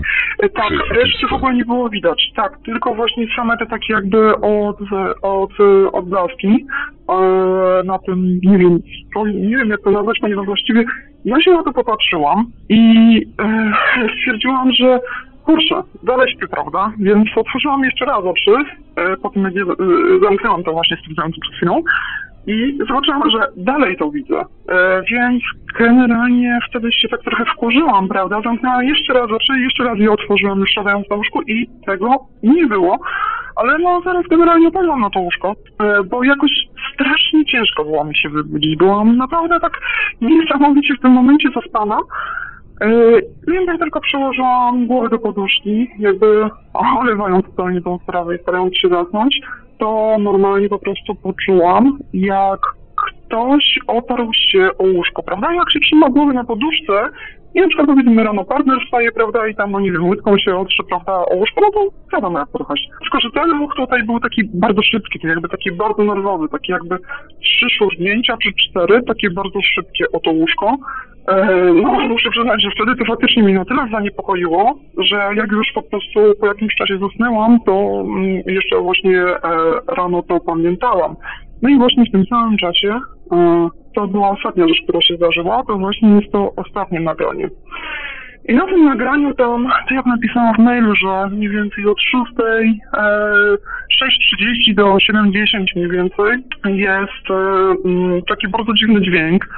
Tak, 0.54 0.72
reszty 0.90 1.26
w 1.30 1.32
ogóle 1.32 1.54
nie 1.54 1.64
było 1.64 1.88
widać. 1.88 2.32
Tak, 2.36 2.58
tylko 2.64 2.94
właśnie 2.94 3.26
same 3.36 3.58
te 3.58 3.66
takie 3.66 3.92
jakby 3.92 4.36
od, 4.36 4.78
od, 5.22 5.52
odblaski 5.92 6.66
na 7.84 7.98
tym, 7.98 8.38
nie 8.42 8.58
wiem, 8.58 8.78
to- 9.14 9.26
nie 9.26 9.56
wiem 9.56 9.68
jak 9.68 9.80
to 9.80 9.90
nazwać, 9.90 10.18
ponieważ 10.20 10.46
właściwie 10.46 10.84
ja 11.24 11.40
się 11.40 11.52
na 11.52 11.62
to 11.62 11.72
popatrzyłam 11.72 12.46
i 12.68 12.78
e, 13.42 13.72
stwierdziłam, 14.18 14.72
że 14.72 15.00
kurczę, 15.44 15.82
dalej 16.02 16.36
prawda? 16.50 16.92
Więc 16.98 17.28
otworzyłam 17.36 17.84
jeszcze 17.84 18.04
raz 18.04 18.24
oczy, 18.24 18.50
e, 18.96 19.16
po 19.16 19.30
tym 19.30 19.42
jak 19.42 19.54
je 19.54 19.62
e, 19.62 19.66
zamknęłam 20.22 20.64
to 20.64 20.72
właśnie 20.72 20.96
stwierdzając 20.96 21.36
przed 21.40 21.54
chwilą 21.54 21.82
i 22.46 22.78
zobaczyłam, 22.88 23.30
że 23.30 23.38
dalej 23.56 23.96
to 23.96 24.10
widzę. 24.10 24.44
Więc 25.10 25.42
generalnie 25.78 26.58
wtedy 26.70 26.92
się 26.92 27.08
tak 27.08 27.20
trochę 27.22 27.44
wkurzyłam, 27.44 28.08
prawda? 28.08 28.40
Zamknęłam 28.44 28.84
jeszcze 28.84 29.12
raz 29.12 29.30
oczy, 29.30 29.60
jeszcze 29.60 29.84
raz 29.84 29.98
je 29.98 30.12
otworzyłam, 30.12 30.60
już 30.60 30.70
siadając 30.70 31.10
na 31.10 31.16
łóżku 31.16 31.42
i 31.42 31.66
tego 31.86 32.26
nie 32.42 32.66
było. 32.66 32.98
Ale 33.56 33.78
no 33.78 34.00
zaraz 34.04 34.26
generalnie 34.30 34.68
opadłam 34.68 35.00
na 35.00 35.10
to 35.10 35.20
łóżko, 35.20 35.54
bo 36.10 36.24
jakoś 36.24 36.50
strasznie 36.94 37.44
ciężko 37.44 37.84
było 37.84 38.04
mi 38.04 38.16
się 38.16 38.28
wybudzić. 38.28 38.76
Byłam 38.76 39.16
naprawdę 39.16 39.60
tak 39.60 39.80
niesamowicie 40.20 40.94
w 40.94 41.00
tym 41.00 41.10
momencie 41.10 41.48
zaspana. 41.54 41.98
E, 42.80 42.88
Wiem, 43.48 43.64
jak 43.66 43.78
tylko 43.78 44.00
przełożyłam 44.00 44.86
głowę 44.86 45.08
do 45.08 45.18
poduszki, 45.18 45.90
jakby 45.98 46.48
olewając 47.00 47.46
totalnie 47.46 47.82
tą 47.82 47.98
sprawę 47.98 48.36
i 48.36 48.42
starając 48.42 48.78
się 48.78 48.88
zasnąć, 48.88 49.40
to 49.78 50.16
normalnie 50.20 50.68
po 50.68 50.78
prostu 50.78 51.14
poczułam, 51.14 51.98
jak 52.12 52.60
ktoś 52.96 53.78
oparł 53.86 54.30
się 54.32 54.68
o 54.78 54.84
łóżko, 54.84 55.22
prawda? 55.22 55.54
Jak 55.54 55.72
się 55.72 55.80
trzyma 55.80 56.10
głowy 56.10 56.32
na 56.32 56.44
poduszce 56.44 57.10
i 57.54 57.60
na 57.60 57.68
przykład 57.68 57.86
powiedzmy 57.86 58.24
rano 58.24 58.44
partner 58.44 58.78
wstaje, 58.84 59.12
prawda, 59.12 59.48
i 59.48 59.54
tam, 59.54 59.84
wiem, 59.84 60.08
łydką 60.08 60.38
się 60.38 60.56
otrze, 60.56 60.82
prawda, 60.88 61.12
o 61.12 61.34
łóżko, 61.34 61.60
no 61.60 61.70
to 61.70 61.88
wiadomo 62.12 62.38
jak 62.38 62.48
ruchać. 62.54 62.80
Tylko, 63.02 63.20
że 63.20 63.30
ten 63.30 63.50
ruch 63.50 63.74
tutaj 63.76 64.02
był 64.02 64.20
taki 64.20 64.42
bardzo 64.54 64.82
szybki, 64.82 65.20
tak 65.20 65.30
jakby 65.30 65.48
taki 65.48 65.72
bardzo 65.72 66.04
nerwowy, 66.04 66.48
taki 66.48 66.72
jakby 66.72 66.98
trzy 67.42 67.66
szurnięcia 67.78 68.36
czy 68.42 68.50
cztery, 68.52 69.02
takie 69.02 69.30
bardzo 69.30 69.58
szybkie 69.74 70.04
o 70.12 70.20
to 70.20 70.30
łóżko. 70.30 70.76
E, 71.28 71.56
no, 71.82 72.08
muszę 72.08 72.30
przyznać, 72.30 72.62
że 72.62 72.70
wtedy 72.70 72.96
to 72.96 73.04
faktycznie 73.04 73.42
mnie 73.42 73.54
na 73.54 73.64
tyle 73.64 73.88
zaniepokoiło, 73.92 74.78
że 74.98 75.16
jak 75.16 75.52
już 75.52 75.66
po 75.74 75.82
prostu 75.82 76.20
po 76.40 76.46
jakimś 76.46 76.74
czasie 76.74 76.98
zasnęłam, 76.98 77.58
to 77.66 78.04
mm, 78.04 78.42
jeszcze 78.46 78.78
właśnie 78.78 79.18
e, 79.18 79.38
rano 79.96 80.22
to 80.22 80.40
pamiętałam. 80.40 81.16
No 81.62 81.68
i 81.68 81.78
właśnie 81.78 82.04
w 82.04 82.12
tym 82.12 82.24
samym 82.26 82.58
czasie, 82.58 83.00
e, 83.32 83.68
to 83.94 84.06
była 84.08 84.30
ostatnia 84.30 84.68
rzecz, 84.68 84.82
która 84.82 85.00
się 85.00 85.16
zdarzyła, 85.16 85.62
to 85.66 85.78
właśnie 85.78 86.08
jest 86.08 86.32
to 86.32 86.52
ostatnie 86.56 87.00
nagranie. 87.00 87.48
I 88.48 88.54
na 88.54 88.66
tym 88.66 88.84
nagraniu 88.84 89.34
tam, 89.34 89.68
to 89.88 89.94
jak 89.94 90.06
napisałam 90.06 90.54
w 90.54 90.58
mailu, 90.58 90.94
że 90.94 91.28
mniej 91.30 91.48
więcej 91.48 91.86
od 91.86 92.00
6, 92.00 92.32
e, 92.38 93.02
6.30 94.68 94.74
do 94.74 94.84
7.10 94.84 95.76
mniej 95.76 95.90
więcej 95.90 96.44
jest 96.64 97.30
e, 97.30 97.74
taki 98.28 98.48
bardzo 98.48 98.72
dziwny 98.74 99.00
dźwięk. 99.02 99.48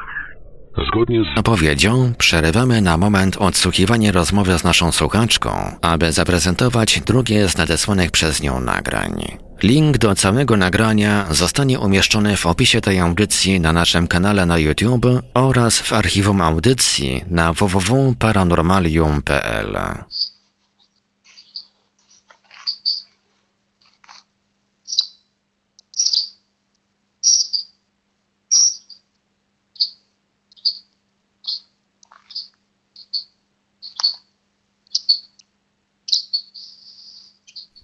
Zgodnie 0.89 1.25
z 1.25 1.39
opowiedzią 1.39 2.13
przerywamy 2.19 2.81
na 2.81 2.97
moment 2.97 3.37
odsłuchiwanie 3.37 4.13
rozmowy 4.13 4.59
z 4.59 4.65
naszą 4.65 4.93
słuchaczką, 4.93 5.51
aby 5.83 6.13
zaprezentować 6.13 7.01
drugie 7.01 7.49
z 7.49 7.57
nadesłanych 7.57 8.11
przez 8.11 8.43
nią 8.43 8.61
nagrań. 8.61 9.39
Link 9.63 9.99
do 9.99 10.15
całego 10.15 10.57
nagrania 10.57 11.27
zostanie 11.31 11.81
umieszczony 11.81 12.37
w 12.37 12.47
opisie 12.47 12.81
tej 12.81 13.01
audycji 13.01 13.61
na 13.61 13.73
naszym 13.73 14.07
kanale 14.07 14.47
na 14.47 14.59
YouTube 14.59 15.07
oraz 15.35 15.81
w 15.81 15.93
archiwum 15.93 16.41
audycji 16.41 17.25
na 17.31 17.53
www.paranormalium.pl. 17.53 19.79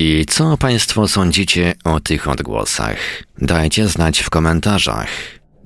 I 0.03 0.27
co 0.29 0.57
Państwo 0.57 1.09
sądzicie 1.09 1.75
o 1.85 2.01
tych 2.01 2.29
odgłosach? 2.29 2.97
Dajcie 3.39 3.89
znać 3.89 4.21
w 4.21 4.31
komentarzach. 4.31 5.09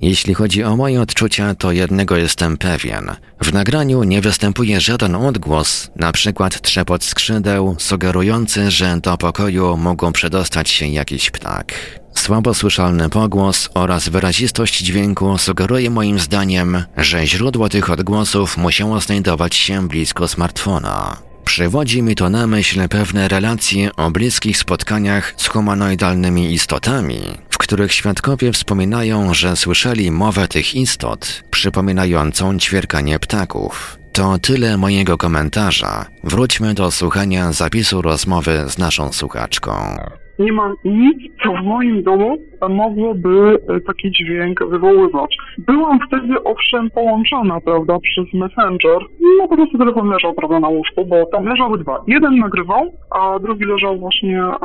Jeśli 0.01 0.33
chodzi 0.33 0.63
o 0.63 0.75
moje 0.75 1.01
odczucia, 1.01 1.55
to 1.55 1.71
jednego 1.71 2.17
jestem 2.17 2.57
pewien. 2.57 3.11
W 3.41 3.53
nagraniu 3.53 4.03
nie 4.03 4.21
występuje 4.21 4.81
żaden 4.81 5.15
odgłos, 5.15 5.91
na 5.95 6.11
przykład 6.11 6.61
trzepot 6.61 7.03
skrzydeł, 7.03 7.75
sugerujący, 7.79 8.71
że 8.71 8.97
do 9.01 9.17
pokoju 9.17 9.77
mógł 9.77 10.11
przedostać 10.11 10.69
się 10.69 10.87
jakiś 10.87 11.31
ptak. 11.31 11.73
Słabo 12.15 12.53
słyszalny 12.53 13.09
pogłos 13.09 13.69
oraz 13.73 14.09
wyrazistość 14.09 14.77
dźwięku 14.77 15.37
sugeruje 15.37 15.89
moim 15.89 16.19
zdaniem, 16.19 16.83
że 16.97 17.27
źródło 17.27 17.69
tych 17.69 17.89
odgłosów 17.89 18.57
musiało 18.57 18.99
znajdować 18.99 19.55
się 19.55 19.87
blisko 19.87 20.27
smartfona. 20.27 21.24
Przywodzi 21.45 22.01
mi 22.01 22.15
to 22.15 22.29
na 22.29 22.47
myśl 22.47 22.87
pewne 22.89 23.27
relacje 23.27 23.95
o 23.95 24.11
bliskich 24.11 24.57
spotkaniach 24.57 25.33
z 25.37 25.47
humanoidalnymi 25.47 26.53
istotami, 26.53 27.19
w 27.49 27.57
których 27.57 27.93
świadkowie 27.93 28.51
wspominają, 28.51 29.33
że 29.33 29.55
słyszeli 29.55 30.11
mowę 30.11 30.47
tych 30.47 30.75
istot, 30.75 31.43
przypominającą 31.51 32.59
ćwierkanie 32.59 33.19
ptaków. 33.19 33.97
To 34.13 34.39
tyle 34.39 34.77
mojego 34.77 35.17
komentarza. 35.17 36.05
Wróćmy 36.23 36.73
do 36.73 36.91
słuchania 36.91 37.51
zapisu 37.51 38.01
rozmowy 38.01 38.65
z 38.69 38.77
naszą 38.77 39.13
słuchaczką. 39.13 39.97
Nie 40.39 40.53
ma 40.53 40.73
nic, 40.85 41.17
co 41.43 41.53
w 41.53 41.63
moim 41.63 42.03
domu 42.03 42.37
mogłoby 42.69 43.57
e, 43.69 43.79
taki 43.79 44.11
dźwięk 44.11 44.63
wywoływać. 44.69 45.37
Byłam 45.57 45.99
wtedy 46.07 46.43
owszem 46.43 46.89
połączona, 46.89 47.61
prawda, 47.61 47.99
przez 47.99 48.33
Messenger. 48.33 48.99
No 49.39 49.47
po 49.47 49.55
prostu 49.55 49.77
telefon 49.77 50.09
leżał, 50.09 50.33
prawda, 50.33 50.59
na 50.59 50.67
łóżku, 50.67 51.05
bo 51.05 51.25
tam 51.25 51.45
leżały 51.45 51.77
dwa. 51.77 52.03
Jeden 52.07 52.37
nagrywał, 52.37 52.91
a 53.11 53.39
drugi 53.39 53.65
leżał 53.65 53.97
właśnie 53.97 54.41
e, 54.41 54.57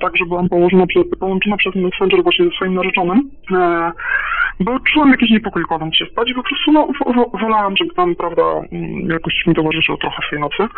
tak, 0.00 0.16
że 0.16 0.26
byłam 0.26 0.48
położona 0.48 0.86
przez, 0.86 1.02
połączona 1.20 1.56
przez 1.56 1.74
Messenger 1.74 2.22
właśnie 2.22 2.44
ze 2.44 2.50
swoim 2.50 2.74
narzeczonym. 2.74 3.30
E, 3.54 3.92
bo 4.60 4.78
czułam 4.80 5.10
jakiś 5.10 5.30
niepokój 5.30 5.62
kładąc 5.64 5.96
się 5.96 6.06
spać 6.06 6.30
i 6.30 6.34
po 6.34 6.42
prostu 6.42 6.72
no, 6.72 6.88
wo- 7.00 7.12
wo- 7.12 7.38
wolałam, 7.38 7.76
żeby 7.76 7.94
tam, 7.94 8.14
prawda, 8.14 8.42
mm, 8.72 9.10
jakoś 9.10 9.46
mi 9.46 9.54
towarzyszył 9.54 9.96
trochę 9.96 10.22
w 10.26 10.30
tej 10.30 10.40
nocy. 10.40 10.68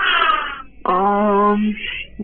Um, 0.89 1.75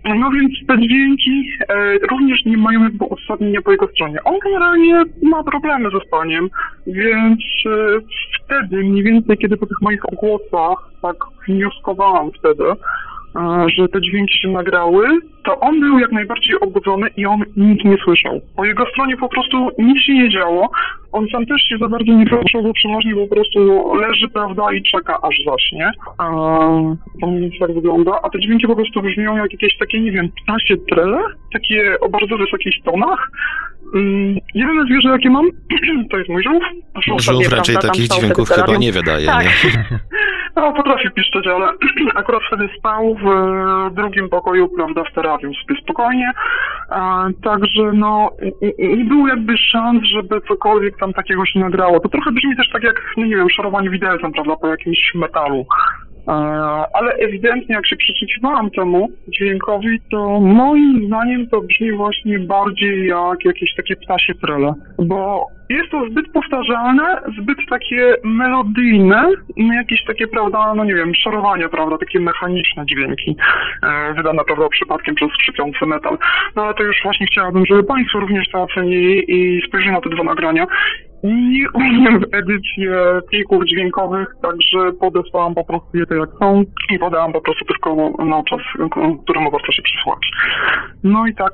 no 0.05 0.31
więc 0.31 0.53
te 0.69 0.79
dźwięki 0.79 1.49
e, 1.69 1.99
również 2.11 2.45
nie 2.45 2.57
mają 2.57 2.83
jakby 2.83 3.05
uzasadnienia 3.05 3.63
po 3.63 3.71
jego 3.71 3.89
stronie. 3.89 4.25
On 4.25 4.39
generalnie 4.45 5.03
ma 5.23 5.45
problemy 5.45 5.91
ze 5.91 6.07
spaniem, 6.07 6.51
więc 6.87 7.41
e, 7.67 8.01
wtedy, 8.45 8.85
mniej 8.85 9.03
więcej 9.03 9.39
kiedy 9.39 9.57
po 9.57 9.67
tych 9.67 9.81
moich 9.83 10.13
ogłosach, 10.13 10.91
tak 11.03 11.17
wnioskowałam 11.49 12.31
wtedy, 12.39 12.65
że 13.77 13.89
te 13.89 14.01
dźwięki 14.01 14.39
się 14.39 14.49
nagrały, 14.49 15.09
to 15.45 15.61
on 15.61 15.81
był 15.81 15.99
jak 15.99 16.13
najbardziej 16.13 16.61
obudzony 16.61 17.09
i 17.17 17.27
on 17.27 17.41
nic 17.57 17.85
nie 17.85 17.97
słyszał. 18.05 18.41
Po 18.57 18.65
jego 18.65 18.87
stronie 18.87 19.17
po 19.17 19.29
prostu 19.29 19.69
nic 19.79 20.03
się 20.03 20.15
nie 20.15 20.31
działo. 20.31 20.71
On 21.13 21.27
sam 21.33 21.47
też 21.47 21.63
się 21.63 21.79
za 21.79 21.89
bardzo 21.89 22.13
nie 22.13 22.27
poruszał, 22.27 22.63
bo 22.63 22.73
przeważnie 22.73 23.15
po 23.15 23.35
prostu 23.35 23.95
leży, 23.95 24.29
prawda, 24.29 24.73
i 24.73 24.83
czeka 24.83 25.19
aż 25.23 25.37
zaśnie. 25.47 25.91
A, 26.19 26.29
to 27.21 27.27
mniej 27.27 27.59
tak 27.61 27.75
wygląda. 27.75 28.13
A 28.23 28.31
te 28.31 28.41
dźwięki 28.41 28.67
po 28.67 28.77
prostu 28.77 29.03
brzmią 29.03 29.37
jak 29.37 29.53
jakieś 29.53 29.79
takie, 29.79 30.01
nie 30.01 30.13
wiem, 30.13 30.29
ptasie 30.45 30.77
trele, 30.77 31.19
takie 31.53 32.01
o 32.01 32.09
bardzo 32.09 32.37
wysokich 32.37 32.75
tonach. 32.85 33.31
Mm, 33.95 34.39
jedyne 34.55 34.85
zwierzę, 34.85 35.09
jakie 35.09 35.31
mam, 35.31 35.51
to 36.11 36.19
jest 36.19 36.31
mój 36.31 36.43
żółw. 36.43 36.63
Żółw 37.21 37.53
raczej 37.53 37.75
prawda, 37.75 37.89
takich 37.89 38.09
dźwięków 38.09 38.49
chyba 38.49 38.77
nie 38.77 38.93
wydaje, 38.93 39.27
Tak. 39.27 39.45
nie? 39.45 39.51
No, 40.61 40.73
potrafi 40.73 41.11
piszczeć, 41.11 41.47
ale 41.47 41.67
akurat 42.15 42.43
wtedy 42.47 42.69
spał 42.79 43.15
w 43.15 43.27
e, 43.27 43.91
drugim 43.95 44.29
pokoju, 44.29 44.69
prawda, 44.69 45.05
w 45.05 45.15
terarium 45.15 45.53
sobie 45.55 45.81
spokojnie. 45.81 46.31
E, 46.91 46.99
także 47.43 47.93
no, 47.95 48.31
nie 48.79 49.05
było 49.05 49.29
jakby 49.29 49.59
szans, 49.59 50.03
żeby 50.05 50.41
cokolwiek 50.49 50.99
tam 50.99 51.13
takiego 51.13 51.47
się 51.47 51.61
nagrało. 51.61 52.01
To 52.01 52.09
trochę 52.09 52.33
brzmi 52.33 52.57
też 52.57 52.71
tak 52.73 52.83
jak, 52.83 53.03
no 53.17 53.27
nie 53.27 53.37
wiem, 53.37 53.51
szorowanie 53.51 53.91
widelcem, 53.91 54.33
prawda, 54.33 54.57
po 54.57 54.69
jakimś 54.69 55.15
metalu. 55.15 55.67
Ale 56.93 57.13
ewidentnie 57.13 57.75
jak 57.75 57.87
się 57.87 57.97
przysłuchiwałam 57.97 58.71
temu 58.71 59.09
dźwiękowi, 59.29 60.01
to 60.11 60.41
moim 60.41 61.07
zdaniem 61.07 61.49
to 61.49 61.61
brzmi 61.61 61.93
właśnie 61.93 62.39
bardziej 62.39 63.07
jak 63.07 63.45
jakieś 63.45 63.75
takie 63.75 63.97
ptasie 63.97 64.35
trele, 64.35 64.75
bo 64.99 65.47
jest 65.71 65.91
to 65.91 66.09
zbyt 66.11 66.33
powtarzalne, 66.33 67.23
zbyt 67.39 67.59
takie 67.71 68.15
melodyjne, 68.25 69.31
no 69.57 69.75
jakieś 69.75 70.05
takie, 70.05 70.27
prawda, 70.27 70.75
no 70.75 70.85
nie 70.85 70.95
wiem, 70.95 71.13
szorowania, 71.15 71.69
prawda, 71.69 71.99
takie 71.99 72.21
mechaniczne 72.21 72.87
dźwięki, 72.87 73.37
e, 73.83 74.15
wydane, 74.15 74.45
prawda, 74.45 74.69
przypadkiem 74.69 75.15
przez 75.15 75.31
skrzypiący 75.31 75.87
metal. 75.87 76.19
No 76.57 76.63
ale 76.63 76.75
to 76.75 76.83
już 76.83 76.97
właśnie 77.03 77.27
chciałabym, 77.27 77.67
żeby 77.67 77.85
Państwo 77.85 78.21
również 78.21 78.49
to 78.49 78.63
ocenili 78.63 79.25
i 79.29 79.63
spojrzeli 79.69 79.93
na 79.93 80.01
te 80.01 80.11
dwa 80.11 80.25
nagrania. 80.25 80.67
Nie 81.23 81.71
umiem 81.75 82.25
edycję 82.33 83.21
plików 83.31 83.65
dźwiękowych, 83.65 84.29
także 84.43 84.93
podesłałam 85.01 85.55
po 85.55 85.65
prostu 85.65 85.99
je 85.99 86.07
tak 86.07 86.19
jak 86.19 86.31
są 86.39 86.65
i 86.91 86.99
podałam 86.99 87.33
po 87.33 87.41
prostu 87.41 87.65
tylko 87.65 88.11
na 88.25 88.43
czas, 88.43 88.61
który 89.25 89.41
mogę 89.41 89.59
się 89.73 89.83
przysłać. 89.83 90.19
No 91.05 91.27
i 91.27 91.35
tak, 91.35 91.53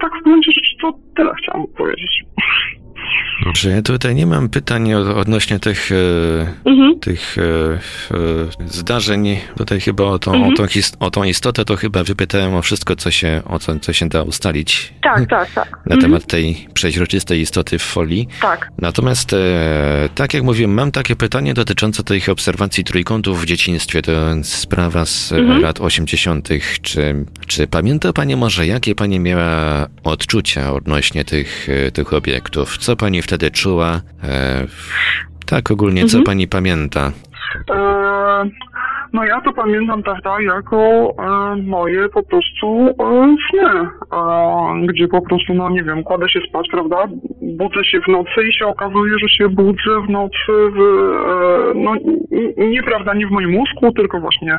tak 0.00 0.12
w 0.20 0.24
gruncie 0.24 0.52
rzeczy 0.52 0.76
to 0.80 0.92
tyle 1.16 1.32
chciałam 1.34 1.66
powiedzieć. 1.66 2.24
Ja 3.64 3.82
tutaj 3.82 4.14
nie 4.14 4.26
mam 4.26 4.48
pytań 4.48 4.94
od- 4.94 5.06
odnośnie 5.16 5.58
tych, 5.58 5.90
e, 5.92 6.70
Mhm. 6.70 7.00
tych 7.00 7.36
e, 7.38 7.42
e, 8.62 8.68
zdarzeń. 8.68 9.36
Tutaj 9.58 9.80
chyba 9.80 10.04
o 10.04 10.18
tą, 10.18 10.32
Mhm. 10.34 10.52
o, 10.52 10.56
tą 10.56 10.64
o 11.00 11.10
tą 11.10 11.24
istotę 11.24 11.64
to 11.64 11.76
chyba 11.76 12.04
wypytałem 12.04 12.54
o 12.54 12.62
wszystko, 12.62 12.96
co 12.96 13.10
się, 13.10 13.42
o 13.46 13.58
co, 13.58 13.78
co 13.78 13.92
się 13.92 14.08
da 14.08 14.22
ustalić 14.22 14.92
Tak, 15.02 15.28
tak, 15.30 15.50
tak. 15.54 15.70
na 15.70 15.94
Mhm. 15.94 16.00
temat 16.00 16.26
tej 16.26 16.68
przeźroczystej 16.74 17.40
istoty 17.40 17.78
w 17.78 17.82
folii. 17.82 18.28
Tak. 18.40 18.68
Natomiast, 18.78 19.34
tak 20.14 20.34
jak 20.34 20.42
mówiłem, 20.42 20.74
mam 20.74 20.92
takie 20.92 21.16
pytanie 21.16 21.54
dotyczące 21.54 22.04
tych 22.04 22.28
obserwacji 22.28 22.84
trójkątów 22.84 23.42
w 23.42 23.44
dzieciństwie. 23.46 24.02
To 24.02 24.12
sprawa 24.42 25.04
z 25.06 25.32
Mhm. 25.32 25.60
lat 25.62 25.80
80. 25.80 26.48
Czy, 26.82 27.24
czy 27.46 27.66
pamięta 27.66 28.12
Pani 28.12 28.36
może, 28.36 28.66
jakie 28.66 28.94
Pani 28.94 29.20
miała 29.20 29.86
odczucia 30.04 30.72
odnośnie 30.72 31.24
tych, 31.24 31.68
tych 31.92 32.12
obiektów? 32.12 32.78
Co 32.78 32.91
Pani 32.96 33.22
wtedy 33.22 33.50
czuła? 33.50 34.00
E, 34.24 34.66
tak 35.46 35.70
ogólnie, 35.70 36.00
co 36.04 36.18
Mhm. 36.18 36.24
Pani 36.24 36.48
pamięta? 36.48 37.12
E, 37.70 38.44
no 39.12 39.24
ja 39.24 39.40
to 39.40 39.52
pamiętam, 39.52 40.02
prawda, 40.02 40.40
jako 40.40 40.76
e, 41.18 41.56
moje 41.62 42.08
po 42.08 42.22
prostu 42.22 42.88
e, 42.88 43.36
sny, 43.50 43.88
e, 44.12 44.86
gdzie 44.86 45.08
po 45.08 45.22
prostu, 45.22 45.54
no 45.54 45.70
nie 45.70 45.82
wiem, 45.82 46.02
kładę 46.02 46.28
się 46.28 46.40
spać, 46.48 46.66
prawda, 46.70 46.96
budzę 47.42 47.84
się 47.84 48.00
w 48.00 48.08
nocy 48.08 48.48
i 48.48 48.52
się 48.52 48.66
okazuje, 48.66 49.18
że 49.18 49.28
się 49.28 49.48
budzę 49.48 50.00
w 50.06 50.10
nocy 50.10 50.36
w, 50.48 50.78
e, 50.80 51.74
no 51.74 51.92
n- 51.92 52.70
nie, 52.70 52.82
w 53.26 53.30
moim 53.30 53.50
mózgu, 53.50 53.92
tylko 53.92 54.20
właśnie 54.20 54.56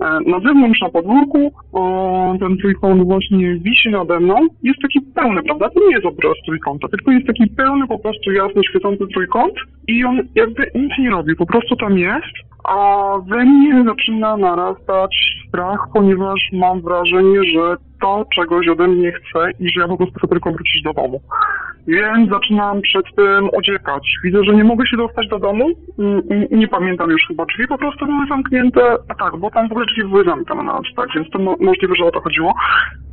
na 0.00 0.40
zewnątrz, 0.40 0.80
na 0.80 0.88
podwórku, 0.88 1.38
e, 1.38 2.38
ten 2.38 2.56
trójkąt 2.56 3.04
właśnie 3.04 3.54
wisi 3.54 3.90
nade 3.90 4.20
mną, 4.20 4.34
jest 4.62 4.80
taki 4.82 5.00
pełny, 5.00 5.42
prawda, 5.42 5.70
to 5.70 5.80
nie 5.80 5.94
jest 5.94 6.06
obraz 6.06 6.34
trójkąta, 6.46 6.88
tylko 6.88 7.10
jest 7.10 7.26
taki 7.26 7.46
pełny, 7.46 7.86
po 7.86 7.98
prostu 7.98 8.32
jasno 8.32 8.62
świecący 8.62 9.04
trójkąt 9.12 9.54
i 9.88 10.04
on 10.04 10.20
jakby 10.34 10.70
nic 10.74 10.92
nie 10.98 11.10
robi, 11.10 11.36
po 11.36 11.46
prostu 11.46 11.76
tam 11.76 11.98
jest, 11.98 12.34
a 12.64 13.12
we 13.28 13.44
mnie 13.44 13.84
zaczyna 13.84 14.36
narastać 14.36 15.16
strach, 15.48 15.88
ponieważ 15.94 16.40
mam 16.52 16.80
wrażenie, 16.80 17.38
że 17.54 17.76
to 18.00 18.26
czegoś 18.34 18.68
ode 18.68 18.88
mnie 18.88 19.12
chce 19.12 19.50
i 19.60 19.70
że 19.70 19.80
ja 19.80 19.88
po 19.88 19.96
prostu 19.96 20.18
chcę 20.18 20.28
tylko 20.28 20.52
wrócić 20.52 20.82
do 20.82 20.92
domu. 20.92 21.20
Więc 21.86 22.30
zaczynam 22.30 22.82
przed 22.82 23.04
tym 23.16 23.48
uciekać. 23.58 24.12
Widzę, 24.24 24.44
że 24.44 24.54
nie 24.54 24.64
mogę 24.64 24.86
się 24.86 24.96
dostać 24.96 25.28
do 25.28 25.38
domu. 25.38 25.66
Mm, 25.98 26.22
Nie 26.50 26.68
pamiętam 26.68 27.10
już 27.10 27.22
chyba 27.28 27.44
drzwi, 27.44 27.66
po 27.68 27.78
prostu 27.78 28.06
były 28.06 28.26
zamknięte. 28.28 28.80
A 29.08 29.14
tak, 29.14 29.36
bo 29.36 29.50
tam 29.50 29.68
w 29.68 29.72
ogóle 29.72 29.86
drzwi 29.86 30.04
były 30.04 30.24
zamknięte, 30.24 30.64
tak, 30.96 31.08
więc 31.14 31.30
to 31.30 31.38
mo- 31.38 31.56
możliwe, 31.60 31.94
że 31.98 32.04
o 32.04 32.10
to 32.10 32.20
chodziło. 32.20 32.54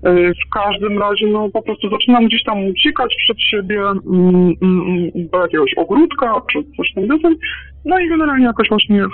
Yy, 0.03 0.33
W 0.33 0.53
każdym 0.53 0.99
razie, 0.99 1.27
no 1.27 1.49
po 1.49 1.61
prostu 1.61 1.89
zaczynam 1.89 2.25
gdzieś 2.25 2.43
tam 2.43 2.65
uciekać 2.67 3.15
przed 3.17 3.41
siebie 3.41 3.81
mm, 3.81 4.53
mm, 4.61 5.11
do 5.31 5.41
jakiegoś 5.41 5.73
ogródka 5.73 6.41
czy 6.51 6.59
coś 6.77 6.93
tam 6.93 7.07
deseń. 7.07 7.35
No 7.85 7.99
i 7.99 8.09
generalnie 8.09 8.45
jakoś 8.45 8.69
właśnie 8.69 9.05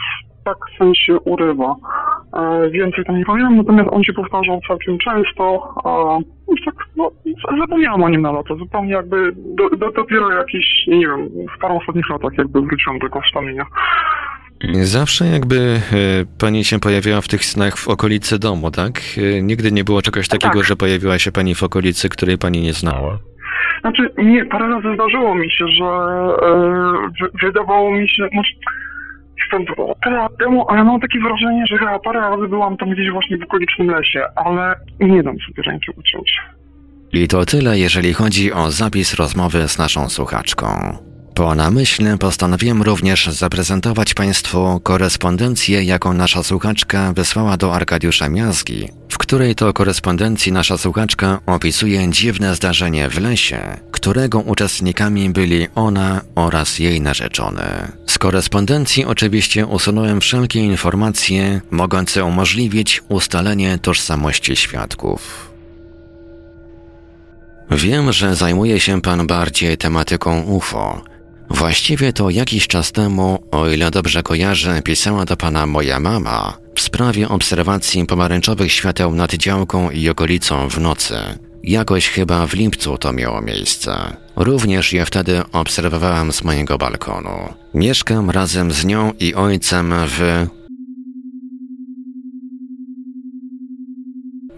w 0.55 0.59
tak 0.59 0.77
sensie 0.77 1.19
urywa. 1.19 1.75
E, 2.33 2.69
więcej 2.69 3.05
tam 3.05 3.17
nie 3.17 3.25
pamiętam, 3.25 3.57
natomiast 3.57 3.89
on 3.91 4.03
się 4.03 4.13
powtarzał 4.13 4.59
całkiem 4.67 4.97
często, 4.97 5.73
a 5.83 6.17
już 6.51 6.65
tak, 6.65 6.75
no, 6.97 7.11
zapomniałam 7.59 8.03
o 8.03 8.09
nim 8.09 8.21
na 8.21 8.31
lata, 8.31 8.55
zupełnie 8.55 8.91
jakby 8.93 9.31
do, 9.35 9.69
do, 9.69 9.91
dopiero 9.91 10.31
jakieś, 10.31 10.65
nie 10.87 11.07
wiem, 11.07 11.29
w 11.57 11.61
paru 11.61 11.77
ostatnich 11.77 12.09
latach 12.09 12.31
jakby 12.37 12.61
wróciłem 12.61 12.99
do 12.99 13.07
tego 13.07 13.21
wspomnienia. 13.21 13.65
Zawsze 14.81 15.25
jakby 15.25 15.55
e, 15.57 15.79
Pani 16.39 16.63
się 16.63 16.79
pojawiała 16.79 17.21
w 17.21 17.27
tych 17.27 17.45
snach 17.45 17.77
w 17.77 17.87
okolicy 17.87 18.39
domu, 18.39 18.71
tak? 18.71 18.93
E, 19.17 19.41
Nigdy 19.41 19.71
nie 19.71 19.83
było 19.83 20.01
czegoś 20.01 20.27
takiego, 20.27 20.53
Tak. 20.59 20.63
że 20.63 20.75
pojawiła 20.75 21.19
się 21.19 21.31
Pani 21.31 21.55
w 21.55 21.63
okolicy, 21.63 22.09
której 22.09 22.37
Pani 22.37 22.61
nie 22.61 22.73
znała. 22.73 23.17
Znaczy, 23.81 24.09
nie, 24.17 24.45
parę 24.45 24.69
razy 24.69 24.95
zdarzyło 24.95 25.35
mi 25.35 25.51
się, 25.51 25.67
że 25.67 25.85
e, 25.85 26.91
wy, 27.21 27.29
wydawało 27.41 27.91
mi 27.91 28.09
się, 28.09 28.27
znaczy, 28.33 28.51
było 29.75 29.95
tyle 30.03 30.15
lat 30.15 30.37
temu, 30.39 30.65
ale 30.69 30.83
mam 30.83 30.99
takie 30.99 31.19
wrażenie, 31.19 31.63
że 31.67 31.77
chyba 31.77 31.99
parę 31.99 32.19
razy 32.19 32.47
byłam 32.47 32.77
tam 32.77 32.89
gdzieś 32.89 33.09
właśnie 33.11 33.37
w 33.37 33.43
okolicznym 33.43 33.87
lesie, 33.87 34.23
ale 34.35 34.75
nie 34.99 35.23
dam 35.23 35.35
sobie 35.47 35.63
ręki 35.63 35.91
uciąć. 35.91 36.39
I 37.13 37.27
to 37.27 37.45
tyle, 37.45 37.79
jeżeli 37.79 38.13
chodzi 38.13 38.53
o 38.53 38.71
zapis 38.71 39.13
rozmowy 39.13 39.67
z 39.67 39.77
naszą 39.77 40.09
słuchaczką. 40.09 40.97
Po 41.39 41.55
namyśle 41.55 42.17
postanowiłem 42.17 42.81
również 42.81 43.27
zaprezentować 43.27 44.13
Państwu 44.13 44.79
korespondencję, 44.83 45.83
jaką 45.83 46.13
nasza 46.13 46.43
słuchaczka 46.43 47.13
wysłała 47.13 47.57
do 47.57 47.75
Arkadiusza 47.75 48.29
Miazgi, 48.29 48.89
w 49.09 49.17
której 49.17 49.55
to 49.55 49.73
korespondencji 49.73 50.51
nasza 50.51 50.77
słuchaczka 50.77 51.39
opisuje 51.45 52.09
dziwne 52.09 52.55
zdarzenie 52.55 53.09
w 53.09 53.19
lesie, 53.19 53.77
którego 53.91 54.39
uczestnikami 54.39 55.29
byli 55.29 55.67
ona 55.75 56.21
oraz 56.35 56.79
jej 56.79 57.01
narzeczony. 57.01 57.91
Z 58.07 58.17
korespondencji 58.17 59.05
oczywiście 59.05 59.67
usunąłem 59.67 60.21
wszelkie 60.21 60.59
informacje 60.59 61.61
mogące 61.71 62.23
umożliwić 62.23 63.01
ustalenie 63.09 63.77
tożsamości 63.77 64.55
świadków. 64.55 65.49
Wiem, 67.71 68.11
że 68.11 68.35
zajmuje 68.35 68.79
się 68.79 69.01
pan 69.01 69.27
bardziej 69.27 69.77
tematyką 69.77 70.41
UFO. 70.41 71.08
Właściwie 71.49 72.13
to 72.13 72.29
jakiś 72.29 72.67
czas 72.67 72.91
temu, 72.91 73.43
o 73.51 73.69
ile 73.69 73.91
dobrze 73.91 74.23
kojarzę, 74.23 74.81
pisała 74.81 75.25
do 75.25 75.37
pana 75.37 75.65
moja 75.65 75.99
mama 75.99 76.57
w 76.75 76.81
sprawie 76.81 77.29
obserwacji 77.29 78.05
pomarańczowych 78.05 78.71
świateł 78.71 79.15
nad 79.15 79.33
działką 79.33 79.89
i 79.89 80.09
okolicą 80.09 80.69
w 80.69 80.79
nocy. 80.79 81.15
Jakoś 81.63 82.09
chyba 82.09 82.47
w 82.47 82.53
lipcu 82.53 82.97
to 82.97 83.13
miało 83.13 83.41
miejsce. 83.41 84.17
Również 84.35 84.93
je 84.93 85.05
wtedy 85.05 85.41
obserwowałam 85.51 86.33
z 86.33 86.43
mojego 86.43 86.77
balkonu. 86.77 87.53
Mieszkam 87.73 88.29
razem 88.29 88.71
z 88.71 88.85
nią 88.85 89.13
i 89.19 89.33
ojcem 89.35 89.93
w 90.07 90.47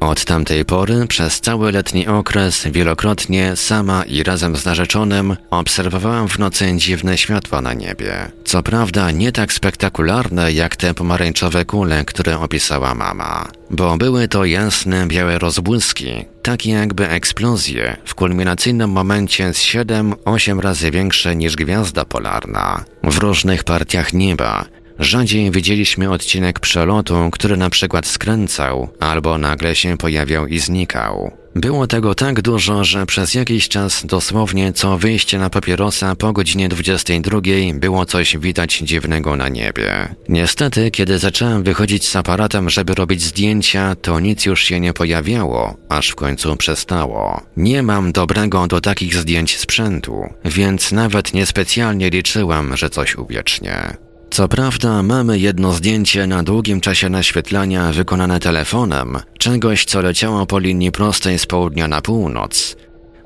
Od 0.02 0.26
tamtej 0.26 0.66
pory 0.66 1.08
przez 1.08 1.42
cały 1.42 1.72
letni 1.72 2.08
okres 2.08 2.68
wielokrotnie 2.72 3.56
sama 3.56 4.04
i 4.04 4.24
razem 4.24 4.58
z 4.58 4.66
narzeczonym 4.66 5.36
obserwowałam 5.50 6.28
w 6.28 6.40
nocy 6.40 6.74
dziwne 6.76 7.18
światła 7.18 7.62
na 7.62 7.74
niebie. 7.74 8.32
Co 8.46 8.64
prawda 8.64 9.12
nie 9.12 9.32
tak 9.32 9.54
spektakularne 9.54 10.52
jak 10.52 10.76
te 10.76 10.94
pomarańczowe 10.94 11.66
kule, 11.66 12.06
które 12.06 12.40
opisała 12.40 12.96
mama, 12.96 13.48
bo 13.70 13.98
były 13.98 14.28
to 14.28 14.46
jasne 14.46 15.08
białe 15.08 15.40
rozbłyski, 15.40 16.26
takie 16.42 16.72
jakby 16.72 17.10
eksplozje 17.10 17.98
w 18.06 18.16
kulminacyjnym 18.16 18.90
momencie 18.90 19.54
z 19.54 19.58
7-8 19.58 20.60
razy 20.60 20.92
większe 20.92 21.36
niż 21.36 21.56
gwiazda 21.56 22.06
polarna, 22.06 22.86
w 23.04 23.18
różnych 23.18 23.64
partiach 23.64 24.14
nieba, 24.14 24.66
Rzadziej 25.02 25.52
widzieliśmy 25.52 26.12
odcinek 26.12 26.60
przelotu, 26.60 27.30
który 27.32 27.58
na 27.58 27.70
przykład 27.70 28.08
skręcał, 28.08 28.90
albo 29.00 29.38
nagle 29.38 29.76
się 29.76 29.98
pojawiał 29.98 30.48
i 30.48 30.60
znikał. 30.60 31.32
Było 31.56 31.88
tego 31.88 32.16
tak 32.16 32.42
dużo, 32.42 32.84
że 32.84 33.06
przez 33.06 33.34
jakiś 33.34 33.70
czas 33.70 34.06
dosłownie 34.06 34.74
co 34.74 34.98
wyjście 34.98 35.40
na 35.40 35.50
papierosa 35.50 36.16
po 36.16 36.34
godzinie 36.34 36.70
22 36.70 37.42
było 37.74 38.06
coś 38.06 38.38
widać 38.38 38.78
dziwnego 38.78 39.36
na 39.36 39.50
niebie. 39.50 40.16
Niestety, 40.30 40.92
kiedy 40.92 41.20
zacząłem 41.20 41.64
wychodzić 41.64 42.08
z 42.08 42.16
aparatem, 42.16 42.70
żeby 42.70 42.96
robić 42.96 43.22
zdjęcia, 43.22 43.96
to 43.96 44.20
nic 44.20 44.46
już 44.46 44.64
się 44.64 44.80
nie 44.80 44.94
pojawiało, 44.94 45.78
aż 45.90 46.10
w 46.10 46.16
końcu 46.16 46.56
przestało. 46.56 47.42
Nie 47.58 47.84
mam 47.84 48.12
dobrego 48.12 48.68
do 48.68 48.82
takich 48.82 49.16
zdjęć 49.16 49.58
sprzętu, 49.58 50.24
więc 50.46 50.92
nawet 50.92 51.34
niespecjalnie 51.34 52.10
liczyłem, 52.10 52.78
że 52.78 52.90
coś 52.90 53.16
uwiecznie. 53.16 53.98
Co 54.32 54.48
prawda 54.48 55.04
mamy 55.04 55.40
jedno 55.40 55.74
zdjęcie 55.74 56.28
na 56.28 56.44
długim 56.44 56.82
czasie 56.82 57.10
naświetlania 57.10 57.92
wykonane 57.92 58.40
telefonem, 58.40 59.20
czegoś 59.38 59.86
co 59.86 60.02
leciało 60.02 60.46
po 60.46 60.60
linii 60.60 60.92
prostej 60.92 61.40
z 61.40 61.46
południa 61.46 61.88
na 61.88 62.02
północ. 62.02 62.76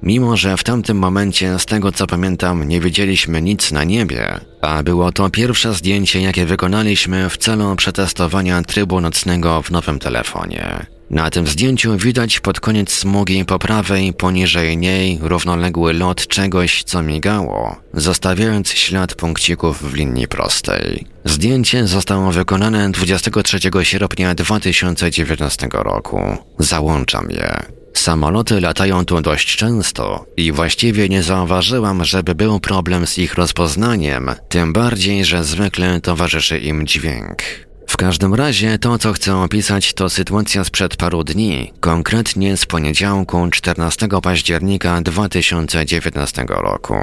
Mimo, 0.04 0.38
że 0.38 0.58
w 0.58 0.64
tamtym 0.64 0.98
momencie, 0.98 1.60
z 1.60 1.66
tego 1.66 1.92
co 1.92 2.08
pamiętam, 2.08 2.68
nie 2.68 2.82
widzieliśmy 2.82 3.42
nic 3.42 3.72
na 3.72 3.84
niebie, 3.84 4.40
a 4.62 4.84
było 4.84 5.12
to 5.12 5.30
pierwsze 5.30 5.74
zdjęcie, 5.74 6.22
jakie 6.22 6.46
wykonaliśmy 6.46 7.30
w 7.30 7.38
celu 7.38 7.76
przetestowania 7.76 8.62
trybu 8.62 9.02
nocnego 9.02 9.62
w 9.62 9.72
nowym 9.72 10.00
telefonie. 10.00 10.95
Na 11.10 11.30
tym 11.30 11.48
zdjęciu 11.48 11.98
widać 11.98 12.40
pod 12.40 12.60
koniec 12.60 12.92
smugi 12.92 13.46
po 13.46 13.60
prawej, 13.60 14.14
poniżej 14.14 14.78
niej, 14.78 15.20
równoległy 15.22 15.94
lot 15.94 16.28
czegoś, 16.28 16.84
co 16.84 17.04
migało, 17.04 17.76
zostawiając 17.94 18.70
ślad 18.70 19.16
punkcików 19.16 19.92
w 19.92 19.94
linii 19.94 20.28
prostej. 20.28 21.06
Zdjęcie 21.26 21.88
zostało 21.88 22.32
wykonane 22.32 22.92
23 22.92 23.60
sierpnia 23.84 24.36
2019 24.36 25.68
roku. 25.72 26.38
Załączam 26.60 27.32
je. 27.32 27.76
Samoloty 27.94 28.62
latają 28.62 29.06
tu 29.06 29.22
dość 29.22 29.56
często 29.56 30.26
i 30.38 30.52
właściwie 30.52 31.10
nie 31.10 31.24
zauważyłam, 31.24 32.06
żeby 32.06 32.36
był 32.36 32.60
problem 32.60 33.08
z 33.08 33.18
ich 33.18 33.34
rozpoznaniem, 33.34 34.32
tym 34.50 34.74
bardziej, 34.74 35.26
że 35.26 35.44
zwykle 35.44 36.02
towarzyszy 36.02 36.60
im 36.60 36.88
dźwięk. 36.88 37.65
W 37.96 37.98
każdym 37.98 38.34
razie 38.34 38.80
to, 38.80 38.98
co 38.98 39.14
chcę 39.14 39.38
opisać, 39.38 39.94
to 39.94 40.10
sytuacja 40.10 40.64
sprzed 40.64 40.96
paru 40.96 41.24
dni, 41.24 41.74
konkretnie 41.80 42.58
z 42.58 42.66
poniedziałku 42.66 43.50
14 43.52 44.08
października 44.24 45.02
2019 45.02 46.46
roku. 46.50 46.96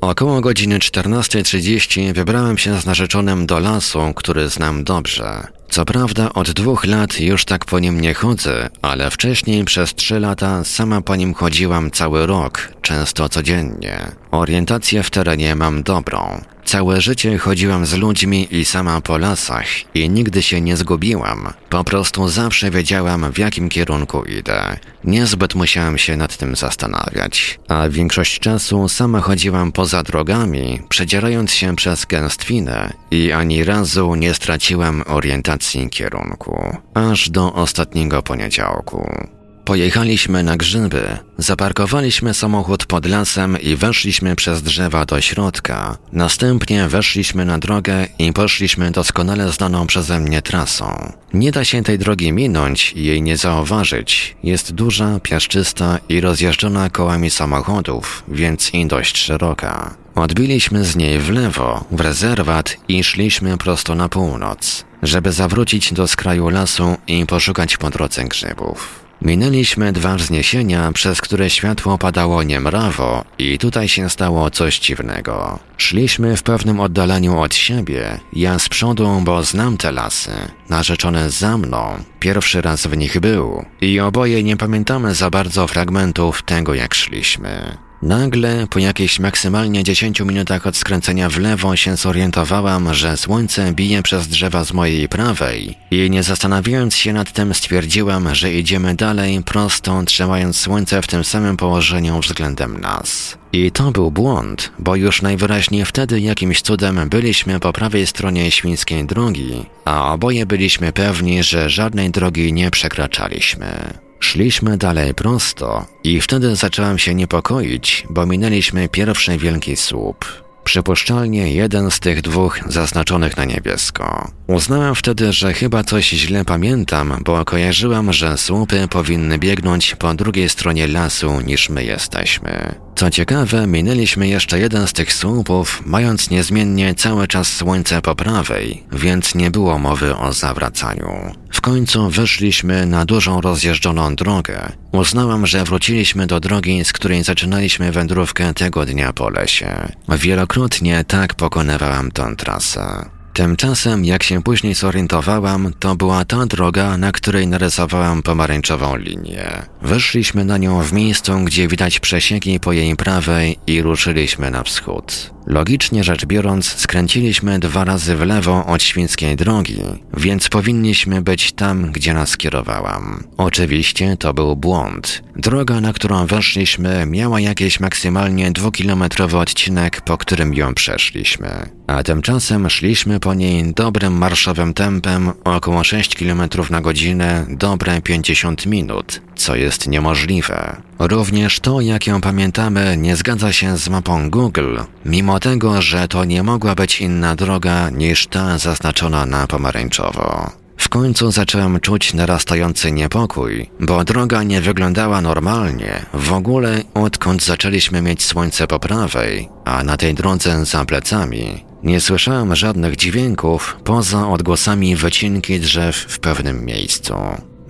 Około 0.00 0.40
godziny 0.40 0.78
14.30 0.78 2.14
wybrałem 2.14 2.58
się 2.58 2.80
z 2.80 2.86
narzeczonym 2.86 3.46
do 3.46 3.58
lasu, 3.58 4.12
który 4.16 4.48
znam 4.48 4.84
dobrze. 4.84 5.46
Co 5.70 5.84
prawda 5.84 6.32
od 6.32 6.50
dwóch 6.50 6.84
lat 6.84 7.20
już 7.20 7.44
tak 7.44 7.64
po 7.64 7.78
nim 7.78 8.00
nie 8.00 8.14
chodzę, 8.14 8.68
ale 8.82 9.10
wcześniej 9.10 9.64
przez 9.64 9.94
trzy 9.94 10.20
lata 10.20 10.64
sama 10.64 11.00
po 11.00 11.16
nim 11.16 11.34
chodziłam 11.34 11.90
cały 11.90 12.26
rok, 12.26 12.72
często 12.82 13.28
codziennie. 13.28 14.12
Orientację 14.30 15.02
w 15.02 15.10
terenie 15.10 15.54
mam 15.54 15.82
dobrą. 15.82 16.40
Całe 16.66 17.00
życie 17.00 17.38
chodziłam 17.38 17.86
z 17.86 17.94
ludźmi 17.94 18.48
i 18.50 18.64
sama 18.64 19.00
po 19.00 19.18
lasach 19.18 19.66
i 19.94 20.10
nigdy 20.10 20.42
się 20.42 20.60
nie 20.60 20.76
zgubiłam. 20.76 21.52
Po 21.70 21.84
prostu 21.84 22.28
zawsze 22.28 22.70
wiedziałam 22.70 23.32
w 23.32 23.38
jakim 23.38 23.68
kierunku 23.68 24.24
idę. 24.24 24.76
Niezbyt 25.04 25.54
musiałam 25.54 25.98
się 25.98 26.16
nad 26.16 26.36
tym 26.36 26.56
zastanawiać. 26.56 27.58
A 27.68 27.88
większość 27.88 28.38
czasu 28.38 28.88
sama 28.88 29.20
chodziłam 29.20 29.72
poza 29.72 30.02
drogami, 30.02 30.80
przedzierając 30.88 31.52
się 31.52 31.76
przez 31.76 32.04
gęstwinę 32.06 32.92
i 33.10 33.32
ani 33.32 33.64
razu 33.64 34.14
nie 34.14 34.34
straciłam 34.34 35.02
orientacji 35.06 35.90
kierunku. 35.90 36.76
Aż 36.94 37.30
do 37.30 37.52
ostatniego 37.52 38.22
poniedziałku. 38.22 39.28
Pojechaliśmy 39.66 40.42
na 40.42 40.56
grzyby, 40.56 41.18
zaparkowaliśmy 41.38 42.34
samochód 42.34 42.86
pod 42.86 43.06
lasem 43.06 43.60
i 43.60 43.76
weszliśmy 43.76 44.36
przez 44.36 44.62
drzewa 44.62 45.04
do 45.04 45.20
środka. 45.20 45.98
Następnie 46.12 46.88
weszliśmy 46.88 47.44
na 47.44 47.58
drogę 47.58 48.06
i 48.18 48.32
poszliśmy 48.32 48.90
doskonale 48.90 49.52
znaną 49.52 49.86
przeze 49.86 50.20
mnie 50.20 50.42
trasą. 50.42 51.12
Nie 51.34 51.52
da 51.52 51.64
się 51.64 51.82
tej 51.82 51.98
drogi 51.98 52.32
minąć 52.32 52.92
i 52.92 53.04
jej 53.04 53.22
nie 53.22 53.36
zauważyć. 53.36 54.36
Jest 54.42 54.72
duża, 54.72 55.20
piaszczysta 55.20 55.98
i 56.08 56.20
rozjeżdżona 56.20 56.90
kołami 56.90 57.30
samochodów, 57.30 58.22
więc 58.28 58.74
i 58.74 58.86
dość 58.86 59.18
szeroka. 59.18 59.94
Odbiliśmy 60.14 60.84
z 60.84 60.96
niej 60.96 61.18
w 61.18 61.30
lewo, 61.30 61.84
w 61.90 62.00
rezerwat 62.00 62.76
i 62.88 63.04
szliśmy 63.04 63.58
prosto 63.58 63.94
na 63.94 64.08
północ, 64.08 64.84
żeby 65.02 65.32
zawrócić 65.32 65.92
do 65.92 66.08
skraju 66.08 66.48
lasu 66.48 66.96
i 67.06 67.26
poszukać 67.26 67.76
po 67.76 67.90
drodze 67.90 68.24
grzybów. 68.24 69.05
Minęliśmy 69.22 69.92
dwa 69.92 70.14
wzniesienia, 70.14 70.92
przez 70.92 71.20
które 71.20 71.50
światło 71.50 71.98
padało 71.98 72.42
niemrawo 72.42 73.24
i 73.38 73.58
tutaj 73.58 73.88
się 73.88 74.10
stało 74.10 74.50
coś 74.50 74.78
dziwnego. 74.78 75.58
Szliśmy 75.76 76.36
w 76.36 76.42
pewnym 76.42 76.80
oddaleniu 76.80 77.38
od 77.38 77.54
siebie, 77.54 78.20
ja 78.32 78.58
z 78.58 78.68
przodu, 78.68 79.20
bo 79.24 79.42
znam 79.42 79.76
te 79.76 79.92
lasy, 79.92 80.30
narzeczone 80.68 81.30
za 81.30 81.58
mną, 81.58 82.04
pierwszy 82.20 82.62
raz 82.62 82.86
w 82.86 82.96
nich 82.96 83.20
był 83.20 83.64
i 83.80 84.00
oboje 84.00 84.42
nie 84.42 84.56
pamiętamy 84.56 85.14
za 85.14 85.30
bardzo 85.30 85.66
fragmentów 85.66 86.42
tego 86.42 86.74
jak 86.74 86.94
szliśmy. 86.94 87.85
Nagle, 88.02 88.66
po 88.70 88.78
jakichś 88.78 89.18
maksymalnie 89.18 89.84
10 89.84 90.20
minutach 90.20 90.66
od 90.66 90.76
skręcenia 90.76 91.28
w 91.28 91.38
lewo 91.38 91.76
się 91.76 91.96
zorientowałam, 91.96 92.94
że 92.94 93.16
słońce 93.16 93.72
bije 93.72 94.02
przez 94.02 94.28
drzewa 94.28 94.64
z 94.64 94.72
mojej 94.72 95.08
prawej 95.08 95.74
i 95.90 96.10
nie 96.10 96.22
zastanawiając 96.22 96.96
się 96.96 97.12
nad 97.12 97.32
tym 97.32 97.54
stwierdziłam, 97.54 98.34
że 98.34 98.52
idziemy 98.52 98.94
dalej 98.94 99.42
prosto, 99.42 100.02
trzymając 100.02 100.56
słońce 100.56 101.02
w 101.02 101.06
tym 101.06 101.24
samym 101.24 101.56
położeniu 101.56 102.20
względem 102.20 102.80
nas. 102.80 103.38
I 103.52 103.70
to 103.72 103.90
był 103.90 104.10
błąd, 104.10 104.72
bo 104.78 104.96
już 104.96 105.22
najwyraźniej 105.22 105.84
wtedy 105.84 106.20
jakimś 106.20 106.62
cudem 106.62 107.08
byliśmy 107.08 107.60
po 107.60 107.72
prawej 107.72 108.06
stronie 108.06 108.50
świńskiej 108.50 109.04
drogi, 109.04 109.66
a 109.84 110.12
oboje 110.12 110.46
byliśmy 110.46 110.92
pewni, 110.92 111.42
że 111.42 111.70
żadnej 111.70 112.10
drogi 112.10 112.52
nie 112.52 112.70
przekraczaliśmy. 112.70 114.05
Szliśmy 114.20 114.76
dalej 114.76 115.14
prosto 115.14 115.86
i 116.04 116.20
wtedy 116.20 116.56
zaczęłam 116.56 116.98
się 116.98 117.14
niepokoić, 117.14 118.06
bo 118.10 118.26
minęliśmy 118.26 118.88
pierwszy 118.88 119.38
wielki 119.38 119.76
słup. 119.76 120.24
Przypuszczalnie 120.64 121.52
jeden 121.52 121.90
z 121.90 122.00
tych 122.00 122.22
dwóch 122.22 122.60
zaznaczonych 122.68 123.36
na 123.36 123.44
niebiesko. 123.44 124.30
Uznałem 124.46 124.94
wtedy, 124.94 125.32
że 125.32 125.54
chyba 125.54 125.84
coś 125.84 126.08
źle 126.08 126.44
pamiętam, 126.44 127.20
bo 127.24 127.44
kojarzyłam, 127.44 128.12
że 128.12 128.38
słupy 128.38 128.88
powinny 128.88 129.38
biegnąć 129.38 129.94
po 129.94 130.14
drugiej 130.14 130.48
stronie 130.48 130.86
lasu 130.86 131.40
niż 131.40 131.68
my 131.68 131.84
jesteśmy. 131.84 132.85
Co 132.96 133.10
ciekawe, 133.10 133.66
minęliśmy 133.66 134.28
jeszcze 134.28 134.58
jeden 134.58 134.86
z 134.86 134.92
tych 134.92 135.12
słupów, 135.12 135.82
mając 135.86 136.30
niezmiennie 136.30 136.94
cały 136.94 137.28
czas 137.28 137.52
słońce 137.52 138.02
po 138.02 138.14
prawej, 138.14 138.82
więc 138.92 139.34
nie 139.34 139.50
było 139.50 139.78
mowy 139.78 140.16
o 140.16 140.32
zawracaniu. 140.32 141.32
W 141.50 141.60
końcu 141.60 142.10
wyszliśmy 142.10 142.86
na 142.86 143.04
dużą 143.04 143.40
rozjeżdżoną 143.40 144.16
drogę. 144.16 144.72
Uznałam, 144.92 145.46
że 145.46 145.64
wróciliśmy 145.64 146.26
do 146.26 146.40
drogi, 146.40 146.84
z 146.84 146.92
której 146.92 147.24
zaczynaliśmy 147.24 147.92
wędrówkę 147.92 148.54
tego 148.54 148.86
dnia 148.86 149.12
po 149.12 149.30
lesie. 149.30 149.88
Wielokrotnie 150.08 151.04
tak 151.04 151.34
pokonywałam 151.34 152.10
tę 152.10 152.34
trasę. 152.36 153.15
Tymczasem, 153.36 154.04
jak 154.04 154.22
się 154.22 154.42
później 154.42 154.74
zorientowałam, 154.74 155.72
to 155.78 155.96
była 155.96 156.24
ta 156.24 156.46
droga, 156.46 156.96
na 156.96 157.12
której 157.12 157.46
narysowałam 157.46 158.22
pomarańczową 158.22 158.96
linię. 158.96 159.62
Weszliśmy 159.82 160.44
na 160.44 160.58
nią 160.58 160.82
w 160.82 160.92
miejscu, 160.92 161.32
gdzie 161.44 161.68
widać 161.68 162.00
przesieki 162.00 162.60
po 162.60 162.72
jej 162.72 162.96
prawej 162.96 163.58
i 163.66 163.82
ruszyliśmy 163.82 164.50
na 164.50 164.62
wschód. 164.62 165.35
Logicznie 165.46 166.04
rzecz 166.04 166.26
biorąc, 166.26 166.66
skręciliśmy 166.66 167.58
dwa 167.58 167.84
razy 167.84 168.16
w 168.16 168.20
lewo 168.20 168.66
od 168.66 168.82
świńskiej 168.82 169.36
drogi, 169.36 169.82
więc 170.16 170.48
powinniśmy 170.48 171.22
być 171.22 171.52
tam, 171.52 171.92
gdzie 171.92 172.14
nas 172.14 172.36
kierowałam. 172.36 173.24
Oczywiście 173.36 174.16
to 174.16 174.34
był 174.34 174.56
błąd. 174.56 175.22
Droga, 175.36 175.80
na 175.80 175.92
którą 175.92 176.26
weszliśmy, 176.26 177.06
miała 177.06 177.40
jakieś 177.40 177.80
maksymalnie 177.80 178.50
dwukilometrowy 178.50 179.38
odcinek, 179.38 180.00
po 180.00 180.18
którym 180.18 180.54
ją 180.54 180.74
przeszliśmy. 180.74 181.68
A 181.86 182.02
tymczasem 182.02 182.70
szliśmy 182.70 183.20
po 183.20 183.34
niej 183.34 183.74
dobrym 183.74 184.12
marszowym 184.12 184.74
tempem 184.74 185.32
około 185.44 185.84
6 185.84 186.16
km 186.16 186.42
na 186.70 186.80
godzinę, 186.80 187.46
dobre 187.48 188.02
50 188.02 188.66
minut, 188.66 189.20
co 189.36 189.56
jest 189.56 189.88
niemożliwe. 189.88 190.82
Również 190.98 191.60
to, 191.60 191.80
jak 191.80 192.06
ją 192.06 192.20
pamiętamy, 192.20 192.96
nie 192.96 193.16
zgadza 193.16 193.52
się 193.52 193.76
z 193.76 193.88
mapą 193.88 194.30
Google, 194.30 194.78
mimo 195.04 195.40
tego, 195.40 195.82
że 195.82 196.08
to 196.08 196.24
nie 196.24 196.42
mogła 196.42 196.74
być 196.74 197.00
inna 197.00 197.36
droga 197.36 197.90
niż 197.90 198.26
ta 198.26 198.58
zaznaczona 198.58 199.26
na 199.26 199.46
pomarańczowo. 199.46 200.50
W 200.76 200.88
końcu 200.88 201.30
zacząłem 201.32 201.80
czuć 201.80 202.14
narastający 202.14 202.92
niepokój, 202.92 203.70
bo 203.80 204.04
droga 204.04 204.42
nie 204.42 204.60
wyglądała 204.60 205.20
normalnie, 205.20 206.06
w 206.14 206.32
ogóle 206.32 206.82
odkąd 206.94 207.44
zaczęliśmy 207.44 208.02
mieć 208.02 208.24
słońce 208.24 208.66
po 208.66 208.78
prawej, 208.78 209.48
a 209.64 209.84
na 209.84 209.96
tej 209.96 210.14
drodze 210.14 210.64
za 210.64 210.84
plecami. 210.84 211.64
Nie 211.82 212.00
słyszałem 212.00 212.54
żadnych 212.54 212.96
dźwięków 212.96 213.76
poza 213.84 214.28
odgłosami 214.28 214.96
wycinki 214.96 215.60
drzew 215.60 215.96
w 215.96 216.18
pewnym 216.18 216.64
miejscu. 216.64 217.14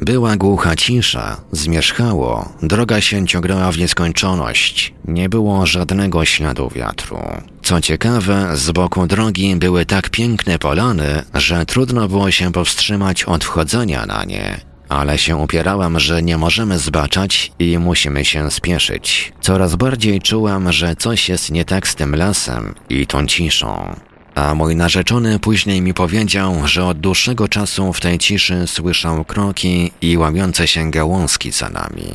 Była 0.01 0.37
głucha 0.37 0.77
cisza, 0.77 1.41
zmierzchało, 1.53 2.53
droga 2.63 3.01
się 3.01 3.27
ciągnęła 3.27 3.73
w 3.73 3.79
nieskończoność, 3.79 4.95
nie 5.05 5.29
było 5.29 5.67
żadnego 5.67 6.25
śladu 6.25 6.71
wiatru. 6.75 7.19
Co 7.63 7.81
ciekawe, 7.81 8.57
z 8.57 8.71
boku 8.71 9.07
drogi 9.07 9.57
były 9.57 9.87
tak 9.87 10.11
piękne 10.11 10.59
polany, 10.59 11.23
że 11.35 11.67
trudno 11.67 12.09
było 12.09 12.31
się 12.31 12.53
powstrzymać 12.53 13.25
od 13.25 13.45
wchodzenia 13.45 14.07
na 14.07 14.25
nie. 14.25 14.61
Ale 14.89 15.19
się 15.19 15.37
upierałam, 15.37 16.01
że 16.01 16.23
nie 16.23 16.39
możemy 16.39 16.79
zbaczać 16.79 17.53
i 17.59 17.79
musimy 17.79 18.25
się 18.25 18.51
spieszyć. 18.51 19.33
Coraz 19.41 19.77
bardziej 19.77 20.21
czułam, 20.21 20.73
że 20.73 20.97
coś 20.97 21.29
jest 21.29 21.51
nie 21.51 21.65
tak 21.65 21.89
z 21.89 21.95
tym 21.95 22.17
lasem 22.17 22.75
i 22.89 23.07
tą 23.07 23.27
ciszą. 23.27 23.97
A 24.37 24.55
mój 24.55 24.77
narzeczony 24.77 25.39
później 25.39 25.83
mi 25.83 25.95
powiedział, 25.95 26.55
że 26.65 26.85
od 26.85 27.01
dłuższego 27.01 27.49
czasu 27.49 27.93
w 27.93 28.01
tej 28.01 28.19
ciszy 28.19 28.67
słyszał 28.67 29.25
kroki 29.25 29.93
i 30.01 30.17
łamiące 30.17 30.69
się 30.69 30.91
gałązki 30.91 31.53
za 31.53 31.69
nami. 31.69 32.13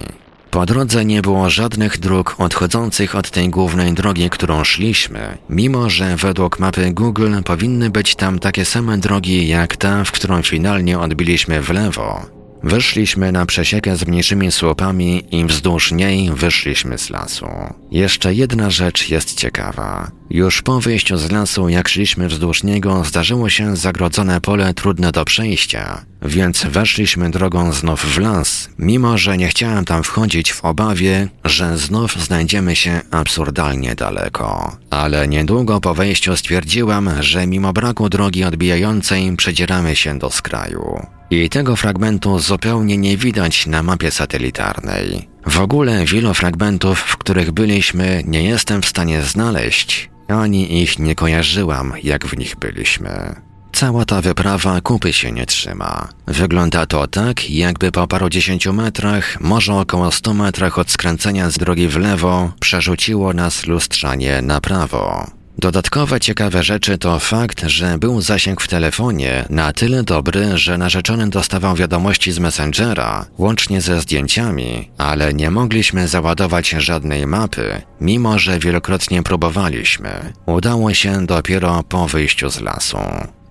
Po 0.51 0.65
drodze 0.65 1.05
nie 1.05 1.21
było 1.21 1.49
żadnych 1.49 1.99
dróg 1.99 2.35
odchodzących 2.37 3.15
od 3.15 3.29
tej 3.29 3.49
głównej 3.49 3.93
drogi, 3.93 4.29
którą 4.29 4.63
szliśmy, 4.63 5.37
mimo 5.49 5.89
że 5.89 6.15
według 6.15 6.59
mapy 6.59 6.91
Google 6.93 7.35
powinny 7.45 7.89
być 7.89 8.15
tam 8.15 8.39
takie 8.39 8.65
same 8.65 8.97
drogi 8.97 9.47
jak 9.47 9.77
ta, 9.77 10.03
w 10.03 10.11
którą 10.11 10.41
finalnie 10.41 10.99
odbiliśmy 10.99 11.61
w 11.61 11.69
lewo. 11.69 12.40
Wyszliśmy 12.63 13.31
na 13.31 13.45
przesiekę 13.45 13.95
z 13.95 14.07
mniejszymi 14.07 14.51
słupami 14.51 15.23
i 15.31 15.45
wzdłuż 15.45 15.91
niej 15.91 16.31
wyszliśmy 16.33 16.97
z 16.97 17.09
lasu. 17.09 17.47
Jeszcze 17.91 18.33
jedna 18.33 18.69
rzecz 18.69 19.09
jest 19.09 19.35
ciekawa. 19.35 20.11
Już 20.29 20.61
po 20.61 20.79
wyjściu 20.79 21.17
z 21.17 21.31
lasu, 21.31 21.69
jak 21.69 21.89
szliśmy 21.89 22.27
wzdłuż 22.27 22.63
niego, 22.63 23.03
zdarzyło 23.03 23.49
się 23.49 23.75
zagrodzone 23.75 24.41
pole 24.41 24.73
trudne 24.73 25.11
do 25.11 25.25
przejścia, 25.25 26.05
więc 26.21 26.63
weszliśmy 26.63 27.31
drogą 27.31 27.73
znów 27.73 28.05
w 28.05 28.17
las, 28.19 28.69
mimo 28.79 29.17
że 29.17 29.37
nie 29.37 29.47
chciałem 29.47 29.85
tam 29.85 30.03
wchodzić 30.03 30.53
w 30.53 30.65
obawie, 30.65 31.27
że 31.45 31.77
znów 31.77 32.15
znajdziemy 32.23 32.75
się 32.75 33.01
absurdalnie 33.11 33.95
daleko. 33.95 34.77
Ale 34.89 35.27
niedługo 35.27 35.81
po 35.81 35.93
wejściu 35.93 36.37
stwierdziłam, 36.37 37.09
że 37.19 37.47
mimo 37.47 37.73
braku 37.73 38.09
drogi 38.09 38.43
odbijającej 38.43 39.35
przedzieramy 39.37 39.95
się 39.95 40.19
do 40.19 40.29
skraju. 40.29 41.20
I 41.31 41.49
tego 41.49 41.75
fragmentu 41.75 42.39
zupełnie 42.39 42.97
nie 42.97 43.17
widać 43.17 43.67
na 43.67 43.83
mapie 43.83 44.11
satelitarnej. 44.11 45.29
W 45.45 45.59
ogóle 45.59 46.05
wielu 46.05 46.33
fragmentów, 46.33 46.99
w 46.99 47.17
których 47.17 47.51
byliśmy, 47.51 48.23
nie 48.27 48.43
jestem 48.43 48.81
w 48.81 48.85
stanie 48.85 49.21
znaleźć, 49.21 50.09
ani 50.27 50.81
ich 50.81 50.99
nie 50.99 51.15
kojarzyłam, 51.15 51.93
jak 52.03 52.27
w 52.27 52.37
nich 52.37 52.55
byliśmy. 52.55 53.35
Cała 53.71 54.05
ta 54.05 54.21
wyprawa 54.21 54.81
kupy 54.81 55.13
się 55.13 55.31
nie 55.31 55.45
trzyma. 55.45 56.09
Wygląda 56.27 56.85
to 56.85 57.07
tak, 57.07 57.49
jakby 57.49 57.91
po 57.91 58.07
paru 58.07 58.29
dziesięciu 58.29 58.73
metrach, 58.73 59.41
może 59.41 59.75
około 59.75 60.11
stu 60.11 60.33
metrach 60.33 60.79
od 60.79 60.91
skręcenia 60.91 61.49
z 61.49 61.57
drogi 61.57 61.87
w 61.87 61.97
lewo, 61.97 62.51
przerzuciło 62.59 63.33
nas 63.33 63.67
lustrzanie 63.67 64.41
na 64.41 64.61
prawo. 64.61 65.40
Dodatkowe 65.57 66.19
ciekawe 66.19 66.63
rzeczy 66.63 66.97
to 66.97 67.19
fakt, 67.19 67.63
że 67.67 67.97
był 67.97 68.21
zasięg 68.21 68.61
w 68.61 68.67
telefonie 68.67 69.45
na 69.49 69.73
tyle 69.73 70.03
dobry, 70.03 70.57
że 70.57 70.77
narzeczony 70.77 71.29
dostawał 71.29 71.75
wiadomości 71.75 72.31
z 72.31 72.39
Messengera, 72.39 73.25
łącznie 73.37 73.81
ze 73.81 74.01
zdjęciami, 74.01 74.89
ale 74.97 75.33
nie 75.33 75.51
mogliśmy 75.51 76.07
załadować 76.07 76.69
żadnej 76.69 77.27
mapy, 77.27 77.81
mimo 78.01 78.39
że 78.39 78.59
wielokrotnie 78.59 79.23
próbowaliśmy. 79.23 80.33
Udało 80.45 80.93
się 80.93 81.25
dopiero 81.25 81.83
po 81.83 82.07
wyjściu 82.07 82.49
z 82.49 82.61
lasu. 82.61 82.97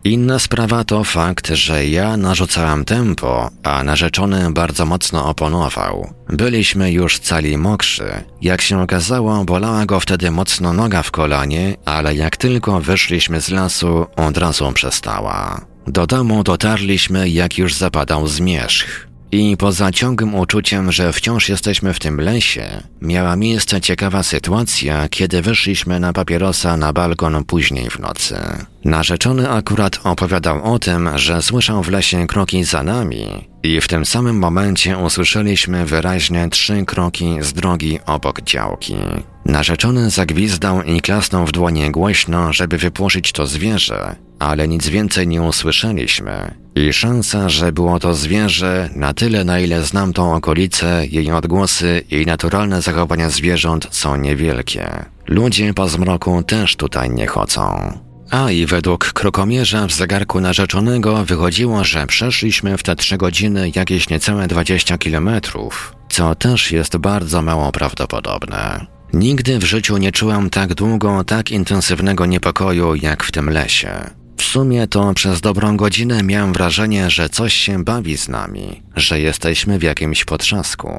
Inna 0.05 0.39
sprawa 0.39 0.85
to 0.85 1.05
fakt, 1.05 1.49
że 1.49 1.87
ja 1.87 2.17
narzucałem 2.17 2.85
tempo, 2.85 3.51
a 3.63 3.85
narzeczony 3.85 4.53
bardzo 4.53 4.87
mocno 4.87 5.29
oponował. 5.29 6.15
Byliśmy 6.29 6.93
już 6.93 7.19
cali 7.19 7.59
mokrzy. 7.59 8.11
Jak 8.43 8.63
się 8.63 8.83
okazało, 8.83 9.45
bolała 9.45 9.87
go 9.87 10.01
wtedy 10.01 10.31
mocno 10.31 10.73
noga 10.73 11.03
w 11.03 11.11
kolanie, 11.11 11.77
ale 11.85 12.15
jak 12.15 12.37
tylko 12.37 12.81
wyszliśmy 12.81 13.41
z 13.41 13.51
lasu, 13.51 14.07
od 14.17 14.37
razu 14.37 14.73
przestała. 14.73 15.61
Do 15.87 16.07
domu 16.07 16.43
dotarliśmy, 16.45 17.29
jak 17.29 17.59
już 17.59 17.75
zapadał 17.75 18.27
zmierzch. 18.27 19.10
I 19.33 19.57
poza 19.57 19.91
ciągłym 19.91 20.35
uczuciem, 20.35 20.93
że 20.93 21.13
wciąż 21.13 21.49
jesteśmy 21.49 21.95
w 21.95 21.99
tym 21.99 22.21
lesie, 22.21 22.83
miała 23.03 23.37
miejsce 23.37 23.81
ciekawa 23.81 24.23
sytuacja, 24.23 25.09
kiedy 25.09 25.43
wyszliśmy 25.43 26.01
na 26.01 26.13
papierosa 26.13 26.77
na 26.77 26.93
balkon 26.93 27.45
później 27.45 27.91
w 27.91 27.99
nocy. 27.99 28.37
Narzeczony 28.85 29.51
akurat 29.51 30.01
opowiadał 30.05 30.75
o 30.75 30.79
tym, 30.79 31.11
że 31.19 31.43
słyszał 31.43 31.83
w 31.83 31.91
lesie 31.91 32.27
kroki 32.27 32.65
za 32.65 32.83
nami 32.83 33.49
i 33.63 33.81
w 33.81 33.89
tym 33.89 34.07
samym 34.07 34.39
momencie 34.39 34.99
usłyszeliśmy 34.99 35.87
wyraźnie 35.87 36.49
trzy 36.49 36.85
kroki 36.85 37.37
z 37.41 37.53
drogi 37.53 37.99
obok 38.07 38.43
działki. 38.43 38.97
Narzeczony 39.45 40.11
zagwizdał 40.11 40.83
i 40.83 41.01
klasnął 41.01 41.47
w 41.47 41.53
dłonie 41.53 41.91
głośno, 41.91 42.53
żeby 42.53 42.79
wypłoszyć 42.79 43.33
to 43.33 43.47
zwierzę, 43.47 44.17
ale 44.41 44.69
nic 44.69 44.89
więcej 44.89 45.29
nie 45.29 45.43
usłyszeliśmy. 45.43 46.55
I 46.75 46.93
szansa, 46.93 47.49
że 47.49 47.73
było 47.73 47.99
to 47.99 48.15
zwierzę, 48.15 48.91
na 48.97 49.15
tyle 49.15 49.45
na 49.45 49.61
ile 49.61 49.83
znam 49.83 50.13
tą 50.13 50.35
okolicę, 50.35 51.07
jej 51.07 51.33
odgłosy 51.33 52.03
i 52.11 52.27
naturalne 52.27 52.83
zachowania 52.83 53.31
zwierząt 53.31 53.89
są 53.91 54.17
niewielkie. 54.17 55.05
Ludzie 55.29 55.75
po 55.75 55.89
zmroku 55.89 56.43
też 56.43 56.77
tutaj 56.77 57.11
nie 57.11 57.27
chodzą. 57.27 57.93
A 58.31 58.51
i 58.51 58.67
według 58.67 59.13
krokomierza 59.13 59.87
w 59.87 59.93
zegarku 59.93 60.41
narzeczonego 60.41 61.25
wychodziło, 61.25 61.85
że 61.85 62.07
przeszliśmy 62.07 62.79
w 62.79 62.83
te 62.83 62.97
trzy 62.97 63.17
godziny 63.17 63.71
jakieś 63.75 64.09
niecałe 64.09 64.49
20 64.49 64.99
kilometrów, 64.99 65.97
co 66.09 66.35
też 66.35 66.73
jest 66.73 66.97
bardzo 66.97 67.43
mało 67.43 67.73
prawdopodobne. 67.73 68.87
Nigdy 69.13 69.59
w 69.59 69.65
życiu 69.65 69.97
nie 69.97 70.13
czułam 70.13 70.51
tak 70.51 70.75
długo 70.75 71.25
tak 71.25 71.51
intensywnego 71.51 72.27
niepokoju 72.27 72.95
jak 72.95 73.25
w 73.25 73.33
tym 73.33 73.51
lesie. 73.51 74.20
W 74.41 74.45
sumie 74.45 74.87
to 74.87 75.15
przez 75.15 75.41
dobrą 75.41 75.77
godzinę 75.77 76.23
miałem 76.23 76.53
wrażenie, 76.53 77.11
że 77.11 77.29
coś 77.29 77.55
się 77.55 77.85
bawi 77.85 78.19
z 78.19 78.29
nami, 78.29 78.83
że 78.97 79.21
jesteśmy 79.21 79.79
w 79.79 79.83
jakimś 79.83 80.25
potrzasku. 80.25 80.91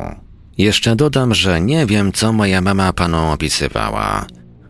Jeszcze 0.58 0.96
dodam, 0.96 1.34
że 1.34 1.62
nie 1.62 1.86
wiem, 1.86 2.12
co 2.12 2.34
moja 2.34 2.62
mama 2.62 2.94
panu 2.94 3.32
opisywała. 3.32 4.26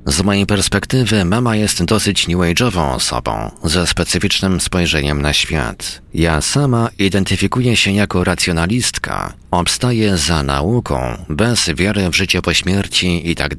Z 0.05 0.21
mojej 0.21 0.45
perspektywy 0.45 1.25
mama 1.25 1.55
jest 1.55 1.83
dosyć 1.83 2.27
new 2.27 2.39
osobą, 2.77 3.51
ze 3.63 3.87
specyficznym 3.87 4.61
spojrzeniem 4.61 5.21
na 5.21 5.33
świat. 5.33 6.01
Ja 6.13 6.41
sama 6.41 6.89
identyfikuję 6.99 7.75
się 7.75 7.91
jako 7.91 8.23
racjonalistka, 8.23 9.33
obstaję 9.51 10.17
za 10.17 10.43
nauką, 10.43 11.25
bez 11.29 11.69
wiary 11.75 12.09
w 12.09 12.15
życie 12.15 12.41
po 12.41 12.53
śmierci 12.53 13.29
i 13.29 13.35
tak 13.35 13.55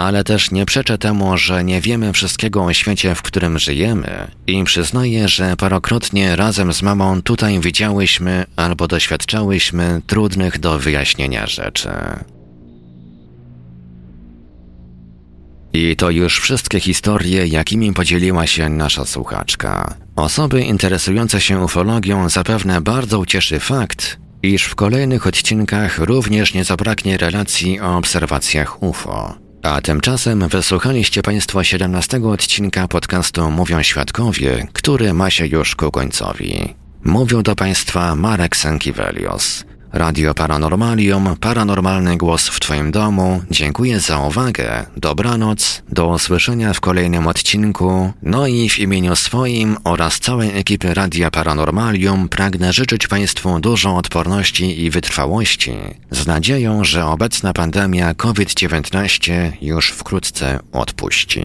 ale 0.00 0.24
też 0.24 0.50
nie 0.50 0.66
przeczę 0.66 0.98
temu, 0.98 1.38
że 1.38 1.64
nie 1.64 1.80
wiemy 1.80 2.12
wszystkiego 2.12 2.64
o 2.64 2.72
świecie, 2.72 3.14
w 3.14 3.22
którym 3.22 3.58
żyjemy 3.58 4.30
i 4.46 4.64
przyznaję, 4.64 5.28
że 5.28 5.56
parokrotnie 5.56 6.36
razem 6.36 6.72
z 6.72 6.82
mamą 6.82 7.22
tutaj 7.22 7.60
widziałyśmy 7.60 8.44
albo 8.56 8.88
doświadczałyśmy 8.88 10.02
trudnych 10.06 10.58
do 10.58 10.78
wyjaśnienia 10.78 11.46
rzeczy. 11.46 11.90
I 15.72 15.96
to 15.96 16.10
już 16.10 16.40
wszystkie 16.40 16.80
historie, 16.80 17.46
jakimi 17.46 17.92
podzieliła 17.92 18.46
się 18.46 18.68
nasza 18.68 19.04
słuchaczka. 19.04 19.94
Osoby 20.16 20.62
interesujące 20.62 21.40
się 21.40 21.60
ufologią 21.60 22.28
zapewne 22.28 22.80
bardzo 22.80 23.18
ucieszy 23.18 23.60
fakt, 23.60 24.18
iż 24.42 24.62
w 24.62 24.74
kolejnych 24.74 25.26
odcinkach 25.26 25.98
również 25.98 26.54
nie 26.54 26.64
zabraknie 26.64 27.16
relacji 27.16 27.80
o 27.80 27.96
obserwacjach 27.96 28.82
UFO. 28.82 29.49
A 29.62 29.80
tymczasem 29.80 30.48
wysłuchaliście 30.48 31.22
Państwo 31.22 31.64
17 31.64 32.20
odcinka 32.24 32.88
podcastu 32.88 33.50
Mówią 33.50 33.82
Świadkowie, 33.82 34.66
który 34.72 35.14
ma 35.14 35.30
się 35.30 35.46
już 35.46 35.76
ku 35.76 35.90
końcowi. 35.90 36.74
Mówił 37.04 37.42
do 37.42 37.56
Państwa 37.56 38.16
Marek 38.16 38.56
Sankiewelios. 38.56 39.64
Radio 39.92 40.34
Paranormalium, 40.34 41.36
paranormalny 41.40 42.16
głos 42.16 42.48
w 42.48 42.60
Twoim 42.60 42.90
domu. 42.90 43.42
Dziękuję 43.50 44.00
za 44.00 44.18
uwagę. 44.18 44.86
Dobranoc. 44.96 45.82
Do 45.88 46.08
usłyszenia 46.08 46.72
w 46.72 46.80
kolejnym 46.80 47.26
odcinku. 47.26 48.12
No 48.22 48.46
i 48.46 48.68
w 48.68 48.78
imieniu 48.78 49.16
swoim 49.16 49.76
oraz 49.84 50.18
całej 50.18 50.58
ekipy 50.58 50.94
Radia 50.94 51.30
Paranormalium 51.30 52.28
pragnę 52.28 52.72
życzyć 52.72 53.06
Państwu 53.06 53.60
dużo 53.60 53.96
odporności 53.96 54.84
i 54.84 54.90
wytrwałości, 54.90 55.72
z 56.10 56.26
nadzieją, 56.26 56.84
że 56.84 57.06
obecna 57.06 57.52
pandemia 57.52 58.14
COVID-19 58.14 59.52
już 59.62 59.90
wkrótce 59.90 60.58
odpuści. 60.72 61.44